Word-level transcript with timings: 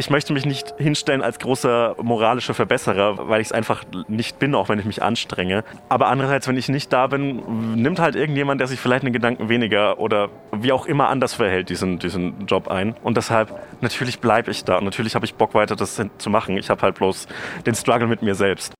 ich 0.00 0.08
möchte 0.08 0.32
mich 0.32 0.46
nicht 0.46 0.74
hinstellen 0.78 1.20
als 1.20 1.38
großer 1.38 1.94
moralischer 2.00 2.54
Verbesserer, 2.54 3.28
weil 3.28 3.42
ich 3.42 3.48
es 3.48 3.52
einfach 3.52 3.84
nicht 4.08 4.38
bin, 4.38 4.54
auch 4.54 4.70
wenn 4.70 4.78
ich 4.78 4.86
mich 4.86 5.02
anstrenge. 5.02 5.62
Aber 5.90 6.06
andererseits, 6.06 6.48
wenn 6.48 6.56
ich 6.56 6.70
nicht 6.70 6.90
da 6.90 7.06
bin, 7.06 7.74
nimmt 7.74 7.98
halt 7.98 8.16
irgendjemand, 8.16 8.62
der 8.62 8.66
sich 8.66 8.80
vielleicht 8.80 9.04
einen 9.04 9.12
Gedanken 9.12 9.50
weniger 9.50 9.98
oder 10.00 10.30
wie 10.52 10.72
auch 10.72 10.86
immer 10.86 11.10
anders 11.10 11.34
verhält, 11.34 11.68
diesen, 11.68 11.98
diesen 11.98 12.46
Job 12.46 12.68
ein. 12.68 12.94
Und 13.02 13.18
deshalb, 13.18 13.52
natürlich 13.82 14.20
bleibe 14.20 14.50
ich 14.50 14.64
da. 14.64 14.78
Und 14.78 14.84
natürlich 14.84 15.14
habe 15.14 15.26
ich 15.26 15.34
Bock 15.34 15.52
weiter, 15.52 15.76
das 15.76 16.00
zu 16.16 16.30
machen. 16.30 16.56
Ich 16.56 16.70
habe 16.70 16.80
halt 16.80 16.94
bloß 16.94 17.28
den 17.66 17.74
Struggle 17.74 18.06
mit 18.06 18.22
mir 18.22 18.34
selbst. 18.34 18.72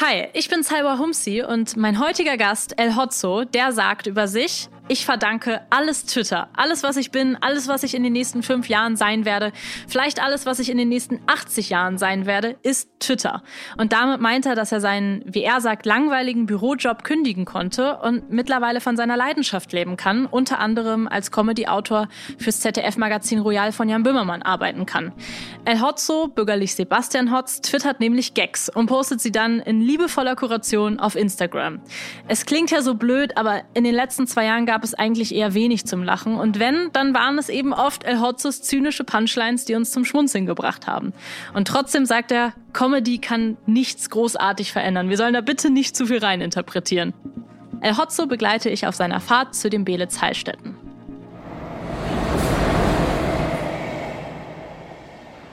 Hi, 0.00 0.28
ich 0.32 0.48
bin 0.48 0.62
Salwa 0.62 0.98
Humsi 0.98 1.42
und 1.42 1.76
mein 1.76 2.00
heutiger 2.00 2.38
Gast, 2.38 2.78
El 2.78 2.96
Hotzo, 2.96 3.44
der 3.44 3.72
sagt 3.72 4.06
über 4.06 4.28
sich, 4.28 4.70
ich 4.88 5.04
verdanke 5.04 5.62
alles 5.70 6.06
Twitter. 6.06 6.48
Alles, 6.54 6.82
was 6.82 6.96
ich 6.96 7.10
bin, 7.10 7.36
alles, 7.40 7.66
was 7.66 7.82
ich 7.82 7.94
in 7.94 8.02
den 8.02 8.12
nächsten 8.12 8.42
fünf 8.42 8.68
Jahren 8.68 8.96
sein 8.96 9.24
werde, 9.24 9.52
vielleicht 9.88 10.22
alles, 10.22 10.46
was 10.46 10.58
ich 10.60 10.70
in 10.70 10.78
den 10.78 10.88
nächsten 10.88 11.20
80 11.26 11.70
Jahren 11.70 11.98
sein 11.98 12.26
werde, 12.26 12.56
ist 12.62 12.88
Twitter. 13.00 13.42
Und 13.76 13.92
damit 13.92 14.20
meint 14.20 14.46
er, 14.46 14.54
dass 14.54 14.70
er 14.70 14.80
seinen, 14.80 15.22
wie 15.26 15.42
er 15.42 15.60
sagt, 15.60 15.86
langweiligen 15.86 16.46
Bürojob 16.46 17.02
kündigen 17.02 17.44
konnte 17.44 17.96
und 17.98 18.30
mittlerweile 18.30 18.80
von 18.80 18.96
seiner 18.96 19.16
Leidenschaft 19.16 19.72
leben 19.72 19.96
kann, 19.96 20.26
unter 20.26 20.60
anderem 20.60 21.08
als 21.08 21.32
Comedy-Autor 21.32 22.08
fürs 22.38 22.60
ZDF-Magazin 22.60 23.40
Royal 23.40 23.72
von 23.72 23.88
Jan 23.88 24.04
Böhmermann 24.04 24.42
arbeiten 24.42 24.86
kann. 24.86 25.12
El 25.64 25.80
Hotzo, 25.80 26.28
bürgerlich 26.28 26.74
Sebastian 26.74 27.32
Hotz, 27.32 27.60
twittert 27.60 27.98
nämlich 27.98 28.34
Gags 28.34 28.68
und 28.68 28.86
postet 28.86 29.20
sie 29.20 29.32
dann 29.32 29.58
in 29.60 29.80
liebevoller 29.80 30.36
Kuration 30.36 31.00
auf 31.00 31.16
Instagram. 31.16 31.80
Es 32.28 32.46
klingt 32.46 32.70
ja 32.70 32.82
so 32.82 32.94
blöd, 32.94 33.36
aber 33.36 33.62
in 33.74 33.82
den 33.82 33.94
letzten 33.94 34.26
zwei 34.26 34.44
Jahren 34.44 34.66
gab 34.66 34.75
gab 34.76 34.84
es 34.84 34.92
eigentlich 34.92 35.34
eher 35.34 35.54
wenig 35.54 35.86
zum 35.86 36.02
Lachen. 36.02 36.36
Und 36.36 36.58
wenn, 36.58 36.90
dann 36.92 37.14
waren 37.14 37.38
es 37.38 37.48
eben 37.48 37.72
oft 37.72 38.04
El 38.04 38.20
Hotzos 38.20 38.60
zynische 38.60 39.04
Punchlines, 39.04 39.64
die 39.64 39.74
uns 39.74 39.90
zum 39.90 40.04
Schmunzeln 40.04 40.44
gebracht 40.44 40.86
haben. 40.86 41.14
Und 41.54 41.66
trotzdem 41.66 42.04
sagt 42.04 42.30
er, 42.30 42.52
Comedy 42.74 43.16
kann 43.16 43.56
nichts 43.64 44.10
großartig 44.10 44.72
verändern. 44.72 45.08
Wir 45.08 45.16
sollen 45.16 45.32
da 45.32 45.40
bitte 45.40 45.70
nicht 45.70 45.96
zu 45.96 46.04
viel 46.04 46.18
reininterpretieren. 46.18 47.14
El 47.80 47.96
Hotzo 47.96 48.26
begleite 48.26 48.68
ich 48.68 48.86
auf 48.86 48.94
seiner 48.94 49.20
Fahrt 49.20 49.54
zu 49.54 49.70
den 49.70 49.86
Belitz 49.86 50.20
Heilstätten. 50.20 50.76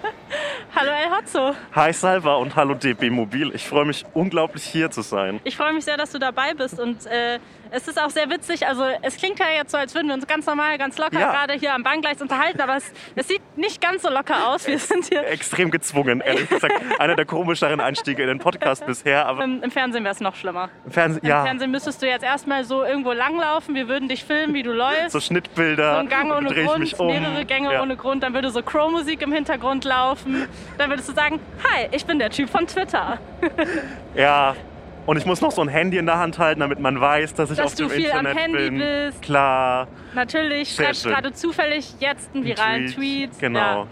Hallo 0.76 0.92
El 0.92 1.12
Hotzo. 1.18 1.56
Hi 1.74 1.94
Salva 1.94 2.36
und 2.36 2.58
hallo 2.58 2.74
DB 2.74 3.10
Mobil. 3.10 3.52
Ich 3.56 3.66
freue 3.66 3.86
mich 3.86 4.04
unglaublich 4.14 4.66
hier 4.66 4.92
zu 4.92 5.02
sein. 5.02 5.40
Ich 5.46 5.56
freue 5.56 5.72
mich 5.72 5.86
sehr, 5.86 5.96
dass 5.96 6.12
du 6.12 6.20
dabei 6.20 6.54
bist 6.56 6.78
und 6.78 7.06
äh, 7.06 7.40
es 7.74 7.88
ist 7.88 8.00
auch 8.00 8.12
sehr 8.12 8.30
witzig. 8.30 8.68
Also 8.68 8.84
es 9.02 9.18
klingt 9.18 9.40
ja 9.40 9.48
jetzt 9.56 9.72
so, 9.72 9.78
als 9.78 9.96
würden 9.96 10.08
wir 10.08 10.14
uns 10.14 10.28
ganz 10.28 10.46
normal, 10.46 10.78
ganz 10.78 10.98
locker 10.98 11.20
ja. 11.20 11.32
gerade 11.32 11.54
hier 11.54 11.74
am 11.74 11.82
Bahngleis 11.84 12.22
unterhalten, 12.22 12.62
aber 12.62 12.78
es, 12.78 12.92
es, 13.16 13.28
sieht 13.28 13.42
nicht 13.58 13.82
ganz 13.82 14.04
so 14.04 14.10
locker 14.10 14.50
aus. 14.50 14.68
Wir 14.68 14.78
sind 14.78 15.06
hier 15.06 15.28
extrem 15.28 15.72
gezwungen, 15.72 16.22
ehrlich 16.22 16.48
gesagt. 16.48 16.74
Einer 17.00 17.16
der 17.16 17.26
komischeren 17.26 17.80
Einstiege 17.80 18.22
in 18.22 18.28
den 18.28 18.40
Podcast 18.40 18.86
bisher. 18.86 19.26
Aber 19.26 19.44
Im, 19.44 19.64
Im, 19.64 19.72
Fernsehen 19.72 20.04
wäre 20.04 20.14
es 20.14 20.22
noch 20.22 20.36
schlimmer. 20.36 20.70
Im 20.86 20.92
Fernsehen, 20.92 21.26
ja. 21.26 21.40
Im 21.40 21.48
Fernsehen 21.48 21.72
müsstest 21.72 22.02
du 22.02 22.08
jetzt 22.08 22.24
erstmal 22.24 22.64
so 22.64 22.84
irgendwo 22.84 23.12
langlaufen. 23.12 23.74
Wir 23.74 23.88
würden 23.88 24.08
dich 24.08 24.24
filmen, 24.24 24.54
wie 24.54 24.64
du 24.64 24.72
läufst. 24.72 25.12
So 25.12 25.20
Schnittbilder. 25.20 25.94
So 25.94 26.00
ein 26.00 26.10
Gang 26.10 26.32
ohne 26.32 26.54
Grund, 26.54 27.00
um. 27.00 27.08
mehrere 27.08 27.44
Gänge 27.46 27.74
ja. 27.74 27.82
ohne 27.82 27.96
Grund. 27.96 28.22
Dann 28.22 28.36
würde 28.36 28.52
so 28.52 28.62
Crow-Musik 28.62 29.22
im 29.24 29.32
Hintergrund 29.32 29.84
laufen. 29.84 30.48
Dann 30.78 30.92
würdest 30.92 31.10
du 31.10 31.14
sagen, 31.14 31.40
hi, 31.64 31.88
ich 31.92 32.06
bin 32.06 32.20
der 32.20 32.30
Typ 32.30 32.50
von 32.50 32.68
Twitter. 32.68 33.18
ja, 34.16 34.56
und 35.06 35.18
ich 35.18 35.26
muss 35.26 35.42
noch 35.42 35.52
so 35.52 35.62
ein 35.62 35.68
Handy 35.68 35.98
in 35.98 36.06
der 36.06 36.18
Hand 36.18 36.40
halten, 36.40 36.62
damit 36.62 36.80
man 36.80 37.00
weiß, 37.00 37.34
dass 37.34 37.52
ich 37.52 37.58
dass 37.58 37.68
auf 37.68 37.76
dem 37.76 37.92
Internet 37.92 38.04
bin. 38.14 38.24
Dass 38.24 38.24
du 38.24 38.30
viel 38.30 38.32
am 38.32 38.38
Handy 38.38 38.70
bin. 38.70 38.80
bist. 38.80 39.22
Klar. 39.22 39.88
Natürlich, 40.14 40.76
schreibst 40.76 41.06
gerade 41.06 41.34
zufällig 41.34 41.96
jetzt 42.00 42.34
einen 42.34 42.46
viralen 42.46 42.88
Tweet. 42.88 43.32
Tweet. 43.32 43.40
Genau. 43.40 43.60
Ja. 43.60 43.88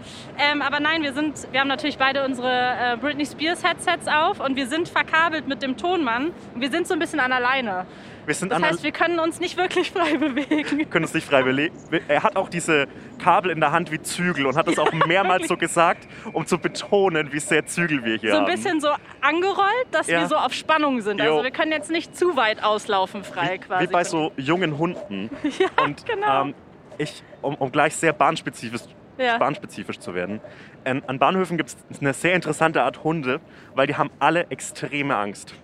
Ähm, 0.52 0.62
aber 0.62 0.80
nein, 0.80 1.02
wir, 1.02 1.12
sind, 1.12 1.48
wir 1.50 1.60
haben 1.60 1.68
natürlich 1.68 1.98
beide 1.98 2.24
unsere 2.24 2.48
äh, 2.48 2.96
Britney 2.96 3.26
Spears 3.26 3.64
Headsets 3.64 4.08
auf 4.08 4.40
und 4.40 4.56
wir 4.56 4.66
sind 4.66 4.88
verkabelt 4.88 5.48
mit 5.48 5.62
dem 5.62 5.76
Tonmann. 5.76 6.32
Und 6.54 6.60
wir 6.60 6.70
sind 6.70 6.86
so 6.86 6.94
ein 6.94 7.00
bisschen 7.00 7.20
an 7.20 7.32
alleine. 7.32 7.86
Wir 8.26 8.34
sind 8.34 8.52
das 8.52 8.62
heißt, 8.62 8.82
wir 8.82 8.92
können 8.92 9.18
uns 9.18 9.40
nicht 9.40 9.56
wirklich 9.56 9.90
frei 9.90 10.16
bewegen. 10.18 10.88
Können 10.90 11.04
uns 11.04 11.14
nicht 11.14 11.26
frei 11.26 11.42
bewegen. 11.42 11.74
Er 12.08 12.22
hat 12.22 12.36
auch 12.36 12.48
diese 12.48 12.86
Kabel 13.18 13.50
in 13.50 13.60
der 13.60 13.72
Hand 13.72 13.90
wie 13.90 14.00
Zügel 14.00 14.46
und 14.46 14.56
hat 14.56 14.68
das 14.68 14.78
auch 14.78 14.92
mehrmals 15.06 15.48
so 15.48 15.56
gesagt, 15.56 16.06
um 16.32 16.46
zu 16.46 16.58
betonen, 16.58 17.32
wie 17.32 17.40
sehr 17.40 17.66
Zügel 17.66 18.04
wir 18.04 18.18
hier 18.18 18.32
haben. 18.32 18.46
So 18.46 18.50
ein 18.50 18.56
bisschen 18.56 18.80
so 18.80 18.88
angerollt, 19.20 19.86
dass 19.90 20.06
ja. 20.06 20.20
wir 20.20 20.28
so 20.28 20.36
auf 20.36 20.52
Spannung 20.52 21.00
sind. 21.00 21.18
Jo. 21.18 21.32
Also 21.32 21.44
wir 21.44 21.50
können 21.50 21.72
jetzt 21.72 21.90
nicht 21.90 22.16
zu 22.16 22.36
weit 22.36 22.62
auslaufen 22.62 23.24
frei 23.24 23.54
wie, 23.54 23.58
quasi. 23.58 23.88
Wie 23.88 23.92
bei 23.92 24.04
so 24.04 24.32
jungen 24.36 24.78
Hunden. 24.78 25.30
ja, 25.58 25.84
und, 25.84 26.06
genau. 26.06 26.42
Ähm, 26.42 26.54
ich, 26.98 27.22
um, 27.40 27.54
um, 27.56 27.72
gleich 27.72 27.96
sehr 27.96 28.12
bahnspezifisch, 28.12 28.82
ja. 29.18 29.38
bahnspezifisch 29.38 29.98
zu 29.98 30.14
werden. 30.14 30.40
Ähm, 30.84 31.02
an 31.06 31.18
Bahnhöfen 31.18 31.56
gibt 31.56 31.74
es 31.90 32.00
eine 32.00 32.12
sehr 32.12 32.34
interessante 32.34 32.82
Art 32.82 33.02
Hunde, 33.02 33.40
weil 33.74 33.86
die 33.86 33.96
haben 33.96 34.10
alle 34.18 34.46
extreme 34.50 35.16
Angst. 35.16 35.54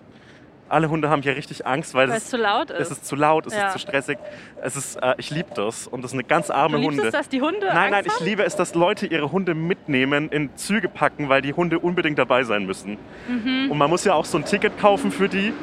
Alle 0.69 0.89
Hunde 0.89 1.09
haben 1.09 1.23
hier 1.23 1.35
richtig 1.35 1.65
Angst, 1.65 1.95
weil, 1.95 2.09
weil 2.09 2.17
es, 2.17 2.25
es, 2.25 2.29
zu 2.29 2.37
laut 2.37 2.69
ist. 2.69 2.79
Es 2.79 2.91
ist 2.91 3.05
zu 3.05 3.15
laut, 3.15 3.47
es 3.47 3.53
ja. 3.53 3.67
ist 3.67 3.73
zu 3.73 3.79
stressig. 3.79 4.19
Es 4.61 4.75
ist, 4.75 4.95
äh, 4.97 5.15
ich 5.17 5.31
liebe 5.31 5.49
das 5.55 5.87
und 5.87 6.03
das 6.03 6.11
ist 6.11 6.15
eine 6.15 6.23
ganz 6.23 6.51
arme 6.51 6.77
du 6.77 6.81
liebst 6.81 6.97
Hunde. 6.97 7.07
Es, 7.07 7.11
dass 7.11 7.29
die 7.29 7.41
Hunde 7.41 7.65
nein, 7.65 7.91
nein, 7.91 8.05
ich 8.05 8.19
liebe 8.19 8.43
es, 8.43 8.55
dass 8.55 8.75
Leute 8.75 9.07
ihre 9.07 9.31
Hunde 9.31 9.55
mitnehmen, 9.55 10.29
in 10.29 10.55
Züge 10.55 10.87
packen, 10.87 11.27
weil 11.27 11.41
die 11.41 11.53
Hunde 11.53 11.79
unbedingt 11.79 12.19
dabei 12.19 12.43
sein 12.43 12.65
müssen. 12.67 12.97
Mhm. 13.27 13.71
Und 13.71 13.77
man 13.77 13.89
muss 13.89 14.05
ja 14.05 14.13
auch 14.13 14.25
so 14.25 14.37
ein 14.37 14.45
Ticket 14.45 14.77
kaufen 14.79 15.11
für 15.11 15.27
die. 15.27 15.53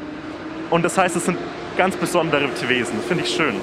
Und 0.70 0.84
das 0.84 0.98
heißt, 0.98 1.14
es 1.14 1.24
sind 1.24 1.38
ganz 1.76 1.96
besondere 1.96 2.48
Wesen. 2.68 2.96
Das 2.96 3.06
finde 3.06 3.22
ich 3.22 3.30
schön. 3.30 3.54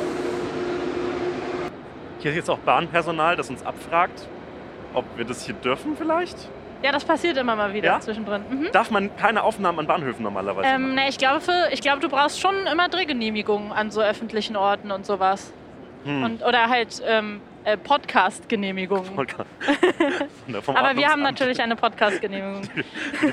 Hier 2.19 2.31
ist 2.31 2.37
jetzt 2.37 2.49
auch 2.49 2.59
Bahnpersonal, 2.59 3.35
das 3.35 3.49
uns 3.49 3.65
abfragt, 3.65 4.27
ob 4.93 5.03
wir 5.17 5.25
das 5.25 5.45
hier 5.45 5.55
dürfen 5.55 5.97
vielleicht. 5.97 6.37
Ja, 6.83 6.91
das 6.91 7.05
passiert 7.05 7.37
immer 7.37 7.55
mal 7.55 7.73
wieder 7.73 7.87
ja? 7.87 7.99
zwischendrin. 8.01 8.43
Mhm. 8.49 8.71
Darf 8.73 8.91
man 8.91 9.15
keine 9.15 9.43
Aufnahmen 9.43 9.79
an 9.79 9.87
Bahnhöfen 9.87 10.21
normalerweise 10.21 10.67
ähm? 10.67 10.95
Nee, 10.95 11.07
ich 11.07 11.17
glaube, 11.17 11.39
für, 11.39 11.69
ich 11.71 11.81
glaube, 11.81 12.01
du 12.01 12.09
brauchst 12.09 12.41
schon 12.41 12.67
immer 12.67 12.89
Drehgenehmigungen 12.89 13.71
an 13.71 13.89
so 13.89 14.01
öffentlichen 14.01 14.57
Orten 14.57 14.91
und 14.91 15.05
sowas. 15.05 15.53
Hm. 16.03 16.23
Und, 16.23 16.43
oder 16.43 16.67
halt 16.67 17.01
ähm, 17.07 17.39
äh, 17.63 17.77
Podcast-Genehmigungen. 17.77 19.15
Podcast. 19.15 19.49
Aber 20.67 20.97
wir 20.97 21.07
haben 21.07 21.21
natürlich 21.21 21.61
eine 21.61 21.77
Podcast-Genehmigung. 21.77 22.63
Die, 22.75 22.83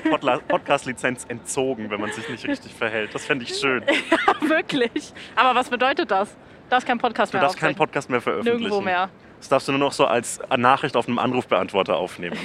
die 0.04 0.38
Podcast-Lizenz 0.48 1.24
entzogen, 1.28 1.90
wenn 1.90 2.00
man 2.00 2.12
sich 2.12 2.28
nicht 2.28 2.46
richtig 2.46 2.72
verhält. 2.72 3.12
Das 3.12 3.24
fände 3.24 3.44
ich 3.44 3.56
schön. 3.56 3.82
ja, 4.10 4.48
wirklich. 4.48 5.12
Aber 5.34 5.58
was 5.58 5.68
bedeutet 5.68 6.10
das? 6.12 6.30
Du 6.30 6.36
darfst 6.70 6.86
keinen 6.86 6.98
Podcast 6.98 7.32
du 7.32 7.38
mehr 7.38 7.42
Du 7.42 7.46
darfst 7.46 7.58
keinen 7.58 7.74
Podcast 7.74 8.08
mehr 8.08 8.20
veröffentlichen. 8.20 8.60
Nirgendwo 8.60 8.80
mehr. 8.80 9.10
Das 9.38 9.48
darfst 9.48 9.66
du 9.66 9.72
nur 9.72 9.80
noch 9.80 9.92
so 9.92 10.06
als 10.06 10.38
Nachricht 10.56 10.96
auf 10.96 11.08
einem 11.08 11.18
Anrufbeantworter 11.18 11.96
aufnehmen. 11.96 12.38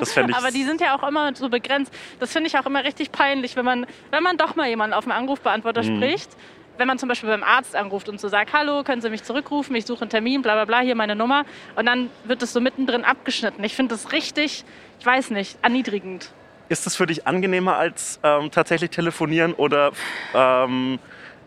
Das 0.00 0.16
ich 0.16 0.36
Aber 0.36 0.50
die 0.50 0.64
sind 0.64 0.80
ja 0.80 0.96
auch 0.96 1.06
immer 1.06 1.34
so 1.34 1.48
begrenzt. 1.48 1.92
Das 2.18 2.32
finde 2.32 2.48
ich 2.48 2.58
auch 2.58 2.66
immer 2.66 2.84
richtig 2.84 3.12
peinlich, 3.12 3.56
wenn 3.56 3.64
man, 3.64 3.86
wenn 4.10 4.22
man 4.22 4.36
doch 4.36 4.56
mal 4.56 4.68
jemanden 4.68 4.94
auf 4.94 5.04
dem 5.04 5.12
Anrufbeantworter 5.12 5.82
mhm. 5.82 5.96
spricht. 5.96 6.30
Wenn 6.78 6.86
man 6.86 6.98
zum 6.98 7.10
Beispiel 7.10 7.28
beim 7.28 7.42
Arzt 7.42 7.76
anruft 7.76 8.08
und 8.08 8.18
so 8.18 8.28
sagt, 8.28 8.54
hallo, 8.54 8.82
können 8.84 9.02
Sie 9.02 9.10
mich 9.10 9.22
zurückrufen, 9.22 9.76
ich 9.76 9.84
suche 9.84 10.02
einen 10.02 10.10
Termin, 10.10 10.40
bla 10.40 10.54
bla 10.54 10.64
bla, 10.64 10.80
hier 10.80 10.94
meine 10.94 11.14
Nummer. 11.14 11.44
Und 11.76 11.84
dann 11.84 12.08
wird 12.24 12.42
es 12.42 12.54
so 12.54 12.60
mittendrin 12.60 13.04
abgeschnitten. 13.04 13.62
Ich 13.64 13.74
finde 13.74 13.94
das 13.94 14.12
richtig, 14.12 14.64
ich 14.98 15.04
weiß 15.04 15.30
nicht, 15.30 15.58
erniedrigend. 15.60 16.32
Ist 16.70 16.86
das 16.86 16.96
für 16.96 17.04
dich 17.06 17.26
angenehmer 17.26 17.76
als 17.76 18.18
ähm, 18.22 18.50
tatsächlich 18.50 18.90
telefonieren 18.90 19.52
oder 19.52 19.92
ähm, 20.32 20.98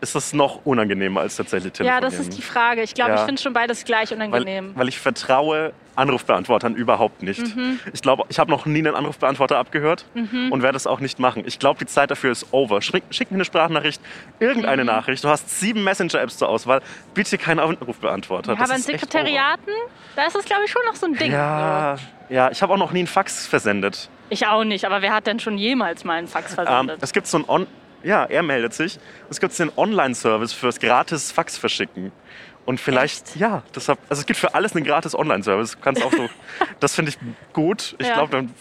ist 0.04 0.14
das 0.14 0.32
noch 0.32 0.64
unangenehmer 0.64 1.22
als 1.22 1.36
tatsächlich 1.36 1.72
telefonieren? 1.72 2.02
Ja, 2.02 2.08
das 2.08 2.18
ist 2.20 2.36
die 2.36 2.42
Frage. 2.42 2.82
Ich 2.82 2.94
glaube, 2.94 3.12
ja. 3.12 3.16
ich 3.16 3.22
finde 3.22 3.42
schon 3.42 3.52
beides 3.52 3.84
gleich 3.84 4.12
unangenehm. 4.12 4.68
Weil, 4.68 4.82
weil 4.82 4.88
ich 4.88 4.98
vertraue 4.98 5.72
Anrufbeantwortern 5.96 6.74
überhaupt 6.74 7.22
nicht. 7.22 7.56
Mhm. 7.56 7.78
Ich 7.92 8.02
glaube, 8.02 8.24
ich 8.28 8.38
habe 8.38 8.50
noch 8.50 8.66
nie 8.66 8.78
einen 8.78 8.94
Anrufbeantworter 8.94 9.58
abgehört 9.58 10.04
mhm. 10.14 10.50
und 10.50 10.62
werde 10.62 10.76
es 10.76 10.86
auch 10.86 11.00
nicht 11.00 11.18
machen. 11.18 11.44
Ich 11.46 11.58
glaube, 11.58 11.78
die 11.78 11.86
Zeit 11.86 12.10
dafür 12.10 12.32
ist 12.32 12.52
over. 12.52 12.82
Schick, 12.82 13.04
schick 13.10 13.30
mir 13.30 13.36
eine 13.36 13.44
Sprachnachricht, 13.44 14.00
irgendeine 14.40 14.82
mhm. 14.82 14.88
Nachricht. 14.88 15.24
Du 15.24 15.28
hast 15.28 15.58
sieben 15.60 15.84
Messenger-Apps 15.84 16.38
zur 16.38 16.48
Auswahl. 16.48 16.82
Bitte 17.14 17.38
keinen 17.38 17.60
Anrufbeantworter. 17.60 18.54
Ja, 18.54 18.60
aber 18.60 18.74
in 18.74 18.82
Sekretariaten, 18.82 19.72
da 20.16 20.26
ist 20.26 20.36
das, 20.36 20.44
glaube 20.44 20.62
ich, 20.64 20.70
schon 20.70 20.82
noch 20.86 20.96
so 20.96 21.06
ein 21.06 21.14
Ding. 21.14 21.32
Ja, 21.32 21.96
ja 22.28 22.50
ich 22.50 22.62
habe 22.62 22.72
auch 22.72 22.78
noch 22.78 22.92
nie 22.92 23.00
einen 23.00 23.08
Fax 23.08 23.46
versendet. 23.46 24.08
Ich 24.30 24.46
auch 24.46 24.64
nicht, 24.64 24.84
aber 24.84 25.02
wer 25.02 25.12
hat 25.12 25.26
denn 25.26 25.38
schon 25.38 25.58
jemals 25.58 26.04
mal 26.04 26.14
einen 26.14 26.28
Fax 26.28 26.54
versendet? 26.54 26.96
Ähm, 26.96 27.02
es 27.02 27.12
gibt 27.12 27.26
so 27.26 27.38
ein 27.38 27.44
On 27.46 27.66
ja, 28.04 28.24
er 28.24 28.42
meldet 28.42 28.74
sich. 28.74 28.98
Es 29.30 29.40
gibt 29.40 29.58
den 29.58 29.72
Online-Service 29.76 30.52
fürs 30.52 30.78
gratis 30.78 31.32
Fax 31.32 31.56
verschicken. 31.56 32.12
Und 32.66 32.80
vielleicht, 32.80 33.28
Echt? 33.28 33.36
ja, 33.36 33.62
deshalb, 33.74 33.98
also 34.08 34.20
es 34.20 34.26
gibt 34.26 34.38
für 34.38 34.54
alles 34.54 34.74
einen 34.74 34.84
gratis 34.84 35.14
Online-Service. 35.14 35.80
Kannst 35.82 36.02
auch 36.02 36.12
so, 36.12 36.28
das 36.80 36.94
finde 36.94 37.10
ich 37.10 37.18
gut. 37.52 37.94
Ich 37.98 38.06
ja. 38.06 38.14
glaube, 38.14 38.30
dann 38.32 38.54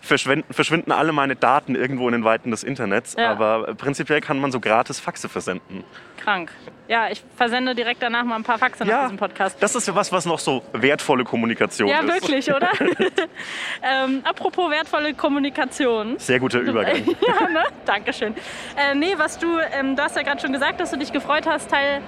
verschwinden, 0.00 0.52
verschwinden 0.52 0.92
alle 0.92 1.12
meine 1.12 1.36
Daten 1.36 1.74
irgendwo 1.74 2.06
in 2.06 2.12
den 2.12 2.24
Weiten 2.24 2.50
des 2.50 2.62
Internets. 2.64 3.14
Ja. 3.18 3.30
Aber 3.30 3.74
prinzipiell 3.74 4.20
kann 4.20 4.38
man 4.38 4.52
so 4.52 4.60
gratis 4.60 5.00
Faxe 5.00 5.28
versenden. 5.28 5.84
Krank. 6.22 6.50
Ja, 6.88 7.08
ich 7.10 7.22
versende 7.36 7.74
direkt 7.74 8.02
danach 8.02 8.24
mal 8.24 8.36
ein 8.36 8.42
paar 8.42 8.58
Faxe 8.58 8.84
ja, 8.84 8.96
nach 8.96 9.02
diesem 9.04 9.16
Podcast. 9.16 9.56
Das 9.60 9.74
ist 9.74 9.88
ja 9.88 9.94
was, 9.94 10.12
was 10.12 10.26
noch 10.26 10.38
so 10.38 10.62
wertvolle 10.72 11.24
Kommunikation 11.24 11.88
ja, 11.88 12.00
ist. 12.00 12.08
Ja, 12.08 12.14
wirklich, 12.14 12.52
oder? 12.52 12.70
ähm, 13.82 14.22
apropos 14.24 14.70
wertvolle 14.70 15.14
Kommunikation. 15.14 16.18
Sehr 16.18 16.38
guter 16.38 16.60
Übergang. 16.60 17.06
ja, 17.06 17.48
ne? 17.48 17.64
Dankeschön. 17.86 18.34
Äh, 18.76 18.94
nee, 18.94 19.14
was 19.16 19.38
du, 19.38 19.58
ähm, 19.72 19.96
du 19.96 20.02
hast 20.02 20.16
ja 20.16 20.22
gerade 20.22 20.40
schon 20.40 20.52
gesagt, 20.52 20.80
dass 20.80 20.90
du 20.90 20.98
dich 20.98 21.12
gefreut 21.12 21.46
hast, 21.46 21.70
Teil 21.70 22.02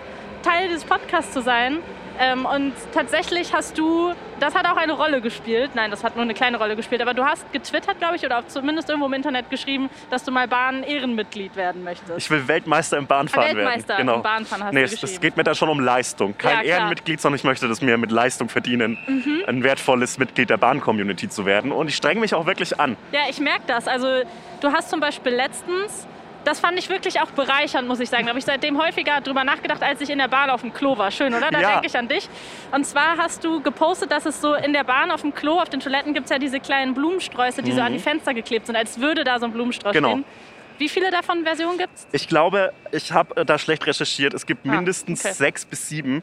Teil 0.48 0.68
dieses 0.68 0.84
Podcasts 0.84 1.32
zu 1.32 1.42
sein. 1.42 1.78
Ähm, 2.20 2.46
und 2.46 2.72
tatsächlich 2.92 3.52
hast 3.52 3.78
du, 3.78 4.12
das 4.40 4.54
hat 4.54 4.64
auch 4.66 4.76
eine 4.76 4.94
Rolle 4.94 5.20
gespielt. 5.20 5.72
Nein, 5.74 5.90
das 5.90 6.02
hat 6.02 6.16
nur 6.16 6.24
eine 6.24 6.34
kleine 6.34 6.56
Rolle 6.56 6.74
gespielt. 6.74 7.02
Aber 7.02 7.12
du 7.14 7.22
hast 7.24 7.52
getwittert, 7.52 7.98
glaube 7.98 8.16
ich, 8.16 8.24
oder 8.24 8.38
auch 8.38 8.46
zumindest 8.48 8.88
irgendwo 8.88 9.06
im 9.06 9.12
Internet 9.12 9.50
geschrieben, 9.50 9.90
dass 10.10 10.24
du 10.24 10.32
mal 10.32 10.48
Bahn-Ehrenmitglied 10.48 11.54
werden 11.54 11.84
möchtest. 11.84 12.16
Ich 12.16 12.30
will 12.30 12.48
Weltmeister 12.48 12.96
im 12.96 13.06
Bahnfahren 13.06 13.56
Weltmeister 13.56 13.88
werden. 13.90 14.06
Genau. 14.06 14.16
im 14.16 14.22
Bahnfahren 14.22 14.64
hast 14.64 14.72
nee, 14.72 14.80
du 14.80 14.86
es, 14.86 14.94
es 14.94 15.00
geschrieben. 15.02 15.20
geht 15.20 15.36
mir 15.36 15.44
da 15.44 15.54
schon 15.54 15.68
um 15.68 15.80
Leistung. 15.80 16.36
Kein 16.38 16.56
Ja. 16.56 16.62
Mhm. 16.62 16.68
Ehrenmitglied, 16.68 17.20
sondern 17.20 17.36
ich 17.36 17.44
möchte 17.44 17.68
das 17.68 17.82
mir 17.82 17.98
mit 17.98 18.10
Leistung 18.10 18.48
verdienen, 18.48 18.98
ein 19.46 19.62
wertvolles 19.62 20.18
Mitglied 20.18 20.48
der 20.48 20.56
Bahn-Community 20.56 21.28
zu 21.28 21.44
werden. 21.44 21.70
Und 21.72 21.88
ich 21.88 21.96
strenge 21.96 22.20
mich 22.20 22.34
auch 22.34 22.46
wirklich 22.46 22.80
an. 22.80 22.96
Ja, 23.12 23.20
ich 23.28 23.38
merke 23.38 23.64
das. 23.66 23.86
Also 23.86 24.22
du 24.60 24.72
hast 24.72 24.88
zum 24.88 24.98
Beispiel 24.98 25.32
letztens, 25.32 26.08
das 26.44 26.60
fand 26.60 26.78
ich 26.78 26.88
wirklich 26.88 27.20
auch 27.20 27.30
bereichernd, 27.30 27.86
muss 27.88 28.00
ich 28.00 28.08
sagen. 28.08 28.24
Da 28.24 28.30
habe 28.30 28.38
ich 28.38 28.44
seitdem 28.44 28.78
häufiger 28.80 29.20
drüber 29.20 29.44
nachgedacht, 29.44 29.82
als 29.82 30.00
ich 30.00 30.10
in 30.10 30.18
der 30.18 30.28
Bahn 30.28 30.50
auf 30.50 30.62
dem 30.62 30.72
Klo 30.72 30.96
war. 30.96 31.10
Schön, 31.10 31.34
oder? 31.34 31.50
Da 31.50 31.60
Ja. 31.60 31.70
denke 31.72 31.86
ich 31.86 31.96
an 31.96 32.08
dich. 32.08 32.28
Und 32.72 32.84
zwar 32.86 33.16
hast 33.18 33.44
du 33.44 33.60
gepostet, 33.60 34.10
dass 34.12 34.24
es 34.26 34.40
so 34.40 34.54
in 34.54 34.72
der 34.72 34.84
Bahn 34.84 35.10
auf 35.10 35.20
dem 35.22 35.34
Klo, 35.34 35.58
auf 35.60 35.68
den 35.68 35.80
Toiletten 35.80 36.14
gibt 36.14 36.24
es 36.26 36.30
ja 36.30 36.38
diese 36.38 36.60
kleinen 36.60 36.94
Blumensträuße, 36.94 37.62
die 37.62 37.72
so 37.72 37.80
an 37.80 37.92
die 37.92 37.98
Fenster 37.98 38.34
geklebt 38.34 38.66
sind, 38.66 38.76
als 38.76 39.00
würde 39.00 39.24
da 39.24 39.38
so 39.38 39.46
ein 39.46 39.52
Blumenstrauß 39.52 39.92
Mhm. 39.92 39.96
Genau. 39.98 40.10
stehen. 40.10 40.24
Wie 40.78 40.88
viele 40.88 41.10
davon 41.10 41.42
Versionen 41.42 41.76
gibt 41.76 41.92
es? 41.92 42.06
Ich 42.12 42.28
glaube, 42.28 42.72
ich 42.92 43.10
habe 43.12 43.44
da 43.44 43.58
schlecht 43.58 43.84
recherchiert. 43.84 44.32
Es 44.32 44.46
gibt 44.46 44.64
Ah, 44.64 44.70
mindestens 44.76 45.20
okay. 45.24 45.30
Mhm. 45.30 45.34
sechs 45.36 45.64
bis 45.64 45.88
sieben. 45.88 46.22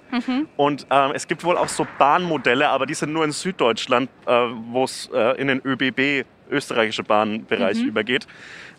Und 0.55 0.87
ähm, 0.89 1.11
es 1.13 1.27
gibt 1.27 1.43
wohl 1.43 1.57
auch 1.57 1.67
so 1.67 1.85
Bahnmodelle, 1.97 2.69
aber 2.69 2.85
die 2.85 2.93
sind 2.93 3.11
nur 3.11 3.25
in 3.25 3.33
Süddeutschland, 3.33 4.09
äh, 4.25 4.31
wo 4.71 4.85
es 4.85 5.09
äh, 5.13 5.39
in 5.41 5.49
den 5.49 5.61
ÖBB, 5.65 6.25
österreichische 6.49 7.03
Bahnbereich, 7.03 7.79
Mhm. 7.79 7.87
übergeht. 7.89 8.27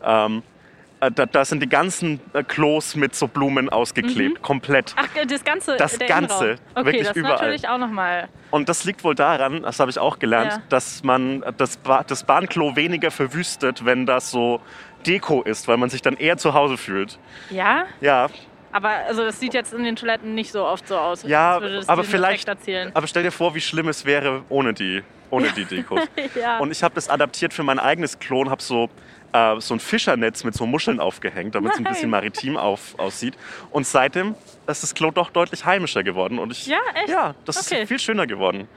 Ähm, 0.02 0.38
äh, 0.38 0.55
da, 1.00 1.26
da 1.26 1.44
sind 1.44 1.62
die 1.62 1.68
ganzen 1.68 2.20
äh, 2.32 2.42
Klos 2.42 2.96
mit 2.96 3.14
so 3.14 3.28
Blumen 3.28 3.68
ausgeklebt, 3.68 4.42
komplett. 4.42 4.94
Ach, 4.96 5.06
das 5.28 5.44
ganze. 5.44 5.76
Das 5.76 5.98
Ganze, 5.98 6.44
Innenraum. 6.44 6.58
Okay, 6.74 6.86
wirklich 6.86 7.06
das 7.08 7.16
überall. 7.16 7.34
natürlich 7.36 7.68
auch 7.68 7.78
nochmal. 7.78 8.28
Und 8.50 8.68
das 8.68 8.84
liegt 8.84 9.04
wohl 9.04 9.14
daran, 9.14 9.62
das 9.62 9.78
habe 9.80 9.90
ich 9.90 9.98
auch 9.98 10.18
gelernt, 10.18 10.52
Ja. 10.52 10.62
dass 10.68 11.02
man 11.04 11.44
das, 11.58 11.76
ba 11.76 12.02
das 12.06 12.24
Bahnklo 12.24 12.76
weniger 12.76 13.10
verwüstet, 13.10 13.84
wenn 13.84 14.06
das 14.06 14.30
so 14.30 14.60
Deko 15.06 15.42
ist, 15.42 15.68
weil 15.68 15.76
man 15.76 15.90
sich 15.90 16.02
dann 16.02 16.16
eher 16.16 16.36
zu 16.38 16.54
Hause 16.54 16.76
fühlt. 16.76 17.18
Ja, 17.50 17.84
Ja, 18.00 18.28
aber 18.72 18.90
also 19.08 19.24
das 19.24 19.40
sieht 19.40 19.54
jetzt 19.54 19.72
in 19.72 19.84
den 19.84 19.96
Toiletten 19.96 20.34
nicht 20.34 20.52
so 20.52 20.64
oft 20.66 20.86
so 20.86 20.98
aus. 20.98 21.22
Ja, 21.22 21.60
aber 21.86 22.04
vielleicht. 22.04 22.48
Aber 22.94 23.06
stell 23.06 23.22
dir 23.22 23.30
vor, 23.30 23.54
wie 23.54 23.60
schlimm 23.60 23.88
es 23.88 24.04
wäre 24.04 24.42
ohne 24.50 24.74
die, 24.74 25.02
ohne 25.30 25.50
die 25.56 25.64
Dekos. 25.64 26.02
Ja. 26.38 26.58
Und 26.58 26.70
ich 26.72 26.82
habe 26.82 26.94
das 26.94 27.08
adaptiert 27.08 27.54
für 27.54 27.62
mein 27.62 27.78
eigenes 27.78 28.18
Klo 28.18 28.40
und 28.40 28.50
habe 28.50 28.62
so, 28.62 28.90
äh, 29.36 29.60
so 29.60 29.74
ein 29.74 29.80
Fischernetz 29.80 30.44
mit 30.44 30.54
so 30.54 30.66
Muscheln 30.66 31.00
aufgehängt, 31.00 31.54
damit 31.54 31.72
es 31.72 31.78
ein 31.78 31.84
bisschen 31.84 32.10
maritim 32.10 32.56
auf, 32.56 32.98
aussieht. 32.98 33.34
Und 33.70 33.86
seitdem 33.86 34.34
ist 34.66 34.82
das 34.82 34.94
Klo 34.94 35.10
doch 35.10 35.30
deutlich 35.30 35.64
heimischer 35.64 36.02
geworden. 36.02 36.38
Und 36.38 36.52
ich, 36.52 36.66
Ja, 36.66 36.78
echt? 36.94 37.08
Ja, 37.08 37.34
das 37.44 37.66
Okay. 37.66 37.82
ist 37.82 37.88
viel 37.88 37.98
schöner 37.98 38.26
geworden. 38.26 38.68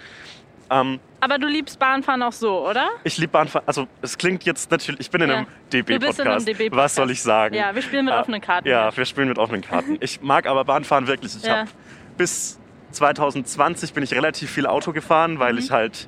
Ähm, 0.72 1.00
Aber 1.20 1.38
du 1.40 1.48
liebst 1.48 1.80
Bahnfahren 1.80 2.22
auch 2.22 2.32
so, 2.34 2.68
oder? 2.68 2.88
ich 3.04 3.18
liebe 3.18 3.32
Bahnfahren. 3.32 3.68
Also 3.68 3.88
es 4.02 4.18
klingt 4.18 4.44
jetzt 4.46 4.70
natürlich, 4.70 5.02
ich 5.02 5.10
bin 5.10 5.22
in 5.22 5.30
Ja. 5.30 5.36
einem 5.38 5.46
einem 5.48 5.56
DB-Podcast. 5.74 6.48
DB-Podcast. 6.48 6.76
Was 6.84 6.96
soll 6.96 7.10
ich 7.12 7.22
sagen? 7.24 7.56
Ja, 7.56 7.74
wir 7.74 7.82
spielen 7.82 8.06
mit 8.06 8.14
Äh, 8.14 8.18
offenen 8.18 8.40
Karten. 8.42 8.68
Ja, 8.68 8.96
wir 8.96 9.06
spielen 9.06 9.30
mit 9.30 9.40
offenen 9.40 9.62
Karten. 9.62 9.98
Ich 10.00 10.22
mag 10.22 10.46
aber 10.46 10.64
Bahnfahren 10.66 11.08
wirklich. 11.08 11.36
Ich 11.36 11.44
Ja. 11.44 11.60
habe 11.60 11.70
bis 12.18 12.60
2020 12.92 13.94
bin 13.94 14.04
ich 14.04 14.14
relativ 14.14 14.52
viel 14.52 14.68
Auto 14.68 14.92
gefahren, 14.94 15.40
weil 15.40 15.58
ich 15.58 15.72
halt 15.72 16.08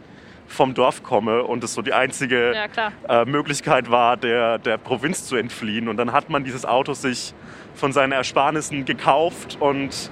vom 0.51 0.74
Dorf 0.74 1.01
komme 1.03 1.44
und 1.44 1.63
es 1.63 1.74
so 1.74 1.81
die 1.81 1.94
einzige. 1.94 2.53
Ja, 2.53 3.21
äh, 3.21 3.25
Möglichkeit 3.25 3.89
war, 3.89 4.18
der, 4.18 4.57
der 4.59 4.77
Provinz 4.77 5.25
zu 5.25 5.36
entfliehen. 5.36 5.88
Und 5.88 5.98
dann 5.98 6.12
hat 6.12 6.30
man 6.30 6.44
dieses 6.44 6.65
Auto 6.65 6.94
sich 6.94 7.33
von 7.74 7.92
seinen 7.94 8.12
Ersparnissen 8.12 8.86
gekauft 8.86 9.57
und 9.59 10.12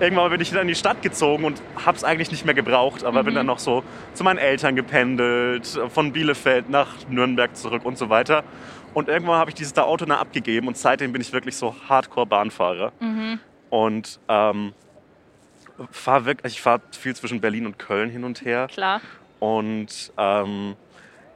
irgendwann 0.00 0.30
bin 0.30 0.40
ich 0.40 0.52
wieder 0.52 0.62
in 0.62 0.68
die 0.68 0.76
Stadt 0.76 1.02
gezogen 1.02 1.44
und 1.44 1.60
habe 1.84 1.96
es 1.96 2.04
eigentlich 2.04 2.30
nicht 2.30 2.44
mehr 2.44 2.54
gebraucht, 2.54 3.02
aber 3.04 3.22
Mhm. 3.22 3.26
bin 3.26 3.34
dann 3.34 3.46
noch 3.46 3.58
so 3.58 3.82
zu 4.14 4.22
meinen 4.22 4.38
Eltern 4.38 4.76
gependelt, 4.76 5.66
von 5.92 6.12
Bielefeld 6.12 6.70
nach 6.70 6.88
Nürnberg 7.08 7.56
zurück 7.56 7.84
und 7.84 7.98
so 7.98 8.08
weiter. 8.08 8.44
Und 8.94 9.08
irgendwann 9.08 9.38
habe 9.38 9.50
ich 9.50 9.54
dieses 9.56 9.76
Auto 9.76 10.04
dann 10.06 10.16
abgegeben 10.18 10.68
und 10.68 10.76
seitdem 10.76 11.12
bin 11.12 11.20
ich 11.20 11.32
wirklich 11.32 11.56
so 11.56 11.74
Hardcore-Bahnfahrer. 11.88 12.92
Mhm. 13.00 13.40
Und 13.70 14.18
ähm, 14.28 14.72
fahr 15.90 16.24
wirklich, 16.24 16.54
ich 16.54 16.62
fahre 16.62 16.80
viel 16.98 17.14
zwischen 17.14 17.40
Berlin 17.40 17.66
und 17.66 17.78
Köln 17.78 18.10
hin 18.10 18.24
und 18.24 18.44
her. 18.44 18.66
Klar. 18.72 19.00
Und 19.38 20.12
ähm, 20.16 20.74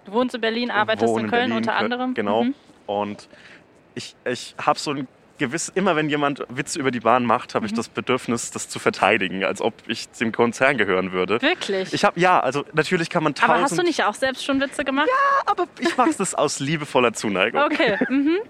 Du 0.04 0.12
wohnst 0.12 0.34
in 0.34 0.40
Berlin, 0.40 0.70
arbeitest 0.70 1.08
wohne 1.08 1.24
in 1.24 1.30
Köln 1.30 1.40
Berlin, 1.50 1.56
unter 1.58 1.74
anderem. 1.76 2.14
Genau. 2.14 2.44
Mhm. 2.44 2.54
Und 2.86 3.28
ich, 3.94 4.16
ich 4.24 4.54
habe 4.60 4.78
so 4.78 4.90
ein 4.92 5.06
gewiss, 5.38 5.70
immer 5.74 5.96
wenn 5.96 6.08
jemand 6.08 6.44
Witze 6.48 6.78
über 6.78 6.90
die 6.90 7.00
Bahn 7.00 7.24
macht, 7.24 7.50
Mhm. 7.52 7.54
habe 7.56 7.66
ich 7.66 7.74
das 7.74 7.88
Bedürfnis, 7.88 8.50
das 8.50 8.68
zu 8.68 8.78
verteidigen, 8.78 9.44
als 9.44 9.60
ob 9.60 9.74
ich 9.86 10.08
dem 10.10 10.32
Konzern 10.32 10.76
gehören 10.78 11.12
würde. 11.12 11.40
Wirklich? 11.42 11.92
Ich 11.94 12.04
habe 12.04 12.18
ja, 12.20 12.38
also 12.40 12.64
natürlich 12.74 13.10
kann 13.10 13.22
man 13.24 13.34
tausend, 13.34 13.50
aber 13.54 13.62
hast 13.62 13.78
du 13.78 13.82
nicht 13.82 14.04
auch 14.04 14.14
selbst 14.14 14.44
schon 14.44 14.60
Witze 14.60 14.84
gemacht? 14.84 15.08
aber 15.46 15.66
ich 15.80 15.96
mache 15.96 16.10
das 16.18 16.34
aus 16.34 16.58
liebevoller 16.60 17.12
Zuneigung. 17.12 17.60
Okay. 17.62 17.96
Mhm. 18.08 18.38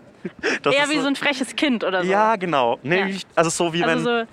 Das 0.62 0.72
Eher 0.72 0.88
wie 0.88 0.98
so 1.00 1.08
ein 1.08 1.16
freches 1.16 1.56
Kind 1.56 1.82
oder 1.82 2.04
so. 2.04 2.10
Ja, 2.10 2.36
genau. 2.36 2.78
Nee, 2.84 3.10
Ja. 3.10 3.16
also 3.34 3.50
so 3.50 3.72
wie 3.72 3.82
Also 3.82 3.96
wenn 4.10 4.26
so, 4.26 4.32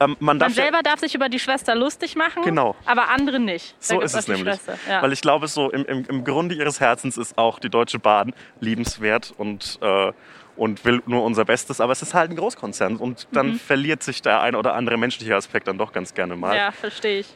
ähm, 0.00 0.16
man 0.20 0.38
darf 0.38 0.48
man 0.50 0.56
ja- 0.56 0.62
selber 0.64 0.82
darf 0.82 1.00
sich 1.00 1.14
über 1.14 1.28
die 1.28 1.38
Schwester 1.38 1.74
lustig 1.74 2.16
machen, 2.16 2.42
Genau. 2.42 2.76
aber 2.86 3.08
andere 3.08 3.38
nicht. 3.40 3.72
Da 3.80 3.94
So 3.94 4.00
ist 4.00 4.14
es 4.14 4.28
nämlich. 4.28 4.58
Ja. 4.88 5.02
Weil 5.02 5.12
ich 5.12 5.20
glaube, 5.20 5.48
so 5.48 5.70
im, 5.70 5.84
im, 5.84 6.04
im 6.08 6.24
Grunde 6.24 6.54
ihres 6.54 6.80
Herzens 6.80 7.16
ist 7.16 7.36
auch 7.38 7.58
die 7.58 7.70
Deutsche 7.70 7.98
Bahn 7.98 8.32
liebenswert 8.60 9.32
und, 9.36 9.78
äh, 9.82 10.12
und 10.56 10.84
will 10.84 11.02
nur 11.06 11.22
unser 11.24 11.44
Bestes. 11.44 11.80
Aber 11.80 11.92
es 11.92 12.02
ist 12.02 12.14
halt 12.14 12.30
ein 12.30 12.36
Großkonzern 12.36 12.96
und 12.96 13.28
dann 13.32 13.50
Mhm. 13.52 13.58
verliert 13.60 14.02
sich 14.02 14.22
der 14.22 14.40
ein 14.40 14.54
oder 14.56 14.74
andere 14.74 14.96
menschliche 14.96 15.34
Aspekt 15.36 15.68
dann 15.68 15.78
doch 15.78 15.92
ganz 15.92 16.14
gerne 16.14 16.34
mal. 16.36 16.56
Ja, 16.56 16.72
verstehe 16.72 17.20
ich. 17.20 17.28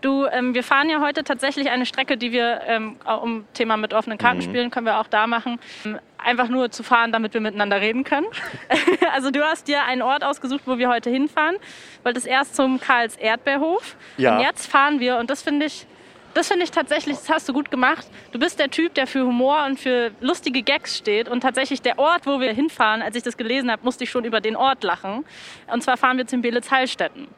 Du, 0.00 0.26
ähm, 0.26 0.54
wir 0.54 0.62
fahren 0.64 0.90
ja 0.90 1.00
heute 1.00 1.24
tatsächlich 1.24 1.70
eine 1.70 1.86
Strecke, 1.86 2.16
die 2.16 2.30
wir, 2.32 2.60
ähm, 2.66 2.96
auch 3.04 3.22
um 3.22 3.44
Thema 3.54 3.76
mit 3.76 3.94
offenen 3.94 4.18
Karten 4.18 4.38
Mhm. 4.38 4.42
spielen, 4.42 4.70
können 4.70 4.86
wir 4.86 4.98
auch 4.98 5.06
da 5.08 5.26
machen. 5.26 5.58
Einfach 6.24 6.48
nur 6.48 6.70
zu 6.70 6.82
fahren, 6.82 7.12
damit 7.12 7.34
wir 7.34 7.40
miteinander 7.40 7.80
reden 7.80 8.02
können. 8.04 8.26
also 9.12 9.30
du 9.30 9.42
hast 9.44 9.68
dir 9.68 9.84
einen 9.84 10.02
Ort 10.02 10.24
ausgesucht, 10.24 10.62
wo 10.66 10.78
wir 10.78 10.88
heute 10.88 11.10
hinfahren. 11.10 11.56
Wolltest 12.02 12.26
erst 12.26 12.56
zum 12.56 12.80
Karls 12.80 13.16
Erdbeerhof. 13.16 13.96
Ja. 14.16 14.36
Und 14.36 14.42
jetzt 14.42 14.66
fahren 14.70 15.00
wir, 15.00 15.18
und 15.18 15.28
das 15.30 15.42
finde 15.42 15.66
ich, 15.66 15.86
das 16.32 16.48
finde 16.48 16.64
ich 16.64 16.70
tatsächlich, 16.70 17.16
das 17.18 17.28
hast 17.28 17.48
du 17.48 17.52
gut 17.52 17.70
gemacht. 17.70 18.06
Du 18.32 18.38
bist 18.38 18.58
der 18.58 18.70
Typ, 18.70 18.94
der 18.94 19.06
für 19.06 19.24
Humor 19.24 19.64
und 19.66 19.78
für 19.78 20.10
lustige 20.20 20.62
Gags 20.62 20.96
steht. 20.96 21.28
Und 21.28 21.42
tatsächlich 21.42 21.82
der 21.82 21.98
Ort, 21.98 22.26
wo 22.26 22.40
wir 22.40 22.52
hinfahren, 22.52 23.02
als 23.02 23.14
ich 23.16 23.22
das 23.22 23.36
gelesen 23.36 23.70
habe, 23.70 23.82
musste 23.84 24.04
ich 24.04 24.10
schon 24.10 24.24
über 24.24 24.40
den 24.40 24.56
Ort 24.56 24.82
lachen. 24.82 25.24
Und 25.70 25.82
zwar 25.82 25.96
fahren 25.96 26.16
wir 26.18 26.26
zum 26.26 26.40
Belitz-Heilstätten 26.42 27.28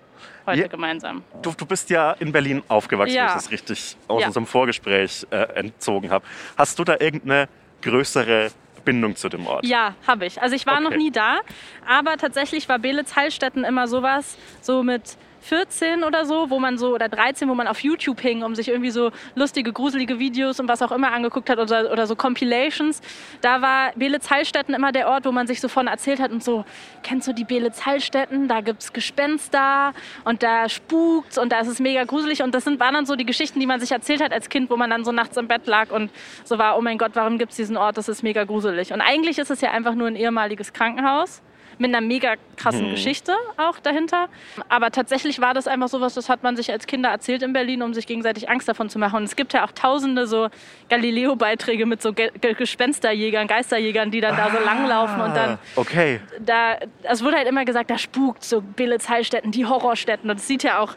heute 0.46 0.60
Ja. 0.62 0.68
gemeinsam. 0.68 1.24
Du, 1.42 1.52
du 1.52 1.66
bist 1.66 1.90
ja 1.90 2.12
in 2.12 2.30
Berlin 2.32 2.62
aufgewachsen, 2.68 3.14
Ja. 3.16 3.22
wenn 3.22 3.28
ich 3.30 3.34
das 3.34 3.50
richtig 3.50 3.96
aus 4.08 4.20
Ja. 4.22 4.28
unserem 4.28 4.46
Vorgespräch 4.46 5.26
äh, 5.30 5.36
entzogen 5.56 6.10
habe. 6.10 6.24
Hast 6.56 6.78
du 6.78 6.84
da 6.84 6.96
irgendeine 7.00 7.48
größere 7.82 8.50
Bindung 8.86 9.14
zu 9.16 9.28
dem 9.28 9.46
Ort? 9.46 9.66
Ja, 9.66 9.94
habe 10.06 10.24
ich. 10.24 10.40
Also 10.40 10.56
ich 10.56 10.64
war 10.66 10.76
Okay. 10.76 10.84
noch 10.84 10.96
nie 10.96 11.10
da, 11.10 11.40
aber 11.86 12.16
tatsächlich 12.16 12.70
war 12.70 12.78
Belitz-Heilstätten 12.78 13.64
immer 13.64 13.86
sowas, 13.88 14.38
so 14.62 14.82
mit 14.82 15.18
14 15.46 16.02
oder 16.02 16.24
so, 16.24 16.50
wo 16.50 16.58
man 16.58 16.76
so, 16.76 16.94
oder 16.94 17.08
13, 17.08 17.48
wo 17.48 17.54
man 17.54 17.68
auf 17.68 17.78
YouTube 17.80 18.20
hing, 18.20 18.42
um 18.42 18.56
sich 18.56 18.68
irgendwie 18.68 18.90
so 18.90 19.12
lustige, 19.36 19.72
gruselige 19.72 20.18
Videos 20.18 20.58
und 20.58 20.68
was 20.68 20.82
auch 20.82 20.90
immer 20.90 21.12
angeguckt 21.12 21.48
hat 21.48 21.58
oder, 21.60 21.92
oder 21.92 22.06
so 22.08 22.16
Compilations. 22.16 23.00
Da 23.42 23.62
war 23.62 23.92
Belitz-Heilstätten 23.94 24.74
immer 24.74 24.90
der 24.90 25.08
Ort, 25.08 25.24
wo 25.24 25.30
man 25.30 25.46
sich 25.46 25.60
so 25.60 25.68
von 25.68 25.86
erzählt 25.86 26.18
hat 26.18 26.32
und 26.32 26.42
so, 26.42 26.64
kennst 27.04 27.28
du 27.28 27.32
die 27.32 27.44
Belitz-Heilstätten? 27.44 28.48
Da 28.48 28.60
gibt's 28.60 28.92
Gespenster 28.92 29.92
und 30.24 30.42
da 30.42 30.68
spukt's 30.68 31.38
und 31.38 31.52
da 31.52 31.60
ist 31.60 31.68
es 31.68 31.78
mega 31.78 32.02
gruselig 32.02 32.42
und 32.42 32.52
das 32.52 32.64
sind, 32.64 32.80
waren 32.80 32.94
dann 32.94 33.06
so 33.06 33.14
die 33.14 33.26
Geschichten, 33.26 33.60
die 33.60 33.66
man 33.66 33.78
sich 33.78 33.92
erzählt 33.92 34.20
hat 34.20 34.32
als 34.32 34.48
Kind, 34.48 34.68
wo 34.68 34.76
man 34.76 34.90
dann 34.90 35.04
so 35.04 35.12
nachts 35.12 35.36
im 35.36 35.46
Bett 35.46 35.68
lag 35.68 35.92
und 35.92 36.10
so 36.42 36.58
war, 36.58 36.76
oh 36.76 36.80
mein 36.80 36.98
Gott, 36.98 37.12
warum 37.14 37.38
gibt's 37.38 37.54
diesen 37.54 37.76
Ort? 37.76 37.96
Das 37.96 38.08
ist 38.08 38.24
mega 38.24 38.42
gruselig. 38.42 38.92
Und 38.92 39.00
eigentlich 39.00 39.38
ist 39.38 39.50
es 39.50 39.60
ja 39.60 39.70
einfach 39.70 39.94
nur 39.94 40.08
ein 40.08 40.16
ehemaliges 40.16 40.72
Krankenhaus 40.72 41.40
mit 41.78 41.94
einer 41.94 42.00
mega 42.00 42.34
krassen 42.56 42.90
Geschichte 42.90 43.32
auch 43.58 43.78
dahinter. 43.80 44.28
Aber 44.68 44.90
tatsächlich 44.90 45.40
war 45.40 45.52
das 45.54 45.66
einfach 45.68 45.88
sowas, 45.88 46.14
das 46.14 46.28
hat 46.30 46.42
man 46.42 46.56
sich 46.56 46.72
als 46.72 46.86
Kinder 46.86 47.10
erzählt 47.10 47.42
in 47.42 47.52
Berlin, 47.52 47.82
um 47.82 47.92
sich 47.92 48.06
gegenseitig 48.06 48.48
Angst 48.48 48.66
davon 48.68 48.88
zu 48.88 48.98
machen. 48.98 49.16
Und 49.16 49.24
es 49.24 49.36
gibt 49.36 49.52
ja 49.52 49.64
auch 49.64 49.72
tausende 49.72 50.26
so 50.26 50.48
Galileo-Beiträge 50.88 51.86
mit 51.86 52.00
so 52.02 52.12
Ge 52.12 52.30
Ge 52.40 52.54
Gespensterjägern, 52.54 53.46
Geisterjägern, 53.46 54.10
die 54.10 54.20
dann 54.20 54.36
da 54.36 54.50
so 54.50 54.58
langlaufen 54.64 55.20
und 55.20 55.34
dann 55.36 55.50
Ah, 55.54 55.58
Okay. 55.76 56.20
da, 56.40 56.76
es 57.02 57.22
wurde 57.22 57.36
halt 57.36 57.46
immer 57.48 57.64
gesagt, 57.64 57.90
da 57.90 57.98
spukt 57.98 58.42
so 58.44 58.60
Belitz-Heilstätten, 58.62 59.50
die 59.52 59.66
Horrorstätten. 59.66 60.30
Und 60.30 60.36
es 60.36 60.46
sieht 60.46 60.62
ja 60.62 60.78
auch 60.78 60.94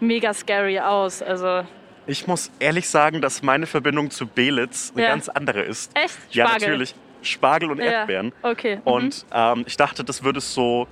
mega 0.00 0.32
scary 0.34 0.78
aus. 0.78 1.22
Also 1.22 1.62
Ich 2.06 2.26
muss 2.26 2.50
ehrlich 2.60 2.88
sagen, 2.88 3.20
dass 3.20 3.42
meine 3.42 3.66
Verbindung 3.66 4.10
zu 4.10 4.26
Belitz 4.26 4.92
eine 4.94 5.02
Ja. 5.04 5.08
ganz 5.10 5.28
andere 5.28 5.62
ist. 5.62 5.90
echt? 5.96 6.16
Ja, 6.30 6.46
Spargel. 6.46 6.68
natürlich. 6.68 6.94
Spargel 7.22 7.70
und 7.70 7.78
Ja. 7.78 7.84
Erdbeeren. 7.92 8.32
Okay. 8.42 8.76
mhm. 8.76 8.82
Und 8.84 9.26
ähm, 9.32 9.64
ich 9.66 9.76
dachte, 9.76 10.04
das 10.04 10.22
würde 10.24 10.40
so 10.40 10.86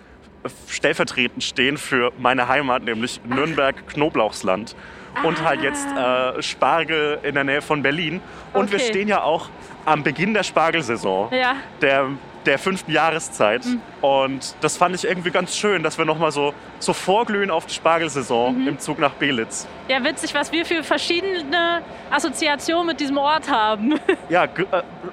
stellvertretend 0.69 1.43
stehen 1.43 1.77
für 1.77 2.13
meine 2.19 2.47
Heimat, 2.49 2.83
nämlich 2.85 3.21
Nürnberg-Knoblauchsland. 3.25 4.75
Und 5.25 5.43
halt 5.43 5.63
jetzt 5.63 5.87
äh, 5.97 6.43
Spargel 6.43 7.19
in 7.23 7.35
der 7.35 7.45
Nähe 7.45 7.63
von 7.63 7.83
Berlin. 7.83 8.21
Und 8.53 8.71
wir 8.71 8.79
Okay. 8.79 8.89
stehen 8.89 9.09
ja 9.09 9.23
auch 9.23 9.49
am 9.87 10.03
Beginn 10.03 10.35
der 10.35 10.43
Spargelsaison. 10.43 11.33
Ja. 11.33 11.57
Der, 11.81 12.09
der 12.47 12.59
fünften 12.59 12.93
Jahreszeit. 12.93 13.65
Mhm. 13.65 13.81
Und 14.01 14.55
das 14.61 14.77
fand 14.77 14.95
ich 14.95 15.05
irgendwie 15.05 15.31
ganz 15.31 15.57
schön, 15.57 15.83
dass 15.83 15.99
wir 15.99 16.05
nochmal 16.05 16.31
so, 16.33 16.55
so 16.79 16.93
vorglühen 16.93 17.51
auf 17.51 17.67
die 17.67 17.75
Spargelsaison 17.75 18.63
Mhm. 18.63 18.69
im 18.69 18.79
Zug 18.79 18.99
nach 18.99 19.13
Belitz. 19.13 19.67
Ja, 19.89 20.03
witzig, 20.05 20.35
was 20.35 20.53
wir 20.53 20.65
für 20.65 20.83
verschiedene 20.83 21.83
Assoziationen 22.11 22.87
mit 22.87 23.01
diesem 23.01 23.19
Ort 23.19 23.51
haben. 23.51 23.95
Ja, 24.29 24.45
äh, 24.45 24.49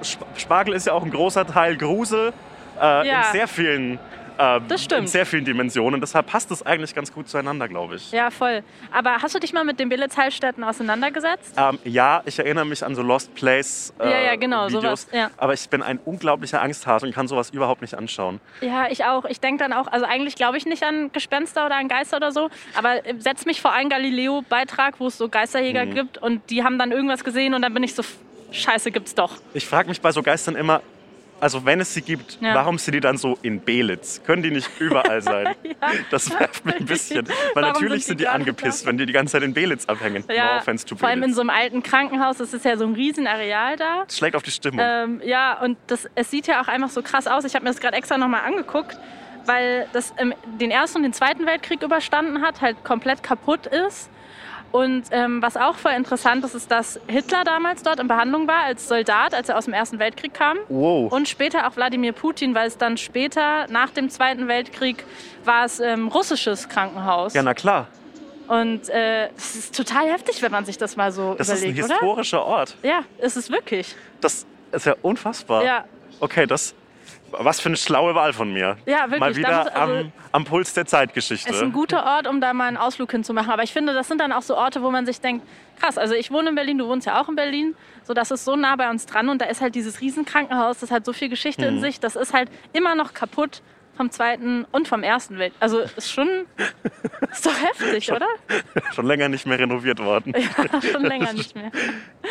Sp- 0.06 0.26
Spargel 0.38 0.74
ist 0.76 0.88
ja 0.88 0.94
auch 0.94 1.04
ein 1.04 1.12
großer 1.12 1.46
Teil 1.46 1.76
Grusel 1.78 2.34
äh, 2.82 3.08
Ja. 3.08 3.22
in 3.28 3.32
sehr 3.34 3.48
vielen 3.48 4.00
äh, 4.38 4.60
Das 4.68 4.84
stimmt. 4.84 5.02
in 5.02 5.08
sehr 5.08 5.26
vielen 5.26 5.46
Dimensionen. 5.46 6.00
Deshalb 6.02 6.28
passt 6.28 6.52
es 6.52 6.66
eigentlich 6.66 6.94
ganz 6.96 7.12
gut 7.14 7.28
zueinander, 7.30 7.68
glaube 7.68 7.96
ich. 7.96 8.12
Ja, 8.12 8.30
voll. 8.32 8.64
Aber 8.92 9.22
hast 9.22 9.34
du 9.36 9.40
dich 9.40 9.54
mal 9.54 9.64
mit 9.64 9.80
den 9.80 9.90
Belitz-Heilstätten 9.90 10.64
auseinandergesetzt? 10.64 11.56
Ähm, 11.58 11.80
ja, 11.84 12.22
ich 12.26 12.38
erinnere 12.40 12.66
mich 12.66 12.84
an 12.86 12.96
so 12.96 13.02
Lost 13.02 13.34
Place 13.36 13.94
äh, 14.00 14.10
Ja, 14.10 14.20
ja, 14.22 14.36
genau, 14.36 14.68
Videos, 14.68 14.84
sowas, 14.84 15.08
ja. 15.12 15.30
aber 15.38 15.54
ich 15.54 15.68
bin 15.70 15.82
ein 15.82 16.00
unglaublicher 16.04 16.62
Angsthase 16.62 17.06
und 17.06 17.14
kann 17.14 17.28
sowas 17.28 17.50
überhaupt 17.52 17.82
nicht 17.82 17.96
anschauen. 17.96 18.40
Ja, 18.62 18.88
ich 18.90 19.06
auch. 19.06 19.26
Ich 19.26 19.40
denke 19.40 19.64
dann 19.64 19.74
auch, 19.74 19.88
also 19.88 20.06
eigentlich 20.06 20.36
glaube 20.36 20.58
ich 20.58 20.66
nicht 20.66 20.84
an 20.84 21.12
Gespenster 21.12 21.66
oder 21.66 21.76
an 21.76 21.88
Geister 21.88 22.18
oder 22.18 22.32
so, 22.32 22.50
aber 22.76 23.06
äh, 23.06 23.16
setz 23.20 23.46
mich 23.46 23.62
vor 23.62 23.72
einen 23.72 23.90
Galileo-Beitrag, 23.90 25.00
wo 25.00 25.08
es 25.08 25.18
so 25.18 25.30
Geisterjäger 25.30 25.86
Mhm. 25.86 25.94
gibt 25.96 26.18
und 26.18 26.50
die 26.50 26.64
haben 26.64 26.78
dann 26.80 26.92
irgendwas 26.92 27.24
gesehen 27.24 27.54
und 27.54 27.62
dann 27.62 27.74
bin 27.74 27.84
ich 27.84 27.94
so, 27.96 28.04
Scheiße, 28.52 28.92
gibt's 28.92 29.16
doch. 29.16 29.32
Ich 29.56 29.66
frage 29.66 29.90
mich 29.90 30.00
bei 30.00 30.12
so 30.12 30.22
Geistern 30.22 30.56
immer, 30.56 30.82
also 31.44 31.66
wenn 31.66 31.80
es 31.80 31.94
sie 31.94 32.02
gibt, 32.02 32.40
Ja. 32.42 32.56
warum 32.56 32.78
sind 32.80 32.94
die 32.94 33.00
dann 33.00 33.18
so 33.18 33.38
in 33.42 33.62
Belitz? 33.62 34.22
Können 34.26 34.42
die 34.42 34.52
nicht 34.52 34.70
überall 34.80 35.22
sein? 35.22 35.56
Das 36.10 36.30
nervt 36.30 36.66
mich 36.66 36.76
ein 36.78 36.86
bisschen. 36.86 37.28
Weil 37.54 37.64
Warum 37.64 37.74
natürlich 37.74 38.06
sind 38.06 38.18
sind 38.18 38.20
die 38.20 38.24
die 38.24 38.24
gerade 38.26 38.36
angepisst, 38.40 38.84
da? 38.84 38.90
wenn 38.90 38.98
die 38.98 39.06
die 39.06 39.14
ganze 39.14 39.34
Zeit 39.34 39.44
in 39.44 39.54
Belitz 39.54 39.86
abhängen. 39.86 40.24
no 40.28 40.34
Ja, 40.34 40.58
offense 40.58 40.86
to 40.86 40.96
vor 40.96 41.08
allem 41.10 41.18
in 41.20 41.22
Belitz. 41.22 41.36
so 41.36 41.42
einem 41.42 41.50
alten 41.52 41.84
Krankenhaus, 41.84 42.38
das 42.38 42.54
ist 42.54 42.66
ja 42.66 42.78
so 42.78 42.86
ein 42.86 42.94
Riesenareal 42.94 43.76
da. 43.78 44.04
Das 44.08 44.18
schlägt 44.18 44.36
auf 44.36 44.44
die 44.44 44.52
Stimmung. 44.52 44.80
Ähm, 44.84 45.22
ja, 45.24 45.60
und 45.62 45.78
das, 45.88 46.10
es 46.16 46.32
sieht 46.32 46.48
ja 46.48 46.62
auch 46.62 46.68
einfach 46.68 46.90
so 46.90 47.02
krass 47.04 47.28
aus. 47.28 47.44
Ich 47.46 47.54
habe 47.56 47.64
mir 47.66 47.72
das 47.72 47.80
gerade 47.80 47.98
extra 47.98 48.18
nochmal 48.18 48.42
angeguckt, 48.46 48.98
weil 49.46 49.88
das 49.94 50.14
ähm, 50.18 50.34
den 50.60 50.72
Ersten 50.72 50.98
und 50.98 51.04
den 51.04 51.14
Zweiten 51.14 51.46
Weltkrieg 51.46 51.84
überstanden 51.84 52.42
hat, 52.42 52.62
halt 52.62 52.84
komplett 52.84 53.22
kaputt 53.24 53.66
ist. 53.68 54.10
Und 54.74 55.04
ähm, 55.12 55.40
was 55.42 55.56
auch 55.56 55.76
voll 55.76 55.92
interessant 55.92 56.44
ist, 56.44 56.56
ist, 56.56 56.72
dass 56.72 57.00
Hitler 57.08 57.44
damals 57.44 57.84
dort 57.84 58.00
in 58.00 58.08
Behandlung 58.08 58.48
war 58.48 58.64
als 58.64 58.88
Soldat, 58.88 59.36
als 59.36 59.48
er 59.48 59.58
aus 59.58 59.66
dem 59.66 59.74
Ersten 59.74 60.00
Weltkrieg 60.00 60.34
kam. 60.34 60.58
wow. 60.68 61.12
Und 61.14 61.30
später 61.30 61.68
auch 61.68 61.76
Wladimir 61.76 62.12
Putin, 62.12 62.56
weil 62.56 62.68
es 62.68 62.78
dann 62.80 62.98
später, 62.98 63.68
nach 63.70 63.92
dem 63.92 64.10
Zweiten 64.10 64.48
Weltkrieg, 64.48 65.06
war 65.46 65.66
es 65.66 65.80
ähm, 65.80 66.08
russisches 66.08 66.68
Krankenhaus. 66.70 67.36
ja, 67.36 67.44
na 67.44 67.54
klar. 67.54 67.88
Und 68.48 68.90
äh, 68.90 69.28
es 69.38 69.56
ist 69.56 69.78
total 69.78 70.12
heftig, 70.12 70.42
wenn 70.42 70.52
man 70.52 70.66
sich 70.66 70.78
das 70.80 70.96
mal 70.96 71.12
so 71.12 71.36
Das 71.36 71.50
ist 71.50 71.64
ein 71.64 71.70
überlegt, 71.70 71.86
oder? 71.86 71.94
historischer 71.94 72.44
Ort. 72.44 72.76
Ja, 72.82 73.04
ist 73.20 73.38
es 73.38 73.52
wirklich. 73.52 73.96
Das 74.22 74.46
ist 74.72 74.86
ja 74.88 74.96
unfassbar. 75.04 75.64
Ja, 75.64 75.86
Okay, 76.20 76.46
das. 76.48 76.74
Was 77.40 77.60
für 77.60 77.70
eine 77.70 77.78
schlaue 77.78 78.16
Wahl 78.16 78.34
von 78.34 78.52
mir. 78.54 78.78
Ja, 78.86 79.04
wirklich. 79.04 79.20
Mal 79.20 79.36
wieder 79.36 79.64
muss- 79.64 79.68
also- 79.74 79.94
am, 79.96 80.12
am 80.32 80.44
Puls 80.46 80.74
der 80.74 80.86
Zeitgeschichte. 80.86 81.50
Es 81.50 81.56
ist 81.58 81.62
ein 81.62 81.72
guter 81.74 82.06
Ort, 82.06 82.28
um 82.28 82.40
da 82.42 82.54
mal 82.54 82.68
einen 82.68 82.78
Ausflug 82.78 83.12
hinzumachen. 83.12 83.50
Aber 83.52 83.64
ich 83.64 83.74
finde, 83.74 83.94
das 83.94 84.08
sind 84.08 84.20
dann 84.20 84.32
auch 84.32 84.42
so 84.44 84.56
Orte, 84.56 84.82
wo 84.84 84.92
man 84.92 85.06
sich 85.06 85.20
denkt, 85.22 85.46
krass, 85.80 85.98
also 85.98 86.14
ich 86.14 86.32
wohne 86.32 86.50
in 86.50 86.56
Berlin, 86.56 86.78
du 86.78 86.88
wohnst 86.88 87.08
ja 87.08 87.22
auch 87.22 87.28
in 87.30 87.36
Berlin. 87.36 87.76
So, 88.04 88.14
das 88.14 88.32
ist 88.32 88.46
so 88.46 88.56
nah 88.56 88.76
bei 88.76 88.90
uns 88.90 89.06
dran 89.06 89.30
und 89.30 89.42
da 89.42 89.46
ist 89.46 89.62
halt 89.62 89.76
dieses 89.76 90.02
Riesenkrankenhaus, 90.02 90.80
das 90.80 90.92
hat 90.92 91.06
so 91.06 91.14
viel 91.14 91.30
Geschichte 91.30 91.64
Mhm. 91.70 91.78
in 91.78 91.82
sich. 91.82 92.00
Das 92.00 92.16
ist 92.16 92.34
halt 92.34 92.50
immer 92.74 92.96
noch 92.96 93.14
kaputt 93.14 93.62
vom 93.96 94.10
Zweiten 94.10 94.66
und 94.72 94.88
vom 94.88 95.04
Ersten 95.04 95.38
Welt. 95.38 95.54
Also 95.60 95.80
ist 95.80 96.12
schon, 96.12 96.28
ist 97.32 97.46
doch 97.46 97.54
heftig, 97.62 98.12
oder? 98.12 98.28
Schon 98.96 99.06
länger 99.06 99.30
nicht 99.30 99.46
mehr 99.46 99.60
renoviert 99.60 100.00
worden. 100.04 100.34
Ja, 100.36 100.82
schon 100.82 101.04
länger 101.04 101.32
nicht 101.34 101.56
mehr. 101.56 101.72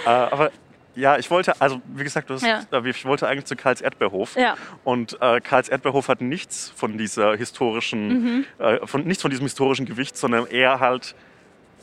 Äh, 0.04 0.08
aber 0.08 0.50
ja, 0.94 1.16
ich 1.18 1.30
wollte, 1.30 1.58
also 1.60 1.80
wie 1.94 2.04
gesagt, 2.04 2.28
hast, 2.30 2.42
Ja. 2.44 2.60
äh, 2.70 2.88
ich 2.88 3.04
wollte 3.04 3.26
eigentlich 3.28 3.46
zu 3.46 3.56
Karls 3.56 3.80
Erdbeerhof. 3.80 4.36
Ja. 4.36 4.56
Und 4.84 5.16
äh, 5.20 5.40
Karls 5.40 5.68
Erdbeerhof 5.68 6.08
hat 6.08 6.20
nichts 6.20 6.72
von 6.76 6.98
dieser 6.98 7.36
historischen, 7.36 8.08
Mhm. 8.08 8.44
äh, 8.58 8.86
von, 8.86 9.04
nichts 9.04 9.22
von 9.22 9.30
diesem 9.30 9.44
historischen 9.46 9.86
Gewicht, 9.86 10.16
sondern 10.16 10.46
eher 10.46 10.80
halt 10.80 11.14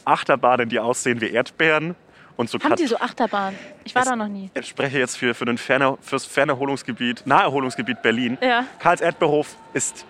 Achterbahnen, 0.06 0.70
die 0.70 0.80
aussehen 0.80 1.22
wie 1.22 1.30
Erdbeeren. 1.32 1.96
Und 2.38 2.50
so 2.50 2.58
Haben 2.60 2.70
Kat- 2.70 2.80
die 2.80 2.88
so 2.88 2.98
Achterbahn? 2.98 3.54
Ich 3.84 3.94
war 3.96 4.06
da 4.06 4.16
noch 4.16 4.30
nie. 4.30 4.50
Ich 4.54 4.68
spreche 4.68 4.98
jetzt 4.98 5.18
für, 5.18 5.34
für 5.34 5.44
den 5.46 5.58
Ferner, 5.58 5.98
fürs 6.02 6.26
Fernerholungsgebiet, 6.26 7.24
Naherholungsgebiet 7.28 8.02
Berlin. 8.02 8.38
Ja. 8.42 8.64
Karls 8.80 9.02
Erdbeerhof 9.02 9.58
ist 9.74 10.06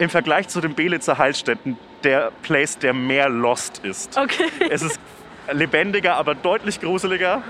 im 0.00 0.10
Vergleich 0.10 0.48
zu 0.48 0.60
den 0.60 0.74
Belitzer 0.74 1.16
Heilstätten 1.16 1.78
der 2.02 2.32
Place, 2.42 2.76
der 2.78 2.92
mehr 2.92 3.28
lost 3.28 3.78
ist. 3.84 4.18
Okay. 4.18 4.46
Es 4.68 4.82
ist 4.82 4.98
lebendiger, 5.52 6.16
aber 6.16 6.34
deutlich 6.34 6.80
gruseliger. 6.80 7.42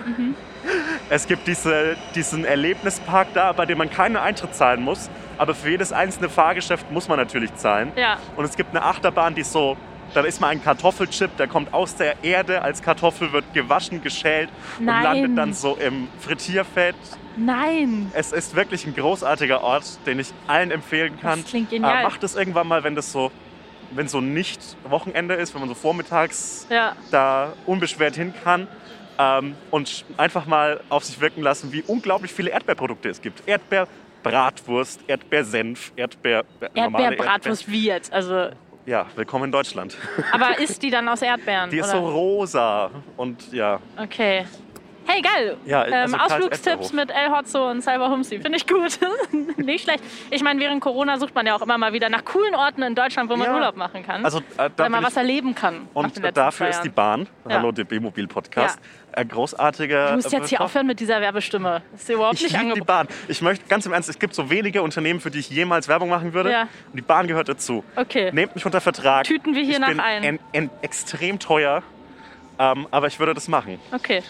Es 1.09 1.27
gibt 1.27 1.47
diese, 1.47 1.97
diesen 2.15 2.45
Erlebnispark 2.45 3.29
da, 3.35 3.53
bei 3.53 3.67
dem 3.67 3.79
man 3.79 3.91
keinen 3.91 4.17
Eintritt 4.17 4.55
zahlen 4.55 4.83
muss. 4.83 5.11
Aber 5.39 5.55
für 5.55 5.71
jedes 5.71 5.93
einzelne 5.93 6.29
Fahrgeschäft 6.29 6.91
muss 6.91 7.09
man 7.09 7.19
natürlich 7.19 7.55
zahlen. 7.55 7.93
Ja. 7.97 8.19
Und 8.37 8.45
es 8.45 8.57
gibt 8.57 8.71
eine 8.71 8.85
Achterbahn, 8.85 9.35
die 9.35 9.41
ist 9.41 9.53
so, 9.53 9.77
da 10.13 10.21
ist 10.23 10.41
mal 10.41 10.49
ein 10.49 10.63
Kartoffelchip, 10.63 11.37
der 11.37 11.47
kommt 11.47 11.73
aus 11.73 11.95
der 11.95 12.23
Erde 12.23 12.63
als 12.63 12.83
Kartoffel, 12.83 13.33
wird 13.33 13.53
gewaschen, 13.55 14.03
geschält 14.03 14.51
und 14.79 14.87
Nein. 14.87 15.03
landet 15.03 15.39
dann 15.39 15.53
so 15.53 15.77
im 15.77 16.09
Frittierfett. 16.19 16.97
Nein. 17.37 18.11
Es 18.13 18.33
ist 18.33 18.55
wirklich 18.55 18.87
ein 18.87 18.95
großartiger 18.95 19.63
Ort, 19.63 19.85
den 20.07 20.19
ich 20.19 20.33
allen 20.47 20.71
empfehlen 20.71 21.19
kann. 21.21 21.41
Das 21.41 21.51
klingt 21.51 21.71
genial. 21.71 22.01
Äh, 22.01 22.03
macht 22.03 22.23
es 22.23 22.35
irgendwann 22.35 22.67
mal, 22.67 22.85
wenn 22.85 22.95
das 22.95 23.13
so, 23.13 23.31
wenn 23.91 24.09
so 24.09 24.21
nicht 24.21 24.61
Wochenende 24.89 25.35
ist, 25.35 25.53
wenn 25.55 25.61
man 25.61 25.69
so 25.69 25.75
vormittags 25.75 26.67
Ja. 26.71 26.95
da 27.11 27.53
unbeschwert 27.67 28.15
hin 28.17 28.33
kann. 28.45 28.69
Ähm, 29.19 29.55
und 29.71 30.05
einfach 30.17 30.47
mal 30.47 30.81
auf 30.89 31.05
sich 31.05 31.21
wirken 31.21 31.43
lassen, 31.43 31.73
wie 31.73 31.83
unglaublich 31.87 32.33
viele 32.33 32.51
Erdbeerprodukte 32.51 33.11
es 33.11 33.21
gibt. 33.21 33.43
Erdbeerbratwurst, 33.47 35.01
Erdbeersenf, 35.07 35.93
Erdbeer, 35.97 36.45
Erdbeerbratwurst 36.75 37.71
wie 37.71 37.85
jetzt. 37.87 38.13
Also, 38.13 38.35
Erdbeer- 38.35 38.55
Ja, 38.87 39.07
willkommen 39.17 39.45
in 39.45 39.53
Deutschland. 39.53 39.97
aber 40.33 40.59
ist 40.59 40.83
die 40.83 40.91
dann 40.91 41.07
aus 41.09 41.21
Erdbeeren? 41.21 41.69
Die 41.71 41.79
ist 41.79 41.91
oder? 41.91 42.01
so 42.01 42.09
rosa 42.09 42.91
und 43.19 43.53
ja, 43.53 43.79
Okay. 44.03 44.47
Hey, 45.07 45.23
geil. 45.23 45.57
Ja, 45.67 45.83
also 45.83 46.15
ähm, 46.15 46.21
Ausflugstipps 46.21 46.93
mit 46.93 47.11
El 47.11 47.31
Hotzo 47.31 47.69
und 47.71 47.83
Salva 47.83 48.09
Humsi. 48.11 48.41
Finde 48.41 48.57
ich 48.59 48.67
gut. 48.67 48.99
Nicht 49.57 49.85
schlecht. 49.85 50.05
Ich 50.31 50.43
meine, 50.43 50.61
während 50.61 50.81
Corona 50.81 51.19
sucht 51.19 51.35
man 51.35 51.47
ja 51.47 51.57
auch 51.57 51.63
immer 51.63 51.79
mal 51.79 51.93
wieder 51.93 52.09
nach 52.09 52.25
coolen 52.25 52.55
Orten 52.55 52.83
in 52.83 52.95
Deutschland, 52.95 53.29
wo 53.29 53.37
man 53.37 53.49
Ja. 53.49 53.55
Urlaub 53.55 53.77
machen 53.77 54.05
kann. 54.07 54.25
also 54.25 54.39
äh, 54.39 54.71
da 54.77 54.85
weil 54.85 54.91
man 54.91 55.03
was 55.03 55.17
erleben 55.17 55.55
kann. 55.55 55.89
Und 55.95 56.21
dafür 56.37 56.69
ist 56.69 56.83
die. 56.83 56.89
Bahn, 56.91 57.29
Ja. 57.49 57.57
hallo 57.57 57.73
DB 57.73 57.99
Mobil 58.01 58.27
Podcast, 58.29 58.79
ein 59.13 59.29
großartiger. 59.29 60.09
Du 60.11 60.15
musst 60.17 60.33
jetzt 60.33 60.49
hier 60.49 60.61
äh, 60.61 60.63
aufhören 60.63 60.87
mit 60.87 61.01
dieser 61.01 61.21
Werbestimme. 61.21 61.83
Das 61.93 62.03
ist 62.03 62.11
überhaupt 62.11 62.35
Ich 62.35 62.53
nicht 62.53 62.61
liebe 62.63 62.75
die. 62.75 62.81
Bahn. 62.83 63.09
Ich 63.29 63.41
möchte 63.43 63.67
ganz 63.69 63.87
im 63.87 63.93
Ernst, 63.93 64.09
es 64.09 64.19
gibt 64.19 64.35
so 64.35 64.51
wenige 64.51 64.83
Unternehmen, 64.83 65.21
für 65.21 65.31
die 65.31 65.39
ich 65.41 65.51
jemals 65.51 65.89
Werbung 65.89 66.09
machen 66.09 66.33
würde. 66.35 66.51
Ja. 66.53 66.63
Und 66.63 66.97
die 66.97 67.03
Bahn 67.03 67.27
gehört 67.27 67.49
dazu. 67.49 67.83
Okay. 67.97 68.31
Nehmt 68.33 68.55
mich 68.55 68.65
unter 68.67 68.81
Vertrag. 68.81 69.25
Tüten 69.25 69.55
wir 69.55 69.63
hier 69.63 69.75
ich 69.75 69.79
nach 69.81 69.89
bin 69.89 69.99
ein. 70.01 70.23
En, 70.25 70.39
en, 70.53 70.71
extrem 70.83 71.39
teuer, 71.39 71.83
ähm, 72.59 72.87
aber 72.91 73.07
ich 73.09 73.19
würde 73.19 73.35
das 73.35 73.49
machen. 73.49 73.79
Okay. 73.93 74.23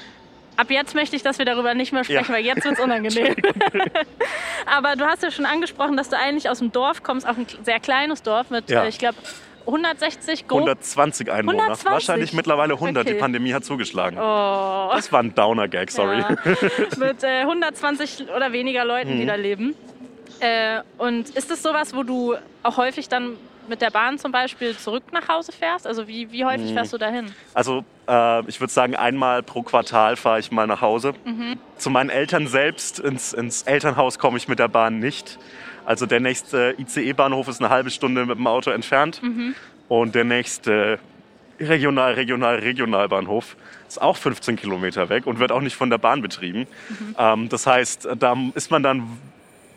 Ab 0.61 0.71
jetzt 0.71 0.95
möchte 0.95 1.17
ich, 1.17 1.23
dass 1.23 1.38
wir 1.38 1.47
darüber 1.47 1.73
nicht 1.73 1.90
mehr 1.93 2.05
sprechen, 2.05 2.26
Ja. 2.29 2.35
weil 2.37 2.45
jetzt 2.45 2.64
wird 2.64 2.75
es 2.75 2.81
unangenehm. 2.85 3.35
Aber 4.67 4.95
du 4.95 5.07
hast 5.07 5.23
ja 5.23 5.31
schon 5.31 5.47
angesprochen, 5.47 5.97
dass 5.97 6.11
du 6.11 6.19
eigentlich 6.19 6.50
aus 6.50 6.59
dem 6.59 6.71
Dorf 6.71 7.02
kommst, 7.02 7.26
auch 7.26 7.37
ein 7.38 7.47
sehr 7.62 7.81
kleines 7.81 8.23
Dorf 8.23 8.50
mit, 8.50 8.69
Ja. 8.69 8.85
äh, 8.85 8.88
ich 8.88 8.99
glaube, 8.99 9.17
160 9.64 10.47
grob. 10.49 10.61
120 10.61 11.33
Einwohner. 11.33 11.62
120? 11.62 11.90
Wahrscheinlich 11.93 12.33
mittlerweile 12.35 12.75
100. 12.75 13.05
Okay. 13.07 13.14
Die 13.14 13.19
Pandemie 13.21 13.55
hat 13.55 13.64
zugeschlagen. 13.64 14.19
Oh. 14.19 14.90
Das 14.95 15.11
war 15.12 15.21
ein 15.23 15.35
Downer-Gag, 15.35 15.90
sorry. 15.90 16.19
Ja. 16.19 16.29
mit 16.99 17.23
äh, 17.23 17.40
120 17.40 18.26
oder 18.37 18.52
weniger 18.52 18.85
Leuten, 18.85 19.14
Mhm. 19.14 19.21
die 19.21 19.26
da 19.26 19.35
leben. 19.37 19.75
Äh, 20.40 20.81
und 20.99 21.31
ist 21.31 21.50
es 21.50 21.62
sowas, 21.62 21.95
wo 21.95 22.02
du 22.02 22.35
auch 22.62 22.76
häufig 22.76 23.09
dann 23.09 23.37
mit 23.71 23.81
der 23.81 23.91
Bahn 23.91 24.19
zum 24.19 24.33
Beispiel 24.33 24.77
zurück 24.77 25.05
nach 25.12 25.29
Hause 25.29 25.53
fährst? 25.53 25.87
Also 25.87 26.07
wie, 26.07 26.31
wie 26.31 26.43
Mhm. 26.45 26.49
häufig 26.49 26.73
fährst 26.75 26.93
du 26.93 26.99
dahin? 26.99 27.33
Also 27.55 27.85
äh, 28.07 28.45
ich 28.47 28.61
würde 28.61 28.73
sagen, 28.73 28.95
einmal 28.97 29.43
pro 29.43 29.62
Quartal 29.62 30.17
fahre 30.17 30.41
ich 30.41 30.50
mal 30.53 30.67
nach 30.67 30.83
Hause. 30.83 31.15
Mhm. 31.25 31.57
Zu 31.79 31.89
meinen 31.89 32.11
Eltern 32.11 32.47
selbst, 32.49 32.99
ins, 33.00 33.33
ins 33.33 33.62
Elternhaus 33.62 34.19
komme 34.19 34.37
ich 34.37 34.49
mit 34.49 34.59
der 34.59 34.69
Bahn 34.69 34.99
nicht. 34.99 35.39
Also 35.87 36.05
der 36.05 36.21
nächste 36.21 36.75
ICE-Bahnhof 36.79 37.49
ist 37.49 37.61
eine 37.61 37.71
halbe 37.71 37.91
Stunde 37.91 38.27
mit 38.27 38.37
dem 38.37 38.47
Auto 38.47 38.71
entfernt. 38.71 39.23
Mhm. 39.23 39.55
Und 39.89 40.15
der 40.15 40.25
nächste 40.25 40.99
Regional, 41.59 42.15
Regional, 42.15 42.57
Regionalbahnhof 42.57 43.57
ist 43.89 44.00
auch 44.00 44.17
15 44.17 44.57
Kilometer 44.57 45.09
weg 45.09 45.27
und 45.27 45.39
wird 45.41 45.53
auch 45.53 45.61
nicht 45.61 45.77
von 45.77 45.91
der 45.91 45.99
Bahn 45.99 46.23
betrieben. 46.23 46.67
Mhm. 46.89 47.17
Ähm, 47.19 47.49
das 47.49 47.67
heißt, 47.67 48.09
da 48.19 48.37
ist 48.55 48.71
man 48.71 48.83
dann 48.83 49.19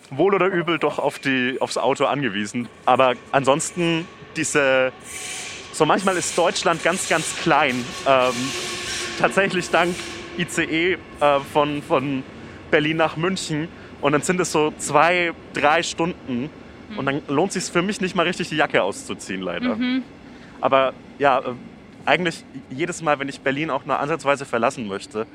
wohl 0.09 0.35
oder 0.35 0.47
übel 0.47 0.79
doch 0.79 0.99
auf 0.99 1.19
die, 1.19 1.57
aufs 1.59 1.77
Auto 1.77 2.05
angewiesen. 2.05 2.67
Aber 2.85 3.13
ansonsten 3.31 4.07
diese, 4.35 4.91
so 5.71 5.85
manchmal 5.85 6.17
ist 6.17 6.37
Deutschland 6.37 6.83
ganz, 6.83 7.09
ganz 7.09 7.35
klein. 7.37 7.83
Ähm, 8.07 8.33
tatsächlich 9.19 9.69
dank 9.69 9.95
ICE 10.37 10.93
äh, 10.93 10.97
von, 11.51 11.81
von 11.81 12.23
Berlin 12.71 12.97
nach 12.97 13.17
München. 13.17 13.67
Und 14.01 14.11
dann 14.11 14.21
sind 14.21 14.39
es 14.39 14.51
so 14.51 14.73
zwei, 14.77 15.31
drei 15.53 15.83
Stunden. 15.83 16.49
Und 16.97 17.05
dann 17.05 17.21
lohnt 17.27 17.55
es 17.55 17.65
sich 17.65 17.73
für 17.73 17.81
mich 17.81 18.01
nicht 18.01 18.15
mal 18.15 18.23
richtig, 18.25 18.49
die 18.49 18.57
Jacke 18.57 18.83
auszuziehen, 18.83 19.41
leider. 19.41 19.77
Aber 20.61 20.93
ja, 21.19 21.39
äh, 21.39 21.53
eigentlich 22.05 22.43
jedes 22.69 23.01
Mal, 23.01 23.19
wenn 23.19 23.29
ich 23.29 23.41
Berlin 23.41 23.69
auch 23.69 23.85
nur 23.85 23.99
ansatzweise 23.99 24.45
verlassen 24.45 24.87
möchte, 24.87 25.25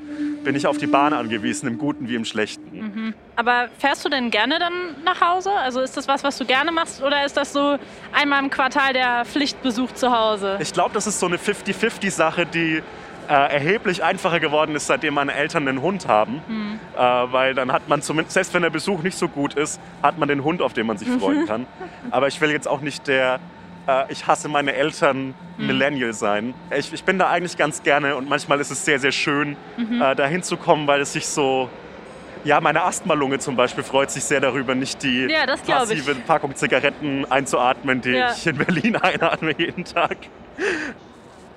bin 0.43 0.55
ich 0.55 0.67
auf 0.67 0.77
die 0.77 0.87
Bahn 0.87 1.13
angewiesen, 1.13 1.67
im 1.67 1.77
Guten 1.77 2.07
wie 2.07 2.15
im 2.15 2.25
Schlechten. 2.25 3.13
Aber 3.35 3.69
fährst 3.77 4.05
du 4.05 4.09
denn 4.09 4.31
gerne 4.31 4.59
dann 4.59 4.73
nach 5.03 5.19
Hause? 5.21 5.51
Also 5.51 5.81
ist 5.81 5.97
das 5.97 6.07
was, 6.07 6.23
was 6.23 6.37
du 6.37 6.45
gerne 6.45 6.71
machst? 6.71 7.01
Oder 7.01 7.25
ist 7.25 7.35
das 7.37 7.53
so 7.53 7.77
einmal 8.13 8.43
im 8.43 8.49
Quartal 8.49 8.93
der 8.93 9.25
Pflichtbesuch 9.25 9.91
zu 9.93 10.11
Hause? 10.11 10.57
Ich 10.61 10.73
glaube, 10.73 10.91
das 10.93 11.07
ist 11.07 11.19
so 11.19 11.25
eine 11.25 11.37
50-50-Sache, 11.37 12.45
die 12.45 12.81
äh, 13.29 13.33
erheblich 13.33 14.03
einfacher 14.03 14.39
geworden 14.39 14.75
ist, 14.75 14.87
seitdem 14.87 15.13
meine 15.13 15.33
Eltern 15.33 15.67
einen 15.67 15.81
Hund 15.81 16.07
haben. 16.07 16.41
Hm. 16.47 16.79
Äh, 16.95 16.99
weil 16.99 17.53
dann 17.53 17.71
hat 17.71 17.87
man 17.87 18.01
zumindest, 18.01 18.33
selbst 18.33 18.53
wenn 18.53 18.63
der 18.63 18.71
Besuch 18.71 19.03
nicht 19.03 19.17
so 19.17 19.27
gut 19.27 19.53
ist, 19.53 19.79
hat 20.01 20.17
man 20.17 20.27
den 20.27 20.43
Hund, 20.43 20.61
auf 20.61 20.73
den 20.73 20.87
man 20.87 20.97
sich 20.97 21.07
freuen 21.19 21.45
kann. 21.45 21.67
Aber 22.11 22.27
ich 22.27 22.41
will 22.41 22.49
jetzt 22.49 22.67
auch 22.67 22.81
nicht 22.81 23.07
der 23.07 23.39
äh, 23.89 24.11
ich 24.11 24.27
hasse 24.27 24.47
meine 24.47 24.73
Eltern 24.73 25.33
Hm. 25.57 25.67
Millennial 25.67 26.13
sein. 26.13 26.53
Ich, 26.75 26.93
ich 26.93 27.03
bin 27.03 27.19
da 27.19 27.29
eigentlich 27.29 27.57
ganz 27.57 27.83
gerne 27.83 28.15
und 28.15 28.29
manchmal 28.29 28.59
ist 28.61 28.71
es 28.71 28.85
sehr, 28.85 28.97
sehr 28.99 29.11
schön, 29.11 29.57
Mhm. 29.77 30.01
äh, 30.01 30.15
da 30.15 30.25
hinzukommen, 30.25 30.87
weil 30.87 31.01
es 31.01 31.13
sich 31.13 31.27
so. 31.27 31.69
Ja, 32.45 32.61
meine 32.61 32.83
Asthmalunge 32.83 33.39
zum 33.39 33.57
Beispiel 33.57 33.83
freut 33.83 34.09
sich 34.11 34.23
sehr 34.23 34.39
darüber, 34.39 34.73
nicht 34.73 35.03
die 35.03 35.27
Ja, 35.29 35.45
massive 35.67 36.15
Packung 36.25 36.55
Zigaretten 36.55 37.25
einzuatmen, 37.29 37.99
die 37.99 38.11
Ja. 38.11 38.31
ich 38.31 38.47
in 38.47 38.57
Berlin 38.57 38.95
einatme 39.01 39.53
jeden 39.57 39.83
Tag. 39.83 40.15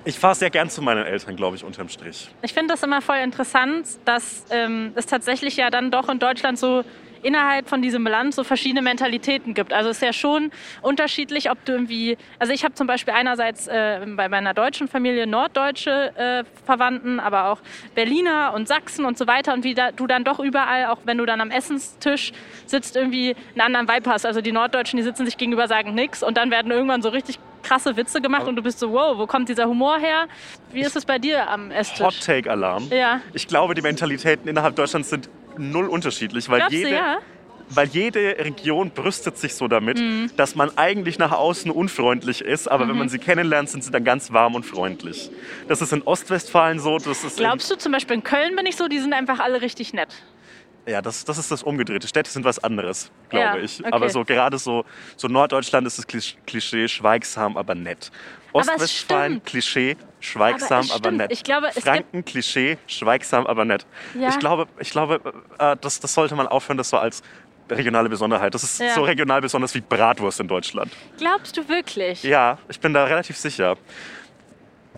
Ich 0.05 0.19
fahre 0.19 0.35
sehr 0.35 0.49
gern 0.49 0.69
zu 0.69 0.81
meinen 0.81 1.05
Eltern, 1.05 1.37
glaube 1.37 1.55
ich, 1.55 1.63
unterm 1.63 1.87
Strich. 1.87 2.29
Ich 2.41 2.51
finde 2.53 2.73
das 2.73 2.83
immer 2.83 3.01
voll 3.01 3.19
interessant, 3.19 3.87
dass 4.03 4.43
ähm, 4.49 4.91
es 4.95 5.05
tatsächlich 5.05 5.55
ja 5.55 5.69
dann 5.69 5.89
doch 5.91 6.09
in 6.09 6.19
Deutschland 6.19 6.59
so 6.59 6.83
innerhalb 7.23 7.67
von 7.67 7.81
diesem 7.81 8.05
Land 8.05 8.35
so 8.35 8.43
verschiedene 8.43 8.81
Mentalitäten 8.81 9.53
gibt. 9.53 9.73
Also 9.73 9.89
es 9.89 9.97
ist 9.97 10.03
ja 10.03 10.13
schon 10.13 10.51
unterschiedlich, 10.81 11.49
ob 11.49 11.63
du 11.65 11.73
irgendwie, 11.73 12.17
also 12.39 12.53
ich 12.53 12.63
habe 12.63 12.73
zum 12.75 12.87
Beispiel 12.87 13.13
einerseits 13.13 13.67
äh, 13.67 14.05
bei 14.15 14.29
meiner 14.29 14.53
deutschen 14.53 14.87
Familie 14.87 15.25
norddeutsche 15.27 16.15
äh, 16.15 16.43
Verwandten, 16.65 17.19
aber 17.19 17.49
auch 17.49 17.59
Berliner 17.95 18.53
und 18.53 18.67
Sachsen 18.67 19.05
und 19.05 19.17
so 19.17 19.27
weiter 19.27 19.53
und 19.53 19.63
wie 19.63 19.73
da, 19.73 19.91
du 19.91 20.07
dann 20.07 20.23
doch 20.23 20.39
überall, 20.39 20.87
auch 20.87 20.99
wenn 21.05 21.17
du 21.17 21.25
dann 21.25 21.41
am 21.41 21.51
Essenstisch 21.51 22.33
sitzt, 22.65 22.95
irgendwie 22.95 23.35
einen 23.51 23.61
anderen 23.61 23.87
Vibe 23.87 24.09
hast. 24.09 24.25
Also 24.25 24.41
die 24.41 24.51
Norddeutschen, 24.51 24.97
die 24.97 25.03
sitzen 25.03 25.25
sich 25.25 25.37
gegenüber, 25.37 25.67
sagen 25.67 25.95
nichts 25.95 26.23
und 26.23 26.37
dann 26.37 26.51
werden 26.51 26.71
irgendwann 26.71 27.01
so 27.01 27.09
richtig 27.09 27.39
krasse 27.63 27.95
Witze 27.95 28.21
gemacht 28.21 28.45
und 28.45 28.55
du 28.55 28.61
bist 28.61 28.79
so, 28.79 28.91
wow, 28.91 29.17
wo 29.17 29.25
kommt 29.25 29.49
dieser 29.49 29.65
Humor 29.67 29.97
her? 29.97 30.25
Wie 30.71 30.81
ist 30.81 30.95
es 30.95 31.05
bei 31.05 31.17
dir 31.17 31.49
am 31.49 31.71
Esstisch? 31.71 32.05
Hot 32.05 32.19
Take 32.21 32.51
Alarm. 32.51 32.89
Ja. 32.91 33.21
Ich 33.33 33.47
glaube, 33.47 33.73
die 33.73 33.81
Mentalitäten 33.81 34.47
innerhalb 34.47 34.75
Deutschlands 34.75 35.09
sind 35.09 35.29
null 35.57 35.87
unterschiedlich, 35.87 36.49
weil 36.49 36.59
Glaubst 36.59 36.73
du, 36.73 36.77
jede, 36.77 36.89
ja? 36.95 37.17
weil 37.69 37.87
jede 37.87 38.35
Region 38.39 38.91
brüstet 38.91 39.37
sich 39.37 39.55
so 39.55 39.67
damit, 39.67 39.97
Mhm. 39.99 40.29
dass 40.37 40.55
man 40.55 40.77
eigentlich 40.77 41.17
nach 41.17 41.31
außen 41.31 41.71
unfreundlich 41.71 42.41
ist, 42.41 42.67
aber 42.69 42.87
wenn 42.87 42.97
man 42.97 43.09
sie 43.09 43.19
kennenlernt, 43.19 43.69
sind 43.69 43.83
sie 43.83 43.91
dann 43.91 44.03
ganz 44.03 44.31
warm 44.31 44.55
und 44.55 44.65
freundlich. 44.65 45.31
Das 45.67 45.81
ist 45.81 45.93
in 45.93 46.01
Ostwestfalen 46.03 46.79
so, 46.79 46.97
das 46.97 47.23
ist 47.23 47.37
Glaubst 47.37 47.71
du 47.71 47.75
zum 47.77 47.91
Beispiel 47.91 48.15
in 48.17 48.23
Köln 48.23 48.55
bin 48.55 48.65
ich 48.65 48.75
so, 48.75 48.87
die 48.87 48.99
sind 48.99 49.13
einfach 49.13 49.39
alle 49.39 49.61
richtig 49.61 49.93
nett. 49.93 50.09
ja, 50.85 51.01
das, 51.01 51.23
das 51.23 51.37
ist 51.37 51.49
das 51.49 51.63
Umgedrehte. 51.63 52.07
Städte 52.09 52.29
sind 52.29 52.43
was 52.43 52.61
anderes, 52.61 53.09
glaube 53.29 53.57
Ja, 53.59 53.63
ich. 53.63 53.79
okay. 53.79 53.89
Aber 53.93 54.09
so 54.09 54.25
gerade 54.25 54.57
so, 54.57 54.83
so 55.15 55.29
Norddeutschland 55.29 55.87
ist 55.87 55.97
das 55.97 56.05
Klisch- 56.07 56.35
Klischee 56.45 56.89
schweigsam, 56.89 57.55
aber 57.55 57.73
nett. 57.73 58.11
es 58.11 58.69
Ostwestfalen. 58.69 59.41
Klischee 59.43 59.95
schweigsam, 60.23 60.85
Aber 60.89 60.95
aber, 60.95 61.11
nett. 61.11 61.31
Ich 61.31 61.43
glaube, 61.43 61.67
es 61.75 61.83
Franken 61.83 62.23
Klischee 62.25 62.77
schweigsam, 62.87 63.45
aber 63.45 63.65
nett. 63.65 63.85
Ja. 64.19 64.29
Ich 64.29 64.39
glaube, 64.39 64.67
ich 64.79 64.89
glaube, 64.91 65.19
äh, 65.59 65.75
das, 65.81 65.99
das 65.99 66.13
sollte 66.13 66.35
man 66.35 66.47
aufhören, 66.47 66.77
das 66.77 66.89
so 66.89 66.97
als 66.97 67.21
regionale 67.69 68.09
Besonderheit. 68.09 68.53
Das 68.53 68.63
ist 68.63 68.79
Ja. 68.79 68.93
so 68.93 69.03
regional 69.03 69.41
besonders 69.41 69.73
wie 69.73 69.81
Bratwurst 69.81 70.39
in 70.39 70.47
Deutschland. 70.47 70.91
Glaubst 71.17 71.57
du 71.57 71.67
wirklich? 71.69 72.23
Ja, 72.23 72.57
ich 72.69 72.79
bin 72.79 72.93
da 72.93 73.05
relativ 73.05 73.37
sicher. 73.37 73.77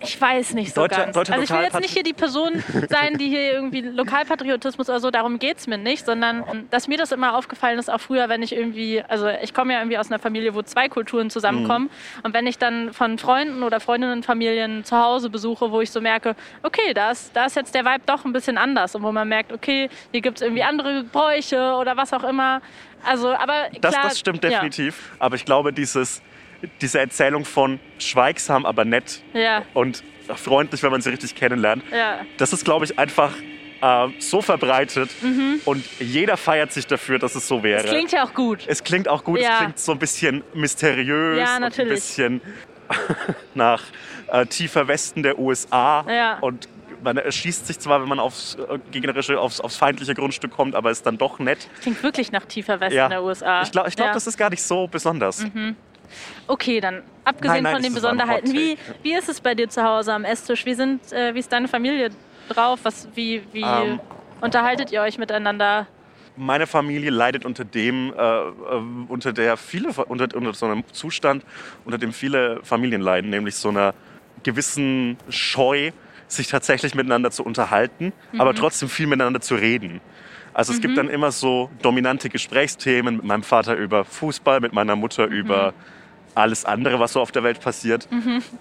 Ich 0.02 0.20
weiß 0.20 0.54
nicht 0.56 0.74
so 0.75 0.82
Deutscher- 0.82 1.04
ganz. 1.06 1.16
deutscher 1.16 1.34
also 1.34 1.44
ich 1.44 1.50
will 1.50 1.64
jetzt 1.64 1.80
nicht 1.80 1.94
hier 1.94 2.04
die 2.04 2.14
Person 2.14 2.62
sein, 2.90 3.18
die 3.18 3.30
hier 3.30 3.54
irgendwie 3.54 3.82
Lokalpatriotismus 3.82 4.90
oder 4.90 5.00
so, 5.00 5.10
darum 5.12 5.40
geht 5.40 5.58
es 5.58 5.68
mir 5.68 5.78
nicht, 5.78 6.06
sondern 6.06 6.44
ähm, 6.52 6.68
dass 6.70 6.88
mir 6.88 6.98
das 6.98 7.12
immer 7.12 7.36
aufgefallen 7.38 7.80
ist, 7.80 7.90
auch 7.90 8.00
früher, 8.02 8.28
wenn 8.30 8.44
ich 8.44 8.54
irgendwie, 8.54 9.02
also 9.08 9.28
ich 9.28 9.54
komme 9.54 9.74
ja 9.74 9.80
irgendwie 9.80 9.98
aus 9.98 10.08
einer 10.12 10.20
Familie, 10.20 10.54
wo 10.54 10.62
zwei 10.64 10.90
Kulturen 10.90 11.30
zusammenkommen 11.30 11.90
und 12.24 12.34
wenn 12.34 12.46
ich 12.46 12.58
dann 12.58 12.92
von 12.94 13.18
Freunden 13.18 13.64
oder 13.64 13.80
Freundinnen, 13.80 14.24
Familien 14.24 14.84
zu 14.84 14.98
Hause 14.98 15.30
besuche, 15.30 15.72
wo 15.72 15.82
ich 15.82 15.92
so 15.92 16.02
merke, 16.02 16.36
okay, 16.64 16.94
da 16.94 17.12
ist, 17.12 17.36
da 17.36 17.46
ist 17.46 17.56
jetzt 17.56 17.74
der 17.74 17.86
Vibe 17.86 18.02
doch 18.06 18.25
ein 18.25 18.34
bisschen 18.34 18.58
anders 18.58 18.96
und 18.96 19.04
wo 19.04 19.12
man 19.12 19.28
merkt, 19.30 19.54
okay, 19.54 19.90
hier 20.12 20.22
gibt 20.22 20.38
es 20.38 20.42
irgendwie 20.42 20.64
andere 20.64 21.04
Bräuche 21.04 21.74
oder 21.76 21.96
was 21.96 22.12
auch 22.13 22.24
immer. 22.24 22.62
Also, 23.06 23.30
aber 23.30 23.67
Das, 23.80 23.93
klar, 23.93 24.04
das 24.10 24.19
stimmt 24.19 24.43
ja. 24.43 24.50
definitiv. 24.50 25.12
Aber 25.19 25.36
ich 25.36 25.46
glaube, 25.46 25.72
dieses, 25.72 26.22
diese 26.82 26.99
Erzählung 26.99 27.45
von 27.45 27.80
schweigsam, 27.99 28.65
aber 28.65 28.86
nett 28.86 29.21
Ja, 29.34 29.63
und 29.73 30.04
freundlich, 30.36 30.82
wenn 30.84 30.91
man 30.91 31.01
sie 31.01 31.10
richtig 31.10 31.36
kennenlernt, 31.36 31.84
ja. 31.91 32.19
das 32.38 32.51
ist, 32.54 32.65
glaube 32.65 32.86
ich, 32.86 32.97
einfach 32.97 33.32
äh, 33.82 34.08
so 34.19 34.41
verbreitet 34.41 35.10
und 35.65 35.86
jeder 35.99 36.38
feiert 36.38 36.71
sich 36.71 36.88
dafür, 36.88 37.19
dass 37.19 37.36
es 37.36 37.47
so 37.47 37.62
wäre. 37.63 37.84
Mhm. 37.84 37.89
klingt 37.89 38.12
ja 38.12 38.23
auch 38.23 38.34
gut. 38.34 38.63
es 38.67 38.84
klingt 38.84 39.08
auch 39.08 39.23
gut, 39.23 39.39
Ja. 39.39 39.51
es 39.51 39.58
klingt 39.60 39.80
so 39.80 39.91
ein 39.91 39.99
bisschen 39.99 40.43
mysteriös 40.54 41.38
Ja, 41.39 41.45
und 41.45 41.51
ein 41.56 41.62
natürlich. 41.62 41.93
bisschen 41.95 42.41
nach 43.54 43.84
äh, 44.32 44.45
tiefer 44.45 44.88
Westen 44.88 45.23
der 45.23 45.38
USA. 45.39 46.06
Ja. 46.10 46.38
Und 46.39 46.67
man 47.04 47.17
erschießt 47.17 47.67
sich 47.67 47.78
zwar, 47.80 48.01
wenn 48.01 48.10
man 48.10 48.19
aufs 48.19 48.56
äh, 48.56 48.80
gegnerische, 48.91 49.39
aufs, 49.39 49.60
aufs 49.60 49.75
feindliche 49.75 50.13
Grundstück 50.15 50.51
kommt, 50.51 50.73
aber 50.75 50.91
ist 50.91 51.06
dann 51.06 51.17
doch 51.17 51.39
nett. 51.39 51.67
Klingt 51.82 52.01
wirklich 52.04 52.32
nach 52.32 52.45
tiefer 52.45 52.80
Westen 52.80 52.95
Ja. 52.97 53.10
der 53.10 53.23
USA. 53.23 53.62
Ich 53.62 53.71
glaube, 53.71 53.89
ich 53.89 53.95
glaub, 53.95 54.08
ja. 54.08 54.12
Mhm. 54.12 54.15
das 54.15 54.28
ist 54.28 54.38
gar 54.38 54.49
nicht 54.49 54.63
so 54.63 54.88
besonders. 54.88 55.45
Okay, 56.48 56.80
dann 56.80 57.04
abgesehen 57.24 57.56
Nein, 57.56 57.63
nein, 57.63 57.74
von 57.76 57.84
den 57.84 57.94
Besonderheiten, 57.94 58.54
wie, 58.54 58.78
wie 59.04 59.13
ist 59.13 59.30
es 59.30 59.41
bei 59.41 59.56
dir 59.56 59.70
zu 59.70 59.84
Hause 59.84 60.13
am 60.13 60.24
Esstisch? 60.24 60.65
Wie, 60.65 60.74
sind, 60.74 61.12
äh, 61.12 61.34
wie 61.34 61.39
ist 61.39 61.52
deine 61.52 61.68
Familie 61.68 62.10
drauf? 62.50 62.80
Was, 62.84 63.08
wie 63.15 63.44
wie 63.52 63.63
Ähm. 63.63 64.00
unterhaltet 64.41 64.91
ihr 64.91 65.02
euch 65.02 65.18
miteinander? 65.18 65.88
Meine 66.38 66.68
Familie 66.68 67.12
leidet 67.12 67.46
unter 67.46 67.63
dem, 67.63 68.13
äh, 68.13 68.18
äh, 68.18 68.52
unter 69.08 69.32
der 69.32 69.56
viele, 69.56 69.89
unter, 69.89 70.36
unter 70.36 70.54
so 70.54 70.65
einem 70.65 70.84
Zustand, 70.91 71.46
unter 71.86 71.98
dem 71.98 72.12
viele 72.12 72.60
Familien 72.63 73.02
leiden, 73.02 73.30
nämlich 73.30 73.56
so 73.56 73.70
einer 73.70 73.94
gewissen 74.44 75.18
Scheu, 75.30 75.91
sich 76.28 76.48
tatsächlich 76.48 76.96
miteinander 76.96 77.32
zu 77.32 77.44
unterhalten, 77.44 78.12
aber 78.38 78.54
trotzdem 78.56 78.89
viel 78.89 79.08
miteinander 79.08 79.41
zu 79.41 79.56
reden. 79.56 80.02
Also 80.56 80.72
es 80.72 80.80
gibt 80.80 80.98
dann 80.98 81.10
immer 81.10 81.32
so 81.32 81.70
dominante 81.82 82.30
Gesprächsthemen 82.30 83.18
mit 83.18 83.26
meinem 83.26 83.44
Vater 83.44 83.76
über 83.76 84.06
Fußball, 84.06 84.62
mit 84.62 84.72
meiner 84.72 84.96
Mutter 84.96 85.26
über 85.26 85.74
alles 86.36 86.65
andere, 86.65 87.00
was 87.00 87.13
so 87.13 87.21
auf 87.21 87.32
der 87.32 87.43
Welt 87.43 87.62
passiert. 87.62 88.08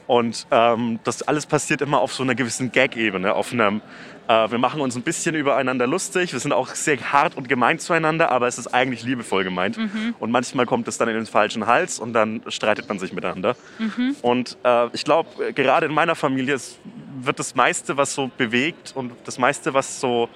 Und 0.06 0.46
ähm, 0.50 1.00
das 1.04 1.22
alles 1.22 1.46
passiert 1.46 1.82
immer 1.82 2.00
auf 2.00 2.14
so 2.14 2.22
einer 2.22 2.34
gewissen 2.34 2.72
Gag-Ebene, 2.72 3.34
äh, 4.26 4.50
wir 4.50 4.58
machen 4.58 4.80
uns 4.80 4.96
ein 4.96 5.02
bisschen 5.02 5.34
übereinander 5.34 5.86
lustig, 5.86 6.32
wir 6.32 6.40
sind 6.40 6.52
auch 6.52 6.68
sehr 6.68 6.98
hart 7.12 7.36
und 7.36 7.48
gemein 7.48 7.78
zueinander, 7.78 8.30
aber 8.32 8.46
es 8.46 8.56
ist 8.56 8.68
eigentlich 8.68 9.02
liebevoll 9.04 9.44
gemeint. 9.44 9.76
Und 10.18 10.30
manchmal 10.30 10.66
kommt 10.66 10.88
es 10.88 10.96
dann 10.96 11.08
in 11.08 11.14
den 11.14 11.26
falschen 11.26 11.66
Hals 11.66 11.98
und 11.98 12.12
dann 12.14 12.40
streitet 12.48 12.88
man 12.88 12.98
sich 12.98 13.12
miteinander. 13.12 13.56
Und 14.22 14.56
äh, 14.64 14.88
ich 14.94 15.04
glaube, 15.04 15.52
gerade 15.52 15.86
in 15.86 15.92
meiner 15.92 16.14
Familie 16.14 16.58
wird 17.20 17.38
das 17.38 17.54
meiste, 17.54 17.96
was 17.96 18.14
so 18.14 18.30
bewegt 18.36 18.92
und 18.94 19.12
das 19.24 19.38
meiste, 19.38 19.74
was 19.74 20.00
so 20.00 20.28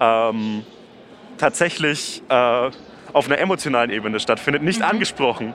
ähm, 0.00 0.64
tatsächlich 1.38 2.22
äh, 2.28 2.70
auf 3.14 3.26
einer 3.26 3.38
emotionalen 3.38 3.90
Ebene 3.90 4.20
stattfindet, 4.20 4.62
nicht 4.62 4.82
angesprochen. 4.82 5.54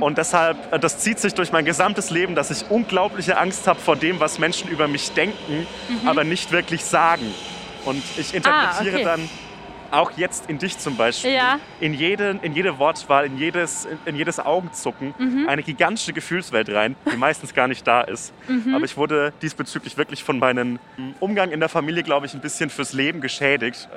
Und 0.00 0.16
deshalb, 0.16 0.56
äh, 0.72 0.78
das 0.78 0.98
zieht 1.00 1.18
sich 1.18 1.34
durch 1.34 1.52
mein 1.52 1.64
gesamtes 1.66 2.10
Leben, 2.10 2.34
dass 2.34 2.50
ich 2.50 2.70
unglaubliche 2.70 3.36
Angst 3.36 3.66
habe 3.66 3.78
vor 3.80 3.96
dem, 3.96 4.20
was 4.20 4.38
Menschen 4.38 4.70
über 4.70 4.88
mich 4.88 5.10
denken, 5.12 5.66
aber 6.06 6.24
nicht 6.24 6.52
wirklich 6.52 6.84
sagen. 6.84 7.26
Und 7.84 8.02
ich 8.16 8.32
interpretiere 8.34 8.94
okay. 8.94 9.04
dann 9.04 9.28
auch 9.90 10.12
jetzt 10.12 10.48
in 10.48 10.56
dich 10.58 10.78
zum 10.78 10.96
Beispiel, 10.96 11.32
Ja. 11.32 11.58
in, 11.80 11.92
jede, 11.92 12.38
in 12.40 12.54
jede 12.54 12.78
Wortwahl, 12.78 13.26
in 13.26 13.36
jedes, 13.36 13.86
in, 14.06 14.16
jedes 14.16 14.40
Augenzucken 14.40 15.12
eine 15.48 15.62
gigantische 15.62 16.12
Gefühlswelt 16.14 16.70
rein, 16.70 16.96
die 17.12 17.16
meistens 17.16 17.52
gar 17.52 17.68
nicht 17.68 17.86
da 17.86 18.00
ist. 18.02 18.32
Aber 18.74 18.84
ich 18.84 18.96
wurde 18.96 19.32
diesbezüglich 19.42 19.98
wirklich 19.98 20.24
von 20.24 20.38
meinem 20.38 20.78
Umgang 21.20 21.50
in 21.50 21.60
der 21.60 21.68
Familie, 21.68 22.04
glaube 22.04 22.26
ich, 22.26 22.32
ein 22.32 22.40
bisschen 22.40 22.70
fürs 22.70 22.92
Leben 22.94 23.20
geschädigt. 23.20 23.88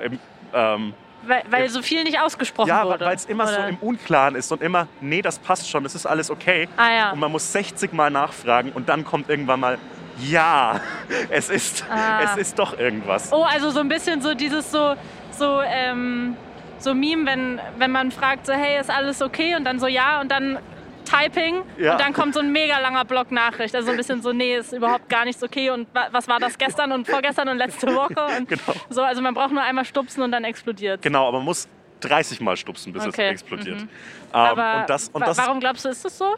Ähm, 0.52 0.92
Weil, 1.26 1.42
weil 1.50 1.68
so 1.68 1.82
viel 1.82 2.04
nicht 2.04 2.20
ausgesprochen 2.20 2.68
ja, 2.68 2.84
wurde. 2.84 3.04
weil 3.04 3.16
es 3.16 3.24
immer 3.24 3.46
so 3.46 3.54
oder? 3.54 3.68
im 3.68 3.76
Unklaren 3.78 4.34
ist 4.34 4.50
und 4.52 4.62
immer, 4.62 4.86
nee, 5.00 5.22
das 5.22 5.38
passt 5.38 5.68
schon, 5.68 5.82
das 5.84 5.94
ist 5.94 6.06
alles 6.06 6.30
okay. 6.30 6.68
Ah, 6.76 6.90
ja. 6.92 7.10
Und 7.12 7.18
man 7.20 7.32
muss 7.32 7.52
60 7.52 7.92
Mal 7.92 8.10
nachfragen 8.10 8.72
und 8.72 8.88
dann 8.88 9.04
kommt 9.04 9.28
irgendwann 9.28 9.60
mal, 9.60 9.78
ja, 10.18 10.80
es 11.30 11.50
ist, 11.50 11.84
Ah. 11.90 12.20
es 12.24 12.36
ist 12.36 12.58
doch 12.58 12.78
irgendwas. 12.78 13.32
Oh, 13.32 13.42
also 13.44 13.70
so 13.70 13.80
ein 13.80 13.88
bisschen 13.88 14.20
so 14.22 14.34
dieses 14.34 14.70
so, 14.70 14.94
so, 15.30 15.60
ähm, 15.62 16.36
so 16.78 16.94
Meme, 16.94 17.26
wenn, 17.26 17.60
wenn 17.78 17.90
man 17.90 18.10
fragt, 18.12 18.46
so, 18.46 18.52
hey, 18.52 18.78
ist 18.80 18.90
alles 18.90 19.22
okay? 19.22 19.56
Und 19.56 19.64
dann 19.64 19.78
so, 19.80 19.86
ja, 19.86 20.20
und 20.20 20.30
dann 20.30 20.58
Typing 21.06 21.62
Ja. 21.78 21.92
und 21.92 22.00
dann 22.00 22.12
kommt 22.12 22.34
so 22.34 22.40
ein 22.40 22.52
mega 22.52 22.78
langer 22.78 23.04
Block 23.06 23.30
Nachricht. 23.30 23.74
Also 23.74 23.86
so 23.86 23.92
ein 23.92 23.96
bisschen 23.96 24.20
so, 24.20 24.32
nee, 24.32 24.56
ist 24.56 24.72
überhaupt 24.72 25.08
gar 25.08 25.24
nichts 25.24 25.42
okay 25.42 25.70
und 25.70 25.88
wa- 25.94 26.08
was 26.10 26.28
war 26.28 26.38
das 26.40 26.58
gestern 26.58 26.92
und 26.92 27.06
vorgestern 27.06 27.48
und 27.48 27.56
letzte 27.58 27.86
Woche? 27.94 28.26
Und 28.36 28.48
Genau. 28.48 28.62
so, 28.90 29.02
also 29.02 29.22
man 29.22 29.32
braucht 29.32 29.52
nur 29.52 29.62
einmal 29.62 29.84
stupsen 29.84 30.22
und 30.22 30.32
dann 30.32 30.44
explodiert. 30.44 31.00
Genau, 31.02 31.28
aber 31.28 31.38
man 31.38 31.46
muss 31.46 31.68
30 32.00 32.40
Mal 32.40 32.56
stupsen, 32.56 32.92
bis 32.92 33.06
Okay, 33.06 33.26
es 33.26 33.32
explodiert. 33.40 33.80
mhm. 33.80 33.88
Ähm, 33.88 33.88
Aber 34.32 34.80
und 34.82 34.90
das, 34.90 35.08
und 35.08 35.26
das 35.26 35.38
warum 35.38 35.60
glaubst 35.60 35.84
du, 35.84 35.88
ist 35.88 36.04
das 36.04 36.18
so? 36.18 36.34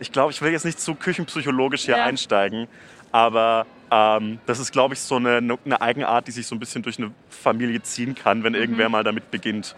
ich 0.00 0.10
glaube, 0.10 0.32
ich 0.32 0.40
will 0.42 0.50
jetzt 0.52 0.64
nicht 0.64 0.80
zu 0.80 0.94
küchenpsychologisch 0.94 1.82
hier 1.84 1.96
Ja. 1.98 2.04
einsteigen, 2.04 2.68
aber 3.12 3.66
Ähm, 3.92 4.40
das 4.46 4.58
ist, 4.58 4.72
glaube 4.72 4.94
ich, 4.94 5.00
so 5.00 5.16
eine, 5.16 5.36
eine 5.36 5.80
Eigenart, 5.80 6.26
die 6.26 6.32
sich 6.32 6.46
so 6.48 6.56
ein 6.56 6.58
bisschen 6.58 6.82
durch 6.82 6.98
eine 6.98 7.12
Familie 7.28 7.80
ziehen 7.82 8.16
kann, 8.16 8.42
wenn 8.42 8.54
irgendwer 8.54 8.88
mal 8.88 9.04
damit 9.04 9.30
beginnt. 9.30 9.76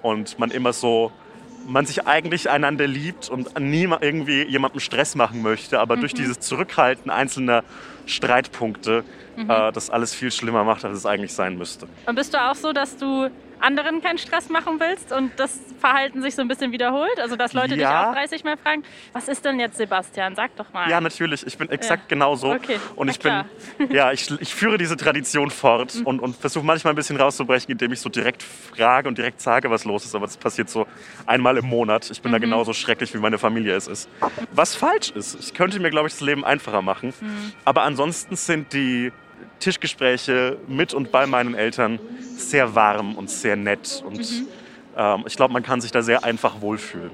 Und 0.00 0.38
man 0.38 0.50
immer 0.50 0.72
so, 0.72 1.12
man 1.66 1.86
sich 1.86 2.06
eigentlich 2.06 2.50
einander 2.50 2.86
liebt 2.86 3.28
und 3.28 3.58
nie 3.58 3.86
mal 3.86 3.98
irgendwie 4.00 4.42
jemandem 4.44 4.80
Stress 4.80 5.14
machen 5.14 5.42
möchte, 5.42 5.80
aber 5.80 5.96
durch 5.96 6.14
dieses 6.14 6.40
Zurückhalten 6.40 7.10
einzelner 7.10 7.64
Streitpunkte 8.06 9.04
äh, 9.36 9.72
das 9.72 9.90
alles 9.90 10.14
viel 10.14 10.30
schlimmer 10.30 10.64
macht, 10.64 10.84
als 10.84 10.98
es 10.98 11.06
eigentlich 11.06 11.32
sein 11.32 11.56
müsste. 11.56 11.86
Und 12.06 12.14
bist 12.14 12.34
du 12.34 12.38
auch 12.42 12.54
so, 12.54 12.72
dass 12.72 12.96
du 12.96 13.30
anderen 13.60 14.02
keinen 14.02 14.18
Stress 14.18 14.48
machen 14.48 14.78
willst 14.80 15.12
und 15.12 15.32
das 15.38 15.58
Verhalten 15.80 16.22
sich 16.22 16.34
so 16.34 16.42
ein 16.42 16.48
bisschen 16.48 16.72
wiederholt? 16.72 17.18
Also, 17.20 17.36
dass 17.36 17.52
Leute 17.52 17.70
dich 17.74 17.80
Ja. 17.82 18.10
auch 18.10 18.14
30 18.14 18.44
Mal 18.44 18.56
fragen, 18.56 18.82
was 19.12 19.28
ist 19.28 19.44
denn 19.44 19.60
jetzt 19.60 19.76
Sebastian? 19.76 20.34
Sag 20.34 20.56
doch 20.56 20.72
mal. 20.72 20.88
Ja, 20.90 21.00
natürlich. 21.00 21.46
Ich 21.46 21.56
bin 21.58 21.68
exakt 21.70 22.08
genauso. 22.08 22.52
Okay. 22.52 22.78
Und 22.96 23.08
ich 23.08 23.18
bin. 23.18 23.44
Mhm. 23.78 23.90
ja, 23.92 24.12
ich, 24.12 24.30
ich 24.40 24.54
führe 24.54 24.78
diese 24.78 24.96
Tradition 24.96 25.50
fort 25.50 25.94
und, 26.04 26.20
und 26.20 26.36
versuche 26.36 26.64
manchmal 26.64 26.92
ein 26.92 26.96
bisschen 26.96 27.16
rauszubrechen, 27.16 27.70
indem 27.72 27.92
ich 27.92 28.00
so 28.00 28.08
direkt 28.08 28.42
frage 28.42 29.08
und 29.08 29.18
direkt 29.18 29.40
sage, 29.40 29.70
was 29.70 29.84
los 29.84 30.04
ist. 30.04 30.14
Aber 30.14 30.26
das 30.26 30.36
passiert 30.36 30.68
so 30.70 30.86
einmal 31.26 31.56
im 31.56 31.66
Monat. 31.66 32.10
Ich 32.10 32.20
bin 32.22 32.30
Mhm. 32.30 32.34
da 32.34 32.38
genauso 32.38 32.72
schrecklich, 32.72 33.12
wie 33.14 33.18
meine 33.18 33.38
Familie 33.38 33.74
es 33.74 33.86
ist. 33.86 34.08
Was 34.52 34.74
falsch 34.74 35.10
ist. 35.10 35.38
Ich 35.40 35.54
könnte 35.54 35.78
mir, 35.80 35.90
glaube 35.90 36.08
ich, 36.08 36.14
das 36.14 36.20
Leben 36.20 36.44
einfacher 36.44 36.82
machen. 36.82 37.12
Mhm. 37.20 37.52
Aber 37.64 37.82
ansonsten 37.82 38.36
sind 38.36 38.72
die 38.72 39.12
Tischgespräche 39.64 40.58
mit 40.68 40.92
und 40.94 41.10
bei 41.10 41.26
meinen 41.26 41.54
Eltern 41.54 41.98
sehr 42.36 42.74
warm 42.74 43.14
und 43.16 43.30
sehr 43.30 43.56
nett. 43.56 44.02
Und 44.06 44.18
Mhm. 44.18 44.46
ähm, 44.96 45.24
ich 45.26 45.36
glaube, 45.36 45.52
man 45.54 45.62
kann 45.62 45.80
sich 45.80 45.90
da 45.90 46.02
sehr 46.02 46.22
einfach 46.22 46.60
wohlfühlen. 46.60 47.10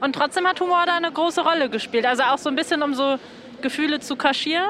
Und 0.00 0.14
trotzdem 0.14 0.46
hat 0.46 0.60
Humor 0.60 0.84
da 0.86 0.96
eine 0.96 1.10
große 1.10 1.40
Rolle 1.40 1.70
gespielt. 1.70 2.04
Also 2.04 2.22
auch 2.24 2.38
so 2.38 2.50
ein 2.50 2.56
bisschen, 2.56 2.82
um 2.82 2.92
so 2.94 3.16
Gefühle 3.62 4.00
zu 4.00 4.16
kaschieren. 4.16 4.68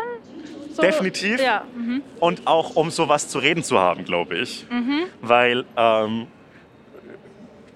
So, 0.72 0.82
Definitiv. 0.82 1.40
Ja. 1.40 1.64
Mhm. 1.76 2.02
Und 2.20 2.46
auch 2.46 2.76
um 2.76 2.90
sowas 2.90 3.28
zu 3.28 3.38
reden 3.40 3.64
zu 3.64 3.78
haben, 3.78 4.04
glaube 4.04 4.36
ich. 4.38 4.64
Weil 5.20 5.64
ähm, 5.76 6.26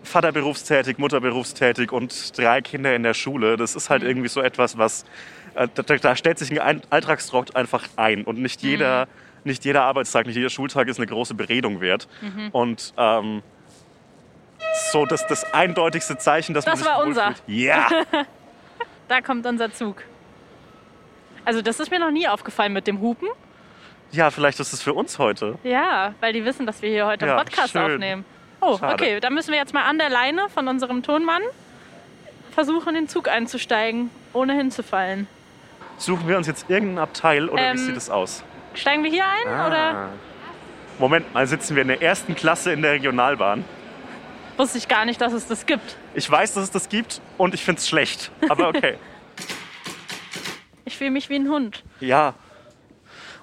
Vater 0.04 0.32
berufstätig, 0.32 0.98
Mutter 0.98 1.20
berufstätig 1.20 1.92
und 1.92 2.38
drei 2.38 2.60
Kinder 2.62 2.94
in 2.94 3.02
der 3.02 3.14
Schule, 3.14 3.56
das 3.56 3.74
ist 3.76 3.90
halt 3.90 4.02
irgendwie 4.02 4.28
so 4.28 4.40
etwas, 4.40 4.78
was 4.78 5.04
da, 5.66 5.82
da 5.82 6.16
stellt 6.16 6.38
sich 6.38 6.60
ein 6.60 6.82
Alltagsdruck 6.90 7.54
einfach 7.56 7.84
ein 7.96 8.24
und 8.24 8.38
nicht 8.38 8.62
jeder, 8.62 9.08
nicht 9.44 9.64
jeder 9.64 9.82
Arbeitstag, 9.82 10.26
nicht 10.26 10.36
jeder 10.36 10.50
Schultag 10.50 10.88
ist 10.88 10.98
eine 10.98 11.06
große 11.06 11.34
Beredung 11.34 11.80
wert. 11.80 12.06
Und 12.52 12.92
ähm, 12.96 13.42
so 14.92 15.06
das, 15.06 15.26
das 15.26 15.52
eindeutigste 15.54 16.18
Zeichen, 16.18 16.54
dass 16.54 16.66
man 16.66 16.72
Das 16.72 16.80
sich 16.80 16.88
war 16.88 17.02
unser. 17.04 17.34
Ja, 17.46 17.88
Da 19.08 19.22
kommt 19.22 19.46
unser 19.46 19.72
Zug. 19.72 20.02
Also 21.46 21.62
das 21.62 21.80
ist 21.80 21.90
mir 21.90 21.98
noch 21.98 22.10
nie 22.10 22.28
aufgefallen 22.28 22.74
mit 22.74 22.86
dem 22.86 23.00
Hupen. 23.00 23.26
ja, 24.12 24.30
vielleicht 24.30 24.60
ist 24.60 24.72
es 24.74 24.82
für 24.82 24.92
uns 24.92 25.18
heute. 25.18 25.58
Ja, 25.64 26.14
weil 26.20 26.34
die 26.34 26.44
wissen, 26.44 26.66
dass 26.66 26.82
wir 26.82 26.90
hier 26.90 27.06
heute 27.06 27.24
Ja, 27.26 27.36
einen 27.36 27.44
Podcast 27.46 27.72
schön. 27.72 27.92
aufnehmen. 27.94 28.24
Oh, 28.60 28.76
Schade. 28.76 28.92
okay. 28.94 29.20
Dann 29.20 29.32
müssen 29.32 29.50
wir 29.52 29.58
jetzt 29.58 29.72
mal 29.72 29.84
an 29.84 29.96
der 29.98 30.10
Leine 30.10 30.48
von 30.50 30.68
unserem 30.68 31.02
Tonmann 31.02 31.40
versuchen, 32.50 32.88
in 32.90 32.94
den 33.04 33.08
Zug 33.08 33.28
einzusteigen, 33.28 34.10
ohne 34.34 34.52
hinzufallen. 34.54 35.26
Suchen 35.98 36.28
wir 36.28 36.36
uns 36.36 36.46
jetzt 36.46 36.66
irgendein 36.70 36.98
Abteil 36.98 37.48
oder 37.48 37.62
Ähm, 37.62 37.74
wie 37.76 37.78
sieht 37.82 37.96
es 37.96 38.08
aus? 38.10 38.42
Steigen 38.74 39.02
wir 39.02 39.10
hier 39.10 39.24
ein 39.26 39.66
oder 39.66 39.94
Ah. 39.94 40.08
Moment 40.98 41.32
mal, 41.34 41.46
sitzen 41.46 41.74
wir 41.76 41.82
in 41.82 41.88
der 41.88 42.02
ersten 42.02 42.34
Klasse 42.34 42.72
in 42.72 42.82
der 42.82 42.92
Regionalbahn. 42.92 43.64
wusste 44.56 44.78
ich 44.78 44.88
gar 44.88 45.04
nicht, 45.04 45.20
dass 45.20 45.32
es 45.32 45.46
das 45.46 45.66
gibt? 45.66 45.96
Ich 46.14 46.28
weiß, 46.30 46.54
dass 46.54 46.64
es 46.64 46.70
das 46.70 46.88
gibt 46.88 47.20
und 47.36 47.54
ich 47.54 47.64
finde 47.64 47.78
es 47.80 47.88
schlecht. 47.88 48.30
Aber 48.48 48.68
okay. 48.68 48.96
Ich 50.84 50.96
fühle 50.96 51.10
mich 51.10 51.28
wie 51.28 51.36
ein 51.36 51.48
Hund. 51.48 51.84
ja. 52.00 52.34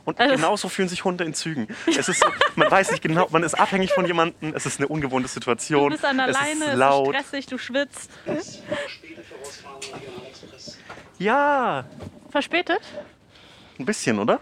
Und 0.03 0.19
Also- 0.19 0.35
genauso 0.35 0.69
fühlen 0.69 0.87
sich 0.87 1.03
Hunde 1.03 1.23
in 1.23 1.33
Zügen. 1.33 1.67
Es 1.87 2.07
ist 2.09 2.19
so, 2.19 2.27
man 2.55 2.69
weiß 2.69 2.91
nicht 2.91 3.01
genau, 3.01 3.27
man 3.31 3.41
ist 3.41 3.55
abhängig 3.55 3.91
von 3.91 4.05
jemandem, 4.05 4.53
es 4.55 4.67
ist 4.67 4.79
eine 4.79 4.87
ungewohnte 4.87 5.27
Situation. 5.27 5.85
Du 5.89 5.95
bist 5.95 6.05
an 6.05 6.17
der 6.17 6.27
es 6.29 6.33
Leine, 6.35 6.51
ist 6.65 6.67
es 6.73 6.75
laut. 6.75 7.15
ist 7.15 7.21
stressig, 7.25 7.45
du 7.47 7.57
schwitzt. 7.57 8.11
ja, 11.17 11.85
Verspätet? 12.39 12.81
ein 13.79 13.85
bisschen, 13.85 14.19
oder? 14.19 14.41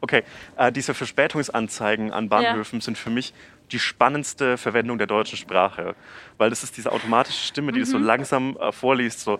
Okay, 0.00 0.24
äh, 0.56 0.72
diese 0.72 0.92
Verspätungsanzeigen 0.92 2.10
an 2.12 2.28
Bahnhöfen 2.28 2.80
sind 2.80 2.98
für 2.98 3.10
mich 3.10 3.32
die 3.70 3.78
spannendste 3.78 4.58
Verwendung 4.58 4.98
der 4.98 5.06
deutschen 5.06 5.38
Sprache, 5.38 5.94
weil 6.36 6.50
das 6.50 6.64
ist 6.64 6.76
diese 6.76 6.90
automatische 6.90 7.46
Stimme, 7.46 7.70
die 7.70 7.78
das 7.78 7.90
so 7.90 7.98
langsam 7.98 8.56
äh, 8.56 8.72
vorliest, 8.72 9.20
so 9.20 9.38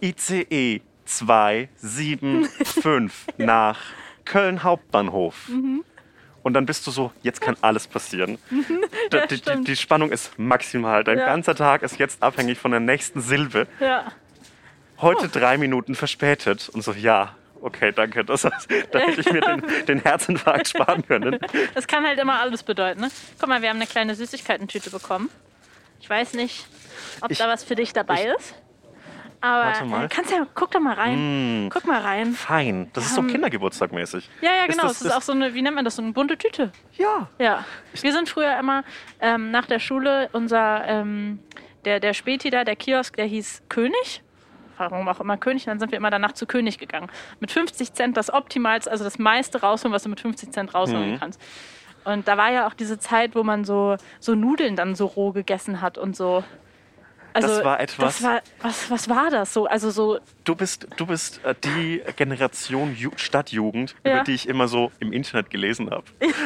ICE 0.00 0.80
275 1.04 3.34
nach 3.36 3.78
Köln 4.24 4.62
Hauptbahnhof. 4.62 5.50
Und 6.42 6.54
dann 6.54 6.64
bist 6.64 6.86
du 6.86 6.90
so, 6.90 7.12
jetzt 7.20 7.42
kann 7.42 7.58
alles 7.60 7.86
passieren. 7.86 8.38
Da- 9.10 9.26
die, 9.26 9.42
die, 9.42 9.64
die 9.64 9.76
Spannung 9.76 10.10
ist 10.12 10.38
maximal. 10.38 11.04
Dein 11.04 11.18
Ja. 11.18 11.26
ganzer 11.26 11.54
Tag 11.54 11.82
ist 11.82 11.98
jetzt 11.98 12.22
abhängig 12.22 12.58
von 12.58 12.70
der 12.70 12.80
nächsten 12.80 13.20
Silbe. 13.20 13.66
Ja. 13.80 14.06
Heute 15.02 15.28
drei 15.28 15.58
Minuten 15.58 15.94
verspätet. 15.94 16.68
Und 16.70 16.82
so, 16.82 16.92
ja, 16.92 17.34
okay, 17.60 17.92
danke. 17.92 18.24
Das, 18.24 18.42
da 18.42 18.50
hätte 18.98 19.20
ich 19.20 19.32
mir 19.32 19.40
den, 19.40 19.62
den 19.86 20.00
Herzinfarkt 20.00 20.68
sparen 20.68 21.04
können. 21.06 21.38
Das 21.74 21.86
kann 21.86 22.06
halt 22.06 22.18
immer 22.18 22.40
alles 22.40 22.62
bedeuten. 22.62 23.00
Ne? 23.02 23.08
Guck 23.38 23.48
mal, 23.48 23.60
wir 23.62 23.68
haben 23.68 23.76
eine 23.76 23.86
kleine 23.86 24.14
Süßigkeitentüte 24.14 24.90
bekommen. 24.90 25.28
Ich 26.00 26.08
weiß 26.08 26.34
nicht, 26.34 26.66
ob 27.20 27.30
Ich- 27.30 27.38
da 27.38 27.48
was 27.48 27.64
für 27.64 27.74
dich 27.74 27.92
dabei 27.92 28.32
ist. 28.38 28.54
Aber 29.44 29.64
Warte 29.64 29.84
mal. 29.86 30.02
Mm. 30.02 30.04
äh, 30.04 30.08
kannst 30.08 30.30
ja, 30.30 30.46
guck 30.54 30.70
doch 30.70 30.78
mal 30.78 30.94
rein. 30.94 31.68
Guck 31.72 31.84
mal 31.84 32.00
rein. 32.00 32.32
Fein. 32.32 32.88
Das 32.92 33.06
ist 33.06 33.16
so 33.16 33.22
haben- 33.22 33.28
Kindergeburtstag-mäßig. 33.28 34.30
Ja, 34.40 34.50
ja, 34.54 34.64
Ist 34.66 34.70
genau. 34.70 34.82
das- 34.84 34.92
es 34.92 35.00
ist 35.02 35.08
das- 35.10 35.16
auch 35.16 35.22
so 35.22 35.32
eine, 35.32 35.52
wie 35.52 35.62
nennt 35.62 35.74
man 35.74 35.84
das, 35.84 35.96
so 35.96 36.02
eine 36.02 36.12
bunte 36.12 36.38
Tüte. 36.38 36.70
Ja. 36.96 37.28
Ja. 37.40 37.64
Wir 38.00 38.12
sind 38.12 38.28
früher 38.28 38.56
immer 38.56 38.84
ähm, 39.20 39.50
nach 39.50 39.66
der 39.66 39.80
Schule, 39.80 40.28
unser, 40.32 40.84
ähm, 40.86 41.40
der, 41.84 41.98
der 41.98 42.14
Späti 42.14 42.50
da, 42.50 42.62
der 42.62 42.76
Kiosk, 42.76 43.16
der 43.16 43.24
hieß 43.26 43.62
König. 43.68 44.22
Warum 44.90 45.08
auch 45.08 45.20
immer 45.20 45.36
König. 45.36 45.64
Dann 45.66 45.78
sind 45.78 45.92
wir 45.92 45.98
immer 45.98 46.10
danach 46.10 46.32
zu 46.32 46.46
König 46.46 46.78
gegangen. 46.78 47.08
Mit 47.40 47.52
50 47.52 47.92
Cent 47.92 48.16
das 48.16 48.32
Optimalste, 48.32 48.90
also 48.90 49.04
das 49.04 49.18
meiste 49.18 49.60
rausholen, 49.60 49.94
was 49.94 50.02
du 50.02 50.08
mit 50.08 50.20
50 50.20 50.52
Cent 50.52 50.74
rausholen 50.74 51.12
Mhm. 51.12 51.18
kannst. 51.20 51.40
Und 52.04 52.26
da 52.26 52.36
war 52.36 52.50
ja 52.50 52.66
auch 52.66 52.74
diese 52.74 52.98
Zeit, 52.98 53.36
wo 53.36 53.44
man 53.44 53.64
so, 53.64 53.96
so 54.18 54.34
Nudeln 54.34 54.74
dann 54.74 54.94
so 54.96 55.06
roh 55.06 55.30
gegessen 55.32 55.80
hat 55.80 55.98
und 55.98 56.16
so. 56.16 56.42
Also, 57.34 57.48
Das 57.48 57.64
war 57.64 57.80
etwas- 57.80 58.18
Das 58.18 58.22
war, 58.22 58.40
was, 58.60 58.90
was 58.90 59.08
war 59.08 59.30
das 59.30 59.52
so? 59.54 59.66
Also 59.66 59.90
so, 59.90 60.18
Du 60.44 60.54
bist, 60.56 60.86
du 60.96 61.06
bist 61.06 61.44
äh, 61.44 61.54
die 61.64 62.02
Generation 62.16 62.94
Ju 62.96 63.10
Stadtjugend, 63.16 63.94
Ja. 64.04 64.14
über 64.16 64.24
die 64.24 64.32
ich 64.34 64.48
immer 64.48 64.66
so 64.68 64.90
im 64.98 65.12
Internet 65.12 65.50
gelesen 65.50 65.90
habe. 65.90 66.04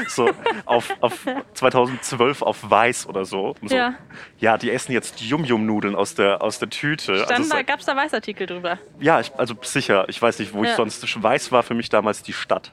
So 0.09 0.29
auf, 0.67 0.95
auf 1.01 1.27
2012 1.55 2.43
auf 2.43 2.71
Weiß 2.71 3.07
oder 3.09 3.25
so. 3.25 3.55
so. 3.63 3.75
Ja. 3.75 3.95
Ja, 4.39 4.59
die 4.59 4.71
essen 4.71 4.93
jetzt 4.93 5.21
Yum-Yum-Nudeln 5.21 5.95
aus 5.95 6.15
der, 6.15 6.43
aus 6.43 6.59
der 6.59 6.69
Tüte. 6.71 7.25
dann 7.29 7.39
also, 7.39 7.51
da, 7.57 7.63
gab 7.63 7.81
es 7.81 7.87
da 7.87 7.97
Weißartikel 7.97 8.47
drüber. 8.47 8.79
ja, 9.01 9.21
ich, 9.21 9.33
also 9.37 9.55
sicher. 9.63 10.05
Ich 10.09 10.21
weiß 10.21 10.39
nicht, 10.39 10.53
wo 10.53 10.63
ich 10.63 10.71
Ja. 10.71 10.77
sonst. 10.77 10.97
Weiß 11.23 11.51
war 11.53 11.63
für 11.63 11.75
mich 11.75 11.89
damals 11.89 12.23
die 12.23 12.33
Stadt. 12.33 12.73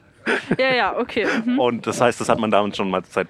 Ja, 0.58 0.74
ja, 0.74 0.96
okay. 0.98 1.26
Mhm. 1.44 1.58
Und 1.58 1.86
das 1.86 2.00
heißt, 2.00 2.20
das 2.20 2.28
hat 2.28 2.38
man 2.38 2.50
damals 2.50 2.76
schon 2.76 2.90
mal 2.90 3.02
seit 3.08 3.28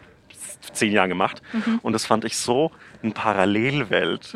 zehn 0.73 0.93
Jahren 0.93 1.09
gemacht. 1.09 1.43
Mhm. 1.53 1.79
Und 1.83 1.93
das 1.93 2.07
fand 2.07 2.25
ich 2.25 2.37
so 2.37 2.71
eine 3.03 3.13
Parallelwelt. 3.13 4.35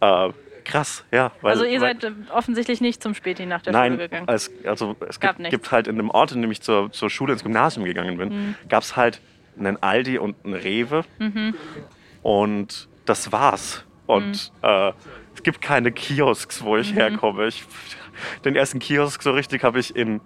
Äh, 0.00 0.28
krass, 0.64 1.04
ja. 1.12 1.30
Weil, 1.40 1.52
Also 1.52 1.64
ihr 1.64 1.80
weil- 1.80 2.00
seid 2.00 2.04
äh, 2.04 2.12
offensichtlich 2.32 2.80
nicht 2.80 3.02
zum 3.02 3.14
Späti 3.14 3.46
nach 3.46 3.62
der 3.62 3.72
Nein, 3.72 3.92
Schule 3.92 4.08
gegangen. 4.08 4.28
es, 4.28 4.50
also 4.64 4.96
es 5.08 5.20
Gab 5.20 5.36
gibt, 5.38 5.50
gibt 5.50 5.72
halt 5.72 5.86
in 5.86 5.96
dem 5.96 6.10
Ort, 6.10 6.32
in 6.32 6.42
dem 6.42 6.50
ich 6.50 6.60
zur, 6.62 6.90
zur 6.92 7.10
Schule 7.10 7.32
ins 7.34 7.42
Gymnasium 7.42 7.84
gegangen 7.84 8.16
bin, 8.16 8.28
Mhm. 8.28 8.54
gab 8.68 8.82
es 8.82 8.96
halt 8.96 9.20
einen 9.58 9.80
Aldi 9.82 10.18
und 10.18 10.36
einen 10.44 10.54
Rewe. 10.54 11.04
Mhm. 11.18 11.54
Und 12.22 12.88
das 13.04 13.32
war's. 13.32 13.84
Und 14.06 14.52
Mhm. 14.62 14.68
äh, 14.68 14.92
es 15.34 15.42
gibt 15.42 15.60
keine 15.60 15.92
Kiosks, 15.92 16.62
wo 16.62 16.76
ich 16.76 16.94
herkomme. 16.94 17.46
Ich, 17.46 17.64
den 18.44 18.56
ersten 18.56 18.78
Kiosk 18.78 19.22
so 19.22 19.32
richtig 19.32 19.64
habe 19.64 19.78
ich 19.80 19.94
in, 19.94 20.20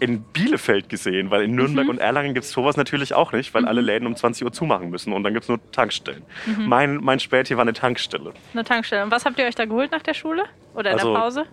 in 0.00 0.22
Bielefeld 0.22 0.88
gesehen, 0.88 1.30
weil 1.30 1.42
in 1.42 1.54
Nürnberg 1.54 1.84
Mhm. 1.84 1.90
und 1.90 1.98
Erlangen 1.98 2.34
gibt 2.34 2.44
es 2.44 2.52
sowas 2.52 2.76
natürlich 2.76 3.14
auch 3.14 3.32
nicht, 3.32 3.52
weil 3.54 3.66
alle 3.66 3.80
Läden 3.82 4.06
um 4.06 4.16
20 4.16 4.44
Uhr 4.44 4.52
zumachen 4.52 4.90
müssen 4.90 5.12
und 5.12 5.22
dann 5.24 5.34
gibt 5.34 5.44
es 5.44 5.48
nur 5.48 5.60
Tankstellen. 5.72 6.22
Mhm. 6.46 6.66
Mein, 6.66 6.96
mein 6.96 7.20
Späti 7.20 7.54
war 7.56 7.62
eine 7.62 7.74
Tankstelle. 7.74 8.32
Eine 8.54 8.64
Tankstelle. 8.64 9.04
Und 9.04 9.10
was 9.10 9.24
habt 9.24 9.38
ihr 9.38 9.44
euch 9.44 9.54
da 9.54 9.66
geholt 9.66 9.92
nach 9.92 10.02
der 10.02 10.14
Schule? 10.14 10.44
Oder 10.74 10.90
in 10.92 10.96
Also- 10.98 11.12
der 11.12 11.20
Pause? 11.20 11.44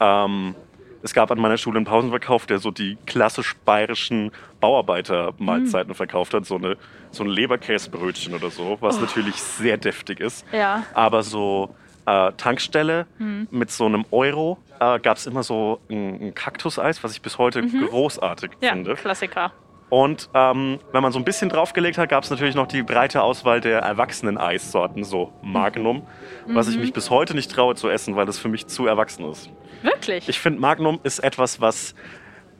Ähm, 0.00 0.54
es 1.02 1.12
gab 1.14 1.30
an 1.30 1.38
meiner 1.38 1.56
Schule 1.58 1.76
einen 1.78 1.86
Pausenverkauf, 1.86 2.46
der 2.46 2.58
so 2.58 2.70
die 2.70 2.96
klassisch 3.06 3.54
bayerischen 3.64 4.30
Bauarbeitermahlzeiten 4.60 5.90
Mhm. 5.90 5.94
verkauft 5.94 6.34
hat. 6.34 6.44
So, 6.46 6.56
eine, 6.56 6.76
so 7.10 7.24
ein 7.24 7.28
Leberkäsebrötchen 7.30 8.34
oder 8.34 8.50
so, 8.50 8.62
Oh. 8.62 8.78
was 8.80 9.00
natürlich 9.00 9.36
sehr 9.36 9.76
deftig 9.76 10.20
ist. 10.20 10.44
Ja. 10.52 10.84
Aber 10.94 11.22
so 11.22 11.74
äh, 12.06 12.32
Tankstelle 12.36 13.06
Mhm. 13.18 13.48
mit 13.50 13.70
so 13.70 13.86
einem 13.86 14.04
Euro 14.10 14.58
äh, 14.80 14.98
gab 14.98 15.16
es 15.16 15.26
immer 15.26 15.42
so 15.42 15.80
ein, 15.90 16.20
ein 16.28 16.34
Kaktuseis, 16.34 17.02
was 17.04 17.12
ich 17.12 17.22
bis 17.22 17.38
heute 17.38 17.66
großartig 17.66 18.50
Mhm. 18.50 18.56
Ja, 18.60 18.72
finde. 18.72 18.94
Klassiker. 18.94 19.52
Und 19.90 20.28
ähm, 20.34 20.80
wenn 20.92 21.02
man 21.02 21.12
so 21.12 21.18
ein 21.18 21.24
bisschen 21.24 21.48
draufgelegt 21.50 21.98
hat, 21.98 22.08
gab 22.08 22.24
es 22.24 22.30
natürlich 22.30 22.54
noch 22.56 22.66
die 22.66 22.82
breite 22.82 23.22
Auswahl 23.22 23.60
der 23.60 23.80
erwachsenen 23.80 24.38
Eissorten, 24.38 25.04
so 25.04 25.32
Magnum, 25.42 26.02
mhm. 26.46 26.54
was 26.54 26.68
ich 26.68 26.76
mich 26.78 26.92
bis 26.92 27.10
heute 27.10 27.34
nicht 27.34 27.50
traue 27.52 27.74
zu 27.76 27.88
essen, 27.88 28.16
weil 28.16 28.26
das 28.26 28.38
für 28.38 28.48
mich 28.48 28.66
zu 28.66 28.86
erwachsen 28.86 29.30
ist. 29.30 29.50
Wirklich? 29.82 30.28
Ich 30.28 30.40
finde, 30.40 30.60
Magnum 30.60 30.98
ist 31.04 31.20
etwas, 31.20 31.60
was 31.60 31.94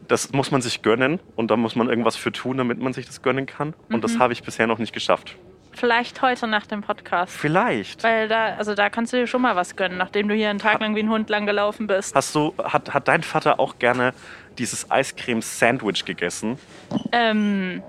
das 0.06 0.32
muss 0.32 0.50
man 0.50 0.60
sich 0.60 0.82
gönnen 0.82 1.18
und 1.34 1.50
da 1.50 1.56
muss 1.56 1.74
man 1.76 1.88
irgendwas 1.88 2.14
für 2.14 2.30
tun, 2.30 2.58
damit 2.58 2.78
man 2.78 2.92
sich 2.92 3.06
das 3.06 3.22
gönnen 3.22 3.46
kann. 3.46 3.74
Und 3.88 3.96
mhm. 3.96 4.00
das 4.02 4.18
habe 4.18 4.34
ich 4.34 4.42
bisher 4.42 4.66
noch 4.66 4.78
nicht 4.78 4.92
geschafft. 4.92 5.36
Vielleicht 5.74 6.22
heute 6.22 6.46
nach 6.46 6.66
dem 6.66 6.82
Podcast. 6.82 7.32
Vielleicht. 7.32 8.02
Weil 8.02 8.28
da, 8.28 8.54
also 8.56 8.74
da 8.74 8.90
kannst 8.90 9.12
du 9.12 9.16
dir 9.16 9.26
schon 9.26 9.42
mal 9.42 9.56
was 9.56 9.76
gönnen, 9.76 9.98
nachdem 9.98 10.28
du 10.28 10.34
hier 10.34 10.50
einen 10.50 10.58
Tag 10.58 10.80
lang 10.80 10.94
wie 10.94 11.00
ein 11.00 11.10
Hund 11.10 11.28
lang 11.30 11.46
gelaufen 11.46 11.86
bist. 11.86 12.14
Hast 12.14 12.34
du, 12.34 12.54
hat, 12.62 12.94
hat 12.94 13.08
dein 13.08 13.22
Vater 13.22 13.58
auch 13.58 13.78
gerne 13.78 14.14
dieses 14.58 14.90
Eiscreme-Sandwich 14.90 16.04
gegessen? 16.04 16.58
Ähm, 17.12 17.82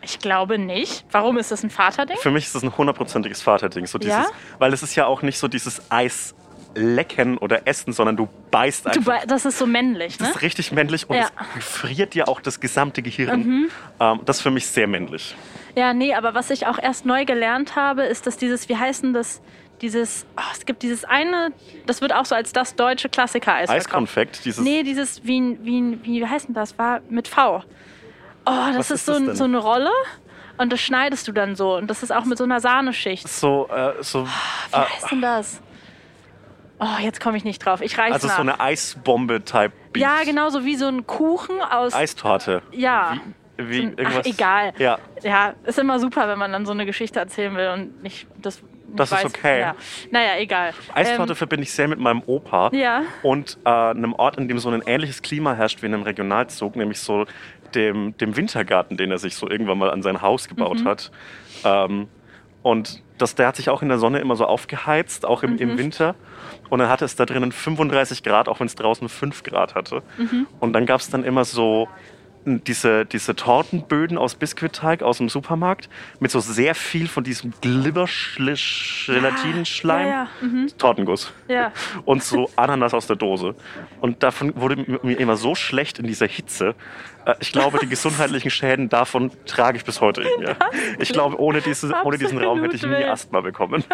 ich 0.00 0.20
glaube 0.20 0.58
nicht. 0.58 1.04
Warum 1.10 1.38
ist 1.38 1.50
das 1.50 1.64
ein 1.64 1.70
Vaterding? 1.70 2.16
Für 2.18 2.30
mich 2.30 2.46
ist 2.46 2.54
das 2.54 2.62
ein 2.62 2.76
hundertprozentiges 2.76 3.42
Vaterding. 3.42 3.86
So 3.86 3.98
dieses, 3.98 4.16
ja? 4.16 4.26
Weil 4.58 4.72
es 4.72 4.82
ist 4.82 4.94
ja 4.94 5.06
auch 5.06 5.22
nicht 5.22 5.38
so 5.38 5.48
dieses 5.48 5.90
Eis 5.90 6.34
lecken 6.74 7.38
oder 7.38 7.66
essen, 7.66 7.92
sondern 7.92 8.16
du 8.16 8.28
beißt 8.50 8.86
einfach. 8.86 9.22
Du 9.22 9.26
das 9.26 9.44
ist 9.44 9.58
so 9.58 9.66
männlich, 9.66 10.18
ne? 10.18 10.26
Das 10.26 10.36
ist 10.36 10.42
richtig 10.42 10.72
männlich 10.72 11.08
und 11.08 11.16
ja. 11.16 11.28
es 11.58 11.64
friert 11.64 12.14
dir 12.14 12.28
auch 12.28 12.40
das 12.40 12.60
gesamte 12.60 13.02
Gehirn. 13.02 13.40
Mhm. 13.40 13.70
Ähm, 14.00 14.20
das 14.24 14.36
ist 14.36 14.42
für 14.42 14.50
mich 14.50 14.66
sehr 14.66 14.86
männlich. 14.86 15.34
Ja, 15.74 15.94
nee, 15.94 16.14
aber 16.14 16.34
was 16.34 16.50
ich 16.50 16.66
auch 16.66 16.78
erst 16.78 17.06
neu 17.06 17.24
gelernt 17.24 17.76
habe, 17.76 18.02
ist, 18.02 18.26
dass 18.26 18.36
dieses, 18.36 18.68
wie 18.68 18.76
heißen 18.76 19.12
das, 19.12 19.40
dieses, 19.80 20.26
oh, 20.36 20.42
es 20.52 20.66
gibt 20.66 20.82
dieses 20.82 21.04
eine, 21.04 21.52
das 21.86 22.00
wird 22.00 22.12
auch 22.12 22.24
so 22.24 22.34
als 22.34 22.52
das 22.52 22.74
deutsche 22.74 23.08
Klassiker-Eis 23.08 23.68
Eiskonfekt, 23.68 24.44
dieses... 24.44 24.64
Nee, 24.64 24.82
dieses, 24.82 25.24
wie, 25.24 25.58
wie, 25.62 26.02
wie 26.02 26.26
heißt 26.26 26.48
denn 26.48 26.54
das, 26.54 26.78
war 26.78 27.00
mit 27.08 27.28
V. 27.28 27.62
Oh, 28.46 28.52
das 28.74 28.90
ist, 28.90 28.90
ist, 28.90 29.06
so, 29.06 29.26
das 29.26 29.38
so 29.38 29.44
eine 29.44 29.58
Rolle 29.58 29.90
und 30.56 30.72
das 30.72 30.80
schneidest 30.80 31.28
du 31.28 31.32
dann 31.32 31.54
so 31.54 31.76
und 31.76 31.88
das 31.88 32.02
ist 32.02 32.12
auch 32.12 32.24
mit 32.24 32.38
so 32.38 32.44
einer 32.44 32.60
Sahneschicht. 32.60 33.28
So, 33.28 33.68
äh, 33.68 34.02
so... 34.02 34.20
Oh, 34.20 34.76
wie 34.76 34.76
äh, 34.76 34.84
heißt 34.84 35.10
denn 35.10 35.20
das? 35.22 35.60
Oh, 36.80 37.00
jetzt 37.00 37.20
komme 37.20 37.36
ich 37.36 37.44
nicht 37.44 37.58
drauf. 37.64 37.80
Ich 37.80 37.98
reiche 37.98 38.14
Also 38.14 38.28
nach. 38.28 38.36
so 38.36 38.42
eine 38.42 38.60
Eisbombe-Type 38.60 39.72
Ja, 39.96 40.22
genau, 40.24 40.48
so 40.48 40.64
wie 40.64 40.76
so 40.76 40.86
ein 40.86 41.06
Kuchen 41.06 41.60
aus... 41.60 41.92
Eistorte. 41.92 42.62
Ja. 42.70 43.14
Wie, 43.14 43.34
wie 43.58 43.82
irgendwas... 43.82 44.18
Ach, 44.20 44.26
egal. 44.26 44.72
Ja. 44.78 44.98
ja, 45.22 45.54
ist 45.64 45.78
immer 45.78 45.98
super, 45.98 46.28
wenn 46.28 46.38
man 46.38 46.52
dann 46.52 46.64
so 46.64 46.72
eine 46.72 46.86
Geschichte 46.86 47.18
erzählen 47.18 47.54
will 47.56 47.68
und 47.68 48.02
nicht 48.02 48.26
das 48.40 48.62
das 48.94 49.12
weiß, 49.12 49.24
ist 49.24 49.36
okay. 49.36 49.60
Ja. 49.60 49.74
Naja, 50.10 50.38
egal. 50.38 50.72
Eistorte 50.94 51.32
ähm, 51.32 51.36
verbinde 51.36 51.64
ich 51.64 51.72
sehr 51.72 51.88
mit 51.88 51.98
meinem 51.98 52.22
Opa 52.24 52.70
ja. 52.72 53.02
und 53.22 53.58
äh, 53.64 53.68
einem 53.68 54.14
Ort, 54.14 54.38
in 54.38 54.48
dem 54.48 54.58
so 54.58 54.70
ein 54.70 54.82
ähnliches 54.86 55.22
Klima 55.22 55.54
herrscht 55.54 55.82
wie 55.82 55.86
in 55.86 55.94
einem 55.94 56.04
Regionalzug, 56.04 56.76
nämlich 56.76 57.00
so 57.00 57.26
dem, 57.74 58.16
dem 58.16 58.36
Wintergarten, 58.36 58.96
den 58.96 59.10
er 59.10 59.18
sich 59.18 59.34
so 59.34 59.48
irgendwann 59.48 59.78
mal 59.78 59.90
an 59.90 60.02
sein 60.02 60.22
Haus 60.22 60.48
gebaut 60.48 60.80
mhm. 60.80 60.88
hat. 60.88 61.10
Ähm, 61.64 62.08
und 62.62 63.02
das, 63.18 63.34
der 63.34 63.46
hat 63.48 63.56
sich 63.56 63.68
auch 63.68 63.82
in 63.82 63.88
der 63.88 63.98
Sonne 63.98 64.20
immer 64.20 64.36
so 64.36 64.46
aufgeheizt, 64.46 65.26
auch 65.26 65.42
im, 65.42 65.52
mhm. 65.52 65.58
im 65.58 65.78
Winter. 65.78 66.14
Und 66.70 66.78
dann 66.80 66.88
hatte 66.88 67.04
es 67.04 67.16
da 67.16 67.24
drinnen 67.26 67.52
35 67.52 68.22
Grad, 68.22 68.48
auch 68.48 68.60
wenn 68.60 68.66
es 68.66 68.74
draußen 68.74 69.08
5 69.08 69.42
Grad 69.42 69.74
hatte. 69.74 70.02
Mhm. 70.16 70.46
Und 70.60 70.72
dann 70.72 70.86
gab 70.86 71.00
es 71.00 71.10
dann 71.10 71.24
immer 71.24 71.44
so 71.44 71.88
diese, 72.44 73.04
diese 73.04 73.34
Tortenböden 73.36 74.18
aus 74.18 74.34
Biskuitteig 74.34 75.02
aus 75.02 75.18
dem 75.18 75.28
Supermarkt 75.28 75.90
mit 76.20 76.30
so 76.30 76.40
sehr 76.40 76.74
viel 76.74 77.08
von 77.08 77.24
diesem 77.24 77.52
Glibber-Gelatinenschleim. 77.60 80.06
Ja, 80.06 80.12
ja, 80.12 80.28
ja. 80.40 80.46
Mhm. 80.46 80.68
Tortenguss. 80.78 81.32
Ja. 81.48 81.72
Und 82.04 82.22
so 82.22 82.50
Ananas 82.56 82.94
aus 82.94 83.06
der 83.06 83.16
Dose. 83.16 83.54
Und 84.00 84.22
davon 84.22 84.54
wurde 84.56 84.98
mir 85.02 85.18
immer 85.18 85.36
so 85.36 85.54
schlecht 85.54 85.98
in 85.98 86.06
dieser 86.06 86.26
Hitze. 86.26 86.74
Äh, 87.24 87.34
ich 87.40 87.52
glaube, 87.52 87.78
die 87.78 87.88
gesundheitlichen 87.88 88.50
Schäden 88.50 88.88
davon 88.88 89.30
trage 89.46 89.76
ich 89.76 89.84
bis 89.84 90.00
heute 90.00 90.22
in 90.22 90.40
mir. 90.40 90.56
Ich 90.98 91.10
glaube, 91.10 91.40
ohne, 91.40 91.60
diese, 91.60 91.92
ohne 92.04 92.18
diesen 92.18 92.38
Raum 92.38 92.62
hätte 92.62 92.76
ich 92.76 92.86
nie 92.86 93.04
Asthma 93.04 93.40
bekommen. 93.40 93.84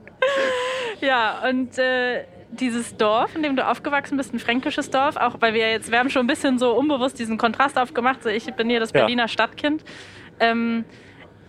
ja, 1.00 1.48
und 1.48 1.78
äh, 1.78 2.24
dieses 2.52 2.96
Dorf, 2.96 3.34
in 3.36 3.42
dem 3.42 3.56
du 3.56 3.66
aufgewachsen 3.66 4.16
bist, 4.16 4.34
ein 4.34 4.38
fränkisches 4.38 4.90
Dorf, 4.90 5.16
auch 5.16 5.36
weil 5.40 5.54
wir 5.54 5.70
jetzt, 5.70 5.90
wir 5.90 5.98
haben 5.98 6.10
schon 6.10 6.24
ein 6.24 6.26
bisschen 6.26 6.58
so 6.58 6.72
unbewusst 6.72 7.18
diesen 7.18 7.38
Kontrast 7.38 7.78
aufgemacht. 7.78 8.22
So, 8.22 8.28
ich 8.28 8.46
bin 8.54 8.68
hier 8.68 8.80
das 8.80 8.92
Berliner 8.92 9.24
ja. 9.24 9.28
Stadtkind. 9.28 9.84
Ähm, 10.40 10.84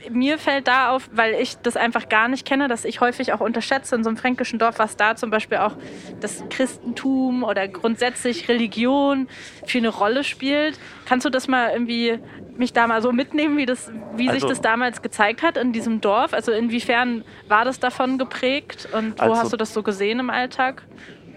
mir 0.10 0.38
fällt 0.38 0.68
da 0.68 0.92
auf, 0.92 1.10
weil 1.14 1.34
ich 1.36 1.58
das 1.58 1.78
einfach 1.78 2.10
gar 2.10 2.28
nicht 2.28 2.46
kenne, 2.46 2.68
dass 2.68 2.86
ich 2.86 3.02
häufig 3.02 3.34
auch 3.34 3.40
unterschätze 3.40 3.96
in 3.96 4.04
so 4.04 4.10
einem 4.10 4.18
fränkischen 4.18 4.60
Dorf, 4.60 4.80
was 4.80 4.98
da 4.98 5.16
zum 5.16 5.30
Beispiel 5.30 5.58
auch 5.58 5.76
das 6.20 6.44
Christentum 6.50 7.44
oder 7.44 7.68
grundsätzlich 7.68 8.48
Religion 8.50 9.28
für 9.66 9.78
eine 9.78 9.90
Rolle 9.90 10.24
spielt. 10.24 10.80
Kannst 11.06 11.26
du 11.26 11.30
das 11.30 11.48
mal 11.48 11.72
irgendwie 11.72 12.20
mich 12.58 12.74
da 12.74 12.88
mal 12.88 13.02
so 13.02 13.12
mitnehmen, 13.12 13.58
wie, 13.58 13.66
das, 13.66 13.92
wie 14.16 14.30
also, 14.30 14.40
sich 14.40 14.50
das 14.50 14.62
damals 14.62 15.02
gezeigt 15.02 15.42
hat 15.42 15.58
in 15.58 15.74
diesem 15.74 16.02
Dorf? 16.02 16.34
Also 16.34 16.52
inwiefern 16.52 17.24
war 17.48 17.66
das 17.66 17.80
davon 17.80 18.18
geprägt 18.18 18.88
und 18.94 19.20
wo 19.20 19.24
also, 19.24 19.36
hast 19.38 19.54
du 19.54 19.58
das 19.58 19.74
so 19.74 19.84
gesehen 19.84 20.20
im 20.20 20.30
Alltag? 20.30 20.84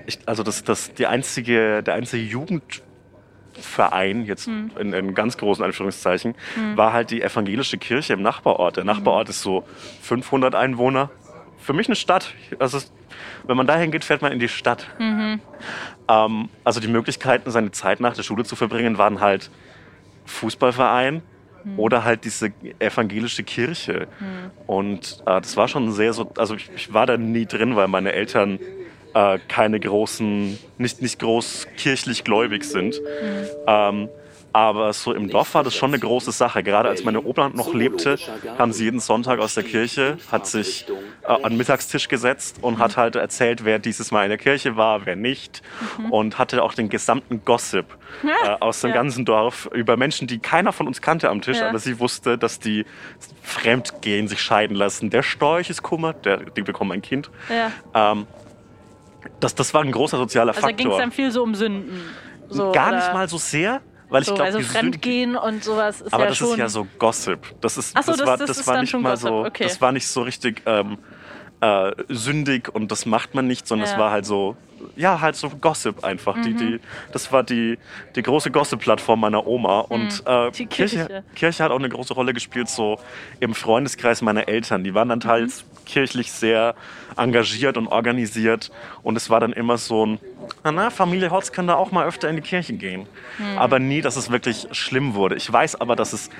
Ich, 0.06 0.18
also 0.26 0.42
das, 0.42 0.64
das 0.64 0.92
die 0.94 1.06
einzige, 1.06 1.82
der 1.82 1.94
einzige 1.94 2.22
Jugend 2.22 2.82
Verein, 3.60 4.24
jetzt 4.24 4.46
hm. 4.46 4.70
in, 4.78 4.92
in, 4.92 5.14
ganz 5.14 5.36
großen 5.36 5.64
Anführungszeichen, 5.64 6.34
hm. 6.54 6.76
war 6.76 6.92
halt 6.92 7.10
die 7.10 7.22
evangelische 7.22 7.78
Kirche 7.78 8.12
im 8.12 8.22
Nachbarort. 8.22 8.76
Der 8.76 8.84
Nachbarort 8.84 9.28
hm. 9.28 9.30
ist 9.30 9.42
so 9.42 9.64
500 10.02 10.54
Einwohner. 10.54 11.10
Für 11.58 11.72
mich 11.72 11.88
eine 11.88 11.96
Stadt. 11.96 12.34
Also 12.58 12.78
wenn 13.46 13.56
man 13.56 13.66
dahin 13.66 13.90
geht, 13.90 14.04
fährt 14.04 14.22
man 14.22 14.32
in 14.32 14.38
die 14.38 14.48
Stadt. 14.48 14.86
Mhm. 14.98 15.40
Ähm, 16.08 16.48
also 16.62 16.80
die 16.80 16.88
Möglichkeiten, 16.88 17.50
seine 17.50 17.70
Zeit 17.70 18.00
nach 18.00 18.14
der 18.14 18.22
Schule 18.22 18.44
zu 18.44 18.56
verbringen, 18.56 18.98
waren 18.98 19.20
halt 19.20 19.50
Fußballverein 20.26 21.22
mhm. 21.64 21.78
oder 21.78 22.04
halt 22.04 22.24
diese 22.24 22.52
evangelische 22.78 23.44
Kirche. 23.44 24.08
Mhm. 24.20 24.50
Und 24.66 25.22
äh, 25.26 25.40
das 25.40 25.56
war 25.56 25.68
schon 25.68 25.92
sehr 25.92 26.12
so, 26.12 26.30
also 26.36 26.54
ich, 26.54 26.70
ich 26.74 26.92
war 26.92 27.06
da 27.06 27.16
nie 27.16 27.46
drin, 27.46 27.76
weil 27.76 27.88
meine 27.88 28.12
Eltern 28.12 28.58
äh, 29.14 29.38
keine 29.48 29.80
großen, 29.80 30.58
nicht, 30.78 31.00
nicht 31.00 31.18
groß 31.18 31.68
kirchlich 31.76 32.24
gläubig 32.24 32.64
sind. 32.64 33.00
Mhm. 33.00 33.46
Ähm, 33.66 34.08
aber 34.54 34.92
so 34.92 35.12
im 35.12 35.28
Dorf 35.28 35.54
war 35.54 35.64
das 35.64 35.74
schon 35.74 35.90
eine 35.90 35.98
große 35.98 36.30
Sache. 36.30 36.62
Gerade 36.62 36.88
als 36.88 37.02
meine 37.02 37.24
Oma 37.24 37.48
noch 37.48 37.74
lebte, 37.74 38.16
kam 38.56 38.70
sie 38.70 38.84
jeden 38.84 39.00
Sonntag 39.00 39.40
aus 39.40 39.54
der 39.54 39.64
Kirche, 39.64 40.16
hat 40.30 40.46
sich 40.46 40.86
äh, 41.24 41.26
an 41.26 41.42
den 41.50 41.56
Mittagstisch 41.56 42.06
gesetzt 42.06 42.58
und 42.60 42.78
hat 42.78 42.96
halt 42.96 43.16
erzählt, 43.16 43.64
wer 43.64 43.80
dieses 43.80 44.12
Mal 44.12 44.22
in 44.22 44.28
der 44.28 44.38
Kirche 44.38 44.76
war, 44.76 45.06
wer 45.06 45.16
nicht. 45.16 45.62
Mhm. 45.98 46.12
Und 46.12 46.38
hatte 46.38 46.62
auch 46.62 46.72
den 46.72 46.88
gesamten 46.88 47.44
Gossip 47.44 47.86
äh, 48.22 48.50
aus 48.60 48.80
dem 48.80 48.90
ja. 48.90 48.94
ganzen 48.94 49.24
Dorf 49.24 49.68
über 49.74 49.96
Menschen, 49.96 50.28
die 50.28 50.38
keiner 50.38 50.72
von 50.72 50.86
uns 50.86 51.02
kannte 51.02 51.30
am 51.30 51.42
Tisch. 51.42 51.58
Ja. 51.58 51.70
Aber 51.70 51.80
sie 51.80 51.98
wusste, 51.98 52.38
dass 52.38 52.60
die 52.60 52.86
fremdgehen, 53.42 54.28
sich 54.28 54.40
scheiden 54.40 54.76
lassen. 54.76 55.10
Der 55.10 55.24
Storch 55.24 55.68
ist 55.68 55.82
Kummer, 55.82 56.12
der, 56.12 56.36
die 56.36 56.62
bekommen 56.62 56.92
ein 56.92 57.02
Kind. 57.02 57.28
Ja. 57.50 58.12
Ähm, 58.12 58.28
das, 59.40 59.54
das 59.54 59.74
war 59.74 59.82
ein 59.82 59.92
großer 59.92 60.16
sozialer 60.16 60.50
also 60.50 60.60
Faktor. 60.60 60.78
Also 60.78 60.88
ging 60.88 60.92
es 60.92 60.98
dann 60.98 61.12
viel 61.12 61.30
so 61.30 61.42
um 61.42 61.54
Sünden? 61.54 62.00
So, 62.48 62.72
Gar 62.72 62.94
nicht 62.94 63.12
mal 63.12 63.28
so 63.28 63.38
sehr. 63.38 63.80
Weil 64.08 64.22
ich 64.22 64.28
so, 64.28 64.34
glaube, 64.34 64.52
also 64.52 64.60
Fremdgehen 64.60 65.34
und 65.34 65.64
sowas 65.64 66.00
ist 66.00 66.12
aber 66.12 66.24
ja 66.24 66.28
das 66.28 66.38
schon... 66.38 66.50
ist 66.50 66.58
ja 66.58 66.68
so 66.68 66.86
Gossip. 66.98 67.40
Das 67.60 67.78
ist, 67.78 67.90
so, 67.90 67.94
das, 67.96 68.06
das, 68.06 68.26
war, 68.26 68.36
das, 68.36 68.46
das 68.48 68.66
war 68.66 68.80
nicht 68.80 68.92
mal 68.94 69.10
Gossip. 69.10 69.28
so, 69.28 69.44
okay. 69.44 69.64
das 69.64 69.80
war 69.80 69.92
nicht 69.92 70.06
so 70.06 70.22
richtig 70.22 70.62
ähm, 70.66 70.98
äh, 71.60 71.90
sündig 72.08 72.72
und 72.72 72.92
das 72.92 73.06
macht 73.06 73.34
man 73.34 73.46
nicht, 73.46 73.66
sondern 73.66 73.88
ja. 73.88 73.94
es 73.94 73.98
war 73.98 74.10
halt 74.10 74.26
so 74.26 74.56
ja, 74.96 75.20
halt 75.20 75.36
so 75.36 75.48
Gossip 75.50 76.04
einfach. 76.04 76.36
Mhm. 76.36 76.42
Die, 76.42 76.54
die, 76.54 76.80
das 77.12 77.32
war 77.32 77.42
die, 77.42 77.78
die 78.14 78.22
große 78.22 78.50
Gossip-Plattform 78.50 79.20
meiner 79.20 79.46
Oma. 79.46 79.80
Und 79.80 80.24
mhm. 80.24 80.30
äh, 80.30 80.50
die 80.50 80.66
Kirche. 80.66 81.06
Kirche, 81.06 81.24
Kirche 81.34 81.64
hat 81.64 81.70
auch 81.70 81.78
eine 81.78 81.88
große 81.88 82.14
Rolle 82.14 82.34
gespielt, 82.34 82.68
so 82.68 82.98
im 83.40 83.54
Freundeskreis 83.54 84.22
meiner 84.22 84.48
Eltern. 84.48 84.84
Die 84.84 84.94
waren 84.94 85.08
dann 85.08 85.20
teils 85.20 85.64
mhm. 85.64 85.73
Kirchlich 85.84 86.32
sehr 86.32 86.74
engagiert 87.16 87.76
und 87.76 87.88
organisiert. 87.88 88.70
Und 89.02 89.16
es 89.16 89.30
war 89.30 89.40
dann 89.40 89.52
immer 89.52 89.78
so 89.78 90.06
ein, 90.06 90.18
na, 90.64 90.90
Familie 90.90 91.30
Hotz 91.30 91.52
kann 91.52 91.66
da 91.66 91.74
auch 91.74 91.92
mal 91.92 92.06
öfter 92.06 92.28
in 92.28 92.36
die 92.36 92.42
Kirche 92.42 92.74
gehen. 92.74 93.06
Mhm. 93.38 93.58
Aber 93.58 93.78
nie, 93.78 94.00
dass 94.00 94.16
es 94.16 94.30
wirklich 94.30 94.68
schlimm 94.72 95.14
wurde. 95.14 95.36
Ich 95.36 95.50
weiß 95.52 95.80
aber, 95.80 95.96
dass 95.96 96.12
es 96.12 96.30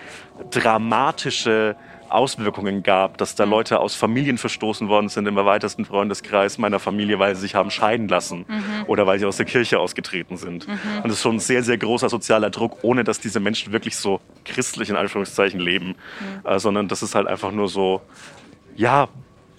dramatische 0.51 1.77
Auswirkungen 2.09 2.83
gab, 2.83 3.19
dass 3.19 3.35
da 3.35 3.45
mhm. 3.45 3.53
Leute 3.53 3.81
aus 3.81 3.95
Familien 3.95 4.39
verstoßen 4.39 4.89
worden 4.89 5.09
sind 5.09 5.27
im 5.27 5.37
erweiterten 5.37 5.85
Freundeskreis 5.85 6.59
meiner 6.59 6.79
Familie, 6.79 7.19
weil 7.19 7.35
sie 7.35 7.43
sich 7.43 7.55
haben 7.55 7.71
scheiden 7.71 8.09
lassen 8.09 8.45
mhm. 8.47 8.85
oder 8.87 9.07
weil 9.07 9.19
sie 9.19 9.27
aus 9.27 9.37
der 9.37 9.47
Kirche 9.47 9.79
ausgetreten 9.79 10.37
sind. 10.37 10.69
Mhm. 10.69 10.79
Und 10.97 11.05
das 11.05 11.15
ist 11.15 11.23
schon 11.23 11.37
ein 11.37 11.41
sehr, 11.41 11.63
sehr 11.63 11.79
großer 11.79 12.09
sozialer 12.09 12.51
Druck, 12.51 12.79
ohne 12.83 13.05
dass 13.05 13.21
diese 13.21 13.41
Menschen 13.41 13.73
wirklich 13.73 13.97
so 13.97 14.21
christlich 14.45 14.91
in 14.91 14.97
Anführungszeichen 14.97 15.61
leben, 15.61 15.89
mhm. 15.89 16.49
äh, 16.49 16.59
sondern 16.59 16.89
das 16.89 17.03
ist 17.03 17.15
halt 17.15 17.27
einfach 17.27 17.53
nur 17.53 17.69
so, 17.69 18.03
ja, 18.77 19.09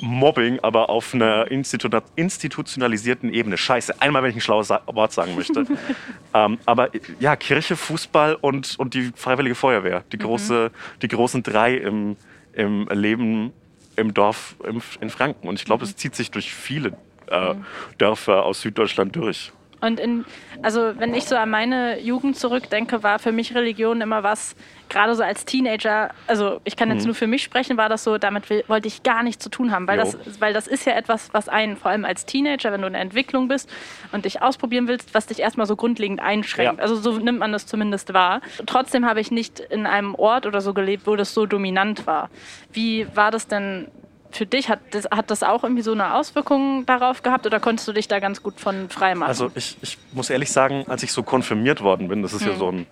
Mobbing, 0.01 0.59
aber 0.61 0.89
auf 0.89 1.13
einer 1.13 1.49
Institu 1.49 1.89
institutionalisierten 2.15 3.33
Ebene. 3.33 3.57
Scheiße, 3.57 4.01
einmal, 4.01 4.23
wenn 4.23 4.31
ich 4.31 4.37
ein 4.37 4.41
schlaues 4.41 4.69
Wort 4.69 5.13
sagen 5.13 5.35
möchte. 5.35 5.65
ähm, 6.33 6.57
aber 6.65 6.89
ja, 7.19 7.35
Kirche, 7.35 7.75
Fußball 7.75 8.35
und, 8.35 8.77
und 8.77 8.93
die 8.93 9.11
Freiwillige 9.15 9.55
Feuerwehr. 9.55 10.03
Die, 10.11 10.17
mhm. 10.17 10.21
große, 10.21 10.71
die 11.01 11.07
großen 11.07 11.43
drei 11.43 11.75
im, 11.75 12.17
im 12.53 12.87
Leben 12.89 13.53
im 13.95 14.13
Dorf 14.13 14.55
im, 14.63 14.81
in 14.99 15.09
Franken. 15.09 15.47
Und 15.47 15.59
ich 15.59 15.65
glaube, 15.65 15.85
es 15.85 15.95
zieht 15.95 16.15
sich 16.15 16.31
durch 16.31 16.53
viele 16.53 16.97
äh, 17.29 17.53
mhm. 17.53 17.65
Dörfer 17.97 18.43
aus 18.43 18.61
Süddeutschland 18.61 19.15
durch. 19.15 19.51
Und 19.85 19.99
in, 19.99 20.25
also 20.61 20.93
wenn 20.97 21.13
ich 21.13 21.25
so 21.25 21.35
an 21.35 21.49
meine 21.49 21.99
Jugend 21.99 22.37
zurückdenke, 22.37 23.03
war 23.03 23.19
für 23.19 23.31
mich 23.31 23.53
Religion 23.53 24.01
immer 24.01 24.23
was, 24.23 24.55
gerade 24.89 25.15
so 25.15 25.23
als 25.23 25.45
Teenager, 25.45 26.09
also 26.27 26.59
ich 26.63 26.75
kann 26.75 26.89
jetzt 26.89 27.01
mhm. 27.01 27.07
nur 27.07 27.15
für 27.15 27.27
mich 27.27 27.43
sprechen, 27.43 27.77
war 27.77 27.89
das 27.89 28.03
so, 28.03 28.17
damit 28.17 28.49
will, 28.49 28.63
wollte 28.67 28.87
ich 28.87 29.03
gar 29.03 29.23
nichts 29.23 29.43
zu 29.43 29.49
tun 29.49 29.71
haben, 29.71 29.87
weil 29.87 29.97
das, 29.97 30.17
weil 30.39 30.53
das 30.53 30.67
ist 30.67 30.85
ja 30.85 30.93
etwas, 30.93 31.33
was 31.33 31.49
einen, 31.49 31.77
vor 31.77 31.91
allem 31.91 32.05
als 32.05 32.25
Teenager, 32.25 32.71
wenn 32.71 32.81
du 32.81 32.87
in 32.87 32.93
der 32.93 33.01
Entwicklung 33.01 33.47
bist 33.47 33.69
und 34.11 34.25
dich 34.25 34.41
ausprobieren 34.41 34.87
willst, 34.87 35.13
was 35.13 35.27
dich 35.27 35.39
erstmal 35.39 35.67
so 35.67 35.75
grundlegend 35.75 36.19
einschränkt. 36.19 36.77
Ja. 36.77 36.81
Also 36.81 36.95
so 36.95 37.17
nimmt 37.19 37.39
man 37.39 37.51
das 37.51 37.67
zumindest 37.67 38.13
wahr. 38.13 38.41
Trotzdem 38.65 39.05
habe 39.05 39.19
ich 39.19 39.31
nicht 39.31 39.59
in 39.59 39.85
einem 39.85 40.15
Ort 40.15 40.45
oder 40.45 40.61
so 40.61 40.73
gelebt, 40.73 41.07
wo 41.07 41.15
das 41.15 41.33
so 41.33 41.45
dominant 41.45 42.07
war. 42.07 42.29
Wie 42.71 43.07
war 43.15 43.31
das 43.31 43.47
denn 43.47 43.87
für 44.35 44.45
dich, 44.45 44.69
hat 44.69 44.79
das, 44.91 45.05
hat 45.05 45.31
das 45.31 45.43
auch 45.43 45.63
irgendwie 45.63 45.81
so 45.81 45.91
eine 45.91 46.13
Auswirkung 46.13 46.85
darauf 46.85 47.23
gehabt 47.23 47.45
oder 47.45 47.59
konntest 47.59 47.87
du 47.87 47.93
dich 47.93 48.07
da 48.07 48.19
ganz 48.19 48.43
gut 48.43 48.59
von 48.59 48.89
frei 48.89 49.15
machen? 49.15 49.29
Also 49.29 49.51
ich, 49.55 49.77
ich 49.81 49.97
muss 50.11 50.29
ehrlich 50.29 50.51
sagen, 50.51 50.85
als 50.87 51.03
ich 51.03 51.11
so 51.11 51.23
konfirmiert 51.23 51.81
worden 51.81 52.07
bin, 52.07 52.21
das 52.21 52.33
ist 52.33 52.41
hm. 52.41 52.51
ja 52.51 52.57
so 52.57 52.71
ein, 52.71 52.87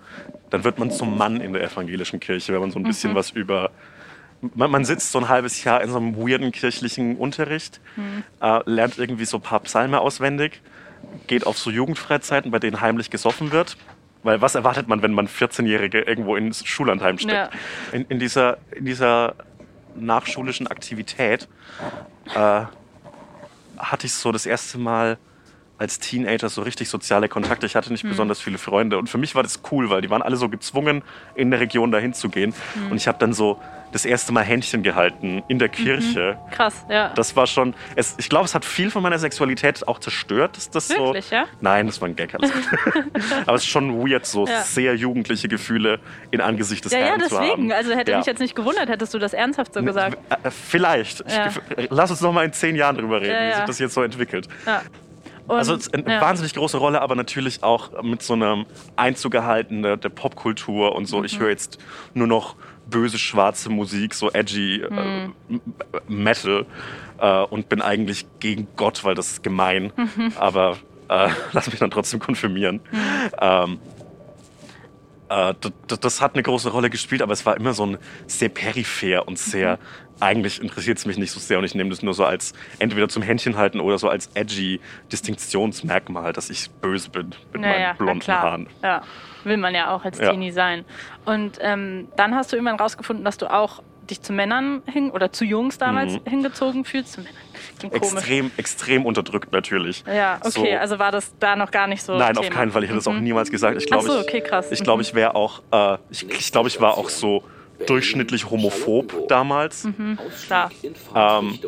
dann 0.50 0.64
wird 0.64 0.78
man 0.78 0.90
zum 0.90 1.16
Mann 1.16 1.40
in 1.40 1.52
der 1.52 1.62
evangelischen 1.62 2.20
Kirche, 2.20 2.52
wenn 2.52 2.60
man 2.60 2.70
so 2.70 2.78
ein 2.78 2.84
bisschen 2.84 3.12
mhm. 3.12 3.16
was 3.16 3.30
über 3.30 3.70
man, 4.54 4.70
man, 4.70 4.84
sitzt 4.84 5.12
so 5.12 5.18
ein 5.18 5.28
halbes 5.28 5.64
Jahr 5.64 5.82
in 5.82 5.90
so 5.90 5.96
einem 5.96 6.16
weirden 6.16 6.52
kirchlichen 6.52 7.16
Unterricht, 7.16 7.80
mhm. 7.96 8.24
äh, 8.42 8.60
lernt 8.66 8.98
irgendwie 8.98 9.24
so 9.24 9.38
ein 9.38 9.42
paar 9.42 9.60
Psalme 9.60 10.00
auswendig, 10.00 10.60
geht 11.26 11.46
auf 11.46 11.56
so 11.56 11.70
Jugendfreizeiten, 11.70 12.50
bei 12.50 12.58
denen 12.58 12.80
heimlich 12.80 13.10
gesoffen 13.10 13.52
wird. 13.52 13.78
Weil 14.22 14.40
was 14.40 14.54
erwartet 14.54 14.88
man, 14.88 15.02
wenn 15.02 15.12
man 15.12 15.28
14-Jährige 15.28 16.00
irgendwo 16.00 16.34
ins 16.34 16.66
Schullandheim 16.66 17.18
steckt? 17.18 17.32
Ja. 17.32 17.50
In, 17.92 18.06
in, 18.08 18.18
dieser, 18.18 18.56
in 18.74 18.86
dieser 18.86 19.34
nachschulischen 19.96 20.66
Aktivität 20.66 21.48
äh, 22.34 22.62
hatte 23.76 24.06
ich 24.06 24.14
so 24.14 24.32
das 24.32 24.46
erste 24.46 24.78
Mal 24.78 25.18
als 25.76 25.98
Teenager 25.98 26.48
so 26.48 26.62
richtig 26.62 26.88
soziale 26.88 27.28
Kontakte. 27.28 27.66
Ich 27.66 27.74
hatte 27.74 27.90
nicht 27.90 28.02
hm. 28.02 28.10
besonders 28.10 28.40
viele 28.40 28.58
Freunde. 28.58 28.96
Und 28.96 29.08
für 29.08 29.18
mich 29.18 29.34
war 29.34 29.42
das 29.42 29.60
cool, 29.72 29.90
weil 29.90 30.02
die 30.02 30.10
waren 30.10 30.22
alle 30.22 30.36
so 30.36 30.48
gezwungen, 30.48 31.02
in 31.34 31.50
der 31.50 31.60
Region 31.60 31.90
dahin 31.90 32.14
zu 32.14 32.28
gehen. 32.28 32.54
Hm. 32.74 32.92
Und 32.92 32.96
ich 32.96 33.08
habe 33.08 33.18
dann 33.18 33.32
so 33.32 33.60
das 33.94 34.04
erste 34.04 34.32
Mal 34.32 34.42
Händchen 34.42 34.82
gehalten 34.82 35.44
in 35.46 35.60
der 35.60 35.68
Kirche. 35.68 36.36
Mhm. 36.44 36.50
Krass, 36.50 36.84
ja. 36.90 37.10
Das 37.14 37.36
war 37.36 37.46
schon, 37.46 37.74
es, 37.94 38.16
ich 38.18 38.28
glaube, 38.28 38.44
es 38.44 38.54
hat 38.54 38.64
viel 38.64 38.90
von 38.90 39.04
meiner 39.04 39.20
Sexualität 39.20 39.86
auch 39.86 40.00
zerstört. 40.00 40.56
Ist 40.56 40.74
das 40.74 40.90
Wirklich, 40.90 41.26
so? 41.26 41.36
ja? 41.36 41.44
Nein, 41.60 41.86
das 41.86 42.00
war 42.00 42.08
ein 42.08 42.16
Gag. 42.16 42.34
Alles 42.34 42.50
Aber 43.46 43.54
es 43.54 43.62
ist 43.62 43.68
schon 43.70 44.04
weird, 44.04 44.26
so 44.26 44.46
ja. 44.46 44.62
sehr 44.62 44.96
jugendliche 44.96 45.46
Gefühle 45.46 46.00
in 46.32 46.40
Angesicht 46.40 46.84
des 46.84 46.92
ja, 46.92 46.98
Herrn 46.98 47.20
ja, 47.20 47.28
zu 47.28 47.38
haben. 47.38 47.46
deswegen. 47.46 47.72
Also 47.72 47.92
hätte 47.92 48.10
ja. 48.10 48.18
mich 48.18 48.26
jetzt 48.26 48.40
nicht 48.40 48.56
gewundert, 48.56 48.88
hättest 48.88 49.14
du 49.14 49.18
das 49.18 49.32
ernsthaft 49.32 49.72
so 49.72 49.82
gesagt. 49.82 50.18
Äh, 50.28 50.50
vielleicht. 50.50 51.20
Ich, 51.20 51.88
lass 51.90 52.10
uns 52.10 52.20
noch 52.20 52.32
mal 52.32 52.44
in 52.44 52.52
zehn 52.52 52.74
Jahren 52.74 52.96
drüber 52.96 53.20
reden, 53.20 53.48
wie 53.48 53.54
sich 53.54 53.64
das 53.64 53.78
jetzt 53.78 53.94
so 53.94 54.02
entwickelt. 54.02 54.48
Ja. 54.66 54.82
Und, 55.46 55.56
also 55.56 55.76
eine 55.92 56.14
ja. 56.14 56.20
wahnsinnig 56.20 56.54
große 56.54 56.78
Rolle, 56.78 57.02
aber 57.02 57.14
natürlich 57.14 57.62
auch 57.62 58.02
mit 58.02 58.22
so 58.22 58.32
einem 58.32 58.64
Einzug 58.96 59.30
gehalten 59.30 59.82
der, 59.82 59.98
der 59.98 60.08
Popkultur 60.08 60.94
und 60.94 61.06
so. 61.06 61.18
Mhm. 61.18 61.24
Ich 61.26 61.38
höre 61.38 61.50
jetzt 61.50 61.78
nur 62.14 62.26
noch 62.26 62.56
böse 62.90 63.18
schwarze 63.18 63.70
Musik, 63.70 64.14
so 64.14 64.30
edgy 64.30 64.84
mhm. 64.88 65.34
äh, 65.50 65.58
Metal 66.08 66.66
äh, 67.18 67.42
und 67.44 67.68
bin 67.68 67.82
eigentlich 67.82 68.26
gegen 68.40 68.68
Gott, 68.76 69.04
weil 69.04 69.14
das 69.14 69.30
ist 69.30 69.42
gemein. 69.42 69.92
Mhm. 69.96 70.32
Aber 70.36 70.78
äh, 71.08 71.28
lass 71.52 71.70
mich 71.70 71.80
dann 71.80 71.90
trotzdem 71.90 72.20
konfirmieren. 72.20 72.80
Mhm. 72.90 73.00
Ähm, 73.40 73.78
äh, 75.28 75.54
das, 75.86 76.00
das, 76.00 76.20
hat 76.20 76.34
eine 76.34 76.42
große 76.42 76.70
Rolle 76.70 76.90
gespielt, 76.90 77.22
aber 77.22 77.32
es 77.32 77.46
war 77.46 77.56
immer 77.56 77.72
so 77.72 77.86
ein 77.86 77.98
sehr 78.26 78.48
peripher 78.48 79.26
und 79.26 79.38
sehr, 79.38 79.76
mhm. 79.76 80.22
eigentlich 80.22 80.60
interessiert 80.60 80.98
es 80.98 81.06
mich 81.06 81.18
nicht 81.18 81.30
so 81.30 81.40
sehr 81.40 81.58
und 81.58 81.64
ich 81.64 81.74
nehme 81.74 81.90
das 81.90 82.02
nur 82.02 82.14
so 82.14 82.24
als 82.24 82.52
entweder 82.78 83.08
zum 83.08 83.22
Händchen 83.22 83.56
halten 83.56 83.80
oder 83.80 83.98
so 83.98 84.08
als 84.08 84.28
edgy 84.34 84.80
Distinktionsmerkmal, 85.12 86.32
dass 86.32 86.50
ich 86.50 86.70
böse 86.70 87.10
bin 87.10 87.34
mit 87.52 87.62
naja, 87.62 87.88
meinen 87.88 87.98
blonden 87.98 88.32
Haaren. 88.32 88.68
Ja, 88.82 89.02
will 89.44 89.56
man 89.56 89.74
ja 89.74 89.94
auch 89.94 90.04
als 90.04 90.18
ja. 90.18 90.30
Teenie 90.30 90.50
sein. 90.50 90.84
Und 91.24 91.58
ähm, 91.60 92.08
dann 92.16 92.34
hast 92.34 92.52
du 92.52 92.56
irgendwann 92.56 92.78
rausgefunden, 92.78 93.24
dass 93.24 93.38
du 93.38 93.52
auch 93.52 93.82
dich 94.10 94.22
zu 94.22 94.32
Männern 94.32 94.82
hin 94.86 95.10
oder 95.10 95.32
zu 95.32 95.44
Jungs 95.44 95.78
damals 95.78 96.14
mhm. 96.14 96.30
hingezogen 96.30 96.84
fühlst. 96.84 97.14
Zu 97.14 97.20
Männern. 97.20 97.34
Extrem, 97.92 98.50
extrem 98.56 99.06
unterdrückt 99.06 99.52
natürlich. 99.52 100.04
Ja, 100.06 100.38
okay, 100.42 100.72
so. 100.72 100.78
also 100.78 100.98
war 100.98 101.12
das 101.12 101.34
da 101.38 101.56
noch 101.56 101.70
gar 101.70 101.86
nicht 101.86 102.02
so. 102.02 102.16
Nein, 102.16 102.34
Thema. 102.34 102.46
auf 102.46 102.50
keinen 102.52 102.70
Fall. 102.72 102.82
Ich 102.84 102.88
hätte 102.88 102.98
das 102.98 103.08
auch 103.08 103.12
mhm. 103.12 103.24
niemals 103.24 103.50
gesagt. 103.50 103.76
Ich 103.78 103.86
glaube, 103.86 104.06
so, 104.06 104.18
okay, 104.18 104.40
krass. 104.40 104.66
Ich, 104.66 104.78
ich 104.78 104.84
glaube, 104.84 105.02
ich 105.02 105.14
wäre 105.14 105.34
auch, 105.34 105.62
äh, 105.72 105.98
ich, 106.10 106.28
ich 106.30 106.52
glaube, 106.52 106.68
ich 106.68 106.80
war 106.80 106.96
auch 106.96 107.08
so 107.08 107.44
durchschnittlich 107.86 108.50
homophob 108.50 109.28
damals. 109.28 109.84
Mhm, 109.84 110.18
klar. 110.46 110.70
Ähm, 111.14 111.58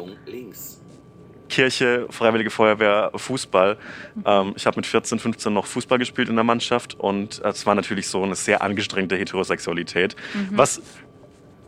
Kirche, 1.49 2.07
Freiwillige 2.11 2.51
Feuerwehr, 2.51 3.11
Fußball. 3.15 3.79
Ähm, 4.25 4.55
ich 4.57 4.67
habe 4.67 4.77
mit 4.77 4.87
14, 4.87 5.19
15 5.19 5.53
noch 5.53 5.67
Fußball 5.67 5.99
gespielt 5.99 6.29
in 6.29 6.35
der 6.35 6.45
Mannschaft 6.45 6.99
und 6.99 7.41
es 7.45 7.67
war 7.67 7.75
natürlich 7.75 8.09
so 8.09 8.23
eine 8.23 8.35
sehr 8.35 8.63
angestrengte 8.63 9.17
Heterosexualität, 9.17 10.17
mhm. 10.35 10.49
was 10.53 10.83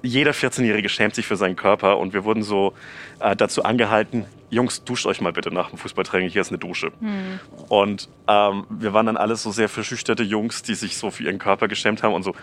jeder 0.03 0.33
14-Jährige 0.33 0.89
schämt 0.89 1.15
sich 1.15 1.27
für 1.27 1.37
seinen 1.37 1.57
Körper 1.57 1.99
und 1.99 2.13
wir 2.13 2.25
wurden 2.25 2.43
so 2.43 2.75
äh, 3.21 3.35
dazu 3.35 3.65
angehalten, 3.65 4.27
Jungs, 4.51 4.85
duscht 4.85 5.07
euch 5.07 5.21
mal 5.21 5.33
bitte 5.33 5.53
nach 5.53 5.71
dem 5.71 5.79
Fußballtraining, 5.79 6.31
hier 6.31 6.41
ist 6.41 6.49
eine 6.49 6.59
Dusche. 6.59 6.91
Mhm. 7.01 7.41
Und 7.69 8.09
ähm, 8.27 8.65
wir 8.71 8.95
waren 8.95 9.07
dann 9.07 9.17
alles 9.17 9.43
so 9.43 9.51
sehr 9.51 9.69
verschüchterte 9.69 10.23
Jungs, 10.23 10.63
die 10.63 10.75
sich 10.75 10.97
so 10.97 11.11
für 11.11 11.25
ihren 11.25 11.39
Körper 11.39 11.69
geschämt 11.69 12.03
haben 12.03 12.15
und 12.15 12.23
so 12.23 12.35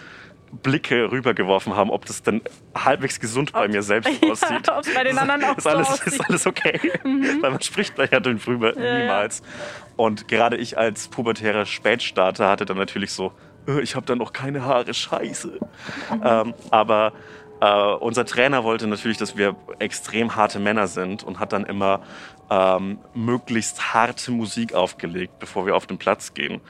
Blicke 0.61 1.11
rübergeworfen 1.11 1.75
haben, 1.75 1.89
ob 1.89 2.05
das 2.05 2.21
dann 2.21 2.41
halbwegs 2.75 3.19
gesund 3.19 3.51
bei 3.51 3.67
mir 3.67 3.81
selbst 3.81 4.11
aussieht. 4.29 4.69
ob 4.69 4.85
bei 4.93 5.03
den 5.03 5.17
anderen 5.17 5.43
auch 5.43 5.57
ist, 5.57 5.67
alles, 5.67 5.89
aussieht. 5.89 6.07
ist 6.07 6.21
alles 6.21 6.45
okay, 6.47 6.79
mhm. 7.03 7.37
weil 7.41 7.51
man 7.51 7.61
spricht 7.61 7.97
da 7.97 8.05
ja 8.05 8.19
drüber 8.19 8.77
ja, 8.77 8.99
niemals. 8.99 9.39
Ja. 9.39 9.45
Und 9.97 10.27
gerade 10.27 10.57
ich 10.57 10.77
als 10.77 11.07
pubertärer 11.07 11.65
Spätstarter 11.65 12.49
hatte 12.49 12.65
dann 12.65 12.77
natürlich 12.77 13.11
so, 13.11 13.33
äh, 13.67 13.81
ich 13.81 13.95
habe 13.95 14.05
dann 14.05 14.19
noch 14.19 14.33
keine 14.33 14.63
Haare, 14.63 14.93
scheiße. 14.93 15.59
Mhm. 16.11 16.21
Ähm, 16.23 16.53
aber 16.69 17.13
äh, 17.61 17.93
unser 17.95 18.25
Trainer 18.25 18.63
wollte 18.63 18.87
natürlich, 18.87 19.17
dass 19.17 19.37
wir 19.37 19.55
extrem 19.79 20.35
harte 20.35 20.59
Männer 20.59 20.87
sind 20.87 21.23
und 21.23 21.39
hat 21.39 21.53
dann 21.53 21.65
immer 21.65 22.01
ähm, 22.49 22.99
möglichst 23.13 23.93
harte 23.93 24.31
Musik 24.31 24.73
aufgelegt, 24.73 25.39
bevor 25.39 25.65
wir 25.65 25.75
auf 25.75 25.87
den 25.87 25.97
Platz 25.97 26.33
gehen. 26.33 26.61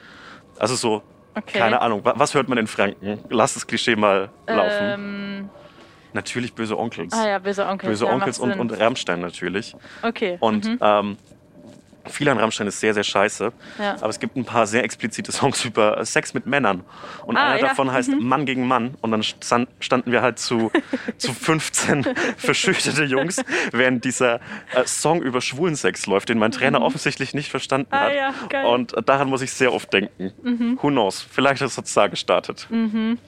Also 0.58 0.74
so, 0.74 1.02
okay. 1.34 1.58
keine 1.58 1.80
Ahnung, 1.80 2.00
was 2.04 2.34
hört 2.34 2.48
man 2.48 2.58
in 2.58 2.66
Franken? 2.66 3.18
Lass 3.28 3.54
das 3.54 3.66
Klischee 3.66 3.96
mal 3.96 4.30
laufen. 4.46 4.70
Ähm. 4.80 5.50
Natürlich 6.12 6.54
böse 6.54 6.78
Onkels. 6.78 7.12
Ah 7.12 7.28
ja, 7.28 7.38
böse 7.38 7.66
Onkels. 7.66 7.90
Böse 7.90 8.06
ja, 8.06 8.12
Onkels 8.12 8.38
und, 8.38 8.58
und 8.58 8.72
Rammstein 8.72 9.20
natürlich. 9.20 9.76
Okay. 10.02 10.38
Und 10.40 10.64
mhm. 10.64 10.78
ähm, 10.80 11.16
viel 12.08 12.28
an 12.28 12.38
Rammstein 12.38 12.66
ist 12.66 12.80
sehr, 12.80 12.94
sehr 12.94 13.04
scheiße. 13.04 13.52
Ja. 13.78 13.94
Aber 13.96 14.08
es 14.08 14.20
gibt 14.20 14.36
ein 14.36 14.44
paar 14.44 14.66
sehr 14.66 14.84
explizite 14.84 15.32
Songs 15.32 15.64
über 15.64 16.04
Sex 16.04 16.34
mit 16.34 16.46
Männern. 16.46 16.84
Und 17.24 17.36
ah, 17.36 17.46
einer 17.46 17.60
ja. 17.60 17.68
davon 17.68 17.92
heißt 17.92 18.10
mhm. 18.10 18.26
Mann 18.26 18.46
gegen 18.46 18.66
Mann. 18.66 18.96
Und 19.00 19.10
dann 19.10 19.22
standen 19.22 20.12
wir 20.12 20.22
halt 20.22 20.38
zu, 20.38 20.70
zu 21.18 21.32
15 21.32 22.06
verschüchterte 22.36 23.04
Jungs, 23.04 23.42
während 23.72 24.04
dieser 24.04 24.40
äh, 24.74 24.84
Song 24.86 25.22
über 25.22 25.40
Schwulensex 25.40 26.06
läuft, 26.06 26.28
den 26.28 26.38
mein 26.38 26.52
Trainer 26.52 26.80
mhm. 26.80 26.86
offensichtlich 26.86 27.34
nicht 27.34 27.50
verstanden 27.50 27.88
ah, 27.90 28.00
hat. 28.00 28.12
Ja, 28.52 28.64
und 28.66 28.94
daran 29.06 29.28
muss 29.28 29.42
ich 29.42 29.52
sehr 29.52 29.72
oft 29.72 29.92
denken. 29.92 30.32
Mhm. 30.42 30.78
Who 30.82 30.88
knows? 30.88 31.20
Vielleicht 31.22 31.60
hat 31.60 31.70
es 31.70 31.94
da 31.94 32.06
gestartet. 32.06 32.66
Mhm. 32.70 33.18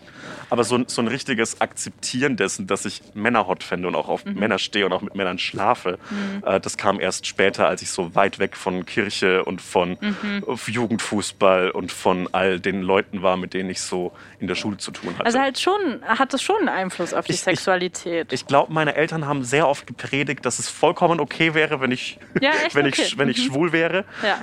Aber 0.51 0.65
so, 0.65 0.83
so 0.87 1.03
ein 1.03 1.09
richtiges 1.09 1.61
Akzeptieren 1.61 2.37
dessen, 2.37 2.67
dass 2.67 2.85
ich 2.85 3.03
Männer 3.15 3.47
hot 3.47 3.63
fände 3.63 3.89
und 3.89 3.95
auch 3.95 4.09
auf 4.09 4.25
mhm. 4.25 4.35
Männer 4.35 4.59
stehe 4.59 4.87
und 4.87 4.93
auch 4.93 5.03
mit 5.03 5.15
Männern 5.15 5.39
schlafe, 5.39 5.99
mhm. 6.11 6.43
äh, 6.45 6.61
das 6.61 6.77
kam 6.77 7.01
erst 7.01 7.27
später, 7.27 7.69
als 7.69 7.83
ich 7.83 7.91
so 7.91 8.15
weit 8.15 8.39
weg 8.39 8.57
von 8.57 8.87
Kirche 8.87 9.45
und 9.45 9.61
von 9.61 9.97
mhm. 10.01 10.43
Jugendfußball 10.67 11.71
und 11.71 11.93
von 11.93 12.29
all 12.33 12.61
den 12.61 12.83
Leuten 12.83 13.23
war, 13.23 13.37
mit 13.37 13.55
denen 13.55 13.71
ich 13.71 13.81
so 13.81 14.13
in 14.39 14.47
der 14.47 14.55
Schule 14.55 14.79
zu 14.79 14.91
tun 14.91 15.15
hatte. 15.15 15.27
Also 15.27 15.39
halt 15.39 15.59
schon, 15.59 16.03
hat 16.07 16.33
es 16.35 16.43
schon 16.43 16.57
einen 16.57 16.69
Einfluss 16.69 17.15
auf 17.15 17.27
die 17.27 17.33
ich, 17.33 17.41
Sexualität. 17.41 18.33
Ich, 18.33 18.41
ich 18.41 18.47
glaube, 18.47 18.73
meine 18.73 18.95
Eltern 18.95 19.27
haben 19.27 19.45
sehr 19.45 19.69
oft 19.69 19.87
gepredigt, 19.87 20.45
dass 20.45 20.59
es 20.59 20.69
vollkommen 20.69 21.21
okay 21.21 21.55
wäre, 21.55 21.81
wenn 21.81 21.91
ich, 21.91 22.19
ja, 22.41 22.53
wenn 22.73 22.87
okay. 22.87 23.03
ich, 23.03 23.19
wenn 23.19 23.29
ich 23.29 23.39
mhm. 23.39 23.53
schwul 23.53 23.73
wäre. 23.73 24.05
Ja. 24.23 24.39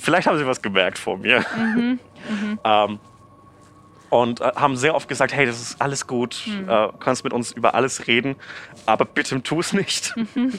Vielleicht 0.00 0.26
haben 0.26 0.38
sie 0.38 0.46
was 0.46 0.62
gemerkt 0.62 0.98
vor 0.98 1.18
mir. 1.18 1.44
Mhm. 1.56 1.98
Mhm. 2.28 2.58
Ähm, 2.66 2.98
und 4.10 4.40
äh, 4.40 4.52
haben 4.56 4.76
sehr 4.76 4.94
oft 4.94 5.08
gesagt, 5.08 5.34
hey, 5.34 5.46
das 5.46 5.60
ist 5.60 5.80
alles 5.80 6.06
gut, 6.06 6.42
mhm. 6.46 6.68
äh, 6.68 6.88
kannst 7.00 7.24
mit 7.24 7.32
uns 7.32 7.52
über 7.52 7.74
alles 7.74 8.06
reden, 8.06 8.36
aber 8.86 9.04
bitte 9.04 9.42
tu 9.42 9.60
es 9.60 9.72
nicht. 9.72 10.14
Mhm. 10.16 10.52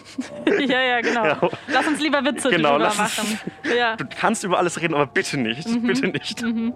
ja, 0.67 0.81
ja, 0.81 1.01
genau. 1.01 1.25
Ja. 1.25 1.39
Lass 1.67 1.87
uns 1.87 1.99
lieber 1.99 2.23
Witze 2.25 2.49
genau, 2.49 2.73
drüber 2.73 2.93
machen. 2.93 3.39
Ja. 3.77 3.95
Du 3.95 4.05
kannst 4.05 4.43
über 4.43 4.57
alles 4.57 4.79
reden, 4.81 4.93
aber 4.93 5.07
bitte 5.07 5.37
nicht, 5.37 5.67
mhm. 5.67 5.87
bitte 5.87 6.07
nicht. 6.07 6.41
Mhm. 6.41 6.73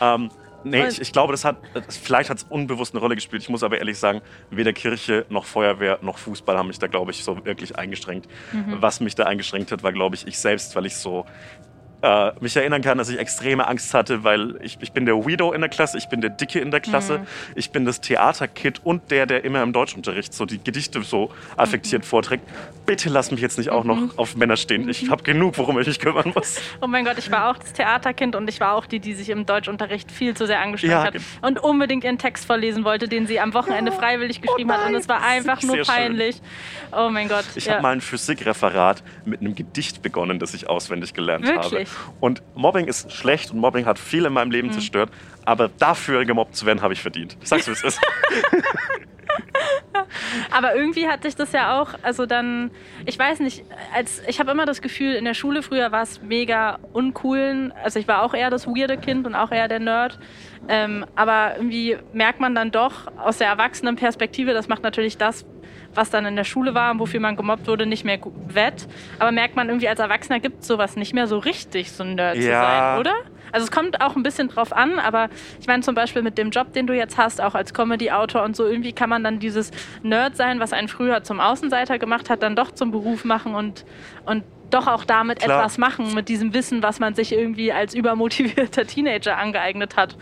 Ähm, 0.00 0.30
nee, 0.64 0.86
ich, 0.86 1.00
ich, 1.00 1.12
glaube, 1.12 1.32
das 1.32 1.44
hat, 1.44 1.56
vielleicht 1.88 2.30
hat 2.30 2.38
es 2.38 2.44
unbewusst 2.44 2.94
eine 2.94 3.00
Rolle 3.00 3.14
gespielt. 3.14 3.42
Ich 3.42 3.48
muss 3.48 3.62
aber 3.62 3.78
ehrlich 3.78 3.98
sagen, 3.98 4.20
weder 4.50 4.72
Kirche 4.72 5.24
noch 5.28 5.46
Feuerwehr 5.46 5.98
noch 6.02 6.18
Fußball 6.18 6.56
haben 6.58 6.68
mich 6.68 6.78
da, 6.78 6.86
glaube 6.86 7.10
ich, 7.12 7.24
so 7.24 7.44
wirklich 7.44 7.78
eingeschränkt. 7.78 8.28
Mhm. 8.52 8.76
Was 8.80 9.00
mich 9.00 9.14
da 9.14 9.24
eingeschränkt 9.24 9.72
hat, 9.72 9.82
war, 9.82 9.92
glaube 9.92 10.14
ich, 10.14 10.26
ich 10.26 10.38
selbst, 10.38 10.76
weil 10.76 10.86
ich 10.86 10.96
so 10.96 11.24
äh, 12.02 12.32
mich 12.40 12.56
erinnern 12.56 12.82
kann, 12.82 12.98
dass 12.98 13.08
ich 13.08 13.18
extreme 13.18 13.66
Angst 13.66 13.94
hatte, 13.94 14.24
weil 14.24 14.58
ich, 14.62 14.78
ich 14.80 14.92
bin 14.92 15.06
der 15.06 15.16
Weirdo 15.16 15.52
in 15.52 15.60
der 15.60 15.70
Klasse, 15.70 15.98
ich 15.98 16.08
bin 16.08 16.20
der 16.20 16.30
Dicke 16.30 16.60
in 16.60 16.70
der 16.70 16.80
Klasse, 16.80 17.18
mhm. 17.18 17.26
ich 17.54 17.70
bin 17.70 17.84
das 17.84 18.00
Theaterkid 18.00 18.80
und 18.84 19.10
der, 19.10 19.26
der 19.26 19.44
immer 19.44 19.62
im 19.62 19.72
Deutschunterricht 19.72 20.34
so 20.34 20.44
die 20.44 20.62
Gedichte 20.62 21.02
so 21.02 21.30
affektiert 21.56 22.02
mhm. 22.02 22.06
vorträgt. 22.06 22.44
Bitte 22.84 23.08
lass 23.08 23.30
mich 23.30 23.40
jetzt 23.40 23.58
nicht 23.58 23.70
auch 23.70 23.84
noch 23.84 23.96
mhm. 23.96 24.12
auf 24.16 24.36
Männer 24.36 24.56
stehen. 24.56 24.88
Ich 24.88 25.10
habe 25.10 25.22
genug, 25.22 25.58
worum 25.58 25.78
ich 25.80 25.86
mich 25.86 25.98
kümmern 25.98 26.32
muss. 26.34 26.60
Oh 26.80 26.86
mein 26.86 27.04
Gott, 27.04 27.18
ich 27.18 27.30
war 27.30 27.50
auch 27.50 27.58
das 27.58 27.72
Theaterkind 27.72 28.36
und 28.36 28.48
ich 28.48 28.60
war 28.60 28.74
auch 28.74 28.86
die, 28.86 29.00
die 29.00 29.14
sich 29.14 29.30
im 29.30 29.46
Deutschunterricht 29.46 30.12
viel 30.12 30.36
zu 30.36 30.46
sehr 30.46 30.60
angestrengt 30.60 30.92
ja, 30.92 31.04
hat 31.04 31.14
und 31.42 31.58
unbedingt 31.58 32.04
ihren 32.04 32.18
Text 32.18 32.44
vorlesen 32.44 32.84
wollte, 32.84 33.08
den 33.08 33.26
sie 33.26 33.40
am 33.40 33.54
Wochenende 33.54 33.92
oh, 33.92 33.98
freiwillig 33.98 34.42
geschrieben 34.42 34.70
oh 34.70 34.72
nein, 34.72 34.80
hat. 34.80 34.88
Und 34.90 34.94
es 34.96 35.08
war 35.08 35.22
einfach 35.22 35.62
nur 35.62 35.78
peinlich. 35.82 36.36
Schön. 36.36 36.98
Oh 36.98 37.10
mein 37.10 37.28
Gott. 37.28 37.44
Ich 37.54 37.66
ja. 37.66 37.74
habe 37.74 37.82
mal 37.82 37.92
ein 37.92 38.00
Physikreferat 38.00 39.02
mit 39.24 39.40
einem 39.40 39.54
Gedicht 39.54 40.02
begonnen, 40.02 40.38
das 40.38 40.54
ich 40.54 40.68
auswendig 40.68 41.14
gelernt 41.14 41.46
Wirklich? 41.46 41.64
habe. 41.64 41.85
Und 42.20 42.42
Mobbing 42.54 42.86
ist 42.86 43.12
schlecht 43.12 43.50
und 43.52 43.58
Mobbing 43.58 43.86
hat 43.86 43.98
viel 43.98 44.24
in 44.24 44.32
meinem 44.32 44.50
Leben 44.50 44.68
mhm. 44.68 44.72
zerstört. 44.72 45.10
Aber 45.44 45.68
dafür 45.68 46.24
gemobbt 46.24 46.56
zu 46.56 46.66
werden, 46.66 46.82
habe 46.82 46.92
ich 46.92 47.02
verdient. 47.02 47.36
Ich 47.40 47.48
sag's, 47.48 47.66
wie 47.66 47.72
es 47.72 47.82
ist. 47.82 48.00
Aber 50.50 50.74
irgendwie 50.74 51.06
hatte 51.08 51.28
ich 51.28 51.36
das 51.36 51.52
ja 51.52 51.80
auch, 51.80 51.90
also 52.02 52.26
dann, 52.26 52.70
ich 53.04 53.18
weiß 53.18 53.40
nicht, 53.40 53.64
als 53.94 54.22
ich 54.26 54.40
habe 54.40 54.50
immer 54.50 54.66
das 54.66 54.80
Gefühl, 54.80 55.14
in 55.14 55.24
der 55.24 55.34
Schule 55.34 55.62
früher 55.62 55.92
war 55.92 56.02
es 56.02 56.22
mega 56.22 56.78
uncool. 56.92 57.72
Also 57.82 57.98
ich 57.98 58.08
war 58.08 58.22
auch 58.22 58.34
eher 58.34 58.50
das 58.50 58.66
weirde 58.66 58.96
Kind 58.96 59.26
und 59.26 59.34
auch 59.34 59.52
eher 59.52 59.68
der 59.68 59.80
Nerd. 59.80 60.18
Ähm, 60.68 61.06
aber 61.14 61.56
irgendwie 61.56 61.96
merkt 62.12 62.40
man 62.40 62.54
dann 62.54 62.70
doch 62.70 63.06
aus 63.18 63.38
der 63.38 63.48
Erwachsenenperspektive, 63.48 64.52
das 64.52 64.68
macht 64.68 64.82
natürlich 64.82 65.16
das, 65.16 65.44
was 65.96 66.10
dann 66.10 66.26
in 66.26 66.36
der 66.36 66.44
Schule 66.44 66.74
war 66.74 66.92
und 66.92 66.98
wofür 66.98 67.20
man 67.20 67.36
gemobbt 67.36 67.66
wurde, 67.66 67.86
nicht 67.86 68.04
mehr 68.04 68.18
wett. 68.48 68.86
Aber 69.18 69.32
merkt 69.32 69.56
man 69.56 69.68
irgendwie 69.68 69.88
als 69.88 70.00
Erwachsener 70.00 70.40
gibt 70.40 70.62
es 70.62 70.68
sowas 70.68 70.96
nicht 70.96 71.14
mehr 71.14 71.26
so 71.26 71.38
richtig, 71.38 71.92
so 71.92 72.04
ein 72.04 72.14
Nerd 72.14 72.36
ja. 72.36 72.42
zu 72.42 72.48
sein, 72.48 72.98
oder? 73.00 73.14
Also 73.52 73.64
es 73.64 73.70
kommt 73.70 74.00
auch 74.00 74.16
ein 74.16 74.22
bisschen 74.22 74.48
drauf 74.48 74.72
an, 74.72 74.98
aber 74.98 75.28
ich 75.60 75.66
meine 75.66 75.82
zum 75.82 75.94
Beispiel 75.94 76.22
mit 76.22 76.36
dem 76.36 76.50
Job, 76.50 76.72
den 76.72 76.86
du 76.86 76.94
jetzt 76.94 77.16
hast, 77.16 77.40
auch 77.40 77.54
als 77.54 77.72
Comedy-Autor 77.72 78.42
und 78.42 78.56
so, 78.56 78.66
irgendwie 78.66 78.92
kann 78.92 79.08
man 79.08 79.24
dann 79.24 79.38
dieses 79.38 79.70
Nerd 80.02 80.36
sein, 80.36 80.60
was 80.60 80.72
einen 80.72 80.88
früher 80.88 81.22
zum 81.22 81.40
Außenseiter 81.40 81.98
gemacht 81.98 82.28
hat, 82.28 82.42
dann 82.42 82.56
doch 82.56 82.72
zum 82.72 82.90
Beruf 82.90 83.24
machen 83.24 83.54
und, 83.54 83.84
und 84.24 84.44
doch 84.70 84.86
auch 84.86 85.04
damit 85.04 85.40
Klar. 85.40 85.60
etwas 85.60 85.78
machen, 85.78 86.14
mit 86.14 86.28
diesem 86.28 86.52
Wissen, 86.52 86.82
was 86.82 86.98
man 86.98 87.14
sich 87.14 87.32
irgendwie 87.32 87.72
als 87.72 87.94
übermotivierter 87.94 88.86
Teenager 88.86 89.38
angeeignet 89.38 89.96
hat. 89.96 90.16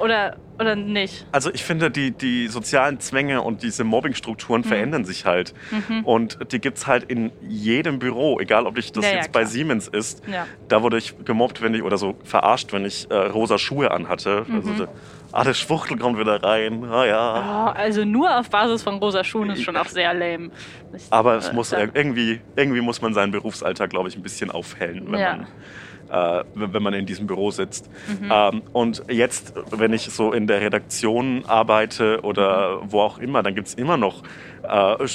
Oder, 0.00 0.36
oder 0.58 0.76
nicht? 0.76 1.26
Also 1.32 1.50
ich 1.52 1.64
finde, 1.64 1.90
die, 1.90 2.10
die 2.10 2.48
sozialen 2.48 3.00
Zwänge 3.00 3.42
und 3.42 3.62
diese 3.62 3.84
Mobbingstrukturen 3.84 4.62
mhm. 4.62 4.66
verändern 4.66 5.04
sich 5.04 5.24
halt. 5.24 5.54
Mhm. 5.70 6.04
Und 6.04 6.52
die 6.52 6.58
gibt 6.58 6.78
es 6.78 6.86
halt 6.86 7.04
in 7.04 7.32
jedem 7.40 7.98
Büro, 7.98 8.40
egal 8.40 8.66
ob 8.66 8.78
ich 8.78 8.92
das 8.92 9.04
ja, 9.04 9.12
jetzt 9.12 9.26
ja, 9.26 9.32
bei 9.32 9.44
Siemens 9.44 9.88
ist. 9.88 10.22
Ja. 10.26 10.46
Da 10.68 10.82
wurde 10.82 10.98
ich 10.98 11.14
gemobbt, 11.24 11.62
wenn 11.62 11.74
ich 11.74 11.82
oder 11.82 11.98
so 11.98 12.16
verarscht, 12.24 12.72
wenn 12.72 12.84
ich 12.84 13.10
äh, 13.10 13.14
rosa 13.14 13.58
Schuhe 13.58 13.90
anhatte. 13.90 14.44
Mhm. 14.46 14.56
Also, 14.56 14.86
ah, 15.32 15.44
der 15.44 15.54
Schwuchtel 15.54 15.98
kommt 15.98 16.18
wieder 16.18 16.42
rein. 16.42 16.84
Ah, 16.84 17.04
ja. 17.04 17.66
Oh, 17.68 17.78
also 17.78 18.04
nur 18.04 18.38
auf 18.38 18.50
Basis 18.50 18.82
von 18.82 18.96
rosa 18.96 19.24
Schuhen 19.24 19.50
ist 19.50 19.62
schon 19.62 19.76
auch 19.76 19.88
sehr 19.88 20.12
lame. 20.14 20.50
Ich, 20.94 21.04
Aber 21.10 21.36
es 21.36 21.52
muss 21.52 21.72
irgendwie, 21.72 22.40
irgendwie 22.56 22.80
muss 22.80 23.00
man 23.02 23.14
seinen 23.14 23.32
Berufsalltag, 23.32 23.90
glaube 23.90 24.08
ich, 24.08 24.16
ein 24.16 24.22
bisschen 24.22 24.50
aufhellen, 24.50 25.04
wenn 25.10 25.20
man 25.20 25.46
äh, 26.10 26.44
wenn 26.54 26.82
man 26.82 26.94
in 26.94 27.06
diesem 27.06 27.26
Büro 27.26 27.50
sitzt. 27.50 27.90
Mhm. 28.08 28.30
Ähm, 28.32 28.62
und 28.72 29.02
jetzt, 29.08 29.54
wenn 29.70 29.92
ich 29.92 30.10
so 30.10 30.32
in 30.32 30.46
der 30.46 30.60
Redaktion 30.60 31.44
arbeite 31.46 32.20
oder 32.22 32.80
wo 32.90 33.00
auch 33.00 33.18
immer, 33.18 33.42
dann 33.42 33.54
gibt 33.54 33.68
es 33.68 33.74
immer 33.74 33.96
noch 33.96 34.22
äh, 34.62 35.06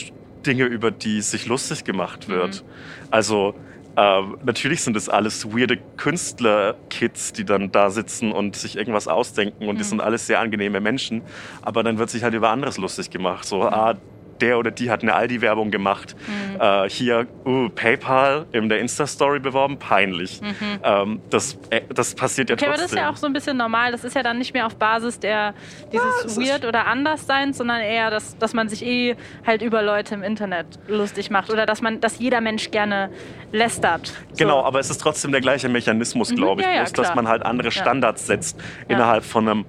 Dinge, 0.46 0.66
über 0.66 0.92
die 0.92 1.22
sich 1.22 1.48
lustig 1.48 1.84
gemacht 1.84 2.30
wird. 2.30 2.64
Mhm. 2.64 2.70
Also 3.12 3.56
äh, 3.96 4.22
natürlich 4.44 4.82
sind 4.82 4.96
das 4.96 5.10
alles 5.10 5.46
weirde 5.46 5.78
Künstler-Kids, 5.98 7.34
die 7.34 7.46
dann 7.46 7.72
da 7.72 7.90
sitzen 7.90 8.32
und 8.32 8.56
sich 8.56 8.78
irgendwas 8.78 9.08
ausdenken 9.08 9.68
und 9.68 9.76
mhm. 9.76 9.80
die 9.80 9.84
sind 9.86 10.02
alles 10.02 10.28
sehr 10.28 10.40
angenehme 10.40 10.82
Menschen. 10.82 11.22
Aber 11.62 11.84
dann 11.84 11.98
wird 11.98 12.10
sich 12.10 12.24
halt 12.24 12.34
über 12.34 12.50
anderes 12.50 12.78
lustig 12.78 13.10
gemacht. 13.10 13.46
So, 13.46 13.58
mhm. 13.58 13.64
ah, 13.64 13.94
der 14.42 14.58
oder 14.60 14.72
die 14.72 14.90
hat 14.90 15.02
eine 15.02 15.14
Aldi-Werbung 15.14 15.72
gemacht. 15.72 16.16
Mhm. 16.28 16.62
Äh, 16.62 16.90
hier 16.90 17.28
uh, 17.46 17.70
PayPal 17.70 18.46
in 18.52 18.70
der 18.70 18.80
Insta-Story 18.80 19.40
beworben, 19.40 19.78
peinlich. 19.78 20.42
Mhm. 20.42 20.80
Ähm, 20.84 21.22
das, 21.30 21.58
äh, 21.70 21.82
das 21.94 22.16
passiert 22.16 22.50
ja 22.50 22.56
okay, 22.56 22.66
trotzdem. 22.66 22.70
aber 22.70 22.82
das 22.82 22.92
ist 22.92 22.98
ja 22.98 23.10
auch 23.10 23.18
so 23.18 23.28
ein 23.28 23.34
bisschen 23.34 23.58
normal. 23.58 23.92
Das 23.92 24.04
ist 24.04 24.16
ja 24.16 24.24
dann 24.24 24.38
nicht 24.38 24.54
mehr 24.54 24.66
auf 24.66 24.76
Basis 24.76 25.20
der 25.20 25.54
dieses 25.92 26.38
ja, 26.38 26.54
Weird 26.54 26.66
oder 26.66 26.86
Andersseins, 26.88 27.58
sondern 27.58 27.82
eher, 27.82 28.10
dass, 28.10 28.38
dass 28.38 28.54
man 28.54 28.70
sich 28.70 28.86
eh 28.86 29.16
halt 29.46 29.62
über 29.62 29.82
Leute 29.82 30.16
im 30.16 30.24
Internet 30.24 30.68
lustig 30.88 31.30
macht 31.30 31.50
oder 31.50 31.66
dass 31.66 31.82
man, 31.82 32.02
dass 32.02 32.20
jeder 32.20 32.42
Mensch 32.42 32.72
gerne 32.72 33.10
lästert. 33.52 34.08
So. 34.08 34.14
Genau, 34.38 34.64
aber 34.64 34.80
es 34.80 34.90
ist 34.90 35.00
trotzdem 35.00 35.32
der 35.32 35.42
gleiche 35.42 35.70
Mechanismus, 35.70 36.32
mhm, 36.32 36.36
glaube 36.36 36.62
ich, 36.62 36.68
ja, 36.68 36.74
ja, 36.74 36.84
bloß, 36.84 36.94
dass 36.94 37.16
man 37.16 37.28
halt 37.28 37.44
andere 37.44 37.72
Standards 37.72 38.28
setzt 38.28 38.60
innerhalb 38.88 39.24
von 39.24 39.48
einem 39.48 39.66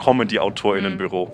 Comedy-AutorInnenbüro. 0.00 1.26
Mhm. 1.26 1.30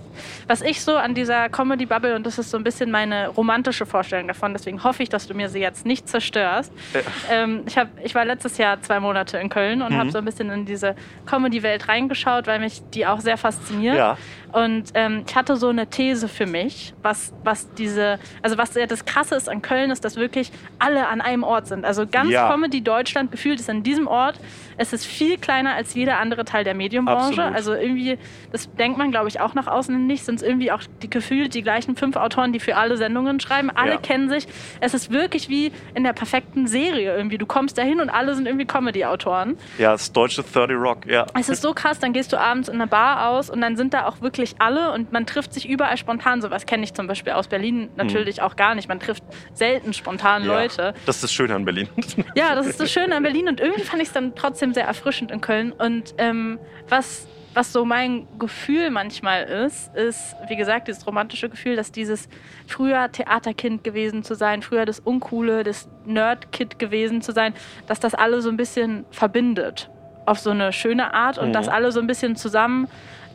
Was 0.49 0.61
ich 0.61 0.83
so 0.83 0.97
an 0.97 1.14
dieser 1.14 1.49
Comedy-Bubble, 1.49 2.17
und 2.17 2.27
das 2.27 2.39
ist 2.39 2.51
so 2.51 2.57
ein 2.59 2.64
bisschen 2.64 2.91
meine 2.91 3.29
romantische 3.29 3.87
Vorstellung 3.87 4.29
davon, 4.29 4.53
deswegen 4.53 4.85
hoffe 4.85 5.03
ich, 5.03 5.09
dass 5.09 5.27
du 5.27 5.35
mir 5.35 5.49
sie 5.49 5.61
jetzt 5.61 5.87
nicht 5.87 6.09
zerstörst. 6.09 6.73
Äh. 6.93 7.03
Ähm, 7.31 7.62
ich, 7.67 7.79
hab, 7.79 7.89
ich 8.05 8.14
war 8.14 8.25
letztes 8.25 8.59
Jahr 8.59 8.81
zwei 8.83 9.01
Monate 9.01 9.39
in 9.39 9.49
Köln 9.49 9.83
und 9.83 9.93
mhm. 9.93 9.99
habe 9.99 10.11
so 10.11 10.19
ein 10.19 10.25
bisschen 10.25 10.51
in 10.51 10.67
diese 10.67 10.95
Comedy-Welt 11.27 11.89
reingeschaut, 11.89 12.47
weil 12.47 12.59
mich 12.59 12.83
die 12.93 13.07
auch 13.07 13.21
sehr 13.21 13.39
fasziniert. 13.39 13.97
Ja. 13.97 14.19
Und 14.53 14.90
ähm, 14.94 15.24
ich 15.26 15.34
hatte 15.34 15.57
so 15.57 15.68
eine 15.68 15.88
These 15.88 16.28
für 16.28 16.47
mich, 16.47 16.94
was, 17.03 17.32
was 17.44 17.72
diese, 17.74 18.18
also 18.42 18.59
was 18.59 18.74
ja 18.74 18.86
das 18.86 19.05
Krasse 19.05 19.34
ist 19.34 19.49
an 19.49 19.62
Köln, 19.62 19.90
ist, 19.90 20.05
dass 20.05 20.16
wirklich 20.16 20.51
alle 20.78 21.09
an 21.09 21.20
einem 21.20 21.42
Ort 21.42 21.66
sind. 21.66 21.84
Also 21.84 22.07
ganz 22.07 22.30
ja. 22.30 22.51
Comedy 22.51 22.82
Deutschland 22.82 23.30
gefühlt 23.30 23.61
ist 23.61 23.68
an 23.68 23.82
diesem 23.82 24.07
Ort. 24.07 24.38
Es 24.76 24.92
ist 24.92 25.07
viel 25.07 25.38
kleiner 25.38 25.74
als 25.74 25.94
jeder 25.94 26.18
andere 26.18 26.44
Teil 26.44 26.64
der 26.64 26.74
Medienbranche. 26.74 27.42
Absolut. 27.42 27.55
Also 27.55 27.74
irgendwie, 27.74 28.18
das 28.53 28.72
denkt 28.74 28.99
man, 28.99 29.11
glaube 29.11 29.28
ich, 29.28 29.40
auch 29.40 29.55
nach 29.55 29.66
außen 29.66 30.07
nicht, 30.07 30.24
sind 30.24 30.36
es 30.36 30.42
irgendwie 30.42 30.70
auch 30.70 30.82
die, 31.03 31.11
gefühlt 31.11 31.55
die 31.55 31.62
gleichen 31.62 31.97
fünf 31.97 32.16
Autoren, 32.16 32.53
die 32.53 32.61
für 32.61 32.76
alle 32.76 32.97
Sendungen 32.97 33.40
schreiben. 33.40 33.70
Alle 33.70 33.92
ja. 33.92 33.97
kennen 33.99 34.28
sich. 34.28 34.47
Es 34.80 34.94
ist 34.94 35.11
wirklich 35.11 35.49
wie 35.49 35.72
in 35.94 36.05
der 36.05 36.12
perfekten 36.12 36.66
Serie 36.66 37.16
irgendwie. 37.16 37.38
Du 37.38 37.47
kommst 37.47 37.78
dahin 37.78 38.01
und 38.01 38.11
alle 38.11 38.34
sind 38.34 38.47
irgendwie 38.47 38.66
Comedy-Autoren. 38.66 39.57
Ja, 39.78 39.92
das 39.92 40.12
deutsche 40.12 40.42
30 40.42 40.76
Rock, 40.76 41.07
ja. 41.07 41.26
Es 41.38 41.49
ist 41.49 41.62
so 41.62 41.72
krass, 41.72 41.99
dann 41.99 42.12
gehst 42.12 42.32
du 42.32 42.40
abends 42.40 42.68
in 42.68 42.76
eine 42.76 42.86
Bar 42.86 43.28
aus 43.28 43.51
und 43.51 43.61
dann 43.61 43.76
sind 43.76 43.94
da 43.94 44.07
auch 44.07 44.20
wirklich 44.20 44.45
alle 44.59 44.92
und 44.92 45.12
man 45.12 45.26
trifft 45.26 45.53
sich 45.53 45.68
überall 45.68 45.97
spontan. 45.97 46.40
Sowas 46.40 46.66
kenne 46.66 46.84
ich 46.84 46.94
zum 46.94 47.07
Beispiel 47.07 47.32
aus 47.32 47.49
Berlin 47.49 47.90
natürlich 47.97 48.38
hm. 48.38 48.44
auch 48.44 48.57
gar 48.57 48.74
nicht. 48.74 48.88
Man 48.88 49.01
trifft 49.01 49.24
selten 49.53 49.92
spontan 49.92 50.44
ja, 50.44 50.49
Leute. 50.49 50.94
Das 51.07 51.16
ist 51.16 51.24
das 51.24 51.32
Schöne 51.32 51.55
an 51.55 51.64
Berlin. 51.64 51.88
ja, 52.34 52.55
das 52.55 52.66
ist 52.66 52.80
das 52.80 52.90
Schöne 52.90 53.16
an 53.16 53.22
Berlin 53.22 53.49
und 53.49 53.61
irgendwie 53.61 53.82
fand 53.82 54.03
ich 54.03 54.09
es 54.09 54.14
dann 54.14 54.34
trotzdem 54.34 54.72
sehr 54.74 54.84
erfrischend 54.84 55.30
in 55.30 55.40
Köln. 55.40 55.72
Und 55.72 56.14
ähm, 56.18 56.59
was 56.88 57.26
was 57.57 57.72
so 57.72 57.86
mein 57.86 58.28
Gefühl 58.38 58.90
manchmal 58.90 59.44
ist, 59.44 59.94
ist, 59.97 60.36
wie 60.47 60.57
gesagt, 60.57 60.88
dieses 60.88 61.07
romantische 61.07 61.49
Gefühl, 61.49 61.74
dass 61.74 61.90
dieses 61.90 62.28
früher 62.66 63.11
Theaterkind 63.11 63.82
gewesen 63.82 64.22
zu 64.22 64.34
sein, 64.34 64.61
früher 64.61 64.84
das 64.84 65.01
Uncoole, 65.01 65.64
das 65.64 65.88
Nerdkid 66.05 66.78
gewesen 66.78 67.22
zu 67.22 67.32
sein, 67.32 67.55
dass 67.86 67.99
das 67.99 68.14
alle 68.14 68.42
so 68.42 68.51
ein 68.51 68.59
bisschen 68.59 69.07
verbindet 69.11 69.88
auf 70.26 70.38
so 70.38 70.51
eine 70.51 70.72
schöne 70.72 71.14
Art 71.14 71.38
und 71.38 71.49
mhm. 71.49 71.53
dass 71.55 71.68
alle 71.68 71.92
so 71.92 72.01
ein 72.01 72.07
bisschen 72.07 72.36
zusammen 72.36 72.88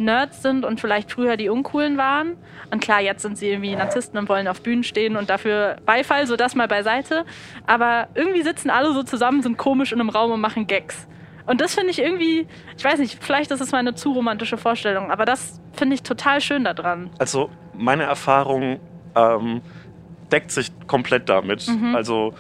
Nerds 0.06 0.41
sind 0.41 0.66
und 0.66 0.80
vielleicht 0.80 1.12
früher 1.12 1.38
die 1.38 1.49
Uncoolen 1.49 1.97
waren. 1.97 2.38
Und 2.72 2.82
klar, 2.82 3.02
jetzt 3.02 3.22
sind 3.22 3.38
sie 3.38 3.49
irgendwie 3.49 3.76
Narzissten 3.76 4.18
und 4.20 4.30
wollen 4.30 4.47
auf 4.47 4.62
Bühnen 4.62 4.84
stehen 4.84 5.16
und 5.16 5.30
dafür 5.30 5.78
Beifall, 5.86 6.28
so 6.28 6.36
das 6.36 6.56
mal 6.56 6.68
beiseite. 6.68 7.26
Aber 7.68 8.08
irgendwie 8.16 8.41
sitzen 8.41 8.70
alle 8.70 8.93
so 8.93 9.04
zusammen, 9.04 9.41
sind 9.41 9.58
komisch 9.58 9.91
in 9.91 9.99
einem 9.99 10.10
Raum 10.10 10.32
und 10.32 10.41
machen 10.41 10.68
Gags. 10.68 11.08
Und 11.45 11.60
das 11.60 11.76
finde 11.76 11.91
ich 11.91 11.99
irgendwie, 11.99 12.47
ich 12.78 12.84
weiß 12.84 12.99
nicht, 12.99 13.22
vielleicht 13.24 13.52
ist 13.52 13.62
es 13.62 13.72
meine 13.72 13.95
zu 13.95 14.14
romantische 14.14 14.58
Vorstellung, 14.58 15.12
aber 15.12 15.26
das 15.26 15.60
finde 15.74 15.95
ich 15.95 16.04
total 16.04 16.39
schön 16.39 16.64
daran. 16.64 17.10
Also 17.18 17.49
meine 17.74 18.04
Erfahrung 18.04 18.80
ähm, 19.16 19.62
deckt 20.32 20.52
sich 20.52 20.72
komplett 20.88 21.30
damit. 21.30 21.68
Mhm. 21.68 21.95
Also 21.95 22.34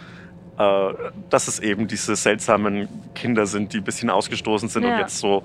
dass 0.57 1.47
es 1.47 1.59
eben 1.59 1.87
diese 1.87 2.15
seltsamen 2.15 2.87
Kinder 3.15 3.47
sind, 3.47 3.73
die 3.73 3.77
ein 3.77 3.83
bisschen 3.83 4.09
ausgestoßen 4.11 4.69
sind 4.69 4.83
ja. 4.83 4.93
und 4.93 4.99
jetzt 4.99 5.17
so 5.17 5.43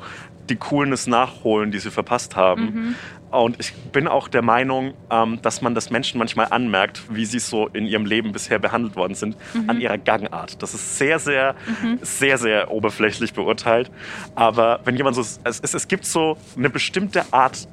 die 0.50 0.57
Coolness 0.57 1.07
nachholen, 1.07 1.70
die 1.70 1.78
sie 1.78 1.90
verpasst 1.90 2.36
haben. 2.36 2.62
Mhm. 2.62 2.94
Und 3.30 3.57
ich 3.59 3.74
bin 3.92 4.07
auch 4.07 4.28
der 4.28 4.42
Meinung, 4.42 4.94
ähm, 5.11 5.40
dass 5.42 5.61
man 5.61 5.74
das 5.74 5.90
Menschen 5.90 6.18
manchmal 6.18 6.46
anmerkt, 6.50 7.02
wie 7.11 7.24
sie 7.24 7.40
so 7.40 7.66
in 7.68 7.86
ihrem 7.86 8.07
Leben 8.07 8.32
bisher 8.32 8.59
behandelt 8.59 8.94
worden 8.94 9.14
sind, 9.14 9.36
mhm. 9.52 9.68
an 9.68 9.80
ihrer 9.80 9.98
Gangart. 9.98 10.62
Das 10.62 10.74
ist 10.74 10.96
sehr, 10.96 11.18
sehr, 11.18 11.54
mhm. 11.82 11.98
sehr, 12.02 12.38
sehr 12.38 12.70
oberflächlich 12.70 13.34
beurteilt. 13.34 13.90
Aber 14.34 14.80
wenn 14.84 14.96
jemand 14.96 15.16
so, 15.16 15.22
es, 15.22 15.61
es 15.61 15.88
gibt 15.88 16.07
so 16.07 16.36
eine 16.57 16.70
bestimmte 16.70 17.24
Art 17.32 17.68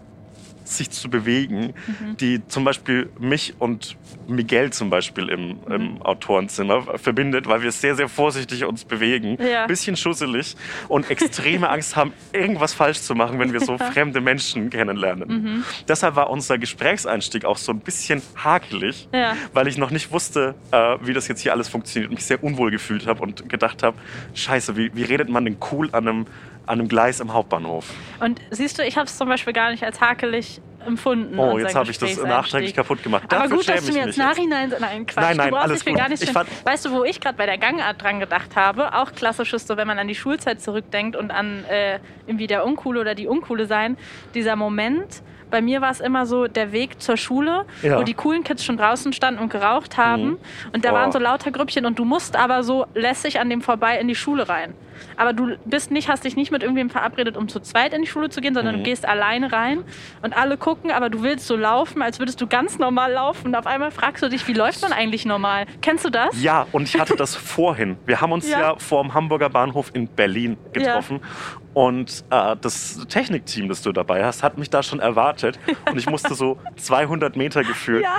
sich 0.67 0.89
zu 0.91 1.09
bewegen, 1.09 1.73
mhm. 1.87 2.17
die 2.17 2.47
zum 2.47 2.63
Beispiel 2.63 3.09
mich 3.19 3.55
und 3.59 3.97
Miguel 4.27 4.71
zum 4.71 4.89
Beispiel 4.89 5.29
im, 5.29 5.47
mhm. 5.47 5.71
im 5.71 6.01
Autorenzimmer 6.01 6.97
verbindet, 6.97 7.47
weil 7.47 7.61
wir 7.61 7.71
sehr, 7.71 7.95
sehr 7.95 8.09
vorsichtig 8.09 8.65
uns 8.65 8.85
bewegen, 8.85 9.37
ja. 9.41 9.67
bisschen 9.67 9.95
schusselig 9.95 10.55
und 10.87 11.09
extreme 11.09 11.69
Angst 11.73 11.95
haben, 11.95 12.13
irgendwas 12.31 12.73
falsch 12.73 13.01
zu 13.01 13.15
machen, 13.15 13.39
wenn 13.39 13.53
wir 13.53 13.59
so 13.59 13.77
fremde 13.93 14.21
Menschen 14.21 14.69
kennenlernen. 14.69 15.29
Mhm. 15.29 15.63
Deshalb 15.87 16.15
war 16.15 16.29
unser 16.29 16.57
Gesprächseinstieg 16.57 17.45
auch 17.45 17.57
so 17.57 17.71
ein 17.71 17.79
bisschen 17.79 18.21
hakelig, 18.35 19.07
ja. 19.13 19.35
weil 19.53 19.67
ich 19.67 19.77
noch 19.77 19.91
nicht 19.91 20.11
wusste, 20.11 20.55
äh, 20.71 20.97
wie 21.01 21.13
das 21.13 21.27
jetzt 21.27 21.41
hier 21.41 21.53
alles 21.53 21.69
funktioniert 21.69 22.09
und 22.09 22.15
mich 22.15 22.25
sehr 22.25 22.43
unwohl 22.43 22.71
gefühlt 22.71 23.07
habe 23.07 23.21
und 23.21 23.49
gedacht 23.49 23.83
habe, 23.83 23.97
scheiße, 24.33 24.75
wie, 24.77 24.91
wie 24.93 25.03
redet 25.03 25.29
man 25.29 25.45
denn 25.45 25.57
cool 25.71 25.89
an 25.91 26.07
einem 26.07 26.25
an 26.65 26.79
einem 26.79 26.87
Gleis 26.87 27.19
im 27.19 27.33
Hauptbahnhof. 27.33 27.85
Und 28.19 28.39
siehst 28.51 28.79
du, 28.79 28.83
ich 28.83 28.97
habe 28.97 29.07
es 29.07 29.17
zum 29.17 29.27
Beispiel 29.27 29.53
gar 29.53 29.71
nicht 29.71 29.83
als 29.83 29.99
hakelig 29.99 30.61
empfunden. 30.85 31.37
Oh, 31.37 31.57
jetzt 31.57 31.75
habe 31.75 31.89
ich 31.91 31.97
das 31.97 32.21
nachträglich 32.21 32.73
kaputt 32.73 33.03
gemacht. 33.03 33.23
Dafür 33.29 33.45
Aber 33.45 33.55
gut, 33.55 33.69
dass 33.69 33.85
du 33.85 33.93
mir 33.93 34.05
jetzt 34.05 34.17
nachhinein... 34.17 34.73
Nein, 34.79 35.05
Quatsch. 35.05 35.23
Nein, 35.23 35.37
nein, 35.37 35.49
du 35.51 35.55
alles 35.55 35.85
gut. 35.85 35.95
Gar 35.95 36.09
nicht 36.09 36.23
ich 36.23 36.35
weißt 36.35 36.85
du, 36.85 36.91
wo 36.91 37.03
ich 37.03 37.19
gerade 37.19 37.37
bei 37.37 37.45
der 37.45 37.57
Gangart 37.57 38.01
dran 38.01 38.19
gedacht 38.19 38.55
habe? 38.55 38.93
Auch 38.93 39.13
klassisches, 39.13 39.65
so 39.67 39.77
wenn 39.77 39.87
man 39.87 39.99
an 39.99 40.07
die 40.07 40.15
Schulzeit 40.15 40.61
zurückdenkt 40.61 41.15
und 41.15 41.31
an 41.31 41.63
äh, 41.65 41.99
irgendwie 42.27 42.47
der 42.47 42.65
Uncoole 42.65 43.01
oder 43.01 43.15
die 43.15 43.27
Uncoole 43.27 43.65
sein. 43.65 43.97
Dieser 44.33 44.55
Moment, 44.55 45.21
bei 45.49 45.61
mir 45.61 45.81
war 45.81 45.91
es 45.91 45.99
immer 45.99 46.25
so 46.25 46.47
der 46.47 46.71
Weg 46.71 47.01
zur 47.01 47.17
Schule, 47.17 47.65
ja. 47.81 47.99
wo 47.99 48.03
die 48.03 48.13
coolen 48.13 48.43
Kids 48.43 48.63
schon 48.65 48.77
draußen 48.77 49.13
standen 49.13 49.39
und 49.39 49.49
geraucht 49.49 49.97
haben. 49.97 50.25
Mhm. 50.25 50.37
Und 50.73 50.85
da 50.85 50.91
oh. 50.91 50.95
waren 50.95 51.11
so 51.11 51.19
lauter 51.19 51.51
Grüppchen 51.51 51.85
und 51.85 51.99
du 51.99 52.05
musst 52.05 52.35
aber 52.35 52.63
so 52.63 52.87
lässig 52.95 53.39
an 53.39 53.49
dem 53.49 53.61
vorbei 53.61 53.99
in 53.99 54.07
die 54.07 54.15
Schule 54.15 54.49
rein. 54.49 54.73
Aber 55.17 55.33
du 55.33 55.55
bist 55.65 55.91
nicht, 55.91 56.09
hast 56.09 56.23
dich 56.23 56.35
nicht 56.35 56.51
mit 56.51 56.61
irgendwem 56.61 56.89
verabredet, 56.89 57.37
um 57.37 57.47
zu 57.47 57.59
zweit 57.59 57.93
in 57.93 58.01
die 58.01 58.07
Schule 58.07 58.29
zu 58.29 58.41
gehen, 58.41 58.53
sondern 58.53 58.75
mhm. 58.75 58.79
du 58.79 58.83
gehst 58.85 59.07
alleine 59.07 59.51
rein 59.51 59.83
und 60.21 60.35
alle 60.35 60.57
gucken, 60.57 60.91
aber 60.91 61.09
du 61.09 61.23
willst 61.23 61.47
so 61.47 61.55
laufen, 61.55 62.01
als 62.01 62.19
würdest 62.19 62.39
du 62.41 62.47
ganz 62.47 62.79
normal 62.79 63.13
laufen. 63.13 63.47
Und 63.47 63.55
auf 63.55 63.67
einmal 63.67 63.91
fragst 63.91 64.23
du 64.23 64.29
dich, 64.29 64.47
wie 64.47 64.53
läuft 64.53 64.81
man 64.81 64.93
eigentlich 64.93 65.25
normal? 65.25 65.65
Kennst 65.81 66.05
du 66.05 66.09
das? 66.09 66.41
Ja, 66.41 66.67
und 66.71 66.83
ich 66.83 66.99
hatte 66.99 67.15
das 67.15 67.35
vorhin. 67.35 67.97
Wir 68.05 68.21
haben 68.21 68.31
uns 68.31 68.49
ja, 68.49 68.59
ja 68.59 68.75
vor 68.77 69.03
dem 69.03 69.13
Hamburger 69.13 69.49
Bahnhof 69.49 69.91
in 69.93 70.07
Berlin 70.07 70.57
getroffen. 70.73 71.19
Ja. 71.21 71.59
Und 71.73 72.23
äh, 72.29 72.55
das 72.61 72.99
Technikteam, 73.09 73.67
das 73.67 73.81
du 73.81 73.91
dabei 73.91 74.23
hast, 74.23 74.43
hat 74.43 74.57
mich 74.57 74.69
da 74.69 74.83
schon 74.83 74.99
erwartet. 74.99 75.59
Und 75.89 75.97
ich 75.97 76.07
musste 76.07 76.35
so 76.35 76.59
200 76.75 77.35
Meter 77.35 77.63
gefühlt 77.63 78.03
ja. 78.03 78.17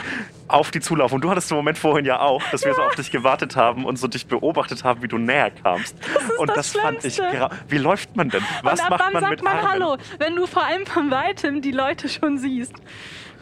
auf 0.49 0.72
die 0.72 0.81
zulaufen. 0.81 1.16
Und 1.16 1.25
du 1.25 1.31
hattest 1.31 1.51
den 1.51 1.57
Moment 1.57 1.79
vorhin 1.79 2.05
ja 2.05 2.20
auch, 2.20 2.43
dass 2.51 2.64
wir 2.64 2.75
so 2.75 2.83
auf 2.83 2.97
dich 2.97 3.12
gewartet 3.12 3.55
haben 3.55 3.85
und 3.85 3.97
so 3.97 4.09
dich 4.09 4.27
beobachtet 4.27 4.83
haben, 4.83 5.03
wie 5.03 5.09
du 5.09 5.18
näher 5.18 5.51
kamst. 5.51 5.97
Das 6.01 6.39
und 6.39 6.49
das, 6.49 6.64
das 6.73 6.83
fand 6.83 7.05
ich 7.05 7.21
Wie 7.69 7.79
läuft 7.79 8.17
man 8.17 8.31
denn? 8.31 8.43
Was 8.62 8.81
und 8.81 8.87
ab 8.87 8.91
macht 8.99 9.12
man 9.12 9.21
sagt 9.21 9.31
mit 9.31 9.43
man 9.43 9.57
Armen? 9.57 9.71
Hallo, 9.71 9.97
wenn 10.19 10.37
du 10.37 10.47
vor 10.47 10.65
allem 10.65 10.87
von 10.87 11.11
weitem 11.11 11.61
die 11.61 11.73
Leute 11.73 12.09
schon 12.09 12.39
siehst 12.39 12.75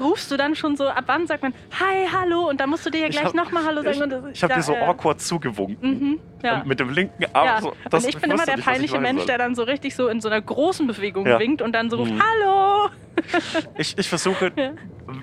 rufst 0.00 0.30
du 0.30 0.36
dann 0.36 0.54
schon 0.54 0.76
so, 0.76 0.88
ab 0.88 1.04
wann 1.06 1.26
sagt 1.26 1.42
man 1.42 1.54
Hi, 1.78 2.08
hallo 2.12 2.48
und 2.48 2.60
dann 2.60 2.70
musst 2.70 2.86
du 2.86 2.90
dir 2.90 3.00
ja 3.00 3.08
gleich 3.08 3.34
nochmal 3.34 3.64
Hallo 3.64 3.82
sagen. 3.82 3.96
Ich, 3.96 4.02
und 4.02 4.32
ich 4.32 4.42
habe 4.42 4.54
dir 4.54 4.62
so 4.62 4.74
äh, 4.74 4.80
awkward 4.80 5.20
zugewunken. 5.20 5.78
Mhm, 5.80 6.20
ja. 6.42 6.62
mit 6.64 6.80
dem 6.80 6.90
linken 6.90 7.24
Arm. 7.32 7.46
Ja. 7.46 7.60
So, 7.60 7.74
und 7.90 8.08
ich 8.08 8.18
bin 8.18 8.30
immer 8.30 8.44
der 8.44 8.56
nicht, 8.56 8.64
peinliche 8.64 8.98
Mensch, 9.00 9.24
der 9.26 9.38
dann 9.38 9.54
so 9.54 9.62
richtig 9.62 9.94
so 9.94 10.08
in 10.08 10.20
so 10.20 10.28
einer 10.28 10.40
großen 10.40 10.86
Bewegung 10.86 11.26
ja. 11.26 11.38
winkt 11.38 11.62
und 11.62 11.72
dann 11.72 11.90
so 11.90 11.96
ruft 11.96 12.12
mhm. 12.12 12.22
Hallo. 12.22 12.90
ich, 13.76 13.98
ich 13.98 14.08
versuche 14.08 14.52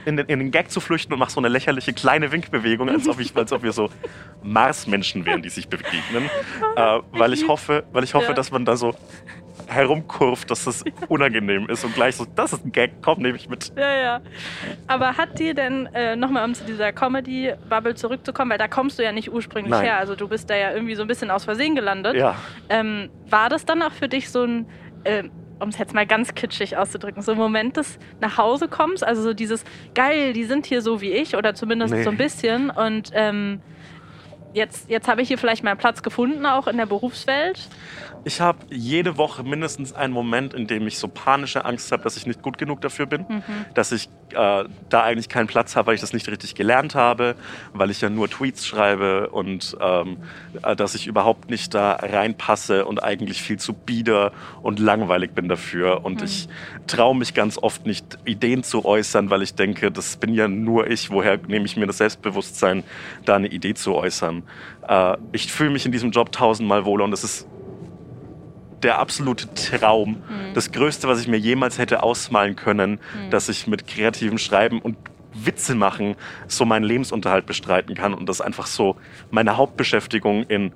in, 0.05 0.17
den, 0.17 0.27
in 0.27 0.39
den 0.39 0.51
Gag 0.51 0.69
zu 0.69 0.79
flüchten 0.79 1.13
und 1.13 1.19
mache 1.19 1.31
so 1.31 1.39
eine 1.39 1.47
lächerliche 1.47 1.93
kleine 1.93 2.31
Winkbewegung, 2.31 2.89
als 2.89 3.07
ob, 3.07 3.19
ich, 3.19 3.35
als 3.35 3.51
ob 3.51 3.63
wir 3.63 3.71
so 3.71 3.89
Marsmenschen 4.43 5.25
wären, 5.25 5.41
die 5.41 5.49
sich 5.49 5.67
begegnen. 5.67 6.29
äh, 6.75 6.99
weil 7.11 7.33
ich 7.33 7.47
hoffe, 7.47 7.83
weil 7.91 8.03
ich 8.03 8.13
hoffe 8.13 8.33
dass 8.33 8.51
man 8.51 8.65
da 8.65 8.75
so 8.75 8.93
herumkurft, 9.69 10.49
dass 10.51 10.65
das 10.65 10.83
unangenehm 11.07 11.69
ist 11.69 11.83
und 11.83 11.93
gleich 11.93 12.15
so, 12.15 12.25
das 12.35 12.53
ist 12.53 12.65
ein 12.65 12.71
Gag, 12.71 13.01
komm, 13.01 13.21
nehme 13.21 13.37
ich 13.37 13.49
mit. 13.49 13.71
Ja, 13.77 13.97
ja. 13.97 14.21
Aber 14.87 15.17
hat 15.17 15.39
dir 15.39 15.53
denn, 15.53 15.87
äh, 15.93 16.15
nochmal 16.15 16.45
um 16.45 16.53
zu 16.53 16.63
dieser 16.63 16.91
Comedy-Bubble 16.91 17.95
zurückzukommen, 17.95 18.51
weil 18.51 18.57
da 18.57 18.67
kommst 18.67 18.99
du 18.99 19.03
ja 19.03 19.11
nicht 19.11 19.31
ursprünglich 19.31 19.71
Nein. 19.71 19.83
her, 19.83 19.97
also 19.97 20.15
du 20.15 20.27
bist 20.27 20.49
da 20.49 20.55
ja 20.55 20.71
irgendwie 20.71 20.95
so 20.95 21.03
ein 21.03 21.07
bisschen 21.07 21.31
aus 21.31 21.45
Versehen 21.45 21.75
gelandet. 21.75 22.15
Ja. 22.15 22.35
Ähm, 22.69 23.09
war 23.29 23.49
das 23.49 23.65
dann 23.65 23.81
auch 23.81 23.91
für 23.91 24.07
dich 24.07 24.29
so 24.29 24.43
ein, 24.43 24.65
äh, 25.03 25.23
um 25.59 25.69
es 25.69 25.77
jetzt 25.77 25.93
mal 25.93 26.07
ganz 26.07 26.33
kitschig 26.33 26.77
auszudrücken, 26.77 27.21
so 27.21 27.33
ein 27.33 27.37
Moment 27.37 27.77
des 27.77 27.99
nach 28.21 28.37
Hause 28.37 28.67
kommst, 28.67 29.03
also 29.03 29.21
so 29.21 29.33
dieses, 29.33 29.63
geil, 29.93 30.33
die 30.33 30.45
sind 30.45 30.65
hier 30.65 30.81
so 30.81 31.01
wie 31.01 31.11
ich 31.11 31.35
oder 31.35 31.53
zumindest 31.53 31.93
nee. 31.93 32.03
so 32.03 32.09
ein 32.09 32.17
bisschen 32.17 32.69
und 32.69 33.11
ähm, 33.13 33.61
jetzt, 34.53 34.89
jetzt 34.89 35.07
habe 35.07 35.21
ich 35.21 35.27
hier 35.27 35.37
vielleicht 35.37 35.63
meinen 35.63 35.77
Platz 35.77 36.03
gefunden, 36.03 36.45
auch 36.45 36.67
in 36.67 36.77
der 36.77 36.85
Berufswelt. 36.85 37.69
Ich 38.23 38.41
habe 38.41 38.59
jede 38.69 39.17
Woche 39.17 39.43
mindestens 39.43 39.93
einen 39.93 40.13
Moment, 40.13 40.53
in 40.53 40.67
dem 40.67 40.87
ich 40.87 40.97
so 40.97 41.07
panische 41.07 41.65
Angst 41.65 41.91
habe, 41.91 42.03
dass 42.03 42.17
ich 42.17 42.25
nicht 42.25 42.41
gut 42.41 42.57
genug 42.57 42.81
dafür 42.81 43.05
bin, 43.05 43.25
mhm. 43.29 43.43
dass 43.73 43.91
ich 43.91 44.09
äh, 44.33 44.65
da 44.89 45.03
eigentlich 45.03 45.29
keinen 45.29 45.47
Platz 45.47 45.75
habe, 45.75 45.87
weil 45.87 45.95
ich 45.95 46.01
das 46.01 46.13
nicht 46.13 46.27
richtig 46.27 46.55
gelernt 46.55 46.95
habe, 46.95 47.35
weil 47.73 47.89
ich 47.89 48.01
ja 48.01 48.09
nur 48.09 48.29
Tweets 48.29 48.65
schreibe 48.65 49.29
und 49.29 49.77
ähm, 49.81 50.17
äh, 50.63 50.75
dass 50.75 50.95
ich 50.95 51.07
überhaupt 51.07 51.49
nicht 51.49 51.73
da 51.73 51.93
reinpasse 51.93 52.85
und 52.85 53.03
eigentlich 53.03 53.41
viel 53.41 53.57
zu 53.57 53.73
bieder 53.73 54.31
und 54.61 54.79
langweilig 54.79 55.31
bin 55.31 55.47
dafür. 55.49 56.05
Und 56.05 56.19
mhm. 56.19 56.25
ich 56.25 56.49
traue 56.87 57.15
mich 57.15 57.33
ganz 57.33 57.57
oft 57.57 57.85
nicht, 57.85 58.17
Ideen 58.25 58.63
zu 58.63 58.85
äußern, 58.85 59.29
weil 59.29 59.41
ich 59.41 59.55
denke, 59.55 59.91
das 59.91 60.17
bin 60.17 60.33
ja 60.33 60.47
nur 60.47 60.89
ich. 60.89 61.11
Woher 61.11 61.37
nehme 61.47 61.65
ich 61.65 61.77
mir 61.77 61.87
das 61.87 61.97
Selbstbewusstsein, 61.97 62.83
da 63.25 63.35
eine 63.35 63.47
Idee 63.47 63.73
zu 63.73 63.95
äußern? 63.95 64.43
Äh, 64.87 65.17
ich 65.31 65.51
fühle 65.51 65.69
mich 65.69 65.85
in 65.85 65.91
diesem 65.91 66.11
Job 66.11 66.31
tausendmal 66.31 66.85
wohler 66.85 67.05
und 67.05 67.13
es 67.13 67.23
ist 67.23 67.47
der 68.83 68.99
absolute 68.99 69.53
Traum. 69.53 70.11
Mhm. 70.11 70.53
Das 70.53 70.71
Größte, 70.71 71.07
was 71.07 71.21
ich 71.21 71.27
mir 71.27 71.37
jemals 71.37 71.77
hätte 71.77 72.03
ausmalen 72.03 72.55
können, 72.55 72.91
mhm. 72.91 73.29
dass 73.29 73.49
ich 73.49 73.67
mit 73.67 73.87
kreativem 73.87 74.37
Schreiben 74.37 74.81
und 74.81 74.97
Witze 75.33 75.75
machen 75.75 76.15
so 76.47 76.65
meinen 76.65 76.83
Lebensunterhalt 76.83 77.45
bestreiten 77.45 77.95
kann 77.95 78.13
und 78.13 78.27
das 78.27 78.41
einfach 78.41 78.67
so 78.67 78.95
meine 79.31 79.57
Hauptbeschäftigung 79.57 80.43
in 80.43 80.71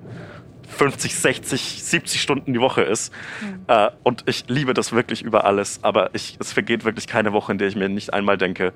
50, 0.68 1.14
60, 1.14 1.82
70 1.84 2.20
Stunden 2.20 2.52
die 2.52 2.60
Woche 2.60 2.82
ist. 2.82 3.12
Mhm. 3.40 3.64
Äh, 3.68 3.90
und 4.02 4.24
ich 4.26 4.44
liebe 4.48 4.74
das 4.74 4.92
wirklich 4.92 5.22
über 5.22 5.44
alles, 5.44 5.80
aber 5.82 6.10
ich, 6.14 6.36
es 6.40 6.52
vergeht 6.52 6.84
wirklich 6.84 7.06
keine 7.06 7.32
Woche, 7.32 7.52
in 7.52 7.58
der 7.58 7.68
ich 7.68 7.76
mir 7.76 7.88
nicht 7.88 8.12
einmal 8.12 8.38
denke, 8.38 8.72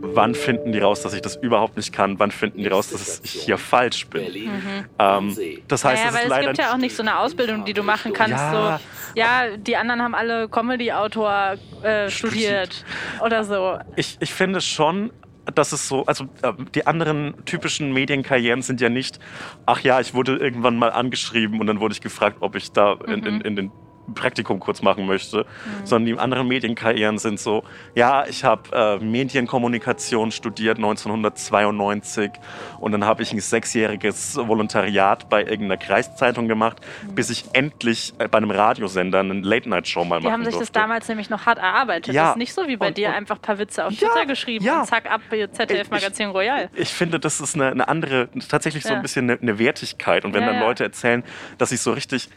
wann 0.00 0.34
finden 0.34 0.72
die 0.72 0.78
raus, 0.78 1.02
dass 1.02 1.14
ich 1.14 1.22
das 1.22 1.36
überhaupt 1.36 1.76
nicht 1.76 1.92
kann? 1.92 2.18
Wann 2.18 2.30
finden 2.30 2.58
die 2.62 2.68
raus, 2.68 2.90
dass 2.90 3.20
ich 3.24 3.30
hier 3.30 3.58
falsch 3.58 4.06
bin? 4.08 4.24
Mhm. 4.24 4.84
Ähm, 4.98 5.36
das 5.68 5.84
heißt, 5.84 6.04
naja, 6.04 6.14
weil 6.14 6.40
es 6.40 6.46
gibt 6.46 6.58
ja 6.58 6.72
auch 6.72 6.78
nicht 6.78 6.94
so 6.94 7.02
eine 7.02 7.18
Ausbildung, 7.18 7.64
die 7.64 7.72
du 7.72 7.82
machen 7.82 8.12
kannst. 8.12 8.36
Ja, 8.36 8.78
so, 9.14 9.18
ja 9.18 9.56
die 9.56 9.76
anderen 9.76 10.02
haben 10.02 10.14
alle 10.14 10.48
Comedy-Autor 10.48 11.56
äh, 11.82 12.10
studiert 12.10 12.84
oder 13.24 13.44
so. 13.44 13.78
Ich, 13.96 14.16
ich 14.20 14.32
finde 14.32 14.60
schon, 14.60 15.10
dass 15.54 15.72
es 15.72 15.88
so, 15.88 16.04
also 16.06 16.24
äh, 16.42 16.52
die 16.74 16.86
anderen 16.86 17.34
typischen 17.44 17.92
Medienkarrieren 17.92 18.62
sind 18.62 18.80
ja 18.80 18.88
nicht, 18.88 19.18
ach 19.64 19.80
ja, 19.80 20.00
ich 20.00 20.14
wurde 20.14 20.36
irgendwann 20.36 20.76
mal 20.76 20.90
angeschrieben 20.90 21.60
und 21.60 21.66
dann 21.66 21.80
wurde 21.80 21.92
ich 21.92 22.00
gefragt, 22.00 22.38
ob 22.40 22.56
ich 22.56 22.72
da 22.72 22.96
in, 23.06 23.24
in, 23.24 23.40
in 23.40 23.56
den 23.56 23.72
Praktikum 24.14 24.60
kurz 24.60 24.82
machen 24.82 25.06
möchte, 25.06 25.38
mhm. 25.38 25.86
sondern 25.86 26.06
die 26.14 26.18
anderen 26.18 26.48
Medienkarrieren 26.48 27.18
sind 27.18 27.40
so, 27.40 27.64
ja, 27.94 28.26
ich 28.26 28.44
habe 28.44 28.98
äh, 29.00 29.04
Medienkommunikation 29.04 30.30
studiert 30.30 30.78
1992 30.78 32.32
und 32.78 32.92
dann 32.92 33.04
habe 33.04 33.22
ich 33.22 33.32
ein 33.32 33.40
sechsjähriges 33.40 34.36
Volontariat 34.36 35.28
bei 35.28 35.40
irgendeiner 35.40 35.76
Kreiszeitung 35.76 36.48
gemacht, 36.48 36.78
mhm. 37.06 37.14
bis 37.14 37.30
ich 37.30 37.44
endlich 37.52 38.14
äh, 38.18 38.28
bei 38.28 38.38
einem 38.38 38.50
Radiosender 38.50 39.20
eine 39.20 39.34
Late-Night-Show 39.34 40.04
mal 40.04 40.20
machen 40.20 40.22
durfte. 40.22 40.28
Die 40.28 40.32
haben 40.32 40.44
sich 40.44 40.54
durfte. 40.54 40.72
das 40.72 40.82
damals 40.82 41.08
nämlich 41.08 41.30
noch 41.30 41.46
hart 41.46 41.58
erarbeitet. 41.58 42.14
Ja. 42.14 42.22
Das 42.22 42.30
ist 42.32 42.38
nicht 42.38 42.54
so 42.54 42.66
wie 42.66 42.76
bei 42.76 42.88
und, 42.88 42.96
dir, 42.96 43.12
einfach 43.12 43.36
ein 43.36 43.42
paar 43.42 43.58
Witze 43.58 43.84
auf 43.84 43.92
ja, 43.92 44.08
Twitter 44.08 44.26
geschrieben 44.26 44.64
ja. 44.64 44.80
und 44.80 44.86
zack, 44.86 45.10
ab 45.10 45.20
ZDF-Magazin 45.30 46.30
Royal. 46.30 46.70
Ich, 46.74 46.82
ich, 46.82 46.88
finde, 46.88 47.18
das 47.20 47.40
ist 47.40 47.54
eine, 47.54 47.70
eine 47.70 47.88
andere, 47.88 48.28
tatsächlich 48.48 48.84
so 48.84 48.94
ein 48.94 49.02
bisschen 49.02 49.30
eine, 49.30 49.40
eine, 49.40 49.58
Wertigkeit 49.58 50.24
und 50.24 50.34
wenn 50.34 50.44
dann 50.44 50.60
Leute 50.60 50.84
erzählen, 50.84 51.24
dass 51.58 51.72
ich 51.72 51.80
so 51.80 51.92
richtig 51.92 52.28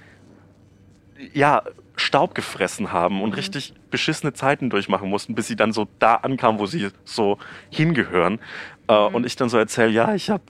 ja, 1.34 1.63
Staub 1.95 2.34
gefressen 2.34 2.91
haben 2.91 3.22
und 3.22 3.30
mhm. 3.30 3.36
richtig 3.36 3.74
beschissene 3.91 4.34
Zeiten 4.34 4.70
durchmachen 4.70 5.09
mussten, 5.09 5.36
bis 5.36 5.47
sie 5.47 5.55
dann 5.55 5.74
so 5.74 5.88
da 5.99 6.15
ankamen, 6.15 6.59
wo 6.59 6.65
sie 6.65 6.89
so 7.03 7.38
hingehören. 7.70 8.39
Äh, 8.88 9.09
mhm. 9.09 9.15
Und 9.15 9.26
ich 9.26 9.36
dann 9.36 9.49
so 9.49 9.57
erzähle, 9.57 9.89
ja, 9.89 10.15
ich 10.15 10.30
habe 10.30 10.43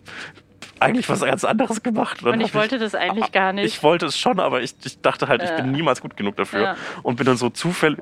eigentlich 0.79 1.09
was 1.09 1.21
ganz 1.21 1.43
anderes 1.43 1.83
gemacht. 1.83 2.23
Und, 2.23 2.33
und 2.33 2.41
ich 2.41 2.53
wollte 2.53 2.75
ich, 2.75 2.81
das 2.81 2.95
eigentlich 2.95 3.25
ah, 3.25 3.31
gar 3.31 3.53
nicht. 3.53 3.65
Ich 3.65 3.83
wollte 3.83 4.05
es 4.05 4.17
schon, 4.17 4.39
aber 4.39 4.61
ich, 4.61 4.75
ich 4.83 5.01
dachte 5.01 5.27
halt, 5.27 5.43
ich 5.43 5.51
bin 5.51 5.71
niemals 5.71 6.01
gut 6.01 6.15
genug 6.15 6.35
dafür. 6.37 6.61
Ja. 6.61 6.77
Und 7.03 7.17
bin 7.17 7.25
dann 7.25 7.37
so 7.37 7.49
zufällig. 7.49 7.99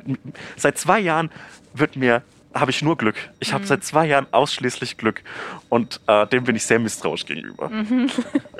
Seit 0.55 0.77
zwei 0.77 0.99
Jahren 0.99 1.31
wird 1.73 1.95
mir 1.95 2.21
habe 2.59 2.71
ich 2.71 2.81
nur 2.81 2.97
Glück. 2.97 3.15
Ich 3.39 3.49
mhm. 3.49 3.55
habe 3.55 3.65
seit 3.65 3.83
zwei 3.83 4.05
Jahren 4.05 4.27
ausschließlich 4.31 4.97
Glück 4.97 5.21
und 5.69 5.99
äh, 6.07 6.27
dem 6.27 6.43
bin 6.43 6.55
ich 6.55 6.65
sehr 6.65 6.79
misstrauisch 6.79 7.25
gegenüber. 7.25 7.69
Mhm. 7.69 8.09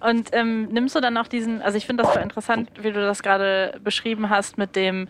Und 0.00 0.30
ähm, 0.32 0.68
nimmst 0.70 0.94
du 0.94 1.00
dann 1.00 1.16
auch 1.16 1.26
diesen, 1.26 1.62
also 1.62 1.78
ich 1.78 1.86
finde 1.86 2.02
das 2.02 2.14
so 2.14 2.20
interessant, 2.20 2.68
wie 2.80 2.92
du 2.92 3.00
das 3.00 3.22
gerade 3.22 3.78
beschrieben 3.82 4.30
hast, 4.30 4.58
mit 4.58 4.76
dem, 4.76 5.08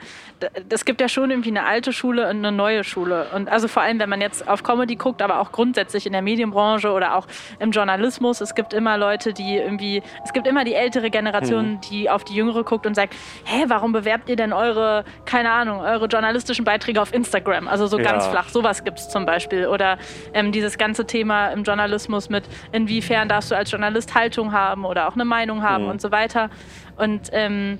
es 0.68 0.85
gibt 0.85 1.01
ja 1.01 1.09
schon 1.09 1.31
irgendwie 1.31 1.51
eine 1.51 1.64
alte 1.64 1.93
Schule 1.93 2.24
und 2.24 2.37
eine 2.37 2.53
neue 2.53 2.85
Schule. 2.85 3.27
Und 3.35 3.49
also 3.49 3.68
vor 3.68 3.83
allem, 3.83 3.99
wenn 3.99 4.09
man 4.09 4.20
jetzt 4.20 4.47
auf 4.49 4.62
Comedy 4.62 4.97
guckt, 4.97 5.22
aber 5.22 5.41
auch 5.41 5.53
grundsätzlich 5.53 6.07
in 6.07 6.12
der 6.12 6.22
Medienbranche 6.22 6.91
oder 6.91 7.16
auch 7.16 7.27
im 7.59 7.70
Journalismus, 7.70 8.41
es 8.41 8.55
gibt 8.55 8.74
immer 8.74 8.99
Leute, 8.99 9.33
die 9.33 9.57
irgendwie, 9.57 10.03
es 10.24 10.33
gibt 10.33 10.47
immer 10.47 10.64
die 10.64 10.74
ältere 10.74 11.11
Generation, 11.11 11.72
mhm. 11.72 11.81
die 11.91 12.11
auf 12.11 12.24
die 12.24 12.35
jüngere 12.35 12.64
guckt 12.64 12.87
und 12.87 12.95
sagt, 12.95 13.14
hä, 13.45 13.64
warum 13.68 13.93
bewerbt 13.93 14.29
ihr 14.29 14.37
denn 14.37 14.53
eure, 14.53 15.05
keine 15.24 15.51
Ahnung, 15.51 15.81
eure 15.81 16.07
journalistischen 16.07 16.64
Beiträge 16.64 17.01
auf 17.01 17.12
Instagram? 17.12 17.68
Also 17.68 17.87
so 17.87 17.99
ja. 17.99 18.05
ganz 18.05 18.15
flach. 18.24 18.48
Sowas 18.48 18.84
gibt 18.84 18.98
es 18.98 19.08
zum 19.08 19.26
Beispiel. 19.26 19.66
Oder 19.66 19.98
ähm, 20.34 20.52
dieses 20.52 20.78
ganze 20.78 21.06
Thema 21.06 21.48
im 21.48 21.62
Journalismus 21.62 22.28
mit, 22.28 22.44
inwiefern 22.72 23.28
darfst 23.28 23.50
du 23.50 23.56
als 23.56 23.70
Journalist 23.70 24.14
Haltung 24.14 24.52
haben 24.52 24.84
oder 24.84 25.08
auch 25.08 25.14
eine 25.14 25.24
Meinung 25.24 25.62
haben 25.62 25.84
mhm. 25.84 25.90
und 25.90 26.00
so 26.00 26.10
weiter. 26.10 26.50
Und 26.96 27.28
ähm, 27.32 27.78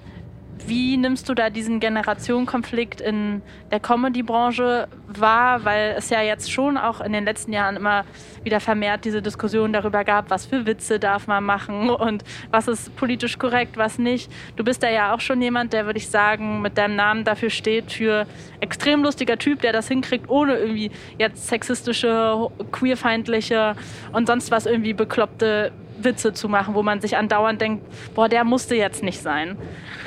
wie 0.67 0.97
nimmst 0.97 1.29
du 1.29 1.35
da 1.35 1.51
diesen 1.51 1.81
Generationenkonflikt 1.81 3.01
in 3.01 3.43
der 3.71 3.81
Comedy-Branche 3.81 4.89
wahr? 5.07 5.65
Weil 5.65 5.95
es 5.97 6.11
ja 6.11 6.23
jetzt 6.23 6.51
schon 6.51 6.77
auch 6.77 7.01
in 7.01 7.13
den 7.13 7.25
letzten 7.25 7.53
Jahren 7.53 7.77
immer 7.77 8.05
wieder 8.43 8.61
vermehrt 8.61 9.05
diese 9.05 9.23
Diskussion 9.23 9.73
darüber 9.73 10.05
gab, 10.05 10.31
was 10.31 10.47
für 10.47 10.67
Witze 10.67 10.99
darf 10.99 11.27
man 11.27 11.45
machen 11.45 11.91
und 11.91 12.25
was 12.51 12.69
ist 12.69 12.95
politisch 12.97 13.39
korrekt, 13.39 13.77
was 13.77 13.99
nicht. 13.99 14.31
Du 14.57 14.65
bist 14.65 14.83
da 14.83 14.91
ja 14.91 15.15
auch 15.15 15.21
schon 15.21 15.43
jemand, 15.43 15.73
der, 15.73 15.87
würde 15.87 15.99
ich 15.99 16.09
sagen, 16.09 16.63
mit 16.63 16.79
deinem 16.79 16.97
Namen 16.97 17.25
dafür 17.25 17.51
steht, 17.51 17.93
für 17.93 18.27
extrem 18.61 19.03
lustiger 19.03 19.39
Typ, 19.39 19.61
der 19.61 19.73
das 19.73 19.89
hinkriegt, 19.89 20.29
ohne 20.29 20.57
irgendwie 20.57 20.91
jetzt 21.19 21.47
sexistische, 21.49 22.49
queerfeindliche 22.73 23.75
und 24.13 24.27
sonst 24.27 24.51
was 24.51 24.67
irgendwie 24.67 24.95
bekloppte 24.95 25.73
Witze 25.99 26.33
zu 26.33 26.49
machen, 26.49 26.75
wo 26.75 26.83
man 26.83 27.01
sich 27.01 27.17
andauernd 27.17 27.61
denkt, 27.61 27.85
boah, 28.15 28.29
der 28.29 28.45
musste 28.45 28.75
jetzt 28.75 29.03
nicht 29.03 29.23
sein. 29.23 29.57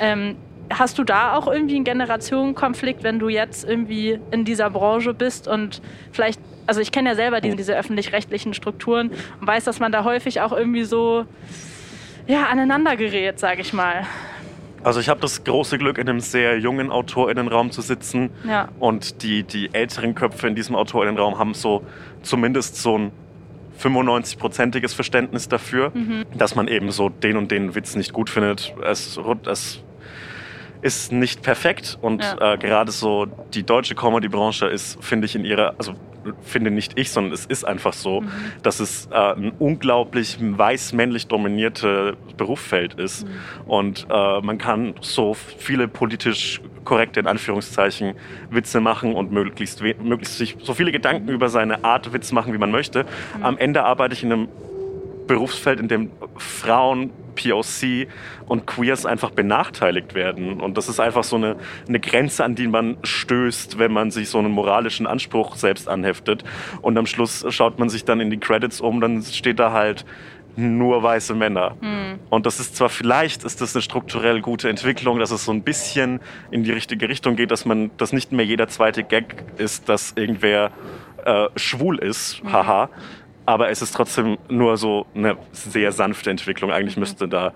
Ähm, 0.00 0.36
hast 0.72 0.98
du 0.98 1.04
da 1.04 1.34
auch 1.34 1.48
irgendwie 1.48 1.76
einen 1.76 1.84
Generationenkonflikt, 1.84 3.02
wenn 3.02 3.18
du 3.18 3.28
jetzt 3.28 3.68
irgendwie 3.68 4.20
in 4.30 4.44
dieser 4.44 4.70
Branche 4.70 5.14
bist 5.14 5.48
und 5.48 5.82
vielleicht, 6.12 6.40
also 6.66 6.80
ich 6.80 6.92
kenne 6.92 7.10
ja 7.10 7.14
selber 7.14 7.40
diese, 7.40 7.56
diese 7.56 7.76
öffentlich-rechtlichen 7.76 8.54
Strukturen 8.54 9.10
und 9.40 9.46
weiß, 9.46 9.64
dass 9.64 9.80
man 9.80 9.92
da 9.92 10.04
häufig 10.04 10.40
auch 10.40 10.52
irgendwie 10.52 10.84
so 10.84 11.26
ja, 12.26 12.46
aneinander 12.46 12.96
gerät, 12.96 13.38
sage 13.40 13.62
ich 13.62 13.72
mal. 13.72 14.06
Also 14.82 15.00
ich 15.00 15.08
habe 15.08 15.20
das 15.20 15.44
große 15.44 15.76
Glück, 15.76 15.98
in 15.98 16.08
einem 16.08 16.20
sehr 16.20 16.58
jungen 16.58 16.90
AutorInnenraum 16.90 17.70
zu 17.70 17.82
sitzen. 17.82 18.30
Ja. 18.48 18.68
Und 18.78 19.22
die, 19.22 19.42
die 19.42 19.74
älteren 19.74 20.14
Köpfe 20.14 20.48
in 20.48 20.54
diesem 20.54 20.74
AutorInnenraum 20.74 21.38
haben 21.38 21.52
so 21.52 21.82
zumindest 22.22 22.76
so 22.76 22.96
ein 22.96 23.12
95-prozentiges 23.80 24.94
Verständnis 24.94 25.48
dafür, 25.48 25.90
mhm. 25.94 26.24
dass 26.36 26.54
man 26.54 26.68
eben 26.68 26.90
so 26.90 27.08
den 27.08 27.36
und 27.36 27.50
den 27.50 27.74
Witz 27.74 27.96
nicht 27.96 28.12
gut 28.12 28.30
findet. 28.30 28.74
Es, 28.84 29.18
es 29.46 29.82
ist 30.82 31.12
nicht 31.12 31.42
perfekt 31.42 31.98
und 32.00 32.22
ja. 32.22 32.54
äh, 32.54 32.58
gerade 32.58 32.92
so 32.92 33.26
die 33.54 33.62
deutsche 33.62 33.94
Comedy-Branche 33.94 34.66
ist, 34.66 35.02
finde 35.02 35.26
ich, 35.26 35.34
in 35.34 35.44
ihrer, 35.44 35.74
also 35.78 35.94
finde 36.42 36.70
nicht 36.70 36.98
ich, 36.98 37.10
sondern 37.10 37.32
es 37.32 37.46
ist 37.46 37.64
einfach 37.64 37.92
so, 37.92 38.20
mhm. 38.20 38.30
dass 38.62 38.80
es 38.80 39.06
äh, 39.06 39.14
ein 39.14 39.52
unglaublich 39.58 40.38
weiß-männlich 40.40 41.28
dominiertes 41.28 42.14
Berufsfeld 42.36 42.94
ist 42.94 43.26
mhm. 43.26 43.30
und 43.66 44.06
äh, 44.10 44.40
man 44.40 44.58
kann 44.58 44.94
so 45.00 45.34
viele 45.34 45.88
politisch 45.88 46.60
korrekte, 46.84 47.20
in 47.20 47.26
Anführungszeichen, 47.26 48.14
Witze 48.50 48.80
machen 48.80 49.14
und 49.14 49.32
möglichst, 49.32 49.82
möglichst 49.82 50.38
sich 50.38 50.56
so 50.62 50.74
viele 50.74 50.92
Gedanken 50.92 51.26
mhm. 51.26 51.34
über 51.34 51.48
seine 51.48 51.84
Art 51.84 52.12
Witz 52.12 52.32
machen, 52.32 52.52
wie 52.52 52.58
man 52.58 52.70
möchte. 52.70 53.04
Mhm. 53.04 53.44
Am 53.44 53.58
Ende 53.58 53.84
arbeite 53.84 54.14
ich 54.14 54.22
in 54.22 54.32
einem 54.32 54.48
Berufsfeld, 55.30 55.78
in 55.78 55.86
dem 55.86 56.10
Frauen, 56.38 57.12
POC 57.36 58.08
und 58.46 58.66
Queers 58.66 59.06
einfach 59.06 59.30
benachteiligt 59.30 60.14
werden. 60.14 60.60
Und 60.60 60.76
das 60.76 60.88
ist 60.88 60.98
einfach 60.98 61.22
so 61.22 61.36
eine, 61.36 61.54
eine 61.86 62.00
Grenze, 62.00 62.42
an 62.42 62.56
die 62.56 62.66
man 62.66 62.96
stößt, 63.04 63.78
wenn 63.78 63.92
man 63.92 64.10
sich 64.10 64.28
so 64.28 64.38
einen 64.38 64.50
moralischen 64.50 65.06
Anspruch 65.06 65.54
selbst 65.54 65.88
anheftet. 65.88 66.42
Und 66.82 66.98
am 66.98 67.06
Schluss 67.06 67.46
schaut 67.50 67.78
man 67.78 67.88
sich 67.88 68.04
dann 68.04 68.18
in 68.18 68.30
die 68.30 68.38
Credits 68.38 68.80
um, 68.80 69.00
dann 69.00 69.22
steht 69.22 69.60
da 69.60 69.70
halt 69.70 70.04
nur 70.56 71.00
weiße 71.04 71.36
Männer. 71.36 71.76
Mhm. 71.80 72.18
Und 72.28 72.44
das 72.44 72.58
ist 72.58 72.74
zwar 72.74 72.88
vielleicht 72.88 73.44
ist 73.44 73.60
das 73.60 73.76
eine 73.76 73.82
strukturell 73.82 74.40
gute 74.40 74.68
Entwicklung, 74.68 75.20
dass 75.20 75.30
es 75.30 75.44
so 75.44 75.52
ein 75.52 75.62
bisschen 75.62 76.18
in 76.50 76.64
die 76.64 76.72
richtige 76.72 77.08
Richtung 77.08 77.36
geht, 77.36 77.52
dass 77.52 77.64
man, 77.64 77.92
dass 77.98 78.12
nicht 78.12 78.32
mehr 78.32 78.44
jeder 78.44 78.66
zweite 78.66 79.04
Gag 79.04 79.44
ist, 79.58 79.88
dass 79.88 80.14
irgendwer 80.16 80.72
äh, 81.24 81.46
schwul 81.54 82.00
ist, 82.00 82.42
mhm. 82.42 82.52
haha 82.52 82.90
aber 83.46 83.70
es 83.70 83.82
ist 83.82 83.92
trotzdem 83.92 84.38
nur 84.48 84.76
so 84.76 85.06
eine 85.14 85.36
sehr 85.52 85.92
sanfte 85.92 86.30
Entwicklung. 86.30 86.70
Eigentlich 86.70 86.96
mhm. 86.96 87.00
müsste 87.00 87.28
da, 87.28 87.52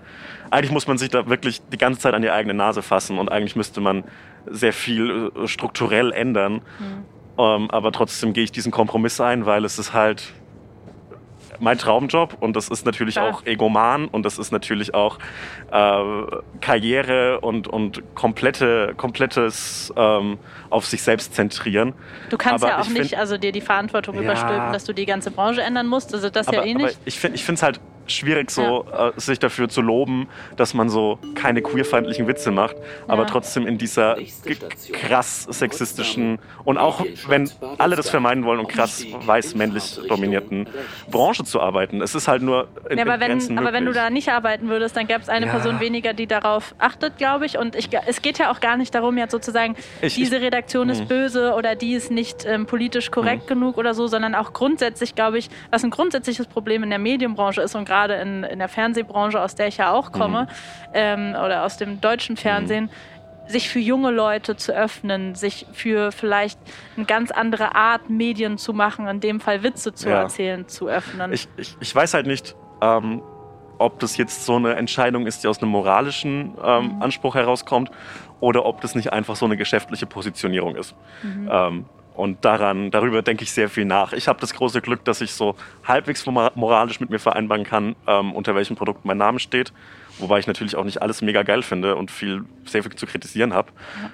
eigentlich 0.51 0.71
muss 0.71 0.87
man 0.87 0.97
sich 0.97 1.09
da 1.09 1.27
wirklich 1.29 1.61
die 1.71 1.77
ganze 1.77 1.99
Zeit 1.99 2.13
an 2.13 2.21
die 2.21 2.31
eigene 2.31 2.53
Nase 2.53 2.81
fassen 2.81 3.17
und 3.17 3.31
eigentlich 3.31 3.55
müsste 3.55 3.81
man 3.81 4.03
sehr 4.45 4.73
viel 4.73 5.31
äh, 5.35 5.47
strukturell 5.47 6.11
ändern. 6.11 6.61
Mhm. 6.79 7.05
Ähm, 7.37 7.71
aber 7.71 7.91
trotzdem 7.91 8.33
gehe 8.33 8.43
ich 8.43 8.51
diesen 8.51 8.71
Kompromiss 8.71 9.19
ein, 9.19 9.45
weil 9.45 9.65
es 9.65 9.79
ist 9.79 9.93
halt 9.93 10.33
mein 11.59 11.77
Traumjob 11.77 12.37
und 12.39 12.55
das 12.55 12.69
ist 12.69 12.85
natürlich 12.85 13.15
Klar. 13.15 13.29
auch 13.29 13.45
egoman 13.45 14.07
und 14.07 14.23
das 14.23 14.37
ist 14.37 14.51
natürlich 14.51 14.93
auch 14.93 15.17
äh, 15.71 16.01
Karriere 16.61 17.39
und, 17.41 17.67
und 17.67 18.03
komplette, 18.15 18.93
komplettes 18.97 19.93
ähm, 19.95 20.37
auf 20.69 20.85
sich 20.85 21.03
selbst 21.03 21.35
zentrieren. 21.35 21.93
Du 22.29 22.37
kannst 22.37 22.63
aber 22.63 22.73
ja 22.73 22.81
auch 22.81 22.87
nicht 22.87 23.09
find, 23.09 23.15
also 23.15 23.37
dir 23.37 23.51
die 23.51 23.61
Verantwortung 23.61 24.15
ja, 24.15 24.21
überstülpen, 24.21 24.73
dass 24.73 24.85
du 24.85 24.93
die 24.93 25.05
ganze 25.05 25.31
Branche 25.31 25.61
ändern 25.61 25.87
musst. 25.87 26.13
Also 26.13 26.29
das 26.29 26.47
aber, 26.47 26.57
ja 26.57 26.63
eh 26.63 26.73
nicht. 26.73 26.97
Aber 26.97 27.07
ich 27.07 27.19
finde 27.19 27.53
es 27.53 27.63
halt 27.63 27.79
schwierig, 28.07 28.51
so 28.51 28.85
ja. 28.89 29.09
äh, 29.09 29.11
sich 29.17 29.39
dafür 29.39 29.69
zu 29.69 29.81
loben, 29.81 30.27
dass 30.57 30.73
man 30.73 30.89
so 30.89 31.19
keine 31.35 31.61
queerfeindlichen 31.61 32.27
Witze 32.27 32.51
macht, 32.51 32.75
aber 33.07 33.23
ja. 33.23 33.29
trotzdem 33.29 33.67
in 33.67 33.77
dieser 33.77 34.17
krass 34.91 35.43
sexistischen 35.43 36.39
und 36.63 36.77
auch 36.77 37.03
wenn 37.27 37.49
alle 37.77 37.95
das 37.95 38.09
vermeiden 38.09 38.45
wollen 38.45 38.59
und 38.59 38.67
krass 38.67 39.05
weiß-männlich 39.25 39.99
dominierten 40.07 40.67
Branche 41.09 41.43
zu 41.43 41.61
arbeiten. 41.61 42.01
Es 42.01 42.15
ist 42.15 42.27
halt 42.27 42.41
nur 42.41 42.67
in, 42.89 42.97
ja, 42.97 43.05
aber, 43.05 43.19
wenn, 43.19 43.57
aber 43.57 43.73
wenn 43.73 43.85
du 43.85 43.93
da 43.93 44.09
nicht 44.09 44.29
arbeiten 44.29 44.69
würdest, 44.69 44.95
dann 44.95 45.07
gäbe 45.07 45.21
es 45.21 45.29
eine 45.29 45.47
ja. 45.47 45.51
Person 45.51 45.79
weniger, 45.79 46.13
die 46.13 46.27
darauf 46.27 46.75
achtet, 46.77 47.17
glaube 47.17 47.45
ich. 47.45 47.57
Und 47.57 47.75
ich, 47.75 47.89
es 48.05 48.21
geht 48.21 48.37
ja 48.37 48.51
auch 48.51 48.59
gar 48.59 48.77
nicht 48.77 48.93
darum, 48.93 49.17
jetzt 49.17 49.31
sozusagen, 49.31 49.75
ich, 50.01 50.15
diese 50.15 50.41
Redaktion 50.41 50.89
ich, 50.89 50.99
ist 50.99 51.01
mh. 51.01 51.07
böse 51.07 51.53
oder 51.53 51.75
die 51.75 51.93
ist 51.93 52.11
nicht 52.11 52.45
ähm, 52.45 52.65
politisch 52.65 53.11
korrekt 53.11 53.43
mh. 53.43 53.49
genug 53.49 53.77
oder 53.77 53.93
so, 53.93 54.07
sondern 54.07 54.35
auch 54.35 54.53
grundsätzlich, 54.53 55.15
glaube 55.15 55.37
ich, 55.37 55.49
was 55.71 55.83
ein 55.83 55.89
grundsätzliches 55.89 56.47
Problem 56.47 56.83
in 56.83 56.89
der 56.89 56.99
Medienbranche 56.99 57.61
ist 57.61 57.75
und 57.75 57.85
gerade 57.85 57.94
in, 58.03 58.43
in 58.43 58.59
der 58.59 58.67
Fernsehbranche, 58.67 59.39
aus 59.41 59.55
der 59.55 59.67
ich 59.67 59.77
ja 59.77 59.91
auch 59.91 60.11
komme, 60.11 60.43
mhm. 60.43 60.47
ähm, 60.93 61.29
oder 61.29 61.63
aus 61.63 61.77
dem 61.77 62.01
deutschen 62.01 62.37
Fernsehen, 62.37 62.85
mhm. 62.85 63.49
sich 63.49 63.69
für 63.69 63.79
junge 63.79 64.11
Leute 64.11 64.55
zu 64.55 64.73
öffnen, 64.73 65.35
sich 65.35 65.65
für 65.73 66.11
vielleicht 66.11 66.59
eine 66.97 67.05
ganz 67.05 67.31
andere 67.31 67.75
Art 67.75 68.09
Medien 68.09 68.57
zu 68.57 68.73
machen, 68.73 69.07
in 69.07 69.19
dem 69.19 69.39
Fall 69.39 69.63
Witze 69.63 69.93
zu 69.93 70.09
ja. 70.09 70.21
erzählen, 70.21 70.67
zu 70.67 70.87
öffnen. 70.87 71.33
Ich, 71.33 71.47
ich, 71.57 71.75
ich 71.79 71.95
weiß 71.95 72.13
halt 72.13 72.27
nicht, 72.27 72.55
ähm, 72.81 73.21
ob 73.77 73.99
das 73.99 74.17
jetzt 74.17 74.45
so 74.45 74.55
eine 74.55 74.75
Entscheidung 74.75 75.27
ist, 75.27 75.43
die 75.43 75.47
aus 75.47 75.61
einem 75.61 75.71
moralischen 75.71 76.53
ähm, 76.63 76.95
mhm. 76.95 77.01
Anspruch 77.01 77.35
herauskommt 77.35 77.91
oder 78.39 78.65
ob 78.65 78.81
das 78.81 78.95
nicht 78.95 79.11
einfach 79.11 79.35
so 79.35 79.45
eine 79.45 79.57
geschäftliche 79.57 80.05
Positionierung 80.05 80.75
ist. 80.75 80.95
Mhm. 81.23 81.49
Ähm, 81.51 81.85
und 82.15 82.45
daran, 82.45 82.91
darüber 82.91 83.21
denke 83.21 83.43
ich 83.43 83.51
sehr 83.51 83.69
viel 83.69 83.85
nach. 83.85 84.13
Ich 84.13 84.27
habe 84.27 84.39
das 84.39 84.53
große 84.53 84.81
Glück, 84.81 85.03
dass 85.03 85.21
ich 85.21 85.33
so 85.33 85.55
halbwegs 85.83 86.25
moralisch 86.25 86.99
mit 86.99 87.09
mir 87.09 87.19
vereinbaren 87.19 87.63
kann, 87.63 87.95
ähm, 88.07 88.33
unter 88.33 88.55
welchem 88.55 88.75
Produkt 88.75 89.03
mein 89.03 89.17
Name 89.17 89.39
steht. 89.39 89.73
Wobei 90.17 90.39
ich 90.39 90.47
natürlich 90.47 90.77
auch 90.77 90.85
nicht 90.85 91.01
alles 91.01 91.21
mega 91.21 91.43
geil 91.43 91.61
finde 91.61 91.97
und 91.97 92.09
viel, 92.09 92.45
sehr 92.63 92.83
viel 92.83 92.95
zu 92.95 93.05
kritisieren 93.05 93.53
habe. 93.53 93.73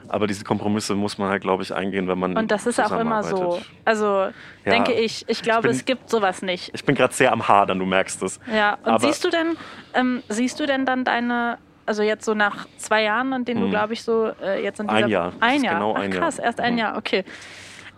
Aber 0.09 0.25
diese 0.25 0.43
Kompromisse 0.43 0.95
muss 0.95 1.19
man 1.19 1.29
halt, 1.29 1.43
glaube 1.43 1.61
ich, 1.61 1.75
eingehen, 1.75 2.07
wenn 2.07 2.17
man. 2.17 2.35
Und 2.35 2.49
das 2.49 2.65
ist 2.65 2.79
auch 2.79 2.99
immer 2.99 3.21
so. 3.21 3.61
Also 3.85 4.05
ja, 4.05 4.31
denke 4.65 4.93
ich, 4.93 5.23
ich 5.27 5.43
glaube, 5.43 5.67
ich 5.67 5.71
bin, 5.71 5.79
es 5.79 5.85
gibt 5.85 6.09
sowas 6.09 6.41
nicht. 6.41 6.71
Ich 6.73 6.83
bin 6.83 6.95
gerade 6.95 7.13
sehr 7.13 7.31
am 7.31 7.47
Hadern, 7.47 7.77
du 7.77 7.85
merkst 7.85 8.23
es. 8.23 8.39
Ja, 8.51 8.79
und 8.83 8.87
Aber 8.87 8.99
siehst 8.99 9.23
du 9.23 9.29
denn, 9.29 9.55
ähm, 9.93 10.23
siehst 10.27 10.59
du 10.59 10.65
denn 10.65 10.85
dann 10.85 11.05
deine 11.05 11.59
also 11.85 12.03
jetzt 12.03 12.25
so 12.25 12.33
nach 12.33 12.67
zwei 12.77 13.03
Jahren, 13.03 13.33
in 13.33 13.43
denen 13.43 13.59
du, 13.59 13.65
hm. 13.65 13.71
glaube 13.71 13.93
ich, 13.93 14.03
so 14.03 14.31
äh, 14.41 14.63
jetzt 14.63 14.79
in 14.79 14.87
dieser... 14.87 15.05
Ein 15.05 15.09
Jahr. 15.09 15.33
Ein 15.39 15.63
Jahr. 15.63 15.73
Genau 15.73 15.95
Ach, 15.97 16.09
krass, 16.09 16.39
erst 16.39 16.61
ein 16.61 16.73
mhm. 16.73 16.79
Jahr, 16.79 16.97
okay 16.97 17.25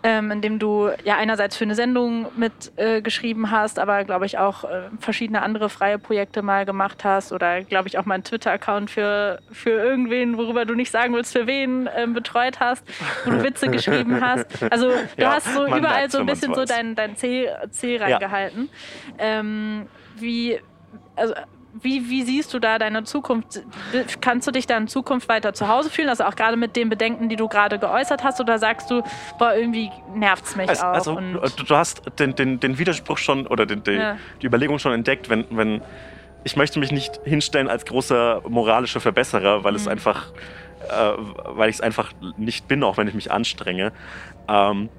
ähm, 0.04 0.32
in 0.32 0.41
dem 0.41 0.60
du 0.60 0.89
ja 1.04 1.16
einerseits 1.16 1.56
für 1.56 1.64
eine 1.64 1.76
Sendung 1.76 2.28
mit 2.36 2.72
äh, 2.78 3.01
hast, 3.49 3.80
aber 3.80 4.04
glaube 4.04 4.26
ich 4.26 4.38
auch 4.38 4.66
äh, 4.66 4.89
verschiedene 4.99 5.41
andere 5.41 5.70
freie 5.70 5.97
Projekte 5.97 6.41
mal 6.41 6.66
gemacht 6.66 7.04
hast 7.04 7.32
oder 7.32 7.62
glaube 7.62 7.88
ich 7.88 7.97
auch 7.97 8.06
mal 8.06 8.16
einen 8.16 8.24
Twitter-Account 8.24 8.91
für, 8.91 9.39
für 9.51 9.72
irgendwen, 9.72 10.38
worüber 10.38 10.66
du 10.66 10.76
nicht 10.76 10.91
sagen 10.91 11.14
willst, 11.14 11.34
für 11.34 11.47
wen 11.47 11.88
äh, 11.88 12.08
betreut 12.08 12.60
hast, 12.60 12.84
wo 13.24 13.32
du 13.32 13.43
Witze 13.43 13.68
geschrieben 13.72 14.20
hast. 14.22 14.45
Also 14.70 14.89
du 14.89 15.22
ja, 15.22 15.34
hast 15.34 15.54
so 15.54 15.66
überall 15.66 16.10
so 16.10 16.20
ein 16.20 16.26
bisschen 16.26 16.54
so 16.54 16.66
dein, 16.66 16.95
dein 16.95 17.16
C, 17.16 17.49
C 17.72 17.97
reingehalten. 17.97 18.70
Ja. 19.18 19.39
Ähm, 19.39 19.88
wie, 20.18 20.60
also 21.16 21.34
wie, 21.82 22.10
wie 22.10 22.24
siehst 22.24 22.54
du 22.54 22.60
da 22.60 22.78
deine 22.78 23.04
Zukunft? 23.04 23.64
Kannst 24.22 24.48
du 24.48 24.52
dich 24.52 24.68
da 24.68 24.78
in 24.78 24.88
Zukunft 24.88 25.28
weiter 25.28 25.54
zu 25.54 25.68
Hause 25.68 25.90
fühlen? 25.90 26.10
Also 26.10 26.24
auch 26.24 26.36
gerade 26.36 26.56
mit 26.56 26.76
den 26.76 26.90
Bedenken, 26.90 27.30
die 27.30 27.36
du 27.36 27.48
gerade 27.48 27.80
geäußert 27.80 28.24
hast? 28.24 28.40
Oder 28.40 28.60
sagst 28.60 28.92
du, 28.92 29.02
boah, 29.40 29.56
irgendwie 29.56 29.90
nervt 30.14 30.46
es 30.46 30.56
mich 30.56 30.70
also, 30.70 31.14
auch? 31.14 31.18
Also 31.42 31.64
du 31.64 31.76
hast 31.76 32.04
den, 32.20 32.36
den, 32.36 32.60
den 32.60 32.78
Widerspruch 32.78 33.18
schon 33.18 33.48
oder 33.48 33.66
den, 33.66 33.84
den, 33.84 34.00
ja. 34.00 34.18
die 34.42 34.46
Überlegung 34.46 34.78
schon 34.78 34.94
entdeckt, 34.94 35.30
wenn, 35.30 35.46
wenn 35.50 35.82
ich 36.44 36.56
möchte 36.56 36.80
mich 36.80 36.92
nicht 36.92 37.20
hinstellen 37.24 37.70
als 37.70 37.86
großer 37.86 38.42
moralischer 38.48 39.00
Verbesserer, 39.00 39.64
weil 39.64 39.72
mhm. 39.72 39.78
es 39.78 39.88
einfach, 39.88 40.32
äh, 40.90 41.14
weil 41.46 41.70
ich 41.70 41.78
es 41.78 41.82
einfach 41.82 42.12
nicht 42.38 42.68
bin, 42.68 42.84
auch 42.84 42.98
wenn 42.98 43.08
ich 43.08 43.14
mich 43.16 43.32
anstrenge. 43.32 43.94
Ähm, 44.48 44.90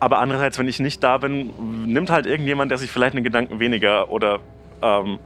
aber 0.00 0.18
andererseits, 0.18 0.58
wenn 0.58 0.68
ich 0.68 0.80
nicht 0.80 1.02
da 1.02 1.18
bin, 1.18 1.52
nimmt 1.86 2.10
halt 2.10 2.26
irgendjemand, 2.26 2.70
der 2.70 2.78
sich 2.78 2.90
vielleicht 2.90 3.14
einen 3.14 3.24
Gedanken 3.24 3.60
weniger 3.60 4.10
oder 4.10 4.40
ähm, 4.82 5.18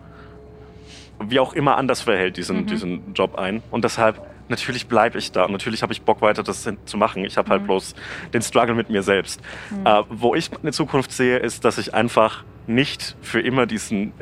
wie 1.30 1.40
auch 1.40 1.52
immer 1.52 1.76
anders 1.76 2.02
verhält, 2.02 2.36
diesen, 2.36 2.62
mhm. 2.62 2.66
diesen 2.66 3.14
Job 3.14 3.36
ein. 3.36 3.62
Und 3.70 3.84
deshalb 3.84 4.26
natürlich 4.48 4.86
bleibe 4.86 5.18
ich 5.18 5.32
da. 5.32 5.44
Und 5.44 5.52
natürlich 5.52 5.82
habe 5.82 5.92
ich 5.92 6.02
Bock 6.02 6.20
weiter, 6.22 6.42
das 6.42 6.68
zu 6.84 6.96
machen. 6.96 7.24
Ich 7.24 7.36
habe 7.36 7.50
halt 7.50 7.64
bloß 7.64 7.94
den 8.32 8.42
Struggle 8.42 8.74
mit 8.74 8.90
mir 8.90 9.02
selbst. 9.02 9.40
Äh, 9.84 10.02
wo 10.08 10.34
ich 10.34 10.50
eine 10.62 10.72
Zukunft 10.72 11.12
sehe, 11.12 11.38
ist, 11.38 11.64
dass 11.64 11.78
ich 11.78 11.94
einfach 11.94 12.44
nicht 12.66 13.16
für 13.20 13.40
immer 13.40 13.66
diesen 13.66 14.12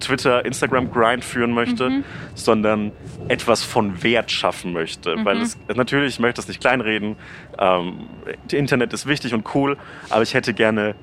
Twitter, 0.00 0.44
Instagram-Grind 0.44 1.24
führen 1.24 1.52
möchte, 1.52 2.04
sondern 2.34 2.92
etwas 3.28 3.64
von 3.64 4.02
Wert 4.02 4.30
schaffen 4.30 4.72
möchte. 4.72 5.16
Weil 5.24 5.40
es 5.40 5.58
natürlich, 5.74 6.14
ich 6.14 6.20
möchte 6.20 6.36
das 6.36 6.48
nicht 6.48 6.60
kleinreden. 6.60 7.16
Ähm, 7.58 8.06
das 8.44 8.52
Internet 8.52 8.92
ist 8.92 9.06
wichtig 9.06 9.34
und 9.34 9.54
cool, 9.54 9.76
aber 10.10 10.22
ich 10.22 10.34
hätte 10.34 10.54
gerne 10.54 10.94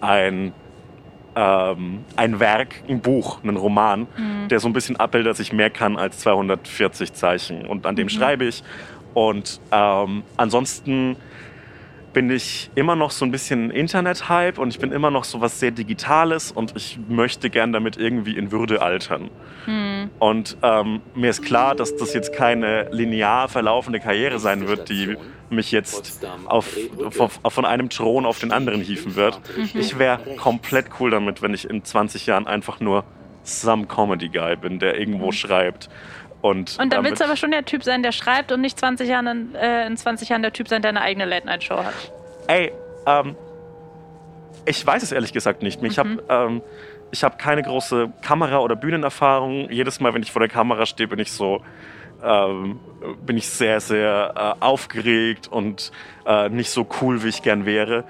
ein 0.00 0.52
ähm, 1.38 2.04
ein 2.16 2.40
Werk, 2.40 2.82
ein 2.88 3.00
Buch, 3.00 3.42
einen 3.44 3.56
Roman, 3.56 4.08
der 4.50 4.58
so 4.58 4.66
ein 4.66 4.72
bisschen 4.72 4.96
abbildet, 4.96 5.30
dass 5.30 5.40
ich 5.40 5.52
mehr 5.52 5.70
kann 5.70 5.96
als 5.96 6.18
240 6.18 7.12
Zeichen. 7.12 7.64
Und 7.64 7.86
an 7.86 7.94
dem 7.94 8.08
schreibe 8.08 8.44
ich. 8.44 8.64
Und 9.14 9.60
ähm, 9.70 10.24
ansonsten 10.36 11.16
bin 12.18 12.30
ich 12.30 12.68
immer 12.74 12.96
noch 12.96 13.12
so 13.12 13.24
ein 13.24 13.30
bisschen 13.30 13.70
Internet-Hype 13.70 14.58
und 14.58 14.70
ich 14.70 14.80
bin 14.80 14.90
immer 14.90 15.08
noch 15.08 15.22
so 15.22 15.40
was 15.40 15.60
sehr 15.60 15.70
Digitales 15.70 16.50
und 16.50 16.74
ich 16.74 16.98
möchte 17.08 17.48
gern 17.48 17.72
damit 17.72 17.96
irgendwie 17.96 18.36
in 18.36 18.50
Würde 18.50 18.82
altern. 18.82 19.30
Und 20.18 20.56
ähm, 20.64 21.00
mir 21.14 21.30
ist 21.30 21.42
klar, 21.42 21.76
dass 21.76 21.96
das 21.96 22.14
jetzt 22.14 22.32
keine 22.32 22.88
linear 22.90 23.46
verlaufende 23.46 24.00
Karriere 24.00 24.40
sein 24.40 24.66
wird, 24.66 24.88
die 24.88 25.16
mich 25.48 25.70
jetzt 25.70 26.26
auf, 26.46 26.76
auf, 27.20 27.38
auf 27.44 27.54
von 27.54 27.64
einem 27.64 27.88
Thron 27.88 28.26
auf 28.26 28.40
den 28.40 28.50
anderen 28.50 28.80
hieven 28.80 29.14
wird. 29.14 29.40
Ich 29.74 29.96
wäre 30.00 30.18
komplett 30.38 30.86
cool 30.98 31.12
damit, 31.12 31.40
wenn 31.40 31.54
ich 31.54 31.70
in 31.70 31.84
20 31.84 32.26
Jahren 32.26 32.48
einfach 32.48 32.80
nur 32.80 33.04
some 33.44 33.86
Comedy 33.86 34.28
Guy 34.28 34.56
bin, 34.56 34.80
der 34.80 34.98
irgendwo 34.98 35.30
schreibt. 35.30 35.88
Und, 36.40 36.78
Und 36.78 36.92
dann 36.92 37.04
willst 37.04 37.20
du 37.20 37.24
aber 37.24 37.36
schon 37.36 37.50
der 37.50 37.64
Typ 37.64 37.82
sein, 37.82 38.02
der 38.02 38.12
schreibt 38.12 38.52
und 38.52 38.60
nicht 38.60 38.78
20 38.78 39.08
Jahren, 39.08 39.54
äh, 39.54 39.86
in 39.86 39.96
20 39.96 40.28
Jahren 40.28 40.42
der 40.42 40.52
Typ 40.52 40.68
sein, 40.68 40.82
der 40.82 40.90
eine 40.90 41.00
eigene 41.00 41.24
Late-Night-Show 41.24 41.78
hat. 41.78 41.94
Ey, 42.46 42.72
ähm, 43.06 43.34
ich 44.64 44.86
weiß 44.86 45.02
es 45.02 45.12
ehrlich 45.12 45.32
gesagt 45.32 45.62
nicht. 45.62 45.82
Ich 45.82 45.98
habe 45.98 46.22
ähm, 46.28 46.62
ich 47.10 47.24
hab 47.24 47.38
keine 47.38 47.62
große 47.62 48.12
Kamera- 48.22 48.58
oder 48.58 48.76
Bühnenerfahrung. 48.76 49.70
Jedes 49.70 50.00
Mal, 50.00 50.14
wenn 50.14 50.22
ich 50.22 50.30
vor 50.30 50.40
der 50.40 50.48
Kamera 50.48 50.86
stehe, 50.86 51.08
bin 51.08 51.18
ich 51.18 51.32
so, 51.32 51.62
ähm, 52.22 52.80
bin 53.24 53.36
ich 53.36 53.48
sehr, 53.48 53.80
sehr 53.80 54.56
äh, 54.60 54.64
aufgeregt 54.64 55.48
und 55.48 55.92
äh, 56.26 56.48
nicht 56.48 56.70
so 56.70 56.86
cool, 57.00 57.22
wie 57.22 57.28
ich 57.28 57.42
gern 57.42 57.64
wäre. 57.64 58.04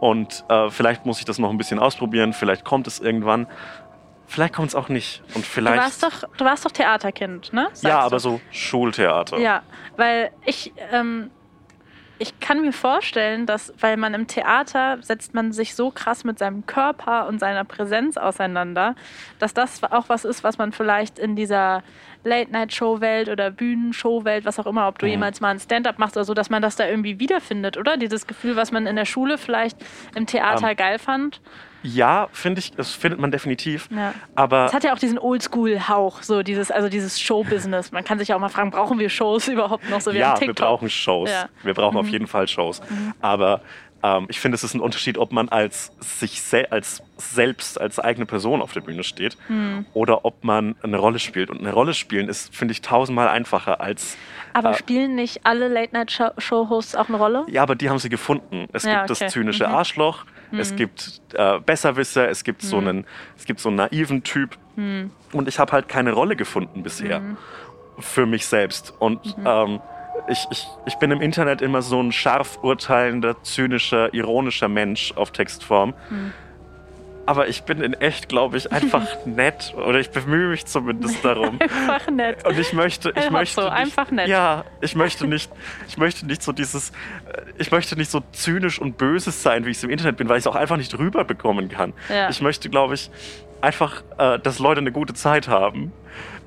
Und 0.00 0.44
äh, 0.48 0.70
vielleicht 0.70 1.06
muss 1.06 1.18
ich 1.18 1.24
das 1.24 1.38
noch 1.38 1.50
ein 1.50 1.58
bisschen 1.58 1.78
ausprobieren. 1.78 2.32
Vielleicht 2.32 2.64
kommt 2.64 2.86
es 2.86 2.98
irgendwann. 3.00 3.46
Vielleicht 4.30 4.54
kommt 4.54 4.68
es 4.68 4.74
auch 4.76 4.88
nicht. 4.88 5.22
Und 5.34 5.38
Du 5.44 5.48
vielleicht. 5.48 5.82
warst 5.82 6.02
doch, 6.04 6.22
du 6.36 6.44
warst 6.44 6.64
doch 6.64 6.70
Theaterkind, 6.70 7.52
ne? 7.52 7.64
Sagst 7.72 7.82
ja, 7.82 7.98
du. 7.98 8.06
aber 8.06 8.20
so 8.20 8.40
Schultheater. 8.52 9.38
Ja, 9.38 9.62
weil 9.96 10.30
ich, 10.46 10.72
ähm, 10.92 11.32
ich 12.20 12.38
kann 12.38 12.60
mir 12.60 12.72
vorstellen, 12.72 13.44
dass, 13.46 13.72
weil 13.80 13.96
man 13.96 14.14
im 14.14 14.28
Theater 14.28 14.98
setzt 15.02 15.34
man 15.34 15.50
sich 15.50 15.74
so 15.74 15.90
krass 15.90 16.22
mit 16.22 16.38
seinem 16.38 16.64
Körper 16.66 17.26
und 17.26 17.40
seiner 17.40 17.64
Präsenz 17.64 18.16
auseinander, 18.16 18.94
dass 19.40 19.52
das 19.52 19.82
auch 19.82 20.08
was 20.08 20.24
ist, 20.24 20.44
was 20.44 20.58
man 20.58 20.70
vielleicht 20.70 21.18
in 21.18 21.34
dieser 21.34 21.82
Late-Night-Show-Welt 22.24 23.28
oder 23.28 23.50
Bühnenshow-Welt, 23.50 24.44
was 24.44 24.58
auch 24.58 24.66
immer, 24.66 24.88
ob 24.88 24.98
du 24.98 25.06
Mhm. 25.06 25.12
jemals 25.12 25.40
mal 25.40 25.50
ein 25.50 25.60
Stand-up 25.60 25.98
machst 25.98 26.16
oder 26.16 26.24
so, 26.24 26.34
dass 26.34 26.50
man 26.50 26.62
das 26.62 26.76
da 26.76 26.86
irgendwie 26.86 27.18
wiederfindet, 27.18 27.76
oder? 27.76 27.96
Dieses 27.96 28.26
Gefühl, 28.26 28.56
was 28.56 28.72
man 28.72 28.86
in 28.86 28.96
der 28.96 29.04
Schule 29.04 29.38
vielleicht 29.38 29.76
im 30.14 30.26
Theater 30.26 30.70
Ähm, 30.70 30.76
geil 30.76 30.98
fand. 30.98 31.40
Ja, 31.82 32.28
finde 32.32 32.58
ich, 32.58 32.72
das 32.72 32.92
findet 32.92 33.20
man 33.20 33.30
definitiv. 33.30 33.88
Ja. 33.90 34.12
Aber 34.34 34.66
Es 34.66 34.74
hat 34.74 34.84
ja 34.84 34.92
auch 34.92 34.98
diesen 34.98 35.18
Oldschool-Hauch, 35.18 36.22
so 36.22 36.42
dieses, 36.42 36.70
also 36.70 36.90
dieses 36.90 37.18
Show-Business. 37.18 37.90
Man 37.92 38.04
kann 38.04 38.18
sich 38.18 38.34
auch 38.34 38.38
mal 38.38 38.50
fragen, 38.50 38.70
brauchen 38.70 38.98
wir 38.98 39.08
Shows 39.08 39.48
überhaupt 39.48 39.88
noch? 39.88 40.00
So 40.02 40.12
wie 40.12 40.18
ja, 40.18 40.38
wir 40.38 40.52
brauchen 40.52 40.90
Shows. 40.90 41.30
Ja. 41.30 41.44
Mhm. 41.44 41.66
Wir 41.66 41.74
brauchen 41.74 41.96
auf 41.96 42.08
jeden 42.08 42.26
Fall 42.26 42.46
Shows. 42.48 42.82
Aber 43.22 43.62
ähm, 44.02 44.26
ich 44.28 44.40
finde, 44.40 44.56
es 44.56 44.64
ist 44.64 44.74
ein 44.74 44.80
Unterschied, 44.80 45.16
ob 45.16 45.32
man 45.32 45.48
als 45.48 45.92
sich 46.00 46.42
als 46.70 47.02
selbst, 47.20 47.80
als 47.80 47.98
eigene 47.98 48.26
Person 48.26 48.60
auf 48.62 48.72
der 48.72 48.80
Bühne 48.80 49.02
steht 49.04 49.36
Mhm. 49.48 49.86
oder 49.94 50.24
ob 50.24 50.42
man 50.44 50.74
eine 50.82 50.96
Rolle 50.98 51.18
spielt. 51.18 51.50
Und 51.50 51.60
eine 51.60 51.72
Rolle 51.72 51.94
spielen 51.94 52.28
ist, 52.28 52.54
finde 52.54 52.72
ich, 52.72 52.82
tausendmal 52.82 53.28
einfacher 53.28 53.80
als. 53.80 54.16
Aber 54.52 54.70
Äh, 54.72 54.74
spielen 54.74 55.14
nicht 55.14 55.40
alle 55.44 55.68
Late-Night-Show-Hosts 55.68 56.94
auch 56.96 57.08
eine 57.08 57.18
Rolle? 57.18 57.44
Ja, 57.48 57.62
aber 57.62 57.74
die 57.76 57.88
haben 57.90 57.98
sie 57.98 58.08
gefunden. 58.08 58.66
Es 58.72 58.84
Ja, 58.84 59.00
gibt 59.06 59.10
okay. 59.12 59.24
das 59.24 59.32
zynische 59.32 59.68
Mhm. 59.68 59.74
Arschloch, 59.74 60.24
es 60.52 60.74
gibt 60.74 61.20
äh, 61.34 61.60
Besserwisser, 61.60 62.28
es 62.28 62.42
gibt 62.42 62.62
so 62.62 62.78
einen, 62.78 63.04
es 63.36 63.44
gibt 63.44 63.60
so 63.60 63.68
einen 63.68 63.76
naiven 63.76 64.22
Typ. 64.24 64.56
Und 65.32 65.46
ich 65.46 65.58
habe 65.58 65.72
halt 65.72 65.88
keine 65.88 66.12
Rolle 66.12 66.34
gefunden 66.36 66.82
bisher 66.82 67.20
für 67.98 68.24
mich 68.26 68.46
selbst. 68.46 68.94
Und 68.98 69.36
ähm, 69.44 69.80
ich, 70.28 70.46
ich, 70.50 70.66
ich 70.86 70.94
bin 70.96 71.10
im 71.10 71.20
Internet 71.20 71.60
immer 71.62 71.82
so 71.82 72.00
ein 72.02 72.12
scharf 72.12 72.58
urteilender, 72.62 73.42
zynischer, 73.42 74.12
ironischer 74.14 74.68
Mensch 74.68 75.12
auf 75.16 75.30
Textform. 75.32 75.92
Aber 77.30 77.46
ich 77.46 77.62
bin 77.62 77.80
in 77.80 77.94
echt, 77.94 78.28
glaube 78.28 78.56
ich, 78.56 78.72
einfach 78.72 79.06
nett. 79.24 79.72
Oder 79.76 80.00
ich 80.00 80.10
bemühe 80.10 80.48
mich 80.48 80.66
zumindest 80.66 81.24
darum. 81.24 81.60
Einfach 81.60 82.10
nett. 82.10 82.44
Und 82.44 82.58
ich 82.58 82.72
möchte, 82.72 83.10
ich 83.10 83.16
El 83.18 83.30
möchte 83.30 83.62
Hotzo, 83.62 83.70
nicht, 83.70 83.78
einfach 83.78 84.10
nett. 84.10 84.26
Ja, 84.26 84.64
ich 84.80 84.96
möchte 84.96 85.28
nicht, 85.28 85.48
ich 85.86 85.96
möchte 85.96 86.26
nicht 86.26 86.42
so 86.42 86.50
dieses, 86.50 86.90
äh, 86.90 87.42
ich 87.56 87.70
möchte 87.70 87.94
nicht 87.94 88.10
so 88.10 88.20
zynisch 88.32 88.80
und 88.80 88.98
böses 88.98 89.44
sein, 89.44 89.64
wie 89.64 89.70
ich 89.70 89.76
es 89.76 89.84
im 89.84 89.90
Internet 89.90 90.16
bin, 90.16 90.28
weil 90.28 90.38
ich 90.38 90.42
es 90.42 90.46
auch 90.48 90.56
einfach 90.56 90.76
nicht 90.76 90.98
rüberbekommen 90.98 91.68
kann. 91.68 91.92
Ja. 92.08 92.30
Ich 92.30 92.40
möchte, 92.40 92.68
glaube 92.68 92.94
ich, 92.94 93.12
einfach, 93.60 94.02
äh, 94.18 94.40
dass 94.40 94.58
Leute 94.58 94.80
eine 94.80 94.90
gute 94.90 95.14
Zeit 95.14 95.46
haben. 95.46 95.92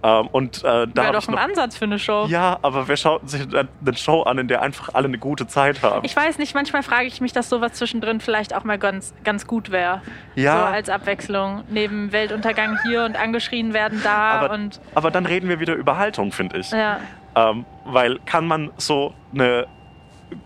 Ähm, 0.05 0.27
und 0.33 0.57
äh, 0.65 0.85
da 0.87 1.03
Wäre 1.03 1.13
doch 1.13 1.27
ein 1.29 1.35
noch, 1.35 1.39
Ansatz 1.41 1.77
für 1.77 1.85
eine 1.85 1.97
Show. 1.97 2.25
ja, 2.27 2.59
aber 2.61 2.87
wer 2.89 2.97
schaut 2.97 3.29
sich 3.29 3.43
eine 3.55 3.95
Show 3.95 4.23
an, 4.23 4.37
in 4.37 4.47
der 4.49 4.61
einfach 4.61 4.93
alle 4.93 5.07
eine 5.07 5.17
gute 5.17 5.47
Zeit 5.47 5.81
haben? 5.81 6.03
Ich 6.03 6.13
weiß 6.15 6.37
nicht, 6.39 6.53
manchmal 6.53 6.83
frage 6.83 7.05
ich 7.05 7.21
mich, 7.21 7.31
dass 7.31 7.47
sowas 7.47 7.73
zwischendrin 7.73 8.19
vielleicht 8.19 8.53
auch 8.53 8.65
mal 8.65 8.77
ganz, 8.77 9.13
ganz 9.23 9.47
gut 9.47 9.71
wäre. 9.71 10.01
Ja. 10.35 10.59
So 10.59 10.65
als 10.73 10.89
Abwechslung. 10.89 11.63
Neben 11.69 12.11
Weltuntergang 12.11 12.77
hier 12.85 13.05
und 13.05 13.15
angeschrien 13.15 13.73
werden 13.73 14.01
da 14.03 14.41
aber, 14.41 14.53
und 14.53 14.81
aber 14.93 15.09
dann 15.09 15.25
reden 15.25 15.47
wir 15.47 15.59
wieder 15.61 15.73
über 15.75 15.97
Haltung, 15.97 16.31
finde 16.33 16.57
ich. 16.57 16.69
ja. 16.71 16.99
Ähm, 17.35 17.65
weil 17.85 18.19
kann 18.25 18.45
man 18.45 18.71
so 18.77 19.13
eine 19.33 19.65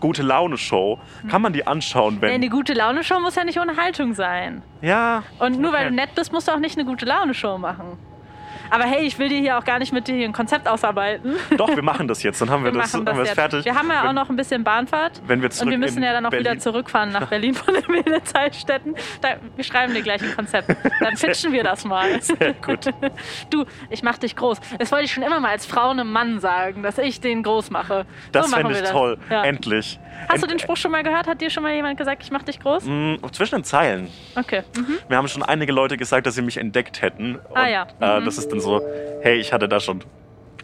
gute 0.00 0.22
Laune-Show, 0.22 0.98
kann 1.30 1.42
man 1.42 1.52
die 1.52 1.66
anschauen, 1.66 2.18
wenn... 2.20 2.28
Nee, 2.30 2.34
eine 2.36 2.48
gute 2.48 2.74
Laune-Show 2.74 3.20
muss 3.20 3.34
ja 3.34 3.44
nicht 3.44 3.58
ohne 3.60 3.76
Haltung 3.76 4.14
sein. 4.14 4.62
ja, 4.82 5.22
Und 5.38 5.58
nur 5.60 5.72
weil 5.72 5.80
Okay. 5.86 5.88
du 5.90 5.94
nett 5.96 6.14
bist, 6.14 6.32
musst 6.32 6.46
du 6.48 6.52
auch 6.52 6.58
nicht 6.58 6.78
eine 6.78 6.86
gute 6.86 7.04
Laune-Show 7.06 7.58
machen. 7.58 7.98
Aber 8.70 8.84
hey, 8.84 9.04
ich 9.06 9.18
will 9.18 9.28
dir 9.28 9.38
hier 9.38 9.58
auch 9.58 9.64
gar 9.64 9.78
nicht 9.78 9.92
mit 9.92 10.08
dir 10.08 10.24
ein 10.24 10.32
Konzept 10.32 10.68
ausarbeiten. 10.68 11.36
Doch, 11.56 11.68
wir 11.74 11.82
machen 11.82 12.08
das 12.08 12.22
jetzt. 12.22 12.40
Dann 12.40 12.50
haben 12.50 12.64
wir, 12.64 12.72
Wir 12.72 12.80
das, 12.80 12.92
machen 12.92 13.06
haben 13.08 13.18
das 13.18 13.30
fertig. 13.30 13.64
Wir 13.64 13.74
haben 13.74 13.88
ja 13.90 14.02
auch 14.02 14.08
Wenn- 14.08 14.14
noch 14.14 14.28
ein 14.30 14.36
bisschen 14.36 14.64
Bahnfahrt. 14.64 15.22
Wenn 15.26 15.40
wir 15.40 15.46
Und 15.46 15.52
zurück 15.52 15.70
wir 15.70 15.78
müssen 15.78 16.02
ja 16.02 16.12
dann 16.12 16.26
auch 16.26 16.32
wieder 16.32 16.42
Berlin- 16.42 16.60
zurückfahren 16.60 17.10
nach 17.12 17.26
Berlin 17.28 17.54
von 17.54 17.74
den. 17.74 17.82
Da, 19.20 19.28
wir 19.56 19.64
schreiben 19.64 19.94
dir 19.94 20.02
gleich 20.02 20.22
ein 20.22 20.34
Konzept. 20.34 20.68
Dann 21.00 21.14
pitchen 21.20 21.52
wir 21.52 21.64
das 21.64 21.84
mal. 21.84 22.20
Sehr 22.20 22.54
gut. 22.54 22.86
Du, 23.50 23.64
ich 23.90 24.02
mach 24.02 24.18
dich 24.18 24.36
groß. 24.36 24.58
Das 24.78 24.92
wollte 24.92 25.04
ich 25.06 25.12
schon 25.12 25.22
immer 25.22 25.40
mal 25.40 25.50
als 25.50 25.66
Frau 25.66 25.90
einem 25.90 26.10
Mann 26.12 26.40
sagen, 26.40 26.82
dass 26.82 26.98
ich 26.98 27.20
den 27.20 27.42
groß 27.42 27.70
mache. 27.70 28.06
Das 28.32 28.50
so 28.50 28.56
fände 28.56 28.72
ich 28.72 28.80
das. 28.80 28.90
toll. 28.90 29.18
Ja. 29.30 29.44
Endlich. 29.44 29.98
Hast 30.28 30.42
du 30.42 30.46
den 30.46 30.58
Spruch 30.58 30.76
schon 30.76 30.90
mal 30.90 31.02
gehört? 31.02 31.26
Hat 31.26 31.40
dir 31.40 31.50
schon 31.50 31.62
mal 31.62 31.74
jemand 31.74 31.96
gesagt, 31.98 32.22
ich 32.22 32.30
mach 32.30 32.42
dich 32.42 32.60
groß? 32.60 32.84
Mm, 32.84 33.14
Zwischen 33.32 33.56
den 33.56 33.64
Zeilen. 33.64 34.08
Okay. 34.36 34.62
Mhm. 34.76 34.98
Mir 35.08 35.16
haben 35.16 35.28
schon 35.28 35.42
einige 35.42 35.72
Leute 35.72 35.96
gesagt, 35.96 36.26
dass 36.26 36.34
sie 36.34 36.42
mich 36.42 36.56
entdeckt 36.56 37.00
hätten. 37.02 37.36
Und, 37.36 37.56
Ah, 37.56 37.68
ja. 37.68 37.86
äh, 38.00 38.20
Mhm. 38.20 38.24
das 38.24 38.38
ist 38.38 38.50
dann 38.50 38.60
so, 38.60 38.82
hey, 39.22 39.36
ich 39.38 39.52
hatte 39.52 39.68
da 39.68 39.80
schon, 39.80 40.02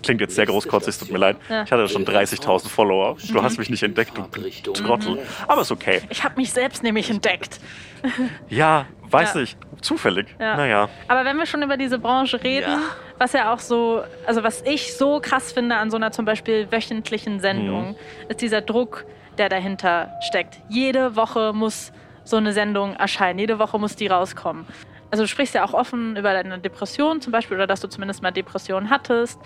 klingt 0.03 0.21
jetzt 0.21 0.35
sehr 0.35 0.45
großkotzig, 0.47 0.89
es 0.89 0.99
tut 0.99 1.11
mir 1.11 1.19
leid, 1.19 1.37
Ja. 1.49 1.63
ich 1.63 1.71
hatte 1.73 1.83
da 1.83 1.89
schon 1.89 2.05
30.000 2.05 2.69
Follower. 2.69 3.17
Du 3.33 3.43
hast 3.43 3.59
mich 3.59 3.71
nicht 3.71 3.83
entdeckt, 3.83 4.13
du 4.17 4.73
Trottel. 4.73 5.19
Aber 5.49 5.63
ist 5.63 5.73
okay. 5.73 6.03
Ich 6.11 6.25
habe 6.25 6.37
mich 6.37 6.53
selbst 6.53 6.83
nämlich 6.83 7.09
entdeckt. 7.11 7.61
Ja, 8.49 8.85
weiß 9.11 9.35
Ja. 9.35 9.41
ich. 9.41 9.57
Zufällig. 9.81 10.27
Ja. 10.39 10.57
Naja. 10.57 10.89
Aber 11.09 11.25
wenn 11.25 11.37
wir 11.39 11.47
schon 11.47 11.63
über 11.63 11.77
diese 11.79 11.99
Branche 11.99 12.43
reden, 12.43 12.71
Ja. 12.71 12.81
was 13.19 13.33
ja 13.33 13.53
auch 13.53 13.59
so, 13.59 14.03
also 14.27 14.43
was 14.43 14.63
ich 14.67 14.95
so 14.97 15.21
krass 15.21 15.53
finde 15.53 15.77
an 15.77 15.91
so 15.91 15.97
einer 15.97 16.11
zum 16.13 16.25
Beispiel 16.27 16.71
wöchentlichen 16.71 17.41
Sendung, 17.41 17.91
Mhm. 17.91 17.97
ist 18.29 18.41
dieser 18.43 18.61
Druck, 18.61 19.05
der 19.39 19.49
dahinter 19.49 20.11
steckt. 20.21 20.59
Jede 20.69 21.17
Woche 21.17 21.53
muss 21.55 21.93
so 22.25 22.37
eine 22.37 22.53
Sendung 22.53 22.95
erscheinen, 22.95 23.39
jede 23.39 23.59
Woche 23.59 23.79
muss 23.79 23.97
die 23.97 24.07
rauskommen. 24.07 24.67
Also 25.11 25.25
du 25.25 25.29
sprichst 25.29 25.55
ja 25.55 25.65
auch 25.65 25.75
offen 25.75 26.17
über 26.17 26.33
deine 26.33 26.59
Depression 26.59 27.21
zum 27.21 27.31
Beispiel 27.33 27.57
oder 27.57 27.67
dass 27.67 27.81
du 27.81 27.89
zumindest 27.89 28.23
mal 28.23 28.31
Depressionen 28.33 28.91
hattest. 28.91 29.39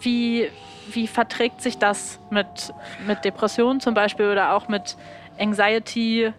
Wie, 0.00 0.50
wie 0.92 1.06
verträgt 1.06 1.62
sich 1.62 1.78
das 1.78 2.18
mit, 2.30 2.46
mit 3.06 3.24
Depressionen 3.24 3.80
zum 3.80 3.94
Beispiel 3.94 4.26
oder 4.30 4.52
auch 4.52 4.68
mit 4.68 4.96
Anxiety, 5.38 6.32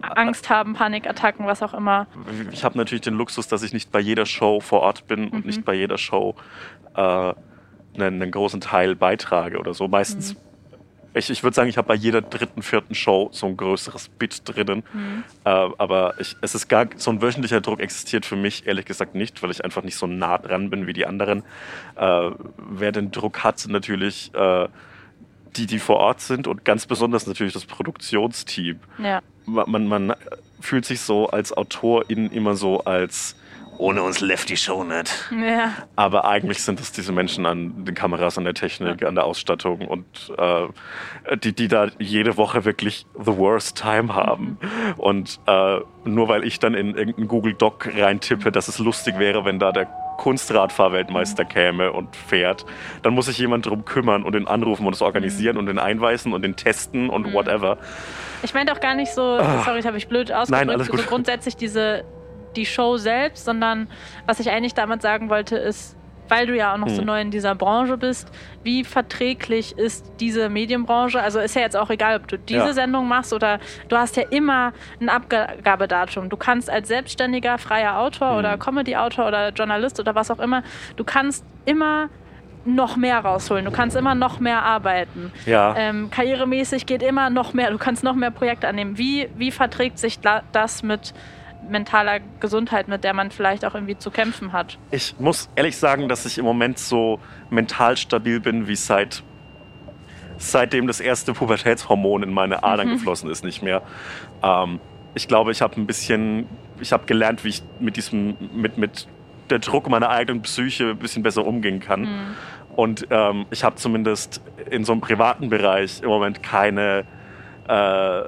Angst 0.00 0.48
haben, 0.50 0.72
Panikattacken, 0.74 1.46
was 1.46 1.62
auch 1.62 1.74
immer? 1.74 2.06
Ich 2.50 2.64
habe 2.64 2.76
natürlich 2.78 3.02
den 3.02 3.14
Luxus, 3.14 3.46
dass 3.48 3.62
ich 3.62 3.72
nicht 3.72 3.92
bei 3.92 4.00
jeder 4.00 4.26
Show 4.26 4.60
vor 4.60 4.80
Ort 4.80 5.06
bin 5.06 5.28
und 5.28 5.40
Mhm. 5.40 5.46
nicht 5.46 5.64
bei 5.64 5.74
jeder 5.74 5.98
Show 5.98 6.34
äh, 6.96 7.00
einen, 7.00 7.34
einen 8.22 8.30
großen 8.30 8.60
Teil 8.60 8.96
beitrage 8.96 9.58
oder 9.58 9.74
so. 9.74 9.86
Meistens, 9.88 10.34
Mhm. 10.34 10.38
Ich, 11.14 11.30
ich 11.30 11.42
würde 11.42 11.54
sagen, 11.54 11.68
ich 11.68 11.76
habe 11.76 11.88
bei 11.88 11.94
jeder 11.94 12.22
dritten, 12.22 12.62
vierten 12.62 12.94
Show 12.94 13.30
so 13.32 13.46
ein 13.46 13.56
größeres 13.56 14.08
Bit 14.08 14.42
drinnen. 14.44 14.84
Mhm. 14.92 15.24
Äh, 15.44 15.48
aber 15.48 16.14
ich, 16.18 16.36
es 16.40 16.54
ist 16.54 16.68
gar, 16.68 16.86
so 16.96 17.10
ein 17.10 17.20
wöchentlicher 17.20 17.60
Druck 17.60 17.80
existiert 17.80 18.24
für 18.24 18.36
mich 18.36 18.66
ehrlich 18.66 18.84
gesagt 18.84 19.14
nicht, 19.14 19.42
weil 19.42 19.50
ich 19.50 19.64
einfach 19.64 19.82
nicht 19.82 19.96
so 19.96 20.06
nah 20.06 20.38
dran 20.38 20.70
bin 20.70 20.86
wie 20.86 20.92
die 20.92 21.06
anderen. 21.06 21.42
Äh, 21.96 22.30
wer 22.56 22.92
den 22.92 23.10
Druck 23.10 23.42
hat, 23.42 23.58
sind 23.58 23.72
natürlich 23.72 24.32
äh, 24.34 24.68
die, 25.56 25.66
die 25.66 25.78
vor 25.78 25.96
Ort 25.96 26.20
sind 26.20 26.46
und 26.46 26.64
ganz 26.64 26.86
besonders 26.86 27.26
natürlich 27.26 27.52
das 27.52 27.64
Produktionsteam. 27.64 28.78
Ja. 28.98 29.20
Man, 29.46 29.88
man 29.88 30.14
fühlt 30.60 30.84
sich 30.84 31.00
so 31.00 31.28
als 31.28 31.52
Autorin 31.52 32.30
immer 32.30 32.54
so 32.54 32.84
als 32.84 33.34
ohne 33.80 34.02
uns 34.02 34.20
läuft 34.20 34.50
die 34.50 34.56
Show 34.56 34.84
nicht. 34.84 35.32
Ja. 35.32 35.72
Aber 35.96 36.26
eigentlich 36.26 36.62
sind 36.62 36.80
es 36.80 36.92
diese 36.92 37.12
Menschen 37.12 37.46
an 37.46 37.84
den 37.84 37.94
Kameras, 37.94 38.38
an 38.38 38.44
der 38.44 38.54
Technik, 38.54 39.04
an 39.04 39.14
der 39.14 39.24
Ausstattung 39.24 39.88
und 39.88 40.32
äh, 40.36 41.36
die, 41.36 41.52
die 41.52 41.68
da 41.68 41.88
jede 41.98 42.36
Woche 42.36 42.64
wirklich 42.64 43.06
the 43.18 43.36
worst 43.36 43.80
time 43.80 44.14
haben. 44.14 44.58
Mhm. 44.60 44.94
Und 44.98 45.40
äh, 45.46 45.80
nur 46.04 46.28
weil 46.28 46.44
ich 46.44 46.58
dann 46.58 46.74
in 46.74 46.94
irgendeinen 46.94 47.28
Google 47.28 47.54
Doc 47.54 47.88
reintippe, 47.94 48.52
dass 48.52 48.68
es 48.68 48.78
lustig 48.78 49.18
wäre, 49.18 49.44
wenn 49.44 49.58
da 49.58 49.72
der 49.72 49.86
Kunstradfahrweltmeister 50.18 51.46
käme 51.46 51.92
und 51.92 52.14
fährt, 52.14 52.66
dann 53.02 53.14
muss 53.14 53.26
sich 53.26 53.38
jemand 53.38 53.64
drum 53.64 53.86
kümmern 53.86 54.22
und 54.22 54.34
den 54.34 54.46
anrufen 54.46 54.86
und 54.86 54.94
es 54.94 55.00
organisieren 55.00 55.54
mhm. 55.54 55.60
und 55.60 55.66
den 55.66 55.78
einweisen 55.78 56.34
und 56.34 56.42
den 56.42 56.56
testen 56.56 57.08
und 57.08 57.28
mhm. 57.28 57.32
whatever. 57.32 57.78
Ich 58.42 58.52
meine 58.52 58.72
auch 58.72 58.80
gar 58.80 58.94
nicht 58.94 59.12
so, 59.12 59.22
ah. 59.22 59.62
sorry, 59.64 59.82
habe 59.82 59.96
ich 59.96 60.08
blöd 60.08 60.30
ausgedrückt, 60.30 60.66
Nein, 60.66 60.70
alles 60.70 60.88
gut. 60.88 61.00
so 61.00 61.06
grundsätzlich 61.06 61.56
diese 61.56 62.04
die 62.56 62.66
Show 62.66 62.96
selbst, 62.96 63.44
sondern 63.44 63.88
was 64.26 64.40
ich 64.40 64.50
eigentlich 64.50 64.74
damit 64.74 65.02
sagen 65.02 65.30
wollte, 65.30 65.56
ist, 65.56 65.96
weil 66.28 66.46
du 66.46 66.56
ja 66.56 66.72
auch 66.72 66.78
noch 66.78 66.88
hm. 66.88 66.94
so 66.94 67.02
neu 67.02 67.20
in 67.20 67.30
dieser 67.30 67.54
Branche 67.54 67.96
bist, 67.96 68.30
wie 68.62 68.84
verträglich 68.84 69.76
ist 69.76 70.12
diese 70.20 70.48
Medienbranche? 70.48 71.20
Also 71.20 71.40
ist 71.40 71.56
ja 71.56 71.62
jetzt 71.62 71.76
auch 71.76 71.90
egal, 71.90 72.16
ob 72.16 72.28
du 72.28 72.38
diese 72.38 72.58
ja. 72.58 72.72
Sendung 72.72 73.08
machst 73.08 73.32
oder 73.32 73.58
du 73.88 73.96
hast 73.96 74.16
ja 74.16 74.22
immer 74.30 74.72
ein 75.00 75.08
Abgabedatum. 75.08 76.28
Du 76.28 76.36
kannst 76.36 76.70
als 76.70 76.88
selbstständiger, 76.88 77.58
freier 77.58 77.98
Autor 77.98 78.30
hm. 78.30 78.38
oder 78.38 78.58
Comedy-Autor 78.58 79.26
oder 79.26 79.50
Journalist 79.50 79.98
oder 79.98 80.14
was 80.14 80.30
auch 80.30 80.38
immer, 80.38 80.62
du 80.96 81.04
kannst 81.04 81.44
immer 81.64 82.08
noch 82.64 82.96
mehr 82.96 83.18
rausholen. 83.18 83.64
Du 83.64 83.70
kannst 83.70 83.96
immer 83.96 84.14
noch 84.14 84.40
mehr 84.40 84.62
arbeiten. 84.62 85.32
Ja. 85.46 85.74
Ähm, 85.76 86.10
karrieremäßig 86.10 86.86
geht 86.86 87.02
immer 87.02 87.30
noch 87.30 87.54
mehr. 87.54 87.70
Du 87.70 87.78
kannst 87.78 88.04
noch 88.04 88.14
mehr 88.14 88.30
Projekte 88.30 88.68
annehmen. 88.68 88.98
Wie, 88.98 89.28
wie 89.36 89.50
verträgt 89.50 89.98
sich 89.98 90.20
das 90.20 90.82
mit 90.82 91.14
mentaler 91.70 92.20
Gesundheit, 92.40 92.88
mit 92.88 93.04
der 93.04 93.14
man 93.14 93.30
vielleicht 93.30 93.64
auch 93.64 93.74
irgendwie 93.74 93.96
zu 93.96 94.10
kämpfen 94.10 94.52
hat. 94.52 94.78
Ich 94.90 95.14
muss 95.18 95.48
ehrlich 95.54 95.76
sagen, 95.76 96.08
dass 96.08 96.26
ich 96.26 96.38
im 96.38 96.44
Moment 96.44 96.78
so 96.78 97.20
mental 97.50 97.96
stabil 97.96 98.40
bin 98.40 98.68
wie 98.68 98.76
seit 98.76 99.22
seitdem 100.40 100.86
das 100.86 101.00
erste 101.00 101.34
Pubertätshormon 101.34 102.22
in 102.22 102.32
meine 102.32 102.64
Adern 102.64 102.88
mhm. 102.88 102.92
geflossen 102.94 103.30
ist, 103.30 103.44
nicht 103.44 103.62
mehr. 103.62 103.82
Ähm, 104.42 104.80
ich 105.14 105.28
glaube, 105.28 105.52
ich 105.52 105.60
habe 105.60 105.78
ein 105.78 105.86
bisschen, 105.86 106.46
ich 106.80 106.92
habe 106.92 107.04
gelernt, 107.06 107.44
wie 107.44 107.48
ich 107.48 107.62
mit 107.78 107.96
diesem, 107.96 108.36
mit, 108.54 108.78
mit 108.78 109.06
der 109.50 109.58
Druck 109.58 109.88
meiner 109.90 110.08
eigenen 110.08 110.42
Psyche 110.42 110.90
ein 110.90 110.98
bisschen 110.98 111.22
besser 111.22 111.46
umgehen 111.46 111.80
kann. 111.80 112.02
Mhm. 112.02 112.36
Und 112.74 113.06
ähm, 113.10 113.46
ich 113.50 113.64
habe 113.64 113.76
zumindest 113.76 114.40
in 114.70 114.84
so 114.84 114.92
einem 114.92 115.00
privaten 115.00 115.50
Bereich 115.50 116.02
im 116.02 116.08
Moment 116.08 116.42
keine 116.42 117.04
äh, 117.68 118.22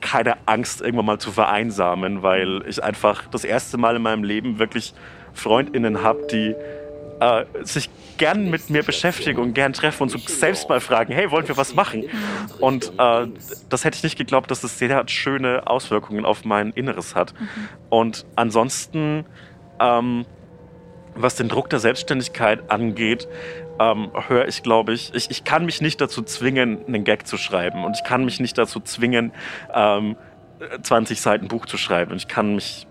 keine 0.00 0.36
Angst, 0.46 0.80
irgendwann 0.80 1.06
mal 1.06 1.18
zu 1.18 1.32
vereinsamen, 1.32 2.22
weil 2.22 2.62
ich 2.66 2.82
einfach 2.82 3.26
das 3.26 3.44
erste 3.44 3.78
Mal 3.78 3.96
in 3.96 4.02
meinem 4.02 4.24
Leben 4.24 4.58
wirklich 4.58 4.94
FreundInnen 5.32 6.02
habe, 6.02 6.26
die 6.30 6.54
äh, 7.20 7.44
sich 7.62 7.90
gern 8.18 8.50
mit 8.50 8.68
mir 8.68 8.82
beschäftigen 8.82 9.40
und 9.40 9.54
gern 9.54 9.72
treffen 9.72 10.02
und 10.02 10.08
so 10.10 10.18
selbst 10.18 10.68
mal 10.68 10.80
fragen, 10.80 11.12
hey, 11.12 11.30
wollen 11.30 11.48
wir 11.48 11.56
was 11.56 11.74
machen? 11.74 12.04
Und 12.60 12.92
äh, 12.98 13.26
das 13.68 13.84
hätte 13.84 13.96
ich 13.96 14.02
nicht 14.02 14.18
geglaubt, 14.18 14.50
dass 14.50 14.60
das 14.60 14.78
sehr 14.78 15.08
schöne 15.08 15.66
Auswirkungen 15.66 16.24
auf 16.26 16.44
mein 16.44 16.70
Inneres 16.70 17.14
hat. 17.14 17.32
Und 17.88 18.26
ansonsten, 18.36 19.24
ähm, 19.80 20.26
was 21.14 21.36
den 21.36 21.48
Druck 21.48 21.70
der 21.70 21.78
Selbstständigkeit 21.78 22.70
angeht, 22.70 23.26
ähm, 23.80 24.10
höre 24.28 24.46
ich, 24.46 24.62
glaube 24.62 24.92
ich, 24.92 25.12
ich, 25.14 25.30
ich 25.30 25.42
kann 25.42 25.64
mich 25.64 25.80
nicht 25.80 26.00
dazu 26.00 26.22
zwingen, 26.22 26.86
einen 26.86 27.02
Gag 27.02 27.26
zu 27.26 27.38
schreiben 27.38 27.84
und 27.84 27.96
ich 27.96 28.04
kann 28.04 28.24
mich 28.24 28.38
nicht 28.38 28.58
dazu 28.58 28.78
zwingen, 28.78 29.32
ähm, 29.74 30.16
20 30.82 31.20
Seiten 31.20 31.48
Buch 31.48 31.66
zu 31.66 31.78
schreiben. 31.78 32.12
Und 32.12 32.18
ich 32.18 32.28
kann 32.28 32.54
mich, 32.54 32.86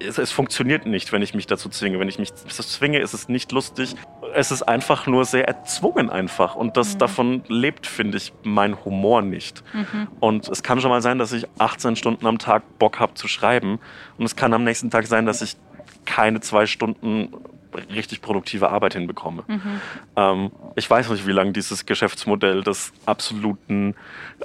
es, 0.00 0.18
es, 0.18 0.30
funktioniert 0.30 0.84
nicht, 0.84 1.12
wenn 1.12 1.22
ich 1.22 1.34
mich 1.34 1.46
dazu 1.46 1.68
zwinge. 1.70 1.98
Wenn 1.98 2.08
ich 2.08 2.18
mich 2.18 2.32
dazu 2.32 2.62
zwinge, 2.62 2.98
ist 2.98 3.14
es 3.14 3.28
nicht 3.28 3.52
lustig. 3.52 3.94
Es 4.34 4.50
ist 4.50 4.62
einfach 4.62 5.06
nur 5.06 5.24
sehr 5.24 5.48
erzwungen 5.48 6.10
einfach. 6.10 6.54
Und 6.54 6.76
das, 6.76 6.94
mhm. 6.94 6.98
davon 6.98 7.44
lebt, 7.48 7.86
finde 7.86 8.18
ich, 8.18 8.32
mein 8.42 8.84
Humor 8.84 9.22
nicht. 9.22 9.64
Mhm. 9.72 10.08
Und 10.20 10.48
es 10.48 10.62
kann 10.62 10.80
schon 10.80 10.90
mal 10.90 11.02
sein, 11.02 11.18
dass 11.18 11.32
ich 11.32 11.46
18 11.58 11.96
Stunden 11.96 12.26
am 12.26 12.38
Tag 12.38 12.78
Bock 12.78 13.00
habe 13.00 13.14
zu 13.14 13.28
schreiben. 13.28 13.78
Und 14.18 14.26
es 14.26 14.36
kann 14.36 14.52
am 14.52 14.64
nächsten 14.64 14.90
Tag 14.90 15.06
sein, 15.06 15.24
dass 15.24 15.40
ich 15.40 15.56
keine 16.04 16.40
zwei 16.40 16.66
Stunden 16.66 17.32
richtig 17.74 18.22
produktive 18.22 18.70
Arbeit 18.70 18.94
hinbekomme. 18.94 19.44
Mhm. 19.46 19.80
Ähm, 20.16 20.52
ich 20.76 20.88
weiß 20.88 21.10
nicht, 21.10 21.26
wie 21.26 21.32
lange 21.32 21.52
dieses 21.52 21.86
Geschäftsmodell 21.86 22.62
des 22.62 22.92
absoluten, 23.06 23.94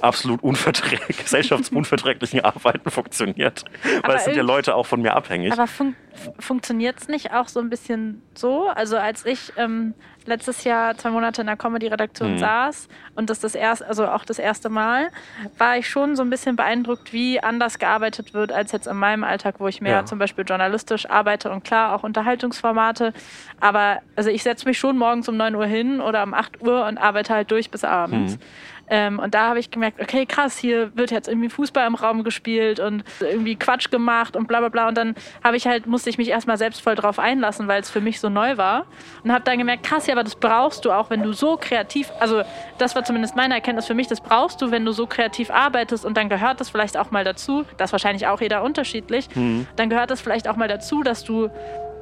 absolut 0.00 0.42
unverträg 0.42 1.06
gesellschaftsunverträglichen 1.18 2.40
Arbeiten 2.40 2.90
funktioniert. 2.90 3.64
Weil 4.04 4.16
es 4.16 4.24
sind 4.24 4.36
ja 4.36 4.42
Leute 4.42 4.74
auch 4.74 4.86
von 4.86 5.02
mir 5.02 5.14
abhängig. 5.14 5.52
Aber 5.52 5.66
fun 5.66 5.94
funktioniert 6.40 7.00
es 7.00 7.08
nicht 7.08 7.32
auch 7.32 7.48
so 7.48 7.60
ein 7.60 7.70
bisschen 7.70 8.22
so? 8.34 8.68
Also 8.68 8.96
als 8.96 9.24
ich 9.24 9.52
ähm, 9.56 9.94
letztes 10.28 10.64
Jahr 10.64 10.96
zwei 10.96 11.10
Monate 11.10 11.40
in 11.40 11.46
der 11.46 11.56
Comedy-Redaktion 11.56 12.34
mhm. 12.34 12.38
saß 12.38 12.88
und 13.16 13.30
das 13.30 13.40
das 13.40 13.54
erste, 13.54 13.88
also 13.88 14.06
auch 14.06 14.24
das 14.24 14.38
erste 14.38 14.68
Mal, 14.68 15.08
war 15.56 15.78
ich 15.78 15.88
schon 15.88 16.14
so 16.14 16.22
ein 16.22 16.30
bisschen 16.30 16.54
beeindruckt, 16.54 17.12
wie 17.12 17.42
anders 17.42 17.78
gearbeitet 17.78 18.34
wird 18.34 18.52
als 18.52 18.72
jetzt 18.72 18.86
in 18.86 18.96
meinem 18.96 19.24
Alltag, 19.24 19.56
wo 19.58 19.66
ich 19.66 19.80
mehr 19.80 19.92
ja. 19.92 20.04
zum 20.04 20.18
Beispiel 20.18 20.44
journalistisch 20.44 21.08
arbeite 21.08 21.50
und 21.50 21.64
klar 21.64 21.94
auch 21.94 22.04
Unterhaltungsformate. 22.04 23.12
Aber 23.60 23.98
also 24.14 24.30
ich 24.30 24.42
setze 24.42 24.66
mich 24.68 24.78
schon 24.78 24.98
morgens 24.98 25.28
um 25.28 25.36
9 25.36 25.54
Uhr 25.54 25.66
hin 25.66 26.00
oder 26.00 26.22
um 26.22 26.34
8 26.34 26.62
Uhr 26.62 26.86
und 26.86 26.98
arbeite 26.98 27.34
halt 27.34 27.50
durch 27.50 27.70
bis 27.70 27.82
abends. 27.82 28.34
Mhm. 28.34 28.40
Ähm, 28.90 29.18
und 29.18 29.34
da 29.34 29.48
habe 29.48 29.58
ich 29.58 29.70
gemerkt, 29.70 30.00
okay, 30.00 30.26
krass, 30.26 30.58
hier 30.58 30.96
wird 30.96 31.10
jetzt 31.10 31.28
irgendwie 31.28 31.48
Fußball 31.48 31.86
im 31.86 31.94
Raum 31.94 32.24
gespielt 32.24 32.80
und 32.80 33.04
irgendwie 33.20 33.56
Quatsch 33.56 33.90
gemacht 33.90 34.36
und 34.36 34.48
bla 34.48 34.60
bla 34.60 34.68
bla. 34.68 34.88
Und 34.88 34.96
dann 34.96 35.14
habe 35.44 35.56
ich 35.56 35.66
halt, 35.66 35.86
musste 35.86 36.10
ich 36.10 36.18
mich 36.18 36.28
erstmal 36.28 36.56
selbst 36.56 36.80
voll 36.82 36.94
drauf 36.94 37.18
einlassen, 37.18 37.68
weil 37.68 37.80
es 37.80 37.90
für 37.90 38.00
mich 38.00 38.20
so 38.20 38.28
neu 38.28 38.56
war. 38.56 38.86
Und 39.24 39.32
habe 39.32 39.44
dann 39.44 39.58
gemerkt, 39.58 39.84
krass, 39.84 40.06
ja, 40.06 40.14
aber 40.14 40.24
das 40.24 40.36
brauchst 40.36 40.84
du 40.84 40.92
auch, 40.92 41.10
wenn 41.10 41.22
du 41.22 41.32
so 41.32 41.56
kreativ, 41.56 42.10
also 42.20 42.42
das 42.78 42.94
war 42.94 43.04
zumindest 43.04 43.36
meine 43.36 43.54
Erkenntnis 43.54 43.86
für 43.86 43.94
mich, 43.94 44.06
das 44.06 44.20
brauchst 44.20 44.60
du, 44.62 44.70
wenn 44.70 44.84
du 44.84 44.92
so 44.92 45.06
kreativ 45.06 45.50
arbeitest 45.50 46.04
und 46.04 46.16
dann 46.16 46.28
gehört 46.28 46.60
das 46.60 46.70
vielleicht 46.70 46.96
auch 46.96 47.10
mal 47.10 47.24
dazu, 47.24 47.64
das 47.76 47.88
ist 47.88 47.92
wahrscheinlich 47.92 48.26
auch 48.26 48.40
jeder 48.40 48.62
unterschiedlich, 48.62 49.28
mhm. 49.34 49.66
dann 49.76 49.90
gehört 49.90 50.10
das 50.10 50.20
vielleicht 50.20 50.48
auch 50.48 50.56
mal 50.56 50.68
dazu, 50.68 51.02
dass 51.02 51.24
du 51.24 51.50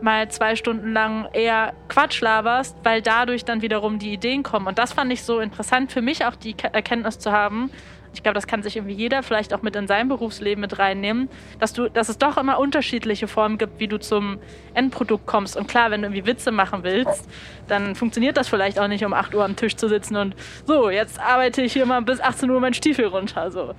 mal 0.03 0.29
zwei 0.31 0.57
Stunden 0.57 0.93
lang 0.93 1.29
eher 1.33 1.73
Quatsch 1.89 2.21
laberst, 2.21 2.77
weil 2.83 3.03
dadurch 3.03 3.45
dann 3.45 3.63
wiederum 3.63 3.99
die 3.99 4.13
Ideen 4.13 4.43
kommen. 4.43 4.67
Und 4.67 4.79
das 4.79 4.93
fand 4.93 5.13
ich 5.13 5.23
so 5.23 5.41
interessant 5.41 5.93
für 5.93 6.03
mich 6.03 6.25
auch 6.25 6.37
die 6.37 6.55
Erkenntnis 6.73 7.19
zu 7.19 7.33
haben, 7.33 7.71
ich 8.17 8.23
glaube, 8.23 8.35
das 8.35 8.47
kann 8.47 8.63
sich 8.63 8.77
irgendwie 8.77 8.95
jeder 8.95 9.23
vielleicht 9.23 9.53
auch 9.53 9.61
mit 9.61 9.77
in 9.77 9.87
sein 9.87 10.09
Berufsleben 10.09 10.63
mit 10.63 10.79
reinnehmen, 10.79 11.29
dass 11.59 11.75
du, 11.75 11.91
dass 11.91 12.09
es 12.09 12.17
doch 12.17 12.39
immer 12.39 12.59
unterschiedliche 12.59 13.29
Formen 13.29 13.59
gibt, 13.59 13.79
wie 13.79 13.89
du 13.89 13.99
zum 13.99 14.39
Endprodukt 14.73 15.27
kommst. 15.27 15.55
Und 15.55 15.69
klar, 15.69 15.91
wenn 15.91 16.01
du 16.01 16.09
irgendwie 16.09 16.27
Witze 16.27 16.51
machen 16.51 16.83
willst, 16.83 17.29
dann 17.69 17.95
funktioniert 17.95 18.39
das 18.39 18.49
vielleicht 18.49 18.79
auch 18.79 18.89
nicht, 18.89 19.05
um 19.05 19.13
8 19.13 19.35
Uhr 19.35 19.45
am 19.45 19.55
Tisch 19.55 19.77
zu 19.77 19.89
sitzen 19.89 20.17
und 20.17 20.35
so, 20.65 20.89
jetzt 20.89 21.21
arbeite 21.21 21.61
ich 21.61 21.75
hier 21.75 21.85
mal 21.85 22.01
bis 22.01 22.21
18 22.21 22.49
Uhr 22.49 22.59
meinen 22.59 22.73
Stiefel 22.73 23.07
runter. 23.07 23.51
So. 23.51 23.75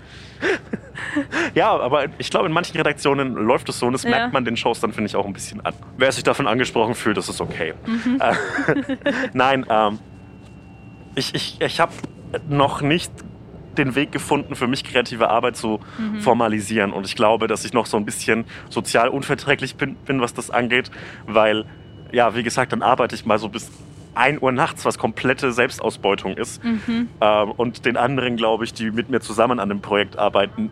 ja, 1.56 1.76
aber 1.76 2.06
ich 2.20 2.30
glaube, 2.30 2.46
in 2.46 2.54
manchen 2.54 2.78
Redaktionen 2.78 3.34
läuft 3.34 3.70
es 3.70 3.80
so 3.80 3.88
und 3.88 3.94
das 3.94 4.04
ja. 4.04 4.12
merkt 4.12 4.34
man 4.34 4.46
den 4.46 4.56
Shows 4.56 4.80
dann, 4.82 4.94
finde 4.94 5.08
ich, 5.08 5.16
auch 5.16 5.26
ein 5.26 5.34
bisschen 5.34 5.66
an. 5.66 5.74
Wer 5.98 6.12
sich 6.12 6.24
davon 6.24 6.46
angesprochen 6.46 6.94
fühlt, 6.94 7.18
das 7.18 7.28
ist 7.28 7.42
okay. 7.42 7.74
Mhm. 7.88 8.22
Äh, 8.22 8.98
nein, 9.34 9.66
ähm, 9.68 9.98
ich, 11.16 11.34
ich, 11.34 11.60
ich 11.60 11.80
habe 11.80 11.94
noch 12.48 12.82
nicht 12.82 13.12
den 13.78 13.96
Weg 13.96 14.12
gefunden, 14.12 14.56
für 14.56 14.68
mich 14.68 14.84
kreative 14.84 15.30
Arbeit 15.30 15.56
zu 15.56 15.80
mhm. 15.98 16.22
formalisieren. 16.22 16.92
Und 16.92 17.06
ich 17.06 17.16
glaube, 17.16 17.48
dass 17.48 17.66
ich 17.66 17.74
noch 17.74 17.86
so 17.86 17.98
ein 17.98 18.06
bisschen 18.06 18.46
sozial 18.70 19.10
unverträglich 19.10 19.76
bin, 19.76 19.96
bin, 19.96 20.22
was 20.22 20.34
das 20.34 20.50
angeht, 20.50 20.92
weil, 21.26 21.66
ja, 22.12 22.36
wie 22.36 22.44
gesagt, 22.44 22.72
dann 22.72 22.82
arbeite 22.82 23.16
ich 23.16 23.26
mal 23.26 23.40
so 23.40 23.50
bis 23.50 23.72
1 24.16 24.42
Uhr 24.42 24.52
nachts, 24.52 24.84
was 24.84 24.98
komplette 24.98 25.52
Selbstausbeutung 25.52 26.36
ist. 26.36 26.64
Mhm. 26.64 27.10
Ähm, 27.22 27.52
und 27.52 27.86
den 27.86 27.98
anderen, 27.98 28.36
glaube 28.36 28.64
ich, 28.64 28.74
die 28.74 28.92
mit 28.92 29.10
mir 29.10 29.20
zusammen 29.20 29.60
an 29.60 29.70
dem 29.70 29.82
Projekt 29.82 30.18
arbeiten, 30.18 30.72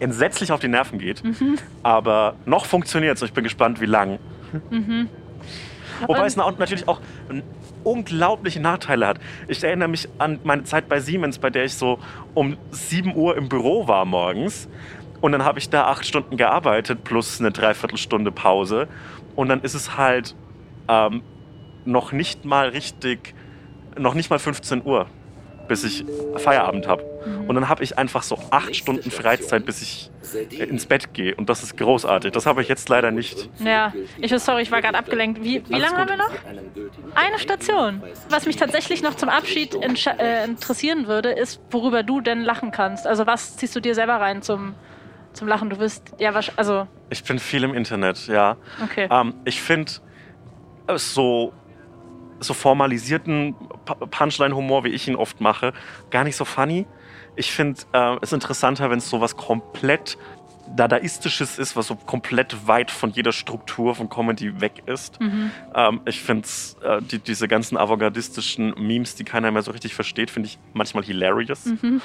entsetzlich 0.00 0.52
auf 0.52 0.60
die 0.60 0.68
Nerven 0.68 0.98
geht. 0.98 1.22
Mhm. 1.22 1.58
Aber 1.82 2.36
noch 2.46 2.64
funktioniert 2.64 3.16
es 3.16 3.22
und 3.22 3.28
ich 3.28 3.34
bin 3.34 3.44
gespannt, 3.44 3.80
wie 3.80 3.86
lang. 3.86 4.18
Mhm. 4.70 5.08
Wobei 6.06 6.26
es 6.26 6.36
natürlich 6.36 6.86
auch 6.86 7.00
unglaubliche 7.84 8.60
Nachteile 8.60 9.06
hat. 9.06 9.20
Ich 9.48 9.62
erinnere 9.62 9.88
mich 9.88 10.08
an 10.18 10.38
meine 10.44 10.64
Zeit 10.64 10.88
bei 10.88 11.00
Siemens, 11.00 11.38
bei 11.38 11.50
der 11.50 11.64
ich 11.64 11.74
so 11.74 11.98
um 12.34 12.56
7 12.70 13.14
Uhr 13.14 13.36
im 13.36 13.48
Büro 13.48 13.88
war 13.88 14.04
morgens. 14.04 14.68
Und 15.20 15.32
dann 15.32 15.44
habe 15.44 15.58
ich 15.58 15.68
da 15.68 15.86
acht 15.86 16.06
Stunden 16.06 16.36
gearbeitet 16.36 17.04
plus 17.04 17.40
eine 17.40 17.50
Dreiviertelstunde 17.50 18.30
Pause. 18.30 18.88
Und 19.34 19.48
dann 19.48 19.62
ist 19.62 19.74
es 19.74 19.96
halt 19.96 20.34
ähm, 20.88 21.22
noch 21.84 22.12
nicht 22.12 22.44
mal 22.44 22.68
richtig, 22.68 23.34
noch 23.96 24.14
nicht 24.14 24.30
mal 24.30 24.38
15 24.38 24.84
Uhr. 24.84 25.06
Bis 25.68 25.84
ich 25.84 26.04
Feierabend 26.36 26.88
habe. 26.88 27.04
Und 27.46 27.54
dann 27.54 27.68
habe 27.68 27.84
ich 27.84 27.98
einfach 27.98 28.22
so 28.22 28.38
acht 28.50 28.74
Stunden 28.74 29.10
Freizeit, 29.10 29.64
bis 29.64 29.82
ich 29.82 30.10
äh, 30.34 30.64
ins 30.64 30.86
Bett 30.86 31.14
gehe. 31.14 31.34
Und 31.34 31.48
das 31.48 31.62
ist 31.62 31.76
großartig. 31.76 32.32
Das 32.32 32.46
habe 32.46 32.62
ich 32.62 32.68
jetzt 32.68 32.88
leider 32.88 33.10
nicht. 33.10 33.48
Ja, 33.58 33.92
ich 34.18 34.30
sorry, 34.38 34.62
ich 34.62 34.70
war 34.70 34.80
gerade 34.82 34.98
abgelenkt. 34.98 35.42
Wie, 35.42 35.62
wie 35.68 35.78
lange 35.78 35.96
haben 35.96 36.08
wir 36.08 36.16
noch? 36.16 36.30
Eine 37.14 37.38
Station. 37.38 38.02
Was 38.28 38.46
mich 38.46 38.56
tatsächlich 38.56 39.02
noch 39.02 39.14
zum 39.14 39.28
Abschied 39.28 39.74
äh, 39.74 40.44
interessieren 40.44 41.06
würde, 41.06 41.30
ist, 41.30 41.60
worüber 41.70 42.02
du 42.02 42.20
denn 42.20 42.42
lachen 42.42 42.70
kannst. 42.70 43.06
Also 43.06 43.26
was 43.26 43.56
ziehst 43.56 43.74
du 43.76 43.80
dir 43.80 43.94
selber 43.94 44.14
rein 44.14 44.42
zum, 44.42 44.74
zum 45.32 45.48
Lachen? 45.48 45.70
Du 45.70 45.78
wirst 45.78 46.14
ja 46.18 46.32
also. 46.56 46.86
Ich 47.10 47.24
bin 47.24 47.38
viel 47.38 47.64
im 47.64 47.74
Internet, 47.74 48.26
ja. 48.26 48.56
Okay. 48.82 49.08
Ähm, 49.10 49.34
ich 49.44 49.62
finde 49.62 49.92
so 50.96 51.52
so 52.40 52.54
formalisierten 52.54 53.54
Punchline-Humor, 54.10 54.84
wie 54.84 54.90
ich 54.90 55.08
ihn 55.08 55.16
oft 55.16 55.40
mache, 55.40 55.72
gar 56.10 56.24
nicht 56.24 56.36
so 56.36 56.44
funny. 56.44 56.86
Ich 57.36 57.52
finde 57.52 57.80
äh, 57.92 58.16
es 58.20 58.32
interessanter, 58.32 58.90
wenn 58.90 58.98
es 58.98 59.08
so 59.08 59.20
was 59.20 59.36
komplett 59.36 60.18
Dadaistisches 60.76 61.58
ist, 61.58 61.76
was 61.76 61.86
so 61.86 61.96
komplett 61.96 62.66
weit 62.66 62.90
von 62.90 63.10
jeder 63.10 63.32
Struktur 63.32 63.94
von 63.94 64.08
Comedy 64.08 64.60
weg 64.60 64.82
ist. 64.86 65.20
Mhm. 65.20 65.50
Ähm, 65.74 66.00
ich 66.04 66.20
finde 66.20 66.46
äh, 66.82 67.00
die, 67.00 67.18
diese 67.18 67.48
ganzen 67.48 67.76
avantgardistischen 67.78 68.74
Memes, 68.76 69.14
die 69.14 69.24
keiner 69.24 69.50
mehr 69.50 69.62
so 69.62 69.70
richtig 69.70 69.94
versteht, 69.94 70.30
finde 70.30 70.48
ich 70.48 70.58
manchmal 70.74 71.04
hilarious. 71.04 71.64
Mhm. 71.66 72.02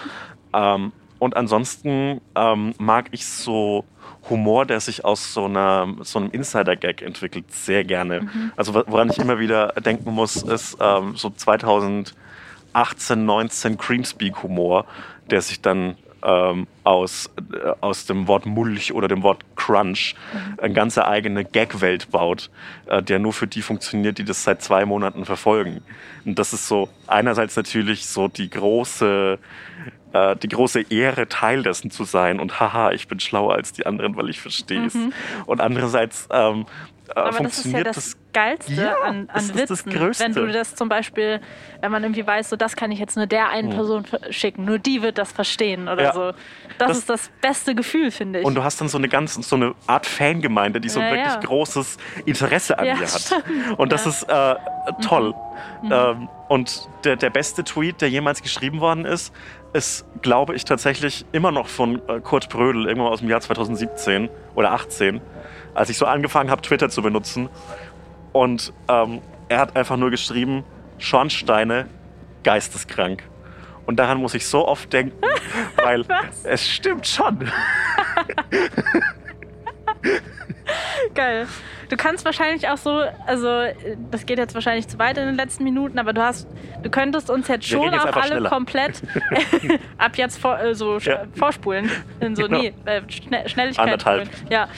Ähm, 0.53 0.91
und 1.23 1.37
ansonsten 1.37 2.19
ähm, 2.35 2.73
mag 2.77 3.07
ich 3.11 3.25
so 3.25 3.85
Humor, 4.29 4.65
der 4.65 4.79
sich 4.79 5.05
aus 5.05 5.33
so, 5.33 5.45
einer, 5.45 5.87
so 6.01 6.19
einem 6.19 6.31
Insider-Gag 6.31 7.01
entwickelt, 7.01 7.45
sehr 7.53 7.83
gerne. 7.83 8.21
Mhm. 8.21 8.51
Also 8.55 8.73
woran 8.73 9.09
ich 9.09 9.17
immer 9.17 9.39
wieder 9.39 9.69
denken 9.73 10.11
muss, 10.11 10.35
ist 10.43 10.77
ähm, 10.81 11.15
so 11.15 11.29
2018, 11.29 12.13
19 13.25 13.77
Creamspeak-Humor, 13.77 14.85
der 15.29 15.41
sich 15.41 15.61
dann 15.61 15.95
ähm, 16.23 16.67
aus, 16.83 17.29
äh, 17.37 17.71
aus 17.81 18.05
dem 18.05 18.27
Wort 18.27 18.45
Mulch 18.45 18.93
oder 18.93 19.07
dem 19.07 19.23
Wort 19.23 19.43
Crunch 19.55 20.15
mhm. 20.33 20.59
eine 20.59 20.73
ganze 20.73 21.07
eigene 21.07 21.45
Gag-Welt 21.45 22.11
baut, 22.11 22.49
äh, 22.87 23.01
der 23.03 23.19
nur 23.19 23.33
für 23.33 23.47
die 23.47 23.61
funktioniert, 23.61 24.17
die 24.17 24.23
das 24.23 24.43
seit 24.43 24.61
zwei 24.61 24.85
Monaten 24.85 25.25
verfolgen. 25.25 25.81
Und 26.25 26.39
das 26.39 26.53
ist 26.53 26.67
so 26.67 26.89
einerseits 27.07 27.55
natürlich 27.55 28.05
so 28.05 28.27
die 28.27 28.49
große 28.49 29.37
äh, 30.13 30.35
die 30.37 30.47
große 30.47 30.81
Ehre, 30.89 31.27
Teil 31.27 31.63
dessen 31.63 31.91
zu 31.91 32.03
sein 32.03 32.39
und 32.39 32.59
haha, 32.59 32.91
ich 32.91 33.07
bin 33.07 33.19
schlauer 33.19 33.55
als 33.55 33.73
die 33.73 33.85
anderen, 33.85 34.15
weil 34.15 34.29
ich 34.29 34.39
verstehe 34.39 34.85
es. 34.85 34.93
Mhm. 34.93 35.11
Und 35.45 35.59
andererseits 35.59 36.27
ähm, 36.31 36.65
äh, 37.15 37.19
Aber 37.19 37.33
funktioniert 37.33 37.87
das 37.87 37.97
ist 37.97 38.13
ja 38.13 38.13
das, 38.13 38.23
Geilste 38.33 38.73
ja, 38.73 38.95
an, 39.03 39.29
an 39.29 39.29
das 39.31 39.55
Witzen. 39.55 39.93
Das 39.93 40.19
wenn 40.19 40.33
du 40.33 40.51
das 40.51 40.75
zum 40.75 40.89
Beispiel, 40.89 41.39
wenn 41.81 41.91
man 41.91 42.03
irgendwie 42.03 42.25
weiß, 42.25 42.49
so 42.49 42.55
das 42.55 42.75
kann 42.75 42.91
ich 42.91 42.97
jetzt 42.97 43.15
nur 43.15 43.27
der 43.27 43.49
einen 43.49 43.69
mhm. 43.69 43.73
Person 43.73 44.03
schicken, 44.31 44.65
nur 44.65 44.79
die 44.79 45.03
wird 45.03 45.19
das 45.19 45.31
verstehen 45.31 45.87
oder 45.87 46.03
ja. 46.03 46.13
so. 46.13 46.31
Das, 46.79 46.87
das, 46.87 46.97
ist 46.97 47.09
das 47.09 47.31
beste 47.41 47.75
Gefühl, 47.75 48.09
finde 48.09 48.39
ich. 48.39 48.45
Und 48.45 48.55
du 48.55 48.63
hast 48.63 48.81
dann 48.81 48.87
so 48.87 48.97
eine 48.97 49.07
ganz, 49.07 49.35
so 49.35 49.55
eine 49.55 49.75
Art 49.85 50.07
Fangemeinde, 50.07 50.81
die 50.81 50.89
so 50.89 50.99
ja, 50.99 51.11
wirklich 51.11 51.47
großes 51.47 51.97
Interesse 52.25 52.79
an 52.79 52.85
dir 52.85 52.99
hat. 52.99 53.21
Stimmt. 53.21 53.43
Und 53.77 53.91
das 53.91 54.07
ist 54.07 54.23
äh, 54.23 54.55
toll. 55.01 55.35
Mhm. 55.83 55.91
Ähm, 55.91 56.29
und 56.49 56.89
der, 57.03 57.15
der 57.15 57.29
beste 57.29 57.63
Tweet, 57.63 58.01
der 58.01 58.09
jemals 58.09 58.41
geschrieben 58.41 58.79
worden 58.79 59.05
ist, 59.05 59.31
ist, 59.73 60.05
glaube 60.21 60.55
ich, 60.55 60.65
tatsächlich 60.65 61.25
immer 61.31 61.51
noch 61.51 61.67
von 61.67 62.01
äh, 62.07 62.19
Kurt 62.19 62.49
Brödel, 62.49 62.87
irgendwann 62.87 63.11
aus 63.11 63.19
dem 63.19 63.29
Jahr 63.29 63.41
2017 63.41 64.29
oder 64.55 64.71
18, 64.71 65.21
als 65.73 65.89
ich 65.89 65.97
so 65.97 66.05
angefangen 66.05 66.49
habe, 66.49 66.61
Twitter 66.61 66.89
zu 66.89 67.01
benutzen. 67.01 67.49
Und 68.31 68.73
ähm, 68.87 69.21
er 69.49 69.59
hat 69.59 69.75
einfach 69.75 69.97
nur 69.97 70.09
geschrieben, 70.09 70.63
Schornsteine, 70.97 71.87
geisteskrank. 72.43 73.23
Und 73.85 73.97
daran 73.97 74.17
muss 74.17 74.33
ich 74.33 74.45
so 74.47 74.67
oft 74.67 74.91
denken, 74.93 75.17
weil 75.75 76.05
es 76.43 76.67
stimmt 76.67 77.05
schon. 77.07 77.51
Geil. 81.13 81.47
Du 81.93 81.97
kannst 81.97 82.25
wahrscheinlich 82.25 82.67
auch 82.69 82.77
so, 82.77 83.03
also 83.27 83.65
das 84.09 84.25
geht 84.25 84.39
jetzt 84.39 84.55
wahrscheinlich 84.55 84.87
zu 84.87 84.97
weit 84.97 85.15
in 85.19 85.27
den 85.27 85.35
letzten 85.35 85.63
Minuten, 85.63 85.99
aber 85.99 86.11
du 86.11 86.23
hast, 86.23 86.47
du 86.81 86.89
könntest 86.89 87.29
uns 87.29 87.47
jetzt 87.47 87.67
schon 87.67 87.93
jetzt 87.93 88.03
auch 88.03 88.15
alle 88.15 88.25
schneller. 88.25 88.49
komplett 88.49 89.03
ab 89.99 90.17
jetzt 90.17 90.39
vor, 90.39 90.59
äh, 90.59 90.73
so 90.73 90.97
ja. 90.97 91.25
vorspulen. 91.35 91.91
In 92.19 92.35
so, 92.35 92.47
genau. 92.47 92.61
nee, 92.61 92.73
äh, 92.85 93.01
Schnell, 93.09 93.47
Schnelligkeit. 93.47 93.83
Anderthalb. 93.83 94.27
Ja. 94.49 94.69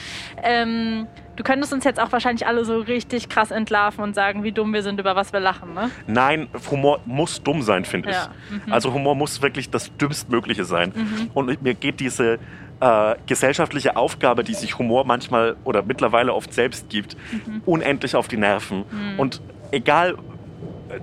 Ähm, 0.42 1.06
Du 1.36 1.42
könntest 1.42 1.70
uns 1.74 1.84
jetzt 1.84 2.00
auch 2.00 2.12
wahrscheinlich 2.12 2.46
alle 2.46 2.64
so 2.64 2.78
richtig 2.78 3.28
krass 3.28 3.50
entlarven 3.50 4.02
und 4.02 4.14
sagen, 4.14 4.42
wie 4.42 4.52
dumm 4.52 4.72
wir 4.72 4.82
sind, 4.82 4.98
über 4.98 5.16
was 5.16 5.34
wir 5.34 5.40
lachen, 5.40 5.74
ne? 5.74 5.90
Nein, 6.06 6.48
Humor 6.70 7.00
muss 7.04 7.42
dumm 7.42 7.60
sein, 7.60 7.84
finde 7.84 8.08
ich. 8.08 8.14
Ja. 8.16 8.28
Mhm. 8.48 8.72
Also 8.72 8.94
Humor 8.94 9.14
muss 9.14 9.42
wirklich 9.42 9.68
das 9.68 9.94
Dümmstmögliche 9.98 10.64
sein. 10.64 10.94
Mhm. 10.96 11.30
Und 11.34 11.62
mir 11.62 11.74
geht 11.74 12.00
diese 12.00 12.38
äh, 12.80 13.14
gesellschaftliche 13.26 13.96
Aufgabe, 13.96 14.44
die 14.44 14.54
sich 14.54 14.78
Humor 14.78 15.04
manchmal 15.04 15.56
oder 15.64 15.82
mittlerweile 15.82 16.34
oft 16.34 16.52
selbst 16.52 16.88
gibt, 16.88 17.16
mhm. 17.46 17.62
unendlich 17.64 18.16
auf 18.16 18.28
die 18.28 18.36
Nerven. 18.36 18.84
Mhm. 18.90 19.18
Und 19.18 19.40
egal, 19.70 20.16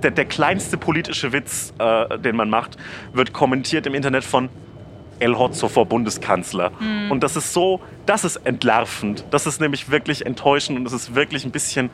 der, 0.01 0.11
der, 0.11 0.25
kleinste 0.25 0.77
politische 0.77 1.33
Witz, 1.33 1.73
äh, 1.79 2.17
den 2.19 2.35
man 2.35 2.49
macht, 2.49 2.77
wird 3.11 3.33
kommentiert 3.33 3.85
im 3.85 3.95
Internet 3.95 4.23
von 4.23 4.49
El 5.19 5.37
Hotzo 5.37 5.67
vor 5.67 5.85
Bundeskanzler. 5.85 6.71
Mhm. 6.79 7.11
Und 7.11 7.23
das 7.23 7.35
ist 7.35 7.53
so, 7.53 7.81
das 8.05 8.23
ist 8.23 8.37
entlarvend. 8.37 9.25
Das 9.31 9.45
ist 9.45 9.61
nämlich 9.61 9.89
wirklich 9.89 10.25
enttäuschend 10.25 10.79
und 10.79 10.85
es 10.85 10.93
ist 10.93 11.15
wirklich 11.15 11.45
ein 11.45 11.51
bisschen 11.51 11.89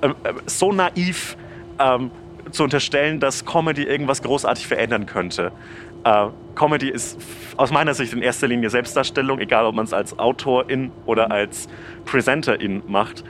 äh, 0.00 0.08
äh, 0.08 0.14
so 0.46 0.72
naiv 0.72 1.36
ähm, 1.78 2.10
zu 2.50 2.64
unterstellen, 2.64 3.20
dass 3.20 3.44
Comedy 3.44 3.82
irgendwas 3.82 4.22
großartig 4.22 4.66
verändern 4.66 5.06
könnte. 5.06 5.52
Äh, 6.06 6.28
Comedy 6.54 6.88
ist 6.88 7.20
aus 7.56 7.72
meiner 7.72 7.92
Sicht 7.92 8.12
in 8.12 8.22
erster 8.22 8.46
Linie 8.46 8.70
Selbstdarstellung, 8.70 9.40
egal 9.40 9.66
ob 9.66 9.74
man 9.74 9.84
es 9.84 9.92
als 9.92 10.16
Autorin 10.18 10.92
oder 11.04 11.32
als 11.32 11.68
Presenterin 12.04 12.82
macht. 12.86 13.24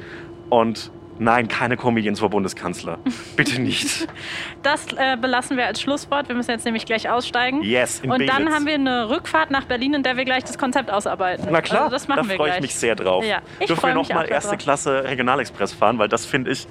Und 0.51 0.93
Nein, 1.19 1.49
keine 1.49 1.77
Comedians 1.77 2.21
vor 2.21 2.31
Bundeskanzler. 2.31 2.99
Bitte 3.37 3.61
nicht. 3.61 4.07
Das 4.63 4.87
äh, 4.97 5.17
belassen 5.17 5.57
wir 5.57 5.67
als 5.67 5.81
Schlusswort. 5.81 6.29
Wir 6.29 6.35
müssen 6.35 6.51
jetzt 6.51 6.65
nämlich 6.65 6.87
gleich 6.87 7.09
aussteigen. 7.09 7.63
Yes, 7.63 8.01
in 8.01 8.11
Und 8.11 8.19
Belitz. 8.19 8.35
dann 8.35 8.53
haben 8.53 8.67
wir 8.67 8.75
eine 8.75 9.09
Rückfahrt 9.09 9.53
nach 9.53 9.65
Berlin, 9.65 9.95
in 9.95 10.03
der 10.03 10.17
wir 10.17 10.25
gleich 10.25 10.43
das 10.43 10.59
Konzept 10.59 10.91
ausarbeiten. 10.91 11.47
Na 11.51 11.61
klar, 11.61 11.83
also 11.83 11.93
das 11.93 12.09
machen 12.09 12.29
da 12.29 12.35
freue 12.35 12.55
ich 12.57 12.61
mich 12.61 12.75
sehr 12.75 12.97
drauf. 12.97 13.25
Ja, 13.25 13.43
ich 13.61 13.67
Dürfen 13.67 13.89
wir 13.91 13.95
nochmal 13.95 14.29
erste 14.29 14.51
drauf. 14.51 14.59
Klasse 14.59 15.05
Regionalexpress 15.05 15.73
fahren, 15.73 15.99
weil 15.99 16.09
das 16.09 16.27
finde 16.27 16.51
ich 16.51 16.67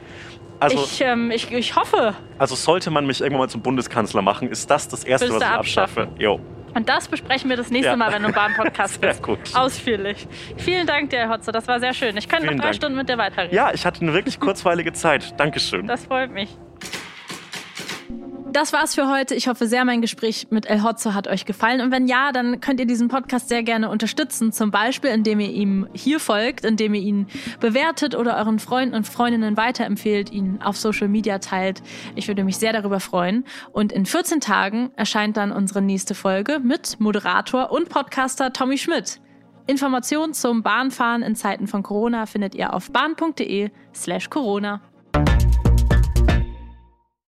also, 0.59 0.77
ich, 0.83 1.01
ähm, 1.01 1.31
ich, 1.31 1.51
ich 1.51 1.75
hoffe. 1.75 2.15
Also 2.37 2.55
sollte 2.55 2.91
man 2.91 3.05
mich 3.05 3.21
irgendwann 3.21 3.41
mal 3.41 3.49
zum 3.49 3.61
Bundeskanzler 3.61 4.21
machen, 4.21 4.49
ist 4.49 4.69
das 4.69 4.87
das 4.87 5.03
Erste, 5.03 5.29
was 5.29 5.41
ich 5.41 5.47
abschaffe. 5.47 6.07
Jo. 6.17 6.39
Und 6.75 6.89
das 6.89 7.07
besprechen 7.07 7.49
wir 7.49 7.57
das 7.57 7.71
nächste 7.71 7.91
ja. 7.91 7.95
Mal, 7.95 8.11
wenn 8.11 8.21
du 8.21 8.31
beim 8.31 8.53
Podcast 8.53 9.01
bist. 9.01 9.23
Gut. 9.23 9.39
Ausführlich. 9.53 10.27
Vielen 10.57 10.85
Dank 10.85 11.09
dir, 11.09 11.29
Hotze. 11.29 11.51
Das 11.51 11.67
war 11.67 11.79
sehr 11.79 11.93
schön. 11.93 12.15
Ich 12.17 12.29
könnte 12.29 12.47
noch 12.47 12.53
drei 12.55 12.63
Dank. 12.63 12.75
Stunden 12.75 12.97
mit 12.97 13.09
dir 13.09 13.17
weiterreden. 13.17 13.55
Ja, 13.55 13.71
ich 13.73 13.85
hatte 13.85 14.01
eine 14.01 14.13
wirklich 14.13 14.39
kurzweilige 14.39 14.93
Zeit. 14.93 15.39
Dankeschön. 15.39 15.87
Das 15.87 16.05
freut 16.05 16.31
mich 16.31 16.49
das 18.55 18.71
war's 18.71 18.95
für 18.95 19.09
heute. 19.09 19.35
Ich 19.35 19.49
hoffe 19.49 19.67
sehr, 19.67 19.83
mein 19.83 19.99
Gespräch 19.99 20.47
mit 20.49 20.65
El 20.65 20.81
Hotzo 20.81 21.13
hat 21.13 21.27
euch 21.27 21.43
gefallen. 21.43 21.81
Und 21.81 21.91
wenn 21.91 22.07
ja, 22.07 22.31
dann 22.31 22.61
könnt 22.61 22.79
ihr 22.79 22.85
diesen 22.85 23.09
Podcast 23.09 23.49
sehr 23.49 23.63
gerne 23.63 23.89
unterstützen. 23.89 24.53
Zum 24.53 24.71
Beispiel, 24.71 25.09
indem 25.09 25.41
ihr 25.41 25.51
ihm 25.51 25.89
hier 25.93 26.21
folgt, 26.21 26.63
indem 26.63 26.93
ihr 26.93 27.01
ihn 27.01 27.27
bewertet 27.59 28.15
oder 28.15 28.37
euren 28.37 28.59
Freunden 28.59 28.95
und 28.95 29.05
Freundinnen 29.05 29.57
weiterempfehlt, 29.57 30.31
ihn 30.31 30.61
auf 30.63 30.77
Social 30.77 31.09
Media 31.09 31.39
teilt. 31.39 31.83
Ich 32.15 32.29
würde 32.29 32.45
mich 32.45 32.55
sehr 32.55 32.71
darüber 32.71 33.01
freuen. 33.01 33.43
Und 33.73 33.91
in 33.91 34.05
14 34.05 34.39
Tagen 34.39 34.89
erscheint 34.95 35.35
dann 35.35 35.51
unsere 35.51 35.81
nächste 35.81 36.15
Folge 36.15 36.59
mit 36.59 36.97
Moderator 37.01 37.71
und 37.71 37.89
Podcaster 37.89 38.53
Tommy 38.53 38.77
Schmidt. 38.77 39.19
Informationen 39.67 40.33
zum 40.33 40.63
Bahnfahren 40.63 41.23
in 41.23 41.35
Zeiten 41.35 41.67
von 41.67 41.83
Corona 41.83 42.25
findet 42.25 42.55
ihr 42.55 42.73
auf 42.73 42.89
bahn.de 42.89 43.69
slash 43.93 44.29
Corona. 44.29 44.79